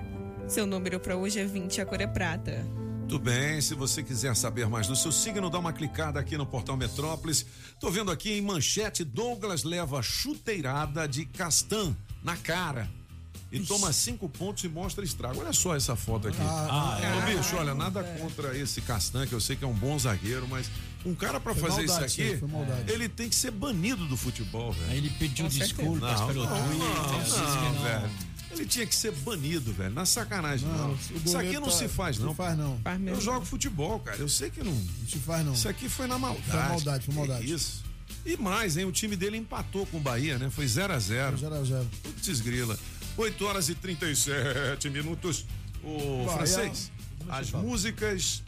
Seu 0.48 0.68
número 0.68 1.00
para 1.00 1.18
hoje 1.18 1.40
é 1.40 1.46
20 1.46 1.78
e 1.78 1.82
a 1.82 1.86
cor 1.88 2.02
é 2.02 2.08
prata. 2.08 2.64
Muito 3.08 3.24
bem, 3.24 3.62
se 3.62 3.74
você 3.74 4.04
quiser 4.04 4.36
saber 4.36 4.68
mais 4.68 4.86
do 4.86 4.94
seu 4.94 5.14
signo, 5.14 5.50
dá 5.50 5.58
uma 5.58 5.72
clicada 5.72 6.20
aqui 6.20 6.38
no 6.38 6.46
portal 6.46 6.76
Metrópolis. 6.76 7.46
Tô 7.80 7.90
vendo 7.90 8.12
aqui 8.12 8.34
em 8.34 8.42
manchete, 8.42 9.06
Douglas 9.06 9.64
leva 9.64 10.04
chuteirada 10.04 11.08
de 11.08 11.24
Castan 11.24 11.96
na 12.22 12.36
cara. 12.36 12.90
E 13.50 13.62
toma 13.62 13.94
cinco 13.94 14.28
pontos 14.28 14.66
e 14.66 14.68
mostra 14.68 15.06
estrago. 15.06 15.40
Olha 15.40 15.54
só 15.54 15.74
essa 15.74 15.96
foto 15.96 16.28
aqui. 16.28 16.38
Ah, 16.42 17.00
Ô, 17.02 17.20
ah, 17.24 17.26
bicho, 17.26 17.56
olha, 17.56 17.74
nada 17.74 18.04
contra 18.20 18.58
esse 18.58 18.82
Castan, 18.82 19.26
que 19.26 19.32
eu 19.32 19.40
sei 19.40 19.56
que 19.56 19.64
é 19.64 19.68
um 19.68 19.74
bom 19.74 19.98
zagueiro, 19.98 20.46
mas 20.50 20.70
um 21.06 21.16
cara 21.16 21.40
pra 21.40 21.54
Foi 21.56 21.70
fazer 21.70 21.88
maldade 21.88 22.12
isso 22.12 22.22
aqui, 22.22 22.92
ele 22.92 23.08
tem 23.08 23.30
que 23.30 23.36
ser 23.38 23.52
banido 23.52 24.06
do 24.06 24.18
futebol, 24.18 24.74
velho. 24.74 24.92
Aí 24.92 24.98
ele 24.98 25.10
pediu 25.12 25.48
desculpas 25.48 26.20
Não, 26.20 26.28
pelo 26.28 26.44
não, 26.44 26.68
Twitter. 26.68 26.78
não, 26.78 27.24
que 27.24 27.40
não, 27.40 27.74
não. 27.74 27.84
velho. 27.84 28.37
Ele 28.52 28.66
tinha 28.66 28.86
que 28.86 28.96
ser 28.96 29.12
banido, 29.12 29.72
velho. 29.74 29.94
Na 29.94 30.06
sacanagem, 30.06 30.68
não. 30.68 30.90
Não, 30.90 30.98
Isso 31.26 31.38
aqui 31.38 31.54
não 31.54 31.64
tá- 31.64 31.72
se 31.72 31.88
faz, 31.88 32.18
não. 32.18 32.28
Não 32.28 32.36
faz, 32.36 32.58
não. 32.58 32.80
Faz 32.84 33.00
mesmo. 33.00 33.18
Eu 33.18 33.22
jogo 33.22 33.46
futebol, 33.46 34.00
cara. 34.00 34.18
Eu 34.18 34.30
sei 34.30 34.50
que 34.50 34.64
não. 34.64 34.72
Não 34.74 35.08
se 35.08 35.20
faz, 35.20 35.46
não. 35.46 35.54
Isso 35.54 35.68
aqui 35.70 35.90
foi 35.90 36.08
na 36.08 36.18
maldade. 36.18 36.48
Foi 36.50 36.60
maldade, 36.60 37.06
foi 37.06 37.14
Que 37.14 37.20
maldade. 37.20 37.54
Isso. 37.54 37.84
E 38.26 38.38
mais, 38.38 38.78
hein? 38.78 38.86
O 38.86 38.92
time 38.92 39.16
dele 39.16 39.38
empatou 39.38 39.86
com 39.86 39.98
o 39.98 40.00
Bahia, 40.00 40.38
né? 40.38 40.50
Foi 40.50 40.66
0 40.68 40.94
a 40.94 41.00
0 41.00 41.38
0 41.38 41.56
a 41.56 41.64
0 41.64 41.88
Putz, 42.04 42.40
grila. 42.42 42.78
8 43.18 43.46
horas 43.46 43.68
e 43.70 43.76
37 43.76 44.90
minutos. 44.90 45.46
O 45.84 46.26
Bahia- 46.26 46.38
francês, 46.38 46.92
as 47.30 47.52
músicas 47.52 48.44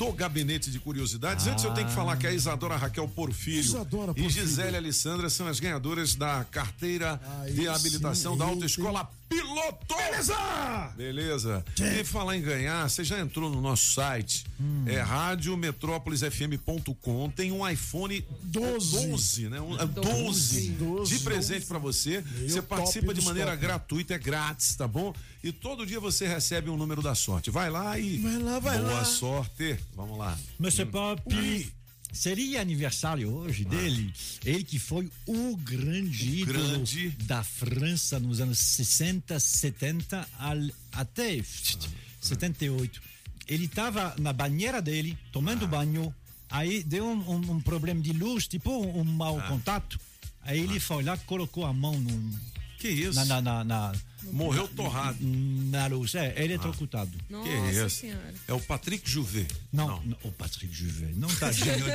do 0.00 0.12
Gabinete 0.12 0.70
de 0.70 0.80
Curiosidades. 0.80 1.46
Antes 1.46 1.62
eu 1.62 1.74
tenho 1.74 1.86
que 1.86 1.92
falar 1.92 2.16
que 2.16 2.26
a 2.26 2.32
Isadora 2.32 2.74
Raquel 2.74 3.06
Porfírio 3.06 3.60
Isadora 3.60 4.12
e 4.12 4.22
Porfírio. 4.22 4.30
Gisele 4.30 4.78
Alessandra 4.78 5.28
são 5.28 5.46
as 5.46 5.60
ganhadoras 5.60 6.14
da 6.14 6.42
carteira 6.50 7.20
Aí 7.42 7.52
de 7.52 7.68
habilitação 7.68 8.32
sim, 8.32 8.38
da 8.38 8.46
Autoescola 8.46 9.10
Piloto. 9.30 9.94
Beleza! 9.96 10.34
Beleza? 10.96 11.64
E 11.78 12.02
falar 12.04 12.36
em 12.36 12.42
ganhar, 12.42 12.88
você 12.90 13.04
já 13.04 13.20
entrou 13.20 13.48
no 13.48 13.60
nosso 13.60 13.92
site, 13.94 14.44
Hum. 14.60 14.82
é 14.86 15.00
radiometrópolisfm.com, 15.00 17.30
tem 17.30 17.52
um 17.52 17.66
iPhone 17.68 18.24
12. 18.42 19.06
12, 19.08 19.48
né? 19.48 19.60
Um, 19.60 19.78
é 19.80 19.86
12, 19.86 20.70
12. 20.72 21.16
de 21.18 21.24
presente 21.24 21.66
pra 21.66 21.78
você. 21.78 22.20
você 22.22 22.56
top 22.56 22.68
participa 22.68 23.14
de 23.14 23.22
maneira 23.22 23.52
top. 23.52 23.62
gratuita, 23.62 24.14
é 24.14 24.18
grátis, 24.18 24.74
tá 24.74 24.88
bom? 24.88 25.14
E 25.42 25.52
todo 25.52 25.86
dia 25.86 26.00
você 26.00 26.26
recebe 26.26 26.68
um 26.68 26.76
número 26.76 27.00
da 27.00 27.14
sorte. 27.14 27.50
Vai 27.50 27.70
lá 27.70 27.98
e 27.98 28.18
Vai 28.18 28.38
lá, 28.38 28.58
vai 28.58 28.78
boa 28.78 28.90
lá. 28.92 29.04
sorte. 29.04 29.78
Vamos 29.94 30.18
lá. 30.18 30.36
Monsieur 30.58 30.88
Pop, 30.88 31.22
seria 32.12 32.60
aniversário 32.60 33.32
hoje 33.32 33.64
dele, 33.64 34.12
ele 34.44 34.64
que 34.64 34.78
foi 34.78 35.10
o 35.26 35.56
grande 35.56 36.40
ídolo 36.42 36.58
grande. 36.68 37.10
da 37.24 37.42
França 37.44 38.18
nos 38.18 38.40
anos 38.40 38.58
60, 38.58 39.38
70 39.38 40.28
al- 40.38 40.70
até 40.92 41.40
78. 42.20 43.00
Ele 43.48 43.64
estava 43.64 44.14
na 44.18 44.32
banheira 44.32 44.80
dele, 44.80 45.18
tomando 45.32 45.66
banho, 45.66 46.14
aí 46.48 46.82
deu 46.82 47.04
um, 47.06 47.30
um- 47.36 47.50
um 47.52 47.60
problema 47.60 48.00
de 48.00 48.12
luz, 48.12 48.46
tipo 48.46 48.70
um, 48.70 49.00
um 49.00 49.04
mau 49.04 49.40
contato. 49.48 49.98
Aí 50.42 50.60
ele 50.60 50.78
foi 50.80 51.02
lá, 51.02 51.16
colocou 51.18 51.66
a 51.66 51.72
mão 51.72 51.98
no, 51.98 52.38
Que 52.78 52.88
isso? 52.88 53.14
na, 53.18 53.24
na, 53.24 53.40
na, 53.42 53.64
na- 53.64 53.92
Morreu 54.32 54.68
torrado. 54.68 55.18
na 55.20 55.86
luz, 55.86 56.14
é, 56.14 56.34
eletrocutado. 56.44 57.10
Nossa 57.28 57.48
que 57.48 57.70
isso? 57.70 57.90
senhora. 57.90 58.34
É 58.48 58.52
o 58.52 58.60
Patrick 58.60 59.08
Juvet. 59.08 59.48
Não, 59.72 60.02
não, 60.02 60.16
o 60.24 60.32
Patrick 60.32 60.72
Juvet, 60.74 61.12
não 61.16 61.28
tá 61.28 61.50
gênio 61.52 61.86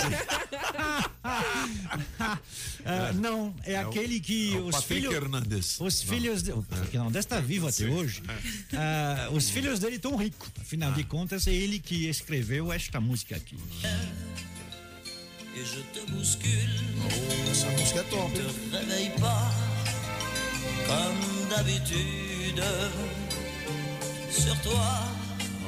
Ah, 2.86 3.12
não, 3.14 3.54
é, 3.64 3.84
o- 3.86 3.90
aquele 3.90 4.20
que 4.20 4.56
é 4.56 4.60
o 4.60 4.66
os 4.68 4.76
Patrick 4.76 5.02
filhos. 5.02 5.14
Hernandes. 5.16 5.78
Os 5.80 6.04
Não. 6.04 6.10
filhos. 6.14 6.44
De, 6.44 6.52
o 6.52 6.62
Patrick 6.64 6.96
Hernandes 6.96 7.18
está 7.20 7.40
vivo 7.40 7.68
até 7.68 7.86
hoje. 7.88 8.22
Ah, 8.74 9.30
os 9.32 9.50
filhos 9.50 9.80
dele 9.80 9.96
estão 9.96 10.16
ricos. 10.16 10.50
Afinal 10.62 10.92
de 10.94 11.04
contas, 11.04 11.48
é 11.48 11.54
ele 11.54 11.80
que 11.80 12.08
escreveu 12.08 12.72
esta 12.72 13.00
música 13.02 13.36
aqui. 13.36 13.58
Et 15.58 15.64
je 15.66 15.82
te 15.94 16.02
bouscule, 16.12 16.68
Essa 17.50 17.70
música 17.72 18.02
é 18.02 18.04
top. 18.04 18.34
Comme 20.88 21.50
d'habitude. 21.50 22.64
Sur 24.30 24.56
toi, 24.62 25.08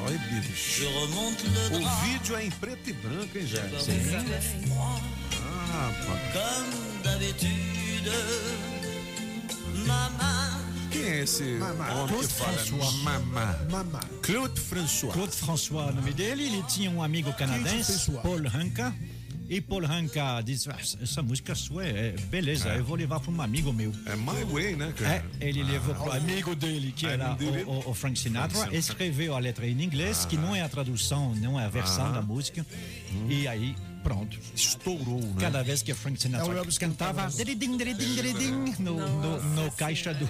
Olha, 0.06 0.18
bicho. 0.18 0.82
je 0.82 0.86
remonte 0.86 1.44
le 1.44 1.78
O 1.78 1.90
vídeo 2.04 2.36
é 2.36 2.46
em 2.46 2.52
preto 2.52 2.90
e 2.90 2.94
branco, 2.94 3.38
hein, 3.38 3.46
gente? 3.48 3.70
Tu 3.70 3.92
es 3.92 4.08
froid 4.08 4.28
Ah, 5.44 5.92
main, 9.86 10.64
Quem 10.92 11.04
é 11.04 11.20
esse 11.24 11.44
Mamá. 11.44 11.94
homem 11.94 12.08
que 12.08 12.14
Claude 12.14 12.28
fala? 12.34 12.54
François. 12.58 12.92
Mamá. 13.04 13.60
Mamá. 13.70 14.00
Claude 14.22 14.60
François. 14.60 15.14
Claude 15.14 15.36
François, 15.36 15.90
o 15.90 15.94
nome 15.94 16.14
dele, 16.14 16.46
ele 16.46 16.64
tinha 16.64 16.90
um 16.90 17.02
amigo 17.04 17.32
canadense. 17.34 18.12
Paul 18.24 18.42
Hanka. 18.48 18.94
E 19.50 19.62
Paul 19.62 19.86
Hanka 19.86 20.42
disse: 20.44 20.70
"Ah, 20.70 20.78
essa 21.02 21.22
música 21.24 21.56
sua 21.56 21.86
é, 21.86 22.10
é 22.18 22.22
beleza, 22.30 22.70
eu 22.76 22.84
vou 22.84 22.98
levar 22.98 23.20
para 23.20 23.32
um 23.32 23.42
amigo 23.42 23.72
meu. 23.72 23.94
É 24.06 24.16
My 24.16 24.44
Way, 24.52 24.76
né, 24.76 24.94
cara? 24.98 25.24
É, 25.40 25.48
ele 25.48 25.64
levou 25.64 25.96
para 25.96 26.10
o 26.10 26.12
amigo 26.12 26.54
dele, 26.56 26.92
que 26.92 27.06
era 27.06 27.28
amigo 27.32 27.52
dele? 27.52 27.64
o, 27.64 27.72
o- 27.72 27.90
o 27.92 27.94
Frank 27.94 28.20
Sinatra, 28.20 28.50
Frank 28.50 28.66
Sinatra. 28.72 28.78
escreveu 28.78 29.36
a 29.36 29.40
letra 29.40 29.66
em 29.66 29.82
inglês, 29.82 30.26
que 30.26 30.36
não 30.38 30.56
é 30.56 30.62
a 30.62 30.70
tradução, 30.70 31.34
não 31.36 31.60
é 31.60 31.66
a 31.66 31.70
versão 31.70 32.12
da 32.12 32.22
música. 32.22 32.66
E 33.30 33.48
aí, 33.48 33.74
pronto. 34.04 34.38
Estourou, 34.54 35.22
né? 35.22 35.36
Cada 35.40 35.64
vez 35.64 35.82
que 35.82 35.92
o 35.92 35.96
Frank 35.96 36.18
É 36.18 36.22
Sinatra 36.22 36.54
Elvis 36.54 36.78
cantava 36.78 37.14
cantava. 37.24 37.38
diridim, 37.38 37.78
diridim, 37.78 38.16
diridim, 38.16 38.52
no, 38.80 38.96
no, 38.96 39.42
no 39.44 39.72
caixa 39.72 40.14
do, 40.14 40.30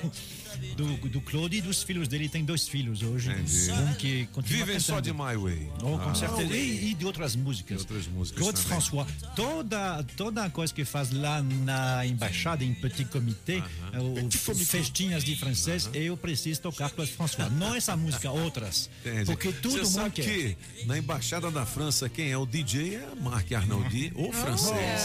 do, 0.75 0.97
do 1.09 1.21
Claude 1.21 1.57
e 1.57 1.61
dos 1.61 1.83
filhos 1.83 2.07
dele. 2.07 2.27
Tem 2.29 2.43
dois 2.43 2.67
filhos 2.67 3.01
hoje. 3.01 3.31
Entendi. 3.31 3.71
Um 3.71 3.93
que 3.95 4.25
continua 4.27 4.65
Vivem 4.65 4.79
só 4.79 4.99
de 4.99 5.11
cantando. 5.11 5.29
My 5.31 5.37
Way. 5.43 5.69
Oh, 5.83 5.97
com 5.97 6.09
Ah. 6.09 6.15
certeza. 6.15 6.55
E, 6.55 6.91
e 6.91 6.93
de 6.93 7.05
outras 7.05 7.35
músicas. 7.35 7.77
De 7.77 7.83
outras 7.83 8.07
músicas 8.07 8.39
Claude 8.41 8.61
também. 8.61 8.81
François. 8.81 9.07
Toda, 9.35 10.03
toda 10.15 10.43
a 10.45 10.49
coisa 10.49 10.73
que 10.73 10.83
faz 10.85 11.11
lá 11.11 11.41
na 11.41 12.05
embaixada, 12.05 12.63
em 12.63 12.73
Petit 12.73 13.05
Comité, 13.05 13.63
eh, 13.93 13.99
o- 13.99 14.31
festinhas 14.65 15.23
de 15.23 15.35
francês, 15.35 15.89
eu 15.93 16.15
preciso 16.17 16.61
tocar 16.61 16.89
Claude 16.89 17.11
François. 17.13 17.51
Não 17.51 17.75
essa 17.75 17.95
música, 17.95 18.31
outras. 18.31 18.89
Entendi. 19.05 19.25
Porque 19.25 19.51
todo 19.51 19.77
Você 19.85 19.99
mundo 19.99 20.11
quer. 20.11 20.23
que 20.25 20.57
na 20.85 20.97
Embaixada 20.97 21.49
da 21.51 21.65
França, 21.65 22.09
quem 22.09 22.29
é 22.31 22.37
o 22.37 22.45
DJ 22.45 22.95
é 22.95 23.07
Marc 23.21 23.51
Arnaldi, 23.53 24.11
o 24.15 24.31
francês. 24.31 25.01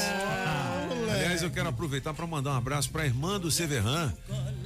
Aliás, 1.15 1.43
eu 1.43 1.51
quero 1.51 1.69
aproveitar 1.69 2.13
para 2.15 2.27
mandar 2.27 2.51
um 2.53 2.57
abraço 2.57 2.91
para 2.91 3.03
a 3.03 3.07
irmã 3.07 3.39
do 3.39 3.51
Severin, 3.51 4.13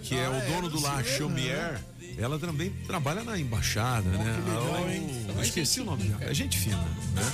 que 0.02 0.14
é 0.14 0.28
o 0.28 0.52
dono 0.55 0.68
do 0.68 0.81
Lar 0.81 1.05
Chaumière. 1.05 1.78
Ela 2.18 2.39
também 2.39 2.70
trabalha 2.86 3.23
na 3.23 3.39
embaixada, 3.39 4.09
né? 4.09 4.43
legal, 4.47 4.85
Ah, 4.86 4.93
hein? 4.94 5.27
eu 5.36 5.43
esqueci 5.43 5.81
o 5.81 5.85
nome 5.85 6.05
dela. 6.05 6.24
É 6.24 6.32
gente 6.32 6.56
fina, 6.56 6.77
né? 6.78 7.32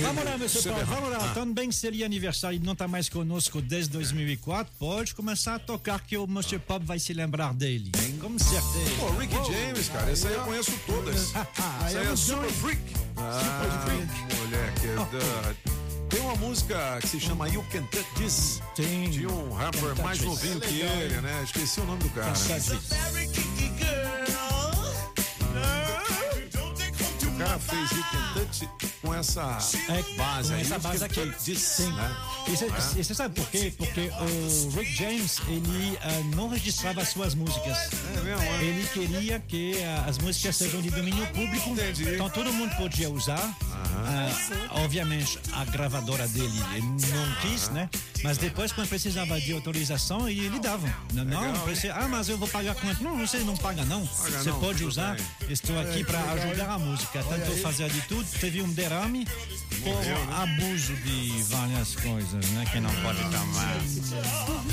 Vamos 0.00 0.24
lá, 0.24 0.36
meu 0.36 0.48
Paulo, 0.48 0.62
derrama. 0.62 0.84
vamos 0.86 1.10
lá. 1.10 1.30
Ah. 1.30 1.34
Também 1.34 1.70
seria 1.70 2.04
aniversário, 2.06 2.58
não 2.64 2.72
está 2.72 2.88
mais 2.88 3.08
conosco 3.08 3.60
desde 3.60 3.90
2004. 3.90 4.72
Pode 4.78 5.14
começar 5.14 5.56
a 5.56 5.58
tocar 5.60 6.00
que 6.00 6.16
o 6.16 6.26
Monsieur 6.26 6.60
Pop 6.60 6.84
vai 6.84 6.98
se 6.98 7.12
lembrar 7.12 7.52
dele. 7.54 7.92
Com 8.20 8.36
certeza. 8.38 8.90
Pô, 8.98 9.10
Ricky 9.10 9.34
James, 9.36 9.88
cara, 9.90 10.10
essa 10.10 10.28
aí 10.28 10.34
eu 10.34 10.40
conheço 10.42 10.72
todas. 10.86 11.32
Essa 11.86 11.98
aí 12.00 12.06
é 12.08 12.16
Super 12.16 12.50
Freak. 12.50 12.80
Ah, 13.16 13.86
moleque. 14.36 14.86
da- 15.12 15.73
Tem 16.14 16.22
uma 16.22 16.36
música 16.36 16.98
que 17.00 17.08
se 17.08 17.18
chama 17.18 17.48
You 17.48 17.64
Can 17.72 17.82
Touch 17.86 18.06
This. 18.14 18.62
De 18.76 19.26
um 19.26 19.52
rapper 19.52 20.00
mais 20.00 20.20
novinho 20.20 20.60
que 20.60 20.80
ele, 20.80 21.20
né? 21.20 21.42
Esqueci 21.42 21.80
o 21.80 21.84
nome 21.84 22.04
do 22.04 22.10
cara. 22.10 22.30
O 22.30 22.36
cara 27.44 27.58
fez 27.58 27.90
Touch 28.34 28.68
com 29.02 29.14
essa 29.14 29.44
base 30.16 30.48
com 30.48 30.54
aí. 30.54 30.60
essa 30.60 30.78
base 30.78 31.04
aqui. 31.04 31.32
This, 31.44 31.58
Sim. 31.58 31.92
né? 31.92 32.16
E 32.48 32.50
você 32.56 32.64
É. 32.66 33.02
você 33.02 33.14
sabe 33.14 33.34
por 33.40 33.48
quê? 33.50 33.72
Porque 33.76 34.00
o 34.10 34.70
Rick 34.78 34.94
James, 34.96 35.40
ele 35.48 35.98
ah, 36.02 36.36
não 36.36 36.48
registrava 36.48 37.02
as 37.02 37.08
suas 37.08 37.34
músicas. 37.34 37.76
Ele 38.60 38.86
queria 38.92 39.38
que 39.40 39.82
ah, 39.84 40.04
as 40.08 40.18
músicas 40.18 40.56
sejam 40.56 40.80
de 40.80 40.90
domínio 40.90 41.26
público. 41.28 41.74
Então 42.14 42.30
todo 42.30 42.52
mundo 42.52 42.74
podia 42.76 43.10
usar. 43.10 43.54
Ah, 44.06 44.28
obviamente, 44.82 45.38
a 45.52 45.64
gravadora 45.64 46.26
dele 46.28 46.62
ele 46.74 46.82
não 46.86 47.34
quis, 47.42 47.68
né? 47.70 47.88
Mas 48.22 48.38
depois, 48.38 48.72
quando 48.72 48.88
precisava 48.88 49.38
de 49.38 49.52
autorização, 49.52 50.28
ele 50.28 50.58
dava. 50.58 50.86
Não, 51.12 51.24
não, 51.24 51.40
Legal, 51.42 51.64
precisa, 51.64 51.94
ah, 51.94 52.08
mas 52.08 52.28
eu 52.28 52.38
vou 52.38 52.48
pagar 52.48 52.74
quanto? 52.74 53.02
Não, 53.04 53.18
você 53.18 53.38
não 53.38 53.54
paga, 53.56 53.84
não. 53.84 54.06
Paga 54.06 54.38
você 54.42 54.50
não, 54.50 54.60
pode 54.60 54.84
usar. 54.84 55.14
bem. 55.14 55.26
Estou 55.50 55.78
aqui 55.78 56.00
É, 56.00 56.04
para 56.04 56.20
ajudar 56.32 56.70
a 56.70 56.78
música. 56.78 57.22
Olha 57.26 57.33
Tentou 57.36 57.56
fazer 57.58 57.88
de 57.90 58.00
tudo, 58.02 58.26
teve 58.38 58.62
um 58.62 58.72
derrame 58.72 59.26
por 59.82 59.94
né? 59.94 60.28
abuso 60.32 60.94
de 60.96 61.42
várias 61.44 61.94
coisas, 61.96 62.50
né? 62.50 62.64
Que 62.70 62.80
não 62.80 62.90
pode 63.02 63.18
tomar. 63.18 63.76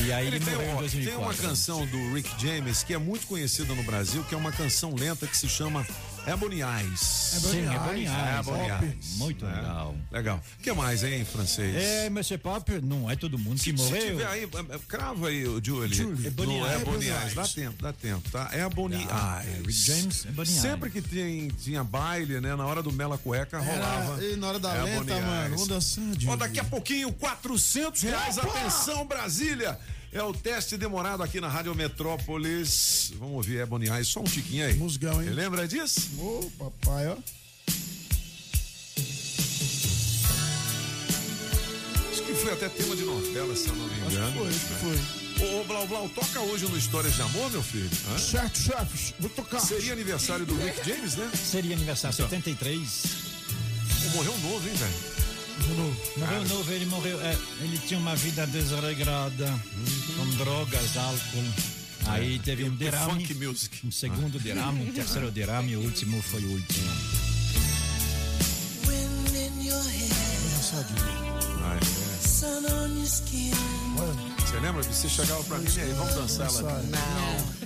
E 0.06 0.14
aí 0.14 0.28
ele, 0.28 0.40
tem, 0.40 0.54
morreu 0.54 0.70
em 0.70 0.76
ó, 0.76 0.80
2004. 0.80 1.04
tem 1.04 1.16
uma 1.16 1.34
canção 1.34 1.86
do 1.86 2.14
Rick 2.14 2.30
James 2.40 2.84
que 2.84 2.94
é 2.94 2.98
muito 2.98 3.28
conhecida 3.28 3.74
no 3.74 3.84
Brasil, 3.84 4.24
que 4.24 4.36
é 4.36 4.38
uma 4.38 4.52
canção 4.52 4.94
lenta 4.96 5.28
que 5.28 5.36
se 5.36 5.50
chama 5.50 5.86
Ebony 6.28 6.62
Eyes. 6.62 7.00
Sim, 7.00 7.66
Ebony 7.74 8.02
Eyes. 8.06 8.40
Ebony 8.48 8.68
Top. 8.70 8.86
Eyes. 8.86 9.18
Muito 9.18 9.46
É. 9.46 9.56
legal. 9.56 9.96
Legal. 10.12 10.44
O 10.60 10.62
que 10.62 10.72
mais, 10.74 11.04
hein, 11.04 11.26
francês? 11.26 11.76
É, 11.76 12.10
Monsieur 12.12 12.40
Pop, 12.40 12.72
não 12.84 13.10
é 13.10 13.16
todo 13.16 13.40
mundo 13.40 13.56
que 13.58 13.64
Se 13.64 13.74
morreu. 13.74 14.02
tiver 14.12 14.28
aí, 14.28 14.44
é, 14.44 14.76
é, 14.76 14.80
crava 14.88 15.30
aí, 15.30 15.48
o 15.48 15.60
Julie. 15.64 15.94
Julie. 15.94 16.14
No 16.14 16.18
Eyes. 16.20 16.26
Ebony 16.28 16.60
Ebony 16.82 17.06
Eyes. 17.08 17.34
Dá 17.34 17.48
tempo, 17.48 17.82
dá 17.84 17.92
tempo, 17.94 18.30
tá? 18.30 18.50
Ebony 18.54 19.08
Ah, 19.10 19.42
Eyes. 19.44 19.58
Rick 19.66 19.74
James, 19.74 20.26
Ebony 20.26 20.48
Sempre 20.48 20.90
que 20.92 21.02
tem, 21.02 21.48
tinha 21.48 21.84
baile, 21.84 22.40
né? 22.40 22.56
Na 22.56 22.66
hora 22.68 22.84
do 22.84 22.92
Mela 22.92 23.18
Cueca 23.18 23.60
rolava. 23.60 24.24
e 24.24 24.36
na 24.36 24.48
hora 24.48 24.60
da 24.60 24.76
Ebony 24.76 25.10
lenta, 25.10 25.22
mano, 25.26 25.42
Eyes. 25.42 25.50
vamos 25.52 25.68
dançar, 25.68 26.04
Julie. 26.14 26.28
Ó, 26.30 26.36
daqui 26.36 26.60
a 26.60 26.64
pouquinho, 26.64 27.12
400 27.14 28.02
reais. 28.04 28.38
Opa! 28.38 28.48
Atenção, 28.60 29.06
Brasília! 29.08 29.78
É 30.14 30.22
o 30.22 30.34
teste 30.34 30.76
demorado 30.76 31.24
aqui 31.24 31.40
na 31.40 31.48
Rádio 31.48 31.74
Metrópolis. 31.74 33.14
Vamos 33.18 33.36
ouvir 33.36 33.60
Ebony 33.60 33.88
Eyes, 33.90 34.10
só 34.10 34.20
um 34.20 34.26
tiquinho 34.26 34.66
aí. 34.66 34.74
Musgão, 34.74 35.22
hein? 35.22 35.30
Você 35.30 35.34
lembra 35.34 35.66
disso? 35.68 36.10
Ô, 36.20 36.52
papai, 36.60 37.08
ó. 37.08 37.18
Acho 42.12 42.24
que 42.24 42.34
foi 42.36 42.52
até 42.52 42.68
tema 42.68 42.94
de 42.96 43.04
novela, 43.04 43.56
se 43.56 43.70
eu 43.70 43.76
não 43.76 43.88
me 43.88 43.96
engano. 44.00 44.38
foi, 44.38 44.48
acho 44.50 44.60
que 44.60 44.74
foi. 44.74 45.48
Ô, 45.48 45.62
ô, 45.62 45.64
Blau 45.64 45.88
Blau, 45.88 46.10
toca 46.10 46.42
hoje 46.42 46.68
no 46.68 46.78
Histórias 46.78 47.16
de 47.16 47.22
Amor, 47.22 47.50
meu 47.50 47.64
filho? 47.64 47.90
Hã? 48.14 48.18
Certo, 48.18 48.58
chefe, 48.60 49.14
vou 49.18 49.30
tocar. 49.30 49.60
Seria 49.62 49.94
aniversário 49.94 50.46
do 50.46 50.56
Rick 50.62 50.86
James, 50.88 51.16
né? 51.16 51.32
Seria 51.34 51.74
aniversário, 51.74 52.18
73. 52.18 53.04
Pô, 54.04 54.10
morreu 54.18 54.38
novo, 54.40 54.68
hein, 54.68 54.76
velho? 54.76 55.21
Morreu 56.18 56.44
novo, 56.48 56.72
ele 56.72 56.86
morreu. 56.86 57.22
é, 57.22 57.38
ele 57.62 57.78
tinha 57.80 58.00
uma 58.00 58.16
vida 58.16 58.46
desregrada, 58.48 59.60
com 60.18 60.30
drogas, 60.38 60.98
álcool. 60.98 61.46
Aí 62.08 62.40
teve 62.40 62.64
um 62.64 62.76
derrame. 62.76 63.26
Funk 63.28 63.34
music. 63.46 63.86
Um 63.88 63.92
segundo 63.92 64.40
derrame, 64.40 64.90
um 64.90 64.92
terceiro 64.94 65.30
derrame, 65.32 65.76
o 65.76 65.82
último 65.82 66.22
foi 66.22 66.44
o 66.44 66.52
último. 66.52 66.92
Ah, 71.64 71.76
é. 71.78 72.12
Você 74.42 74.60
lembra? 74.60 74.84
Você 74.84 75.08
chegava 75.08 75.44
pra 75.44 75.58
mim 75.60 75.68
e 75.78 75.80
aí, 75.80 75.94
vamos 75.94 76.14
dançar 76.16 76.52
lá. 76.52 76.82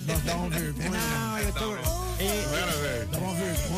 Dá, 0.01 0.15
dá 0.25 0.35
uma 0.35 0.49
vergonha. 0.49 0.89
Não, 0.89 1.37
eu 1.39 1.53
tô. 1.53 1.75
É, 1.75 2.45
Não 2.45 2.55
era, 2.57 2.71
velho? 2.71 3.07
Dá 3.07 3.17
uma 3.17 3.33
vergonha. 3.33 3.74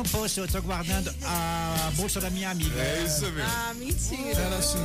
Não 0.00 0.04
posso, 0.04 0.40
eu 0.40 0.48
tô 0.48 0.62
guardando 0.62 1.14
a 1.22 1.92
bolsa 1.94 2.22
da 2.22 2.30
minha 2.30 2.48
amiga. 2.48 2.80
É 2.80 3.04
isso 3.04 3.20
mesmo. 3.20 3.42
Ah, 3.42 3.74
mentira. 3.74 4.40
Era 4.40 4.56
assim. 4.56 4.78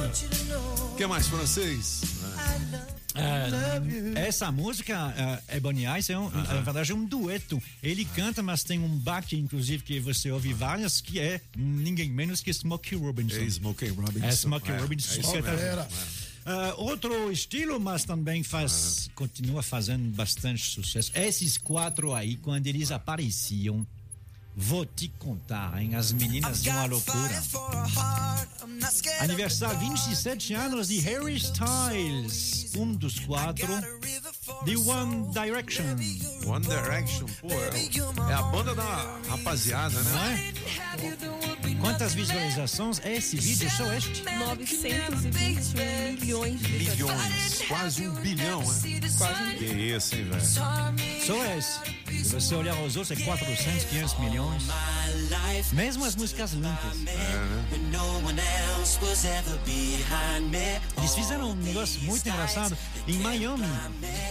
O 0.91 0.95
que 0.97 1.07
mais, 1.07 1.25
francês? 1.29 2.01
Ah, 3.15 3.79
essa 4.19 4.51
música, 4.51 5.07
uh, 5.07 5.55
Ebony 5.55 5.85
Eyes, 5.85 6.09
é 6.09 6.19
um, 6.19 6.29
na 6.29 6.59
verdade 6.59 6.91
é 6.91 6.95
um 6.95 7.05
dueto. 7.05 7.63
Ele 7.81 8.03
canta, 8.03 8.43
mas 8.43 8.61
tem 8.65 8.77
um 8.77 8.89
back, 8.99 9.33
inclusive, 9.37 9.83
que 9.83 10.01
você 10.01 10.29
ouve 10.31 10.51
várias, 10.51 10.99
que 10.99 11.17
é 11.17 11.39
ninguém 11.55 12.09
menos 12.09 12.41
que 12.41 12.51
Smokey 12.51 12.95
Robinson. 12.95 13.37
É 13.37 13.47
Smokey 13.47 13.87
Robinson. 13.91 14.25
É 14.27 14.31
Smokey 14.31 14.69
É, 14.71 14.77
Robinson. 14.79 15.13
é 15.21 15.41
tá- 15.77 15.87
Ah, 16.45 16.73
outro 16.77 17.31
estilo, 17.31 17.79
mas 17.79 18.03
também 18.03 18.43
faz, 18.43 19.09
continua 19.15 19.63
fazendo 19.63 20.13
bastante 20.13 20.69
sucesso. 20.69 21.09
Esses 21.15 21.57
quatro 21.57 22.13
aí, 22.13 22.35
quando 22.35 22.67
eles 22.67 22.91
apareciam, 22.91 23.87
vou 24.55 24.85
te 24.85 25.09
contar, 25.19 25.81
hein? 25.81 25.95
As 25.95 26.11
meninas 26.11 26.63
de 26.63 26.69
uma 26.69 26.85
loucura. 26.85 27.43
Aniversário 29.19 29.77
27 29.79 30.53
anos 30.53 30.87
de 30.87 30.99
Harry 30.99 31.35
Styles, 31.35 32.71
um 32.75 32.93
dos 32.93 33.19
quatro 33.19 33.67
de 34.63 34.77
One 34.77 35.31
Direction. 35.31 35.83
One 36.45 36.65
Direction, 36.65 37.25
pô, 37.41 37.51
é, 37.51 38.31
é 38.31 38.33
a 38.33 38.41
banda 38.43 38.73
da 38.75 39.19
rapaziada, 39.29 40.01
Não 40.01 40.11
né? 40.11 40.53
é? 40.53 41.75
Quantas 41.81 42.13
visualizações 42.13 42.99
é 43.03 43.15
esse 43.15 43.37
vídeo? 43.37 43.69
Só 43.69 43.91
este? 43.93 44.23
921 44.23 46.19
milhões 46.19 46.59
de 46.59 46.69
Milhões, 46.69 47.61
quase 47.67 48.07
um 48.07 48.15
bilhão, 48.15 48.59
né? 48.61 48.65
Quase 49.17 49.43
um 49.43 49.57
Que 49.57 49.65
isso, 49.65 50.15
hein, 50.15 50.29
velho? 50.29 50.45
Só 51.25 51.45
esse. 51.57 52.04
Se 52.25 52.33
você 52.33 52.55
olhar 52.55 52.73
os 52.81 52.95
outros, 52.95 53.15
é 53.19 53.23
400, 53.23 53.83
500 53.85 54.19
milhões. 54.19 54.63
Mesmo 55.71 56.03
as 56.05 56.15
músicas 56.15 56.53
lentas. 56.53 56.97
Eles 60.97 61.13
fizeram 61.13 61.51
um 61.51 61.55
negócio 61.55 62.01
muito 62.01 62.27
engraçado 62.27 62.75
em 63.07 63.19
Miami, 63.19 63.63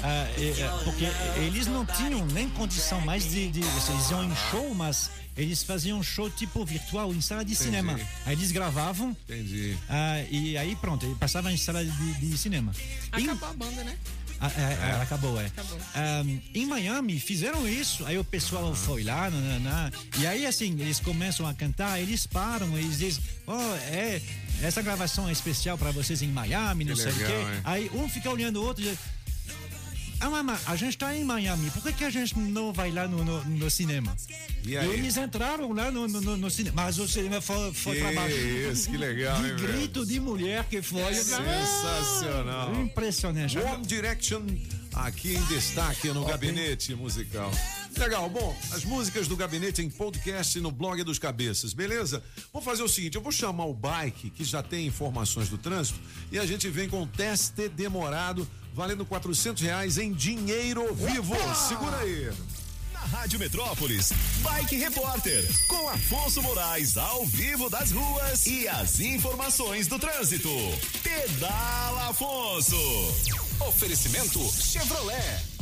é, 0.03 0.61
é, 0.61 0.69
porque 0.83 1.05
eles 1.37 1.69
não 1.69 1.87
tinham 1.87 2.27
nem 2.27 2.49
condição 2.51 3.01
mais 3.03 3.31
de, 3.31 3.49
de. 3.49 3.61
Eles 3.61 4.11
iam 4.11 4.25
em 4.25 4.35
show, 4.51 4.75
mas 4.75 5.11
eles 5.37 5.63
faziam 5.63 6.03
show 6.03 6.29
tipo 6.29 6.65
virtual 6.65 7.15
em 7.15 7.21
sala 7.21 7.45
de 7.45 7.55
cinema. 7.55 7.99
Aí 8.27 8.33
eles 8.35 8.51
gravavam 8.51 9.17
Entendi. 9.29 9.77
ah, 9.89 10.21
e 10.31 10.57
aí 10.57 10.75
pronto, 10.77 11.07
passava 11.21 11.53
em 11.53 11.57
sala 11.57 11.85
de, 11.85 12.15
de 12.15 12.37
cinema. 12.39 12.73
Em- 13.17 13.25
Acabou 13.29 13.51
a 13.51 13.53
banda, 13.55 13.85
né? 13.85 13.97
Ah, 14.47 14.61
é, 14.61 14.91
ela 14.93 15.03
acabou, 15.03 15.41
é. 15.41 15.47
Acabou. 15.47 15.79
Ahm, 15.95 16.39
em 16.55 16.67
Miami 16.67 17.19
fizeram 17.19 17.67
isso, 17.69 18.05
aí 18.07 18.19
o 18.19 18.25
pessoal 18.25 18.75
foi 18.75 19.03
lá, 19.05 19.31
nanana, 19.31 19.93
e 20.19 20.27
aí 20.27 20.47
assim, 20.47 20.73
eles 20.81 21.01
começam 21.01 21.47
a 21.47 21.55
cantar, 21.55 22.01
eles 22.01 22.27
param, 22.27 22.77
eles 22.77 22.99
dizem, 22.99 23.23
oh, 23.47 23.75
é, 23.91 24.21
essa 24.63 24.83
gravação 24.83 25.29
é 25.29 25.33
especial 25.33 25.77
para 25.79 25.91
vocês 25.91 26.23
em 26.23 26.29
Miami, 26.29 26.85
não 26.85 26.95
Que 26.95 27.03
sei 27.03 27.13
o 27.13 27.17
legal, 27.17 27.31
quê. 27.31 27.37
hein? 27.39 27.61
Aí 27.65 27.91
um 27.95 28.09
fica 28.09 28.31
olhando 28.31 28.61
o 28.61 28.65
outro 28.65 28.83
e 28.83 28.89
diz, 28.91 28.99
ah, 30.27 30.31
mamãe, 30.31 30.57
a 30.67 30.77
gente 30.77 30.97
tá 30.97 31.15
em 31.15 31.23
Miami, 31.25 31.71
por 31.71 31.83
que, 31.83 31.93
que 31.93 32.05
a 32.05 32.11
gente 32.11 32.39
não 32.39 32.73
vai 32.73 32.91
lá 32.91 33.07
no, 33.07 33.25
no, 33.25 33.45
no 33.45 33.71
cinema? 33.71 34.17
E 34.65 34.77
aí? 34.77 34.89
eles 34.91 35.17
entraram 35.17 35.73
lá 35.73 35.91
no, 35.91 36.09
no, 36.09 36.37
no- 36.37 36.51
cinema, 36.51 36.83
mas 36.85 36.99
o 36.99 37.07
cinema 37.07 37.41
foi, 37.41 37.73
foi 37.75 37.99
pra 38.01 38.13
baixo. 38.13 38.35
isso, 38.37 38.91
que 38.91 38.97
legal, 38.97 39.41
De 39.43 39.49
hein, 39.51 39.57
velho? 39.57 39.69
grito 39.79 40.07
de 40.07 40.19
mulher 40.21 40.65
que 40.65 40.81
foi. 40.81 41.13
Sensacional. 41.15 42.75
Impressionante. 42.81 43.59
One 43.59 43.85
Direction 43.87 44.43
aqui 44.97 45.35
em 45.35 45.45
destaque 45.45 46.09
no 46.09 46.25
Gabinete 46.25 46.95
Musical. 46.95 47.51
Legal, 47.97 48.29
bom, 48.29 48.57
as 48.73 48.85
músicas 48.85 49.29
do 49.29 49.37
Gabinete 49.37 49.83
em 49.83 49.89
podcast 49.89 50.59
no 50.61 50.71
blog 50.71 51.03
dos 51.05 51.19
Cabeças, 51.19 51.73
beleza? 51.73 52.23
Vou 52.53 52.61
fazer 52.61 52.83
o 52.83 52.89
seguinte, 52.89 53.17
eu 53.17 53.23
vou 53.23 53.33
chamar 53.33 53.67
o 53.67 53.75
Bike, 53.75 54.31
que 54.31 54.45
já 54.45 54.63
tem 54.63 54.87
informações 54.87 55.49
do 55.49 55.59
trânsito, 55.59 55.99
e 56.33 56.39
a 56.39 56.47
gente 56.47 56.69
vem 56.69 56.89
com 56.89 57.07
teste 57.07 57.69
demorado, 57.69 58.49
valendo 58.73 59.05
400 59.05 59.63
reais 59.63 59.99
em 59.99 60.13
dinheiro 60.13 60.93
vivo. 60.95 61.35
Segura 61.69 61.99
aí. 61.99 62.31
Na 63.05 63.19
Rádio 63.19 63.39
Metrópolis, 63.39 64.13
Bike 64.41 64.77
Repórter, 64.77 65.47
com 65.69 65.89
Afonso 65.91 66.41
Moraes 66.41 66.97
ao 66.97 67.27
vivo 67.27 67.69
das 67.69 67.91
ruas 67.91 68.47
e 68.47 68.67
as 68.67 68.99
informações 68.99 69.87
do 69.87 69.99
trânsito. 69.99 70.49
Pedala 71.03 72.09
Afonso. 72.09 72.77
Oferecimento 73.61 74.41
Chevrolet. 74.51 75.55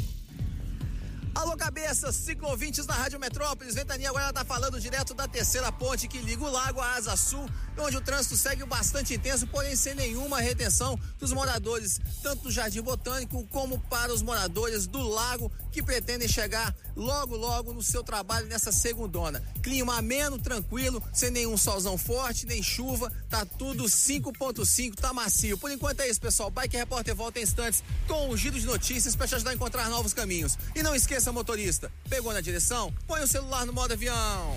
Alô, 1.35 1.57
cabeça, 1.57 2.13
ciclovintes 2.13 2.85
da 2.85 2.93
Rádio 2.93 3.19
Metrópolis. 3.19 3.75
Ventania 3.75 4.11
agora 4.11 4.33
tá 4.33 4.45
falando 4.45 4.79
direto 4.79 5.15
da 5.15 5.27
terceira 5.27 5.73
ponte 5.73 6.07
que 6.07 6.19
liga 6.19 6.45
o 6.45 6.51
lago 6.51 6.79
à 6.79 6.95
Asa 6.95 7.17
Sul, 7.17 7.49
onde 7.79 7.97
o 7.97 8.03
trânsito 8.03 8.37
segue 8.37 8.65
bastante 8.67 9.15
intenso, 9.15 9.47
porém 9.47 9.75
sem 9.75 9.95
nenhuma 9.95 10.41
retenção 10.41 10.97
dos 11.19 11.33
moradores, 11.33 11.99
tanto 12.23 12.45
do 12.45 12.51
Jardim 12.51 12.83
Botânico 12.83 13.45
como 13.47 13.79
para 13.89 14.13
os 14.13 14.21
moradores 14.21 14.87
do 14.87 15.01
lago 15.01 15.51
que 15.73 15.83
pretendem 15.83 16.29
chegar 16.29 16.75
logo, 16.95 17.35
logo 17.35 17.73
no 17.73 17.83
seu 17.83 18.05
trabalho 18.05 18.47
nessa 18.47 18.71
segundona. 18.71 19.43
Clima 19.63 19.99
ameno, 19.99 20.39
tranquilo, 20.39 21.03
sem 21.13 21.31
nenhum 21.31 21.57
solzão 21.57 21.97
forte, 21.97 22.47
nem 22.47 22.63
chuva, 22.63 23.11
tá 23.29 23.45
tudo 23.45 23.85
5.5, 23.85 24.95
tá 24.95 25.13
macio. 25.13 25.57
Por 25.59 25.71
enquanto 25.71 26.01
é 26.01 26.09
isso, 26.09 26.21
pessoal. 26.21 26.51
Bike 26.51 26.77
Repórter 26.77 27.15
volta 27.15 27.41
em 27.41 27.43
instantes 27.43 27.83
com 28.07 28.29
um 28.29 28.37
giro 28.37 28.61
de 28.61 28.67
notícias 28.67 29.17
para 29.17 29.27
te 29.27 29.35
ajudar 29.35 29.51
a 29.51 29.55
encontrar 29.55 29.89
novos 29.89 30.13
caminhos. 30.13 30.59
E 30.75 30.83
não 30.83 30.95
esqueça, 30.95 31.33
motorista, 31.33 31.91
pegou 32.09 32.33
na 32.33 32.41
direção? 32.41 32.93
Põe 33.07 33.23
o 33.23 33.29
celular 33.29 33.65
no 33.65 33.73
modo 33.73 33.93
avião. 33.93 34.57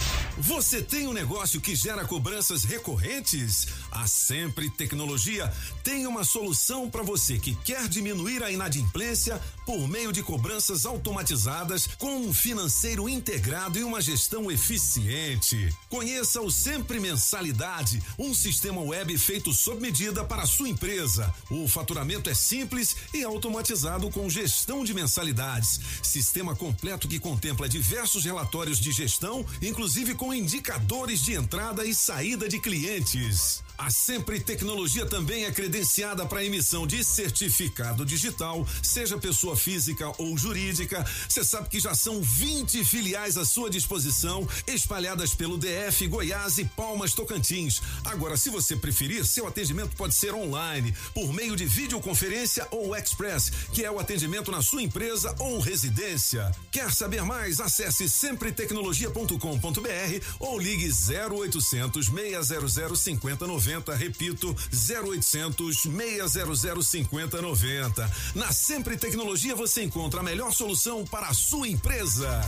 Você 0.37 0.81
tem 0.81 1.07
um 1.07 1.13
negócio 1.13 1.59
que 1.59 1.75
gera 1.75 2.05
cobranças 2.05 2.63
recorrentes? 2.63 3.67
A 3.91 4.07
Sempre 4.07 4.69
Tecnologia 4.69 5.51
tem 5.83 6.07
uma 6.07 6.23
solução 6.23 6.89
para 6.89 7.03
você 7.03 7.37
que 7.37 7.53
quer 7.53 7.87
diminuir 7.87 8.41
a 8.41 8.49
inadimplência 8.49 9.39
por 9.71 9.87
meio 9.87 10.11
de 10.11 10.21
cobranças 10.21 10.85
automatizadas 10.85 11.87
com 11.97 12.13
um 12.17 12.33
financeiro 12.33 13.07
integrado 13.07 13.79
e 13.79 13.85
uma 13.85 14.01
gestão 14.01 14.51
eficiente. 14.51 15.73
Conheça 15.87 16.41
o 16.41 16.51
Sempre 16.51 16.99
Mensalidade, 16.99 18.03
um 18.19 18.33
sistema 18.33 18.81
web 18.81 19.17
feito 19.17 19.53
sob 19.53 19.79
medida 19.79 20.25
para 20.25 20.41
a 20.41 20.45
sua 20.45 20.67
empresa. 20.67 21.33
O 21.49 21.69
faturamento 21.69 22.29
é 22.29 22.33
simples 22.33 22.97
e 23.13 23.23
automatizado 23.23 24.09
com 24.09 24.29
gestão 24.29 24.83
de 24.83 24.93
mensalidades. 24.93 25.79
Sistema 26.03 26.53
completo 26.53 27.07
que 27.07 27.17
contempla 27.17 27.69
diversos 27.69 28.25
relatórios 28.25 28.77
de 28.77 28.91
gestão, 28.91 29.45
inclusive 29.61 30.15
com 30.15 30.33
indicadores 30.33 31.21
de 31.21 31.31
entrada 31.31 31.85
e 31.85 31.95
saída 31.95 32.49
de 32.49 32.59
clientes. 32.59 33.63
A 33.77 33.89
Sempre 33.89 34.39
Tecnologia 34.39 35.05
também 35.05 35.45
é 35.45 35.51
credenciada 35.51 36.25
para 36.25 36.45
emissão 36.45 36.85
de 36.85 37.03
certificado 37.03 38.05
digital, 38.05 38.67
seja 38.83 39.17
pessoa 39.17 39.55
física 39.55 40.11
ou 40.17 40.37
jurídica. 40.37 41.05
Você 41.27 41.43
sabe 41.43 41.69
que 41.69 41.79
já 41.79 41.95
são 41.95 42.21
20 42.21 42.83
filiais 42.83 43.37
à 43.37 43.45
sua 43.45 43.69
disposição, 43.69 44.47
espalhadas 44.67 45.33
pelo 45.33 45.57
DF, 45.57 46.07
Goiás 46.07 46.57
e 46.57 46.65
Palmas 46.65 47.13
Tocantins. 47.13 47.81
Agora, 48.05 48.37
se 48.37 48.49
você 48.49 48.75
preferir, 48.75 49.25
seu 49.25 49.47
atendimento 49.47 49.95
pode 49.95 50.13
ser 50.13 50.33
online, 50.33 50.93
por 51.13 51.33
meio 51.33 51.55
de 51.55 51.65
videoconferência 51.65 52.67
ou 52.71 52.95
express, 52.95 53.51
que 53.73 53.83
é 53.83 53.91
o 53.91 53.99
atendimento 53.99 54.51
na 54.51 54.61
sua 54.61 54.83
empresa 54.83 55.35
ou 55.39 55.59
residência. 55.59 56.51
Quer 56.71 56.91
saber 56.91 57.23
mais? 57.23 57.59
Acesse 57.59 58.09
sempretecnologia.com.br 58.09 60.25
ou 60.39 60.59
ligue 60.59 60.91
0800 60.91 62.05
600 62.05 62.99
5090. 62.99 63.60
Repito, 63.95 64.55
0800 64.71 65.77
600 65.81 66.87
5090. 66.87 68.11
Na 68.35 68.51
Sempre 68.51 68.97
Tecnologia 68.97 69.55
você 69.55 69.83
encontra 69.83 70.19
a 70.19 70.23
melhor 70.23 70.51
solução 70.53 71.05
para 71.05 71.27
a 71.27 71.33
sua 71.33 71.67
empresa. 71.67 72.41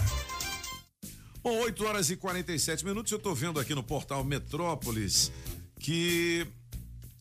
Bom, 1.43 1.59
8 1.59 1.85
horas 1.85 2.09
e 2.09 2.15
47 2.15 2.83
minutos. 2.85 3.11
Eu 3.11 3.17
estou 3.17 3.35
vendo 3.35 3.59
aqui 3.59 3.75
no 3.75 3.83
portal 3.83 4.23
Metrópolis 4.23 5.31
que, 5.79 6.47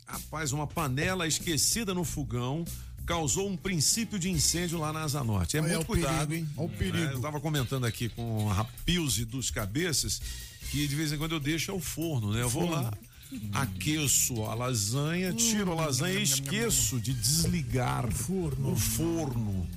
rapaz, 0.06 0.52
uma 0.52 0.66
panela 0.66 1.27
esquecida 1.27 1.93
no 1.93 2.05
fogão 2.05 2.64
causou 3.05 3.48
um 3.48 3.56
princípio 3.56 4.19
de 4.19 4.31
incêndio 4.31 4.78
lá 4.78 4.93
na 4.93 5.02
Asa 5.02 5.24
Norte. 5.24 5.56
É 5.56 5.60
Olha 5.60 5.74
muito 5.77 5.82
o 5.82 5.86
perigo, 5.94 6.09
cuidado. 6.09 6.35
hein? 6.35 6.48
Olha 6.56 6.66
o 6.66 6.70
perigo. 6.70 6.97
É, 6.97 7.14
eu 7.14 7.20
tava 7.20 7.40
comentando 7.40 7.85
aqui 7.85 8.09
com 8.09 8.48
a 8.48 8.55
Rapilze 8.55 9.24
dos 9.24 9.51
Cabeças 9.51 10.20
que 10.70 10.89
de 10.89 10.94
vez 10.97 11.12
em 11.12 11.19
quando 11.19 11.32
eu 11.32 11.40
deixo 11.40 11.70
é 11.70 11.74
o 11.74 11.81
forno, 11.81 12.32
né? 12.32 12.40
Eu 12.43 12.48
vou 12.48 12.70
lá, 12.70 12.90
aqueço 13.52 14.44
a 14.44 14.54
lasanha, 14.54 15.32
tiro 15.32 15.72
a 15.72 15.74
lasanha 15.74 16.18
e 16.18 16.22
esqueço 16.22 17.00
de 17.00 17.12
desligar 17.12 18.06
o 18.06 18.76
forno. 18.76 19.68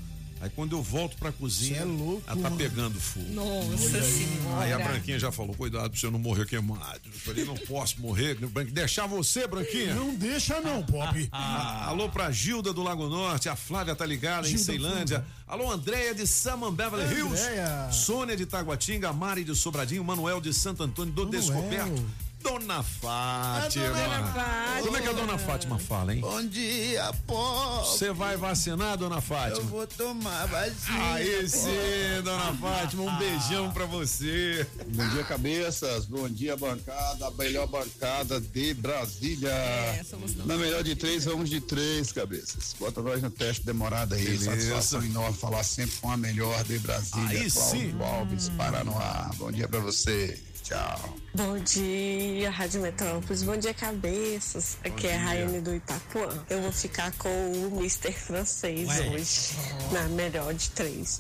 Aí 0.42 0.52
quando 0.54 0.76
eu 0.76 0.82
volto 0.84 1.18
pra 1.18 1.32
cozinha, 1.32 1.78
Cê 1.78 1.82
é 1.82 1.86
louco, 1.86 2.22
ela 2.28 2.36
tá 2.36 2.50
mano. 2.50 2.58
pegando 2.58 3.00
fogo. 3.00 3.26
Nossa 3.32 4.02
senhora. 4.04 4.60
Aí 4.60 4.74
a 4.74 4.78
Branquinha 4.78 5.18
já 5.18 5.32
falou, 5.32 5.56
cuidado 5.56 5.90
pra 5.90 6.00
você 6.00 6.10
não 6.10 6.20
morrer 6.20 6.46
queimado. 6.46 7.00
Eu 7.06 7.12
falei, 7.14 7.46
não 7.46 7.56
posso 7.56 8.00
morrer. 8.00 8.36
Deixar 8.72 9.08
você, 9.08 9.48
Branquinha? 9.48 9.96
Não 9.96 10.14
deixa 10.14 10.60
não, 10.62 10.84
Pop. 10.84 11.30
Ah, 11.32 11.86
alô 11.90 12.10
pra 12.10 12.32
Gilda 12.32 12.74
do 12.74 12.84
Lago 12.84 13.08
Norte, 13.08 13.50
a 13.50 13.56
Flávia 13.56 13.96
tá 13.96 14.06
ligada 14.06 14.46
em 14.46 14.52
Gilda 14.52 14.64
Ceilândia. 14.66 15.26
Alô, 15.48 15.72
Andréia 15.72 16.14
de 16.14 16.28
Saman 16.28 16.74
Beverly 16.74 17.16
Hills. 17.16 17.42
Andréia. 17.42 17.90
Sônia 17.92 18.36
de 18.36 18.46
Taguatinga, 18.46 19.12
Mari 19.14 19.44
de 19.44 19.56
Sobradinho, 19.56 20.04
Manuel 20.04 20.42
de 20.42 20.54
Santo 20.54 20.84
Antônio 20.84 21.14
do 21.14 21.24
Manuel. 21.24 21.42
Descoberto. 21.42 22.06
Dona 22.46 22.84
Fátima. 22.84 23.88
Dona 23.88 24.24
Fátima. 24.28 24.82
Como 24.84 24.98
é 24.98 25.02
que 25.02 25.08
a 25.08 25.14
Dona 25.14 25.38
Fátima 25.40 25.80
fala, 25.80 26.14
hein? 26.14 26.22
Bom 26.22 26.46
dia, 26.46 27.12
Pop. 27.26 27.88
Você 27.88 28.12
vai 28.14 28.38
vacinar, 28.38 28.96
Dona 28.98 29.20
Fátima? 29.20 29.58
Eu 29.58 29.66
vou 29.66 29.88
tomar 29.88 30.46
vacina. 30.46 31.14
Aí 31.16 31.50
sim, 31.50 32.22
Dona 32.24 32.54
Fátima, 32.54 33.02
um 33.02 33.18
beijão 33.18 33.72
pra 33.72 33.86
você. 33.88 34.66
Bom 34.90 35.08
dia, 35.10 35.24
cabeças. 35.24 36.06
Bom 36.06 36.30
dia, 36.30 36.56
bancada. 36.56 37.26
A 37.26 37.32
melhor 37.32 37.66
bancada 37.66 38.40
de 38.40 38.76
Brasília. 38.76 39.50
É, 39.50 40.04
somos 40.08 40.36
nós. 40.36 40.46
Na 40.46 40.56
melhor 40.56 40.84
de 40.84 40.96
três, 40.96 41.26
vamos 41.26 41.50
de 41.50 41.60
três, 41.60 42.12
cabeças. 42.12 42.76
Bota 42.80 43.02
nós 43.02 43.24
no 43.24 43.32
teste 43.32 43.66
demorado 43.66 44.14
aí. 44.14 44.24
Beleza. 44.24 44.52
Satisfação 44.52 45.04
enorme 45.04 45.36
falar 45.36 45.64
sempre 45.64 45.98
com 46.00 46.12
a 46.12 46.18
melhor 46.18 46.64
de 46.64 46.78
Brasília. 46.78 47.42
Aí 47.42 47.50
Cláudio 47.50 47.80
sim. 47.82 47.98
Alves, 48.00 48.50
Paranoá. 48.50 49.32
Bom 49.38 49.52
dia 49.52 49.68
pra 49.68 49.80
você. 49.80 50.40
Tchau. 50.66 51.16
Bom 51.36 51.60
dia, 51.60 52.50
Rádio 52.50 52.82
Metrópolis. 52.82 53.44
Bom 53.44 53.56
dia, 53.56 53.72
cabeças. 53.72 54.78
Aqui 54.84 55.06
é 55.06 55.16
a 55.16 55.20
Raiane 55.20 55.62
do 55.62 55.76
Itapuã. 55.76 56.28
Eu 56.50 56.60
vou 56.64 56.72
ficar 56.72 57.12
com 57.18 57.30
o 57.30 57.78
Mr. 57.78 58.12
Francês 58.12 58.88
Ué. 58.88 59.10
hoje, 59.10 59.52
na 59.92 60.04
melhor 60.10 60.52
de 60.56 60.72
três. 60.72 61.20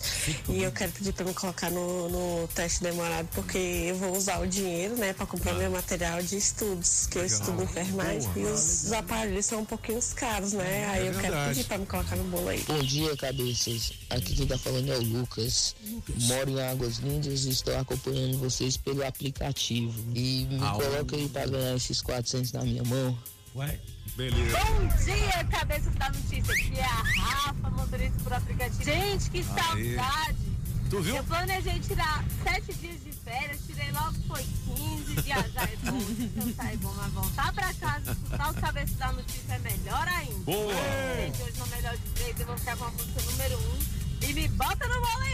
E 0.49 0.63
eu 0.63 0.71
quero 0.71 0.91
pedir 0.93 1.13
para 1.13 1.25
me 1.25 1.33
colocar 1.35 1.69
no, 1.69 2.09
no 2.09 2.47
teste 2.47 2.81
demorado, 2.81 3.27
porque 3.35 3.57
eu 3.57 3.97
vou 3.97 4.17
usar 4.17 4.39
o 4.39 4.47
dinheiro, 4.47 4.95
né, 4.97 5.13
para 5.13 5.27
comprar 5.27 5.53
meu 5.53 5.69
material 5.69 6.23
de 6.23 6.37
estudos, 6.37 7.05
que 7.05 7.19
eu 7.19 7.21
Legal. 7.21 7.39
estudo 7.39 7.63
enfermagem. 7.63 8.29
Boa. 8.31 8.49
E 8.49 8.51
os 8.51 8.91
aparelhos 8.93 9.45
são 9.45 9.59
um 9.59 9.65
pouquinho 9.65 9.99
caros, 10.15 10.53
né? 10.53 10.87
Aí 10.89 11.05
eu 11.05 11.13
quero 11.13 11.21
verdade. 11.23 11.49
pedir 11.49 11.67
para 11.67 11.77
me 11.77 11.85
colocar 11.85 12.15
no 12.15 12.23
bolo 12.23 12.49
aí. 12.49 12.63
Bom 12.65 12.79
dia, 12.79 13.15
cabeças. 13.17 13.93
Aqui 14.09 14.33
quem 14.33 14.47
tá 14.47 14.57
falando 14.57 14.91
é 14.91 14.97
o 14.97 15.03
Lucas. 15.03 15.75
Moro 16.21 16.49
em 16.49 16.61
Águas 16.63 16.97
Lindas 16.97 17.45
e 17.45 17.49
estou 17.49 17.77
acompanhando 17.77 18.39
vocês 18.39 18.75
pelo 18.77 19.05
aplicativo. 19.05 19.34
E 20.13 20.47
me 20.49 20.63
Aô. 20.63 20.79
coloca 20.79 21.15
aí 21.15 21.29
pra 21.29 21.45
ganhar 21.45 21.75
esses 21.75 22.01
400 22.01 22.51
na 22.53 22.61
minha 22.61 22.83
mão. 22.83 23.17
Ué, 23.55 23.79
Beleza. 24.15 24.57
Bom 24.57 24.87
dia, 25.03 25.43
cabeças 25.51 25.93
da 25.95 26.09
notícia. 26.09 26.53
Aqui 26.53 26.79
é 26.79 26.83
a 26.83 27.03
Rafa, 27.21 27.69
motorista 27.69 28.17
por 28.23 28.33
aplicativo. 28.33 28.83
Gente, 28.83 29.29
que 29.29 29.39
Aê. 29.39 29.43
saudade. 29.43 30.55
Tu 30.89 31.01
viu? 31.01 31.15
Eu 31.15 31.23
planejei 31.25 31.79
tirar 31.79 32.23
sete 32.43 32.73
dias 32.75 33.03
de 33.03 33.11
férias, 33.11 33.59
tirei 33.65 33.91
logo 33.91 34.15
foi 34.27 34.43
15. 34.43 35.21
Viajar 35.21 35.69
é 35.69 35.75
bom, 35.91 35.97
descansar 35.97 36.73
é 36.73 36.77
bom, 36.77 36.93
mas 36.95 37.11
voltar 37.11 37.53
pra 37.53 37.73
casa, 37.73 38.11
escutar 38.11 38.51
os 38.51 38.59
cabeças 38.59 38.95
da 38.95 39.11
notícia 39.11 39.53
é 39.53 39.59
melhor 39.59 40.07
ainda. 40.07 40.39
Boa. 40.45 40.73
Gente, 41.17 41.41
hoje 41.41 41.59
no 41.59 41.67
Melhor 41.67 41.97
de 41.97 42.09
Três 42.11 42.39
eu 42.39 42.45
vou 42.45 42.57
ficar 42.57 42.77
com 42.77 42.85
a 42.85 42.91
música 42.91 43.21
número 43.21 43.57
um. 43.57 44.05
E 44.21 44.33
me 44.33 44.47
bota 44.47 44.87
no 44.87 45.01
bolo 45.01 45.24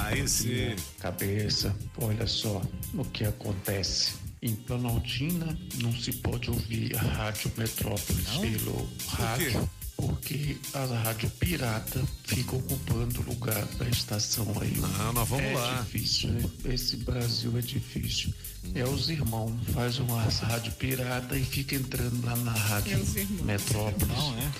Aí 0.00 0.28
sim. 0.28 0.76
Cabeça, 1.00 1.74
olha 2.00 2.26
só 2.26 2.60
o 2.94 3.04
que 3.04 3.24
acontece. 3.24 4.12
Em 4.40 4.54
Planaltina 4.54 5.58
não 5.82 5.92
se 5.92 6.12
pode 6.12 6.50
ouvir 6.50 6.96
a 6.96 7.00
Rádio 7.00 7.50
Metrópolis 7.56 8.28
pelo 8.40 8.88
rádio, 9.08 9.68
porque 9.96 10.56
a 10.74 10.84
rádio 10.84 11.28
pirata 11.40 12.00
fica 12.24 12.54
ocupando 12.54 13.20
o 13.20 13.24
lugar 13.24 13.64
da 13.78 13.88
estação 13.88 14.46
aí. 14.60 14.76
Não, 14.76 15.12
nós 15.12 15.28
vamos 15.28 15.44
é 15.44 15.54
lá. 15.54 15.80
difícil, 15.82 16.30
né? 16.30 16.44
Esse 16.66 16.96
Brasil 16.98 17.58
é 17.58 17.60
difícil. 17.60 18.32
É 18.74 18.84
os 18.84 19.08
irmãos, 19.08 19.58
faz 19.72 19.98
uma 19.98 20.22
rádio 20.22 20.72
pirata 20.72 21.36
e 21.36 21.44
fica 21.44 21.74
entrando 21.74 22.24
lá 22.24 22.36
na 22.36 22.52
rádio 22.52 22.92
É 22.96 23.00
os 23.00 23.16
irmãos. 23.16 23.42
Metrópolis. 23.44 24.08
não, 24.16 24.38
é? 24.38 24.52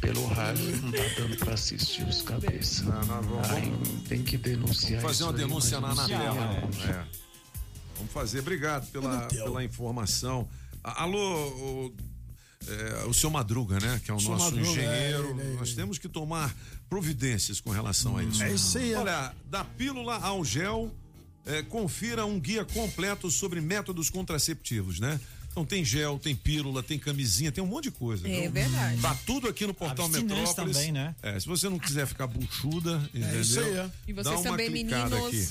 Pelo 0.00 0.26
rádio 0.26 0.64
não 0.82 0.92
tá 0.92 1.02
dando 1.16 1.36
pra 1.36 1.54
assistir 1.54 2.02
os 2.06 2.22
cabeças. 2.22 2.84
Aí 3.50 3.72
tem 4.08 4.22
que 4.22 4.36
denunciar 4.36 5.00
Vamos 5.00 5.18
fazer 5.18 5.24
uma 5.24 5.32
isso 5.32 5.42
aí, 5.42 5.48
denúncia 5.48 5.80
na 5.80 5.94
não 5.94 6.04
Anatel. 6.04 6.90
É. 6.90 7.06
Vamos 7.96 8.12
fazer. 8.12 8.40
Obrigado 8.40 8.90
pela, 8.90 9.26
pela 9.26 9.64
informação. 9.64 10.48
Alô, 10.82 11.48
o, 11.48 11.94
é, 12.66 13.04
o 13.06 13.12
seu 13.12 13.30
Madruga, 13.30 13.78
né? 13.80 14.00
Que 14.04 14.10
é 14.10 14.14
o 14.14 14.20
Seu 14.20 14.30
nosso 14.30 14.44
Madruga, 14.46 14.68
engenheiro. 14.70 15.38
é, 15.40 15.44
ele. 15.44 15.56
Nós 15.56 15.74
temos 15.74 15.98
que 15.98 16.08
tomar 16.08 16.54
providências 16.88 17.60
com 17.60 17.70
relação 17.70 18.16
a 18.16 18.24
isso. 18.24 18.42
É 18.42 18.52
isso 18.52 18.78
aí, 18.78 18.92
é. 18.92 18.98
Olha, 18.98 19.34
da 19.46 19.64
pílula 19.64 20.16
ao 20.16 20.44
gel, 20.44 20.94
é, 21.44 21.62
confira 21.62 22.24
um 22.24 22.38
guia 22.40 22.64
completo 22.64 23.30
sobre 23.30 23.60
métodos 23.60 24.08
contraceptivos, 24.10 25.00
né? 25.00 25.20
Então 25.50 25.64
tem 25.64 25.84
gel, 25.84 26.18
tem 26.18 26.34
pílula, 26.34 26.82
tem 26.82 26.98
camisinha, 26.98 27.50
tem 27.50 27.62
um 27.62 27.66
monte 27.66 27.84
de 27.84 27.90
coisa. 27.90 28.26
É 28.28 28.42
viu? 28.42 28.50
verdade. 28.52 29.00
Tá 29.00 29.16
tudo 29.26 29.48
aqui 29.48 29.66
no 29.66 29.74
portal 29.74 30.08
Metrópolis. 30.08 30.54
também, 30.54 30.92
né? 30.92 31.14
É, 31.22 31.38
se 31.40 31.46
você 31.46 31.68
não 31.68 31.78
quiser 31.78 32.06
ficar 32.06 32.26
buchuda, 32.28 32.96
entendeu? 33.12 33.40
isso 33.40 33.58
aí, 33.60 33.76
é. 33.76 33.90
E 34.06 34.12
Dá 34.12 34.22
vocês 34.22 34.40
uma 34.40 34.50
também, 34.50 34.70
meninos. 34.70 35.12
aqui. 35.12 35.48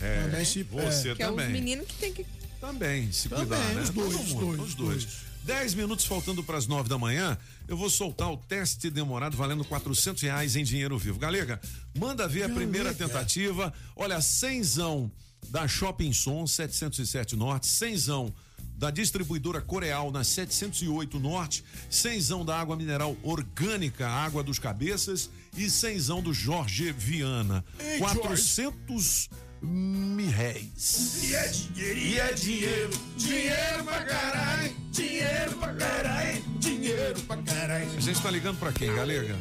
É, 0.00 0.22
Também 0.22 0.44
se- 0.44 0.62
você 0.62 1.14
Que 1.14 1.22
é 1.22 1.30
os 1.30 1.36
também. 1.36 1.52
meninos 1.52 1.86
que 1.86 1.94
tem 1.94 2.12
que. 2.12 2.26
Também, 2.60 3.12
se 3.12 3.28
Também, 3.28 3.46
cuidar, 3.46 3.74
né? 3.74 3.82
os 3.82 3.90
dois, 3.90 4.14
os 4.14 4.32
dois, 4.32 4.60
os 4.60 4.74
dois. 4.74 5.06
Dez 5.44 5.74
minutos 5.74 6.06
faltando 6.06 6.42
para 6.42 6.56
as 6.56 6.66
nove 6.66 6.88
da 6.88 6.96
manhã, 6.96 7.36
eu 7.68 7.76
vou 7.76 7.90
soltar 7.90 8.32
o 8.32 8.38
teste 8.38 8.88
demorado 8.88 9.36
valendo 9.36 9.62
quatrocentos 9.62 10.22
reais 10.22 10.56
em 10.56 10.64
dinheiro 10.64 10.98
vivo. 10.98 11.18
Galega, 11.18 11.60
manda 11.94 12.26
ver 12.26 12.44
a 12.44 12.48
primeira 12.48 12.94
tentativa. 12.94 13.70
Olha, 13.94 14.22
cenzão 14.22 15.12
da 15.50 15.68
Shopping 15.68 16.14
Som, 16.14 16.46
707 16.46 17.36
Norte, 17.36 17.66
cenzão 17.66 18.34
da 18.76 18.90
distribuidora 18.90 19.60
Coreal 19.60 20.10
na 20.10 20.24
708 20.24 21.18
Norte, 21.18 21.64
cenzão 21.88 22.44
da 22.44 22.58
água 22.58 22.76
mineral 22.76 23.16
orgânica, 23.22 24.08
Água 24.08 24.42
dos 24.42 24.58
Cabeças 24.58 25.30
e 25.56 25.70
cenzão 25.70 26.20
do 26.20 26.32
Jorge 26.32 26.92
Viana. 26.92 27.64
Ei, 27.78 27.98
400 27.98 29.30
mil 29.62 30.30
réis. 30.30 31.22
E 31.24 31.34
é 31.34 31.48
dinheiro, 31.48 31.98
e 31.98 32.18
é 32.18 32.32
dinheiro, 32.32 32.90
dinheiro 33.16 33.84
pra 33.84 34.04
caralho, 34.04 34.76
dinheiro 34.90 35.56
pra 35.58 35.74
caralho, 35.74 36.42
dinheiro 36.58 37.20
pra 37.22 37.36
caralho. 37.38 37.90
A 37.96 38.00
gente 38.00 38.20
tá 38.20 38.30
ligando 38.30 38.58
pra 38.58 38.72
quem, 38.72 38.94
Galega? 38.94 39.38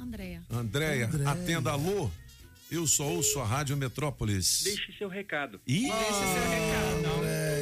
Andréia. 0.00 0.42
Andréia, 0.50 1.10
atenda 1.26 1.70
alô. 1.70 2.10
Eu 2.68 2.84
só 2.84 3.04
ouço 3.04 3.38
a 3.38 3.44
Rádio 3.44 3.76
Metrópolis. 3.76 4.62
Deixe 4.64 4.92
seu 4.98 5.08
recado. 5.08 5.60
Ih, 5.68 5.88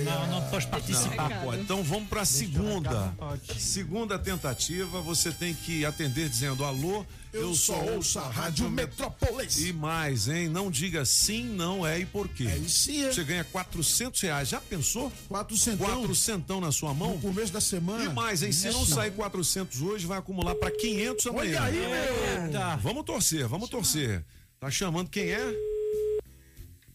Não, 0.04 0.26
não 0.28 0.48
pode 0.48 0.66
participar. 0.66 1.28
Não, 1.28 1.54
então 1.60 1.82
vamos 1.82 2.08
pra 2.08 2.24
segunda. 2.24 3.14
Segunda 3.58 4.18
tentativa, 4.18 5.02
você 5.02 5.30
tem 5.30 5.52
que 5.52 5.84
atender 5.84 6.28
dizendo 6.30 6.64
alô. 6.64 7.04
Eu 7.34 7.52
só 7.52 7.74
ouço 7.84 8.18
a 8.18 8.28
Rádio 8.28 8.70
Metrópolis. 8.70 9.58
E 9.58 9.72
mais, 9.72 10.28
hein? 10.28 10.48
Não 10.48 10.70
diga 10.70 11.04
sim, 11.04 11.44
não 11.44 11.84
é 11.86 11.98
e 11.98 12.06
por 12.06 12.28
quê. 12.28 12.44
É 12.44 12.56
isso 12.56 12.90
aí. 12.90 13.12
Você 13.12 13.24
ganha 13.24 13.44
400 13.44 14.20
reais. 14.22 14.48
Já 14.48 14.60
pensou? 14.60 15.12
Quatro 15.28 15.56
centão. 15.56 15.86
Quatro 15.86 16.14
centão 16.14 16.60
na 16.60 16.70
sua 16.72 16.94
mão? 16.94 17.14
No 17.14 17.20
começo 17.20 17.52
da 17.52 17.60
semana. 17.60 18.04
E 18.04 18.08
mais, 18.08 18.42
hein? 18.42 18.52
Se 18.52 18.70
não 18.70 18.86
sair 18.86 19.10
400 19.10 19.82
hoje, 19.82 20.06
vai 20.06 20.18
acumular 20.18 20.54
pra 20.54 20.70
500 20.70 21.26
amanhã. 21.26 21.60
Olha 21.60 21.62
aí, 21.64 22.50
meu. 22.52 22.78
Vamos 22.78 23.04
torcer, 23.04 23.46
vamos 23.48 23.68
torcer. 23.68 24.24
Tá 24.64 24.70
chamando 24.70 25.10
quem 25.10 25.30
é? 25.30 25.54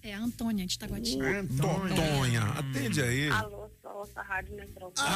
É 0.01 0.15
a 0.15 0.19
Antônia 0.19 0.65
de 0.65 0.79
Taguatinga. 0.79 1.45
Tontonha. 1.55 2.41
Atende 2.57 2.99
aí. 2.99 3.29
Alô, 3.29 3.69
só 3.79 3.99
ouça 3.99 4.21
a 4.21 4.23
Rádio 4.23 4.55
Metrópole. 4.55 5.07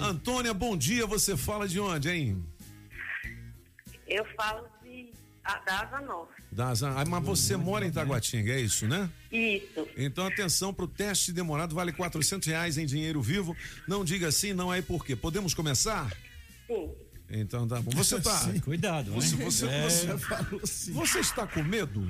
Antônia, 0.00 0.52
bom 0.52 0.76
dia. 0.76 1.06
Você 1.06 1.36
fala 1.36 1.68
de 1.68 1.78
onde, 1.78 2.10
hein? 2.10 2.44
Eu 4.08 4.24
falo 4.36 4.66
de 4.82 5.12
a, 5.44 5.58
da 5.60 5.82
Asa 5.82 6.00
Norte. 6.00 6.42
Das, 6.50 6.82
ah, 6.82 7.04
mas 7.08 7.24
você 7.24 7.56
mora 7.56 7.86
em 7.86 7.92
Taguatinga, 7.92 8.52
é 8.52 8.60
isso, 8.60 8.88
né? 8.88 9.08
Isso. 9.30 9.86
Então 9.96 10.26
atenção 10.26 10.74
pro 10.74 10.88
teste 10.88 11.32
demorado, 11.32 11.72
vale 11.72 11.92
400 11.92 12.48
reais 12.48 12.78
em 12.78 12.84
dinheiro 12.84 13.22
vivo. 13.22 13.56
Não 13.86 14.04
diga 14.04 14.32
sim, 14.32 14.54
não 14.54 14.74
é 14.74 14.82
por 14.82 15.06
quê. 15.06 15.14
Podemos 15.14 15.54
começar? 15.54 16.12
Sim. 16.66 16.90
Então 17.30 17.66
tá 17.66 17.80
bom. 17.80 17.90
Você 17.92 18.20
tá. 18.20 18.36
Sim, 18.52 18.60
cuidado, 18.60 19.12
hein? 19.12 19.20
Você, 19.20 19.36
você, 19.36 19.66
É. 19.66 19.82
você, 19.88 20.18
Falou 20.18 20.60
assim. 20.62 20.92
você 20.92 21.18
está 21.20 21.46
com 21.46 21.62
medo? 21.62 22.06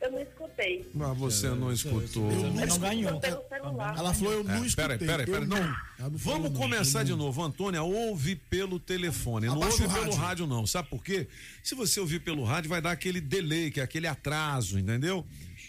Eu 0.00 0.10
não 0.10 0.20
escutei. 0.20 0.90
Mas 0.92 1.16
você 1.16 1.48
não 1.50 1.72
escutou. 1.72 2.28
Não 2.32 2.78
ganhou. 2.78 3.20
Pelo 3.20 3.44
celular. 3.48 3.96
Ela 3.96 4.12
falou, 4.12 4.32
eu 4.32 4.42
não 4.44 4.54
É, 4.64 4.66
escutei. 4.66 4.74
peraí, 4.74 4.98
peraí, 4.98 5.26
eu 5.28 5.32
peraí. 5.32 5.48
Não. 5.48 5.76
Não 6.10 6.10
Vamos 6.18 6.50
não. 6.50 6.60
começar 6.60 7.00
Eu 7.02 7.04
de 7.04 7.10
não. 7.12 7.18
novo. 7.18 7.40
Antônia, 7.42 7.82
ouve 7.84 8.34
pelo 8.34 8.80
telefone. 8.80 9.46
Não 9.46 9.58
ouve 9.60 9.76
pelo 9.78 9.90
rádio. 9.92 10.14
rádio, 10.14 10.46
não. 10.48 10.66
Sabe 10.66 10.88
por 10.88 11.04
quê? 11.04 11.28
Se 11.62 11.76
você 11.76 12.00
ouvir 12.00 12.18
pelo 12.18 12.42
rádio, 12.42 12.68
vai 12.68 12.82
dar 12.82 12.90
aquele 12.90 13.20
delay, 13.20 13.70
que 13.70 13.78
é 13.78 13.82
aquele 13.84 14.08
atraso, 14.08 14.76
entendeu? 14.76 15.24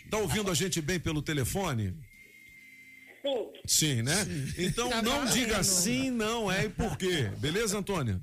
Tá 0.10 0.18
ouvindo 0.18 0.50
a 0.50 0.56
gente 0.56 0.82
bem 0.82 1.00
pelo 1.00 1.22
telefone? 1.22 1.96
Sim. 3.24 3.52
Sim, 3.66 4.02
né? 4.02 4.14
Então 4.58 4.90
Tá 4.90 5.02
não 5.02 5.20
valendo. 5.20 5.34
diga 5.34 5.64
sim, 5.64 6.12
não 6.12 6.52
é 6.52 6.66
e 6.66 6.70
por 6.70 6.98
quê. 6.98 7.32
Beleza, 7.38 7.78
Antônia? 7.78 8.22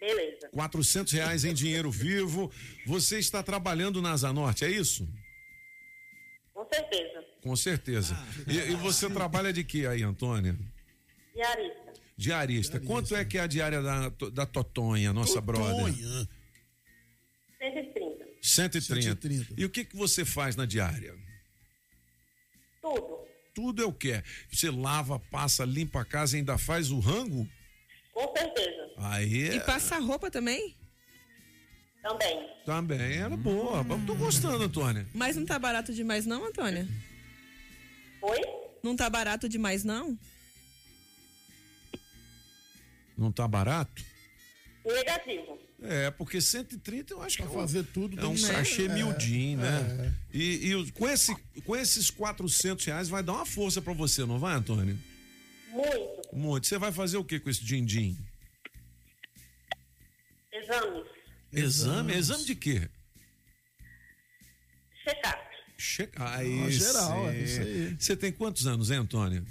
Beleza. 0.00 0.48
400 0.52 1.12
reais 1.12 1.44
em 1.44 1.52
dinheiro 1.52 1.90
vivo. 1.90 2.50
Você 2.86 3.18
está 3.18 3.42
trabalhando 3.42 4.00
na 4.00 4.12
Asa 4.12 4.32
Norte, 4.32 4.64
é 4.64 4.70
isso? 4.70 5.08
Com 6.54 6.64
certeza. 6.72 7.24
Com 7.42 7.56
certeza. 7.56 8.16
E, 8.46 8.56
e 8.56 8.76
você 8.76 9.10
trabalha 9.10 9.52
de 9.52 9.64
quê 9.64 9.86
aí, 9.86 10.02
Antônia? 10.04 10.56
Diarista. 11.34 11.92
Diarista. 12.16 12.80
Quanto 12.80 13.14
é 13.16 13.24
que 13.24 13.38
é 13.38 13.40
a 13.40 13.46
diária 13.48 13.82
da, 13.82 14.08
da 14.32 14.46
Totonha, 14.46 15.12
nossa 15.12 15.40
brother? 15.40 15.92
Tonha. 15.94 16.28
130. 17.60 18.26
130. 18.40 19.02
130. 19.02 19.54
E 19.56 19.64
o 19.64 19.70
que, 19.70 19.84
que 19.84 19.96
você 19.96 20.24
faz 20.24 20.54
na 20.54 20.64
diária? 20.64 21.14
Tudo. 23.58 23.82
É 23.82 23.84
o 23.84 23.92
que? 23.92 24.22
Você 24.52 24.70
lava, 24.70 25.18
passa, 25.18 25.64
limpa 25.64 26.02
a 26.02 26.04
casa 26.04 26.36
e 26.36 26.38
ainda 26.38 26.56
faz 26.56 26.92
o 26.92 27.00
rango? 27.00 27.44
Com 28.12 28.32
certeza. 28.36 28.92
Aí 28.98 29.48
E 29.48 29.56
é, 29.56 29.60
passa 29.60 29.98
roupa 29.98 30.30
também? 30.30 30.76
Também. 32.00 32.48
também 32.64 33.16
era 33.16 33.36
boa. 33.36 33.84
Eu 33.84 34.06
tô 34.06 34.14
gostando, 34.14 34.62
Antônia. 34.62 35.04
Mas 35.12 35.34
não 35.34 35.44
tá 35.44 35.58
barato 35.58 35.92
demais, 35.92 36.24
não, 36.24 36.46
Antônia? 36.46 36.86
Oi? 38.22 38.40
Não 38.80 38.94
tá 38.94 39.10
barato 39.10 39.48
demais, 39.48 39.82
não? 39.82 40.16
Não 43.16 43.32
tá 43.32 43.48
barato? 43.48 44.04
Negativo. 44.86 45.58
É, 45.80 46.10
porque 46.10 46.40
130 46.40 47.14
eu 47.14 47.22
acho 47.22 47.36
que 47.36 47.42
Pra 47.44 47.52
é 47.52 47.56
um, 47.56 47.60
fazer 47.60 47.84
tudo 47.84 48.18
é 48.20 48.26
um 48.26 48.36
sachê 48.36 48.86
é, 48.86 48.94
miudinho, 48.94 49.58
né? 49.60 50.12
E, 50.32 50.66
e 50.68 50.74
os- 50.74 50.90
com, 50.90 51.08
esse, 51.08 51.32
com 51.64 51.76
esses 51.76 52.10
400 52.10 52.84
reais 52.84 53.08
vai 53.08 53.22
dar 53.22 53.34
uma 53.34 53.46
força 53.46 53.80
pra 53.80 53.92
você, 53.92 54.26
não 54.26 54.40
vai, 54.40 54.54
Antônio? 54.56 54.98
Muito. 55.70 56.20
Muito. 56.32 56.66
Você 56.66 56.78
vai 56.78 56.90
fazer 56.90 57.16
o 57.16 57.24
que 57.24 57.38
com 57.38 57.48
esse 57.48 57.64
din-din? 57.64 58.16
Exames. 60.52 61.06
Exame? 61.52 62.12
Exame 62.12 62.44
de 62.44 62.54
quê? 62.56 62.88
Check-up. 65.04 65.38
Ah, 66.16 66.70
geral, 66.70 67.30
é 67.30 67.38
isso 67.38 67.60
aí. 67.60 67.96
Você 67.98 68.16
tem 68.16 68.32
quantos 68.32 68.66
anos, 68.66 68.90
hein, 68.90 68.98
Antônio? 68.98 69.46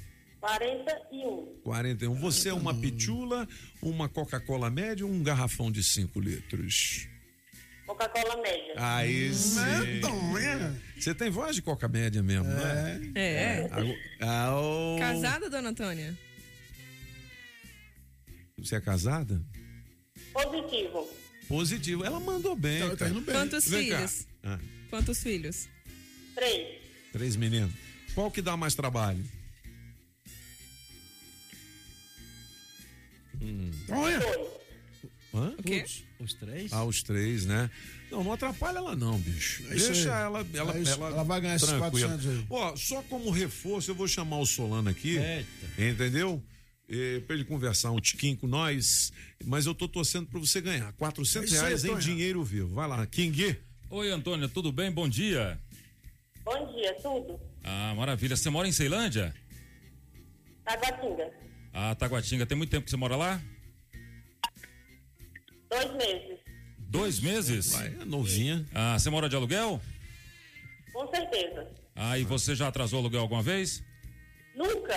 41. 0.48 1.60
41. 1.62 2.16
Você 2.16 2.50
é 2.50 2.54
uma 2.54 2.74
pitula, 2.74 3.46
uma 3.82 4.08
Coca-Cola 4.08 4.70
média 4.70 5.06
ou 5.06 5.12
um 5.12 5.22
garrafão 5.22 5.70
de 5.70 5.84
5 5.84 6.18
litros? 6.22 7.06
Coca-Cola 7.86 8.42
média. 8.42 8.74
Aí 8.78 9.34
sim. 9.34 9.60
Você 10.98 11.14
tem 11.14 11.30
voz 11.30 11.56
de 11.56 11.62
Coca 11.62 11.88
média 11.90 12.24
mesmo, 12.24 12.48
né? 12.48 13.12
É. 13.16 13.70
Ah, 14.22 14.56
ô. 14.56 14.98
Casada, 14.98 15.50
dona 15.50 15.70
Antônia? 15.70 16.18
Você 18.58 18.76
é 18.76 18.82
casada? 18.82 19.42
Positivo. 20.32 21.10
Positivo. 21.48 22.06
Ela 22.06 22.20
mandou 22.22 22.56
bem. 22.56 22.80
Tá- 22.90 22.96
tá 22.96 23.10
indo 23.10 23.22
bem. 23.22 23.36
Quantos 23.36 23.68
Vem 23.70 23.84
filhos? 23.84 24.28
Ah, 24.44 24.60
Quantos 24.90 25.22
filhos? 25.22 25.68
Três. 26.36 26.78
três 27.12 27.36
meninos. 27.36 27.74
Qual 28.16 28.32
que 28.32 28.42
dá 28.42 28.56
mais 28.56 28.74
trabalho? 28.76 29.24
Hum. 33.42 33.72
Olha. 33.90 34.20
Dois. 34.20 34.48
Hã? 35.34 35.54
O 35.58 35.64
quê? 35.64 35.86
Os 36.20 36.34
três? 36.34 36.74
Ah, 36.74 36.84
os 36.86 37.04
três, 37.04 37.46
né? 37.46 37.70
Não, 38.10 38.24
não 38.24 38.32
atrapalha 38.34 38.78
ela 38.78 38.96
não, 38.96 39.20
bicho. 39.20 39.64
É 39.70 39.76
isso 39.76 39.92
Deixa 39.92 40.16
aí. 40.16 40.24
ela, 40.24 40.48
ela, 40.54 40.76
É 40.78 40.80
isso. 40.82 40.92
ela, 40.94 41.08
Ela 41.10 41.24
vai 41.24 41.42
ganhar 41.42 41.56
esses 41.56 41.68
tranquila. 41.68 42.08
400 42.10 42.28
aí. 42.28 42.46
Ó, 42.50 42.76
só 42.76 43.02
como 43.04 43.30
reforço, 43.30 43.92
eu 43.92 43.96
vou 43.96 44.08
chamar 44.08 44.40
o 44.40 44.46
Solano 44.46 44.90
aqui, 44.90 45.18
Eita. 45.18 45.48
entendeu? 45.92 46.42
E, 46.90 47.22
pra 47.28 47.36
ele 47.36 47.44
conversar 47.44 47.92
um 47.92 48.00
tiquinho 48.00 48.38
com 48.38 48.48
nós, 48.48 49.12
mas 49.46 49.66
eu 49.66 49.76
tô 49.76 49.90
torcendo 49.90 50.26
pra 50.28 50.40
você 50.40 50.62
ganhar 50.62 50.92
400 50.94 51.54
É 51.54 51.60
reais 51.60 51.84
em 51.84 51.98
dinheiro 51.98 52.42
vivo. 52.46 52.74
Vai 52.74 52.88
lá, 52.88 53.06
King. 53.06 53.58
Oi, 53.90 54.10
Antônia, 54.10 54.48
tudo 54.48 54.72
bem? 54.72 54.90
Bom 54.90 55.08
dia. 55.08 55.60
Bom 56.46 56.74
dia, 56.74 56.94
tudo. 57.04 57.38
Ah, 57.62 57.94
maravilha. 57.96 58.38
Você 58.38 58.50
mora 58.50 58.68
em 58.70 58.72
Ceilândia? 58.72 59.36
Taguatinga. 60.64 61.30
A 61.80 61.94
Taguatinga, 61.94 62.44
tem 62.44 62.58
muito 62.58 62.72
tempo 62.72 62.86
que 62.86 62.90
você 62.90 62.98
mora 62.98 63.16
lá? 63.16 63.40
Dois 65.70 65.94
meses. 65.94 66.40
Dois 66.80 67.20
meses? 67.20 67.72
Vai, 67.74 67.88
é 68.02 68.06
novinha. 68.06 68.66
Ah, 68.74 68.98
você 68.98 69.12
mora 69.12 69.30
de 69.30 69.36
aluguel? 69.36 69.80
Com 70.92 71.08
certeza. 71.12 71.68
Ah, 71.96 72.18
e 72.18 72.24
você 72.24 72.56
já 72.56 72.68
atrasou 72.68 72.98
aluguel 72.98 73.22
alguma 73.22 73.44
vez? 73.44 73.84
Nunca. 74.56 74.96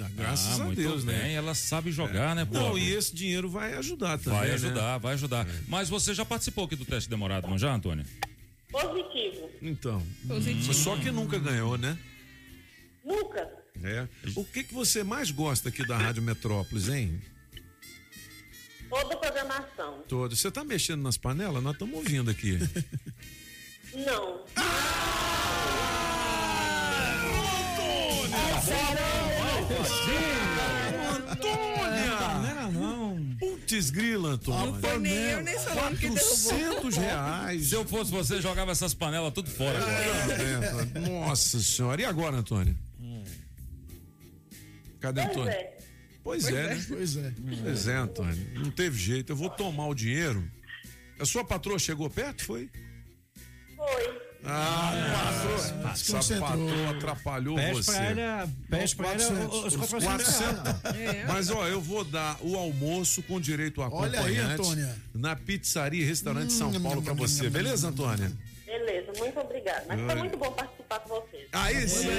Ah, 0.00 0.08
graças 0.14 0.58
Ah, 0.58 0.62
a 0.62 0.66
muito 0.66 0.80
Deus, 0.80 1.04
bem, 1.04 1.14
né? 1.18 1.34
ela 1.34 1.54
sabe 1.54 1.92
jogar, 1.92 2.34
né, 2.34 2.46
pô? 2.46 2.54
Não, 2.54 2.78
e 2.78 2.94
esse 2.94 3.14
dinheiro 3.14 3.50
vai 3.50 3.74
ajudar 3.74 4.16
também. 4.16 4.38
Vai 4.38 4.48
né? 4.48 4.54
ajudar, 4.54 4.96
vai 4.96 5.12
ajudar. 5.12 5.46
Mas 5.68 5.90
você 5.90 6.14
já 6.14 6.24
participou 6.24 6.64
aqui 6.64 6.76
do 6.76 6.86
teste 6.86 7.10
demorado, 7.10 7.46
não 7.46 7.58
já, 7.58 7.74
Antônio? 7.74 8.06
Positivo. 8.70 9.50
Então. 9.60 10.02
Positivo. 10.26 10.72
Só 10.72 10.96
que 10.96 11.10
nunca 11.10 11.38
ganhou, 11.38 11.76
né? 11.76 11.98
Nunca. 13.04 13.61
É. 13.82 14.06
O 14.36 14.44
que 14.44 14.64
que 14.64 14.74
você 14.74 15.02
mais 15.02 15.30
gosta 15.30 15.68
aqui 15.68 15.86
da 15.86 15.96
Rádio 15.96 16.22
Metrópolis, 16.22 16.88
hein? 16.88 17.20
Toda 18.88 19.14
a 19.14 19.16
programação. 19.16 20.02
Todo. 20.06 20.36
Você 20.36 20.50
tá 20.50 20.62
mexendo 20.62 21.02
nas 21.02 21.16
panelas? 21.16 21.62
Nós 21.62 21.72
estamos 21.72 21.96
ouvindo 21.96 22.30
aqui. 22.30 22.58
Não. 23.94 24.44
Antônia! 31.30 32.70
não. 32.72 33.36
Putz 33.38 33.90
grila, 33.90 34.30
Antônia. 34.30 34.66
Não 34.66 34.80
foi 34.80 34.98
nem 34.98 35.12
eu, 35.12 35.42
nem 35.42 35.58
sou 35.58 35.72
eu 35.72 35.96
que 35.96 36.08
derrubou. 36.08 36.18
400 36.18 36.96
reais. 36.96 37.66
Se 37.68 37.74
eu 37.74 37.84
fosse 37.86 38.10
você, 38.10 38.40
jogava 38.40 38.72
essas 38.72 38.94
panelas 38.94 39.32
tudo 39.32 39.50
fora. 39.50 39.78
É, 39.78 40.54
Antônia. 40.54 41.08
Nossa 41.08 41.60
senhora. 41.60 42.00
E 42.00 42.04
agora, 42.04 42.36
Antônia? 42.36 42.76
Cadê 45.02 45.20
Pois 45.22 45.30
Antônia? 45.36 45.52
é. 45.52 45.78
Pois, 46.24 46.46
é, 46.46 46.52
né? 46.74 46.84
Pois 46.88 47.16
é. 47.16 47.32
Pois 47.64 47.88
é, 47.88 47.96
Antônio. 47.96 48.46
Não 48.54 48.70
teve 48.70 48.96
jeito. 48.96 49.32
Eu 49.32 49.36
vou 49.36 49.50
tomar 49.50 49.88
o 49.88 49.94
dinheiro. 49.94 50.42
A 51.18 51.24
sua 51.26 51.44
patroa 51.44 51.78
chegou 51.78 52.08
perto, 52.08 52.44
foi? 52.44 52.70
Foi. 53.76 54.22
Ah, 54.44 54.92
patroa. 55.12 55.90
Essa 55.92 56.36
patroa 56.40 56.90
atrapalhou 56.90 57.56
você. 57.72 57.92
pra 57.92 58.04
ela, 58.04 58.48
pede 58.70 58.96
pra 58.96 59.08
ela 59.12 59.18
400. 59.18 59.54
os 59.58 59.64
Os 59.66 59.76
400 59.76 60.04
400. 60.04 60.92
reais. 60.96 61.28
Mas 61.28 61.50
ó, 61.50 61.66
eu 61.68 61.80
vou 61.80 62.04
dar 62.04 62.36
o 62.40 62.56
almoço 62.56 63.22
com 63.24 63.40
direito 63.40 63.82
a 63.82 63.88
Olha 63.88 64.18
acompanhante 64.20 64.40
aí, 64.46 64.52
Antônia. 64.54 64.96
na 65.14 65.36
pizzaria 65.36 66.02
e 66.02 66.04
restaurante 66.06 66.52
São 66.52 66.70
Hum, 66.70 66.80
Paulo 66.80 66.96
nham, 66.96 67.04
pra 67.04 67.14
nham, 67.14 67.28
você. 67.28 67.50
Beleza, 67.50 67.88
Antônia? 67.88 68.32
Beleza, 68.66 69.12
muito 69.18 69.38
obrigada. 69.40 69.84
Mas 69.88 69.98
foi 70.00 70.08
Olha. 70.10 70.18
muito 70.20 70.36
bom 70.38 70.50
participar 70.52 71.00
com 71.00 71.08
vocês. 71.20 71.48
Aí 71.52 71.88
sim. 71.88 72.08
Oi, 72.08 72.14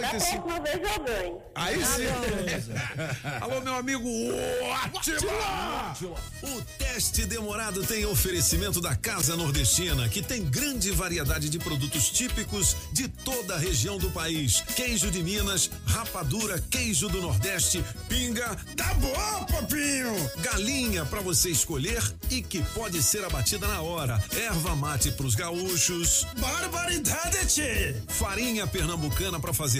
Da 0.00 0.16
esse- 0.16 0.36
próxima 0.38 0.60
vez 0.60 0.76
eu 0.96 1.04
ganho. 1.04 1.38
Aí 1.54 1.84
sim. 1.84 2.06
Alô, 3.40 3.60
meu 3.60 3.74
amigo 3.74 4.08
Atila! 4.94 5.94
O 6.42 6.62
teste 6.78 7.26
demorado 7.26 7.82
tem 7.84 8.04
oferecimento 8.06 8.80
da 8.80 8.94
Casa 8.94 9.36
Nordestina, 9.36 10.08
que 10.08 10.22
tem 10.22 10.44
grande 10.44 10.90
variedade 10.90 11.48
de 11.48 11.58
produtos 11.58 12.08
típicos 12.10 12.76
de 12.92 13.08
toda 13.08 13.54
a 13.54 13.58
região 13.58 13.98
do 13.98 14.10
país. 14.10 14.60
Queijo 14.76 15.10
de 15.10 15.22
Minas, 15.22 15.70
rapadura, 15.86 16.60
queijo 16.70 17.08
do 17.08 17.20
Nordeste, 17.20 17.84
pinga. 18.08 18.56
Tá 18.76 18.94
bom, 18.94 19.44
papinho! 19.46 20.30
Galinha 20.38 21.04
para 21.04 21.20
você 21.20 21.50
escolher 21.50 22.02
e 22.30 22.42
que 22.42 22.62
pode 22.74 23.02
ser 23.02 23.24
abatida 23.24 23.66
na 23.66 23.82
hora. 23.82 24.22
Erva 24.36 24.74
mate 24.76 25.10
pros 25.12 25.34
gaúchos. 25.34 26.26
Barbaridade! 26.38 27.96
Farinha 28.08 28.66
pernambucana 28.66 29.38
para 29.40 29.52
fazer 29.52 29.79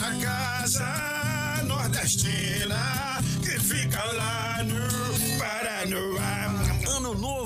na 0.00 0.12
casa 0.16 1.62
nordestina 1.66 3.20
que 3.42 3.60
fica 3.60 4.02
lá 4.14 4.49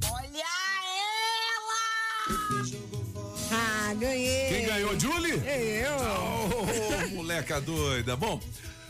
Ah, 3.51 3.95
ganhei. 3.95 4.49
Quem 4.49 4.67
ganhou, 4.67 4.99
Julie? 4.99 5.33
Eu. 5.33 5.97
Oh, 7.09 7.15
moleca 7.15 7.59
doida. 7.59 8.15
Bom, 8.15 8.39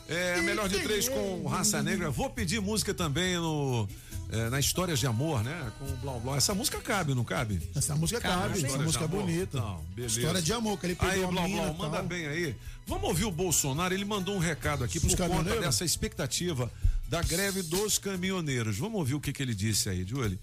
é, 0.07 0.41
melhor 0.41 0.67
de 0.67 0.79
três 0.79 1.07
com 1.07 1.47
raça 1.47 1.81
negra. 1.81 2.11
Vou 2.11 2.29
pedir 2.29 2.59
música 2.59 2.93
também 2.93 3.35
no. 3.35 3.87
É, 4.29 4.49
na 4.49 4.59
Histórias 4.59 4.99
de 4.99 5.07
Amor, 5.07 5.43
né? 5.43 5.71
Com 5.77 5.85
o 5.85 5.97
Blau 5.97 6.19
Blau. 6.19 6.35
Essa 6.35 6.53
música 6.53 6.79
cabe, 6.81 7.13
não 7.13 7.23
cabe? 7.23 7.61
Essa 7.75 7.95
música 7.95 8.19
cabe, 8.19 8.53
essa 8.53 8.65
Histórias 8.67 8.85
música 8.85 9.05
é 9.05 9.07
bonita. 9.07 9.59
Não, 9.59 9.83
beleza. 9.95 10.19
História 10.19 10.41
de 10.41 10.53
amor, 10.53 10.79
que 10.79 10.85
ele 10.87 10.95
pegou 10.95 11.13
Aí, 11.13 11.23
a 11.23 11.27
Blau 11.27 11.47
mina 11.47 11.61
Blau, 11.63 11.73
manda 11.75 11.97
tal. 11.97 12.05
bem 12.05 12.27
aí. 12.27 12.55
Vamos 12.87 13.03
ouvir 13.07 13.25
o 13.25 13.31
Bolsonaro, 13.31 13.93
ele 13.93 14.05
mandou 14.05 14.35
um 14.35 14.39
recado 14.39 14.83
aqui 14.83 14.99
Dos 14.99 15.15
por 15.15 15.27
conta 15.27 15.59
dessa 15.59 15.85
expectativa 15.85 16.71
da 17.07 17.21
greve 17.21 17.61
dos 17.61 17.97
caminhoneiros. 17.97 18.77
Vamos 18.77 18.99
ouvir 18.99 19.13
o 19.13 19.21
que, 19.21 19.31
que 19.31 19.41
ele 19.41 19.53
disse 19.53 19.89
aí, 19.89 20.03
Júlio. 20.05 20.37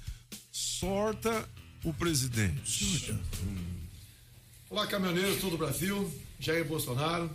Sorta 0.53 1.49
o 1.85 1.93
presidente. 1.93 3.15
Olá, 4.69 4.87
caminhoneiros 4.87 5.35
de 5.35 5.41
todo 5.41 5.55
o 5.55 5.59
Brasil, 5.59 6.13
Jair 6.39 6.65
Bolsonaro. 6.65 7.31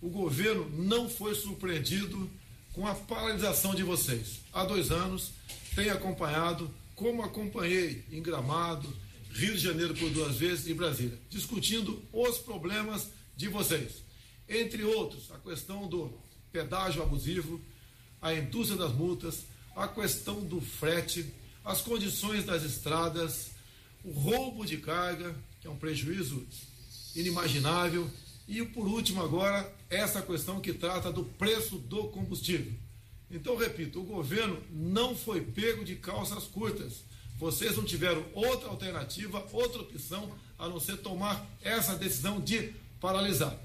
O 0.00 0.08
governo 0.08 0.70
não 0.78 1.10
foi 1.10 1.34
surpreendido 1.34 2.30
com 2.72 2.86
a 2.86 2.94
paralisação 2.94 3.74
de 3.74 3.82
vocês. 3.82 4.38
Há 4.52 4.64
dois 4.64 4.92
anos, 4.92 5.32
tenho 5.78 5.92
acompanhado, 5.92 6.74
como 6.96 7.22
acompanhei 7.22 8.04
em 8.10 8.20
Gramado, 8.20 8.92
Rio 9.30 9.54
de 9.54 9.60
Janeiro 9.60 9.94
por 9.94 10.10
duas 10.10 10.36
vezes 10.36 10.66
e 10.66 10.74
Brasília, 10.74 11.16
discutindo 11.30 12.02
os 12.12 12.38
problemas 12.38 13.10
de 13.36 13.46
vocês. 13.46 14.02
Entre 14.48 14.82
outros, 14.82 15.30
a 15.30 15.38
questão 15.38 15.86
do 15.86 16.12
pedágio 16.50 17.00
abusivo, 17.00 17.60
a 18.20 18.34
indústria 18.34 18.76
das 18.76 18.92
multas, 18.92 19.44
a 19.76 19.86
questão 19.86 20.44
do 20.44 20.60
frete, 20.60 21.32
as 21.64 21.80
condições 21.80 22.44
das 22.44 22.64
estradas, 22.64 23.50
o 24.02 24.10
roubo 24.10 24.66
de 24.66 24.78
carga, 24.78 25.32
que 25.60 25.68
é 25.68 25.70
um 25.70 25.76
prejuízo 25.76 26.44
inimaginável, 27.14 28.10
e 28.48 28.64
por 28.64 28.88
último 28.88 29.22
agora 29.22 29.72
essa 29.88 30.20
questão 30.22 30.60
que 30.60 30.72
trata 30.72 31.12
do 31.12 31.24
preço 31.24 31.78
do 31.78 32.08
combustível. 32.08 32.72
Então, 33.30 33.56
repito, 33.56 34.00
o 34.00 34.04
governo 34.04 34.62
não 34.70 35.14
foi 35.14 35.40
pego 35.40 35.84
de 35.84 35.96
calças 35.96 36.44
curtas. 36.44 37.04
Vocês 37.38 37.76
não 37.76 37.84
tiveram 37.84 38.24
outra 38.34 38.68
alternativa, 38.68 39.46
outra 39.52 39.82
opção, 39.82 40.32
a 40.58 40.68
não 40.68 40.80
ser 40.80 40.96
tomar 40.98 41.46
essa 41.62 41.94
decisão 41.94 42.40
de 42.40 42.72
paralisar. 43.00 43.56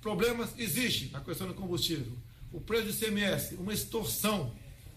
Problemas 0.00 0.50
existem 0.56 1.08
na 1.10 1.20
questão 1.20 1.48
do 1.48 1.54
combustível. 1.54 2.12
O 2.52 2.60
preço 2.60 2.84
do 2.84 2.90
ICMS, 2.90 3.56
uma 3.56 3.72
extorsão, 3.72 4.54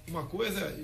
uma 0.07 0.25
coisa 0.25 0.77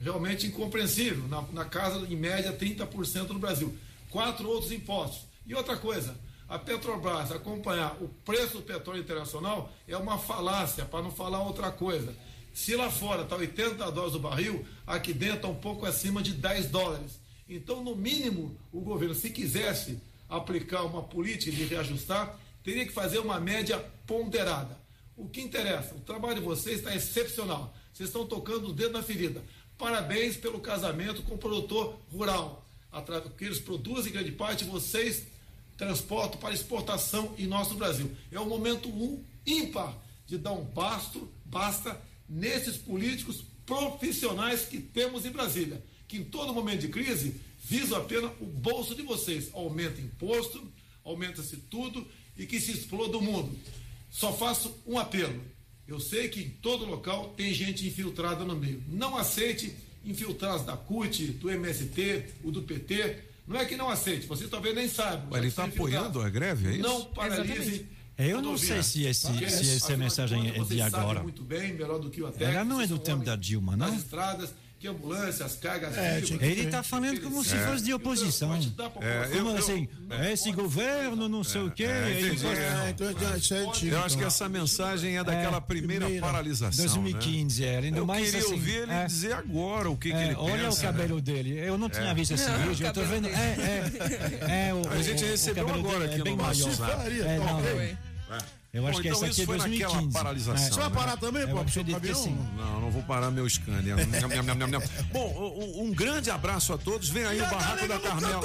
realmente 0.00 0.46
incompreensível, 0.46 1.26
na, 1.28 1.42
na 1.52 1.64
casa, 1.64 2.06
em 2.06 2.16
média, 2.16 2.52
30% 2.52 3.28
no 3.28 3.38
Brasil. 3.38 3.74
Quatro 4.10 4.48
outros 4.48 4.72
impostos. 4.72 5.26
E 5.46 5.54
outra 5.54 5.76
coisa, 5.76 6.14
a 6.48 6.58
Petrobras 6.58 7.32
acompanhar 7.32 7.96
o 8.00 8.08
preço 8.26 8.58
do 8.58 8.62
petróleo 8.62 9.00
internacional 9.00 9.72
é 9.88 9.96
uma 9.96 10.18
falácia, 10.18 10.84
para 10.84 11.02
não 11.02 11.10
falar 11.10 11.42
outra 11.42 11.70
coisa. 11.70 12.14
Se 12.52 12.76
lá 12.76 12.90
fora 12.90 13.22
está 13.22 13.36
80 13.36 13.90
dólares 13.90 14.14
o 14.14 14.18
barril, 14.18 14.66
aqui 14.86 15.12
dentro 15.12 15.36
está 15.36 15.48
um 15.48 15.54
pouco 15.54 15.86
acima 15.86 16.22
de 16.22 16.32
10 16.32 16.66
dólares. 16.66 17.20
Então, 17.48 17.82
no 17.82 17.96
mínimo, 17.96 18.56
o 18.72 18.80
governo, 18.80 19.14
se 19.14 19.30
quisesse 19.30 19.98
aplicar 20.28 20.82
uma 20.82 21.02
política 21.02 21.54
de 21.54 21.64
reajustar, 21.64 22.38
teria 22.62 22.86
que 22.86 22.92
fazer 22.92 23.18
uma 23.18 23.40
média 23.40 23.78
ponderada. 24.06 24.78
O 25.16 25.28
que 25.28 25.40
interessa? 25.40 25.94
O 25.94 26.00
trabalho 26.00 26.36
de 26.36 26.40
vocês 26.40 26.78
está 26.78 26.94
excepcional. 26.94 27.74
Vocês 27.92 28.08
estão 28.08 28.26
tocando 28.26 28.68
o 28.68 28.72
dedo 28.72 28.92
na 28.92 29.02
ferida. 29.02 29.42
Parabéns 29.76 30.36
pelo 30.36 30.60
casamento 30.60 31.22
com 31.22 31.34
o 31.34 31.38
produtor 31.38 31.98
rural. 32.10 32.66
O 32.92 33.30
que 33.30 33.44
eles 33.44 33.58
produzem, 33.58 34.10
em 34.10 34.14
grande 34.14 34.32
parte, 34.32 34.64
vocês 34.64 35.26
transportam 35.76 36.38
para 36.38 36.54
exportação 36.54 37.34
em 37.38 37.46
nosso 37.46 37.74
Brasil. 37.74 38.10
É 38.30 38.38
o 38.38 38.46
momento 38.46 38.88
um, 38.88 39.22
ímpar 39.46 39.94
de 40.26 40.38
dar 40.38 40.52
um 40.52 40.64
basto, 40.64 41.30
basta 41.44 42.00
nesses 42.32 42.78
políticos 42.78 43.44
profissionais 43.66 44.62
que 44.62 44.78
temos 44.80 45.26
em 45.26 45.30
Brasília, 45.30 45.82
que 46.08 46.16
em 46.16 46.24
todo 46.24 46.54
momento 46.54 46.80
de 46.80 46.88
crise 46.88 47.34
visam 47.62 47.98
apenas 47.98 48.30
o 48.40 48.46
bolso 48.46 48.94
de 48.94 49.02
vocês. 49.02 49.50
Aumenta 49.52 50.00
imposto, 50.00 50.66
aumenta-se 51.04 51.56
tudo 51.56 52.06
e 52.36 52.46
que 52.46 52.58
se 52.58 52.72
exploda 52.72 53.18
o 53.18 53.22
mundo. 53.22 53.56
Só 54.10 54.32
faço 54.32 54.74
um 54.86 54.98
apelo. 54.98 55.40
Eu 55.86 56.00
sei 56.00 56.28
que 56.28 56.40
em 56.40 56.50
todo 56.50 56.86
local 56.86 57.34
tem 57.36 57.52
gente 57.52 57.86
infiltrada 57.86 58.44
no 58.44 58.56
meio. 58.56 58.82
Não 58.88 59.16
aceite 59.16 59.76
infiltrados 60.04 60.64
da 60.64 60.76
CUT, 60.76 61.32
do 61.32 61.50
MST, 61.50 62.24
o 62.42 62.50
do 62.50 62.62
PT. 62.62 63.18
Não 63.46 63.56
é 63.58 63.64
que 63.64 63.76
não 63.76 63.90
aceite, 63.90 64.26
vocês 64.26 64.48
talvez 64.48 64.74
nem 64.74 64.88
saibam. 64.88 65.30
Ué, 65.32 65.38
ele 65.40 65.48
está 65.48 65.64
apoiando 65.64 66.20
a 66.20 66.30
greve, 66.30 66.68
é 66.68 66.72
isso? 66.72 66.82
Não 66.82 67.04
paralise. 67.06 67.86
Eu 68.30 68.42
não 68.42 68.56
sei 68.58 68.82
se 68.82 69.04
esse- 69.04 69.26
Porque, 69.26 69.48
se 69.48 69.76
essa 69.76 69.96
mensagem 69.96 70.48
é 70.50 70.58
de 70.64 70.80
agora. 70.82 71.22
muito 71.22 71.42
bem, 71.42 71.72
melhor 71.72 71.98
do 71.98 72.10
que 72.10 72.22
o. 72.22 72.32
Ela 72.40 72.64
não 72.64 72.80
é 72.80 72.86
do 72.86 72.98
tempo 72.98 73.24
da 73.24 73.36
Dilma, 73.36 73.76
não? 73.76 73.86
Nas 73.90 73.98
estradas, 73.98 74.50
que 74.78 74.88
ambulâncias, 74.88 75.54
cargas 75.56 75.96
É, 75.96 76.20
vivas, 76.20 76.42
Ele 76.42 76.66
tá 76.66 76.82
falando 76.82 77.20
como 77.20 77.44
se 77.44 77.54
É. 77.54 77.66
fosse 77.68 77.84
de 77.84 77.94
oposição. 77.94 78.52
É, 79.00 79.28
como 79.36 79.50
eu- 79.50 79.56
assim? 79.56 79.88
esse 80.32 80.50
governo, 80.50 81.28
não 81.28 81.44
sei 81.44 81.60
o 81.62 81.70
quê. 81.70 81.84
É, 81.84 81.88
É, 81.88 82.90
então 82.90 83.06
é 83.06 83.12
Eu 83.12 83.28
acho 84.00 84.16
que 84.16 84.16
então. 84.16 84.26
essa 84.26 84.48
mensagem 84.48 85.16
é 85.18 85.22
daquela 85.22 85.58
É, 85.58 85.60
primeira, 85.60 86.04
primeira, 86.06 86.26
paralisação. 86.26 86.84
2015, 86.84 87.62
né? 87.62 87.68
era, 87.68 87.86
ainda 87.86 87.98
Eu 87.98 88.06
mais 88.06 88.24
queria 88.24 88.40
assim, 88.40 88.52
ouvir 88.54 88.74
ele 88.82 88.92
é. 88.92 89.06
dizer 89.06 89.32
agora 89.34 89.88
o 89.88 89.96
que, 89.96 90.10
que 90.10 90.16
É, 90.16 90.24
ele 90.26 90.34
olha 90.34 90.64
pensa. 90.64 90.78
o 90.80 90.82
cabelo 90.82 91.14
né? 91.16 91.22
dele. 91.22 91.58
Eu 91.60 91.78
não 91.78 91.88
tinha 91.88 92.06
É. 92.10 92.14
visto 92.14 92.32
esse 92.34 92.48
Não, 92.50 92.58
vídeo. 92.68 92.84
Eu 92.86 92.92
tô 92.92 93.02
vendo. 93.04 93.28
É, 93.28 93.30
é, 93.30 94.68
é, 94.70 94.74
o, 94.74 94.88
A 94.90 95.00
gente 95.00 95.24
recebeu 95.24 95.68
agora 95.72 96.06
aqui 96.06 96.20
é 96.20 96.24
no. 96.24 96.42
WhatsApp. 96.42 97.20
É, 97.20 97.38
não, 97.38 98.11
É. 98.32 98.61
Eu 98.72 98.86
acho 98.86 98.96
Bom, 98.96 99.02
que 99.02 99.08
então 99.08 99.18
essa 99.18 99.26
aqui 99.26 99.32
isso 99.32 99.42
é 99.42 99.44
foi 99.44 99.58
2015. 99.58 99.94
naquela 99.94 100.12
paralisação. 100.12 100.66
É. 100.66 100.70
Você 100.70 100.80
vai 100.80 100.90
parar 100.90 101.16
também, 101.18 101.42
Eu 101.42 101.48
pô? 101.48 101.58
acredito 101.58 102.00
que 102.00 102.14
sim. 102.14 102.34
Não, 102.56 102.80
não 102.80 102.90
vou 102.90 103.02
parar 103.02 103.30
meu 103.30 103.46
Scania. 103.46 103.96
Bom, 105.12 105.74
um, 105.78 105.84
um 105.88 105.90
grande 105.92 106.30
abraço 106.30 106.72
a 106.72 106.78
todos. 106.78 107.10
Vem 107.10 107.22
aí 107.26 107.38
o 107.42 107.50
Barraco 107.50 107.86
da 107.86 107.98
Carmela. 107.98 108.40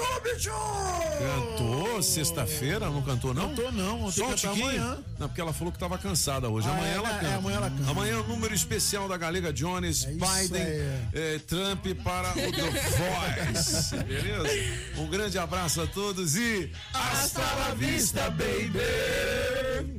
Cantou 1.18 2.04
sexta-feira, 2.04 2.90
não 2.90 3.02
cantou 3.02 3.34
não? 3.34 3.50
Cantou 3.56 3.72
não, 3.72 4.02
ontem 4.04 4.20
Só 4.20 4.28
cantou 4.32 4.36
tiquinho? 4.54 4.66
amanhã. 4.70 4.98
Não, 5.18 5.30
porque 5.30 5.40
ela 5.40 5.54
falou 5.54 5.72
que 5.72 5.78
estava 5.78 5.98
cansada 5.98 6.50
hoje. 6.50 6.68
Ah, 6.68 6.72
amanhã 6.74 6.88
é, 6.92 6.96
ela 6.98 7.10
é, 7.10 7.20
canta. 7.20 7.36
amanhã 7.36 7.56
ela 7.58 7.70
canta. 7.70 7.90
Amanhã 7.92 8.14
é 8.14 8.18
o 8.18 8.28
número 8.28 8.54
especial 8.54 9.08
da 9.08 9.16
Galega 9.16 9.54
Jones, 9.54 10.04
Biden, 10.04 10.62
aí. 10.62 11.00
eh, 11.14 11.40
Trump 11.48 11.86
para 12.04 12.32
o 12.32 12.52
The 12.52 13.54
Voice. 13.54 13.96
Beleza? 14.04 14.50
Um 14.98 15.08
grande 15.08 15.40
abraço 15.40 15.80
a 15.82 15.88
todos 15.88 16.36
e 16.36 16.70
hasta 16.94 17.40
la 17.42 17.74
vista, 17.76 18.30
baby! 18.30 19.96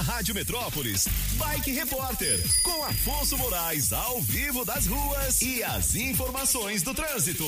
Rádio 0.00 0.34
Metrópolis, 0.34 1.06
Bike 1.34 1.72
Repórter, 1.72 2.40
com 2.62 2.84
Afonso 2.84 3.36
Moraes 3.36 3.92
ao 3.92 4.20
vivo 4.22 4.64
das 4.64 4.86
ruas 4.86 5.42
e 5.42 5.62
as 5.62 5.94
informações 5.96 6.82
do 6.82 6.94
trânsito. 6.94 7.44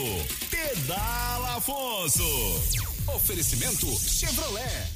Pedala 0.51 1.56
Afonso. 1.56 2.22
Oferecimento 3.14 3.86
Chevrolet. 3.98 4.89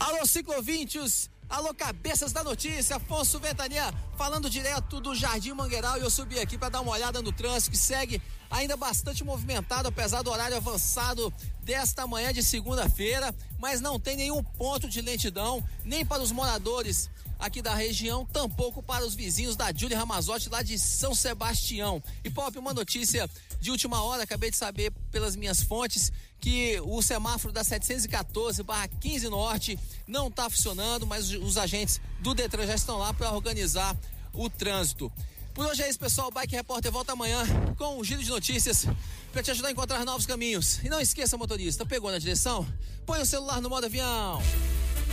Alô, 0.00 0.26
ciclovintes! 0.26 1.30
Alô, 1.48 1.72
cabeças 1.72 2.32
da 2.32 2.42
notícia, 2.42 2.96
Afonso 2.96 3.38
Ventania, 3.38 3.92
falando 4.16 4.50
direto 4.50 5.00
do 5.00 5.14
Jardim 5.14 5.52
Mangueiral 5.52 5.98
e 5.98 6.00
eu 6.00 6.10
subi 6.10 6.40
aqui 6.40 6.58
para 6.58 6.70
dar 6.70 6.80
uma 6.80 6.92
olhada 6.92 7.22
no 7.22 7.30
trânsito 7.30 7.70
que 7.70 7.78
segue 7.78 8.20
ainda 8.50 8.76
bastante 8.76 9.24
movimentado, 9.24 9.88
apesar 9.88 10.22
do 10.22 10.30
horário 10.30 10.56
avançado 10.56 11.32
desta 11.62 12.06
manhã 12.06 12.32
de 12.32 12.42
segunda-feira, 12.42 13.34
mas 13.58 13.80
não 13.80 13.98
tem 13.98 14.16
nenhum 14.16 14.42
ponto 14.42 14.88
de 14.88 15.00
lentidão, 15.00 15.62
nem 15.84 16.04
para 16.04 16.22
os 16.22 16.30
moradores 16.30 17.10
aqui 17.38 17.60
da 17.60 17.74
região, 17.74 18.24
tampouco 18.24 18.82
para 18.82 19.04
os 19.04 19.14
vizinhos 19.14 19.56
da 19.56 19.72
Júlia 19.72 19.98
Ramazotti 19.98 20.48
lá 20.48 20.62
de 20.62 20.78
São 20.78 21.14
Sebastião. 21.14 22.02
E 22.22 22.30
Pop, 22.30 22.56
uma 22.58 22.72
notícia 22.72 23.28
de 23.60 23.70
última 23.70 24.02
hora, 24.02 24.22
acabei 24.22 24.50
de 24.50 24.56
saber 24.56 24.92
pelas 25.10 25.36
minhas 25.36 25.62
fontes 25.62 26.12
que 26.40 26.80
o 26.84 27.00
semáforo 27.02 27.52
da 27.52 27.64
714 27.64 28.62
barra 28.62 28.88
15 28.88 29.28
Norte 29.28 29.78
não 30.06 30.28
está 30.28 30.48
funcionando, 30.48 31.06
mas 31.06 31.30
os 31.30 31.56
agentes 31.56 32.00
do 32.20 32.34
Detran 32.34 32.66
já 32.66 32.74
estão 32.74 32.98
lá 32.98 33.12
para 33.14 33.32
organizar 33.32 33.96
o 34.32 34.50
trânsito. 34.50 35.10
Por 35.54 35.66
hoje 35.66 35.84
é 35.84 35.88
isso, 35.88 35.98
pessoal. 36.00 36.28
O 36.28 36.30
Bike 36.32 36.56
Repórter 36.56 36.90
volta 36.90 37.12
amanhã 37.12 37.44
com 37.78 38.00
um 38.00 38.02
giro 38.02 38.20
de 38.20 38.28
notícias 38.28 38.86
para 39.32 39.40
te 39.40 39.52
ajudar 39.52 39.68
a 39.68 39.70
encontrar 39.70 40.04
novos 40.04 40.26
caminhos. 40.26 40.80
E 40.82 40.88
não 40.88 41.00
esqueça, 41.00 41.38
motorista, 41.38 41.86
pegou 41.86 42.10
na 42.10 42.18
direção? 42.18 42.66
Põe 43.06 43.20
o 43.20 43.26
celular 43.26 43.60
no 43.60 43.70
modo 43.70 43.86
avião. 43.86 44.42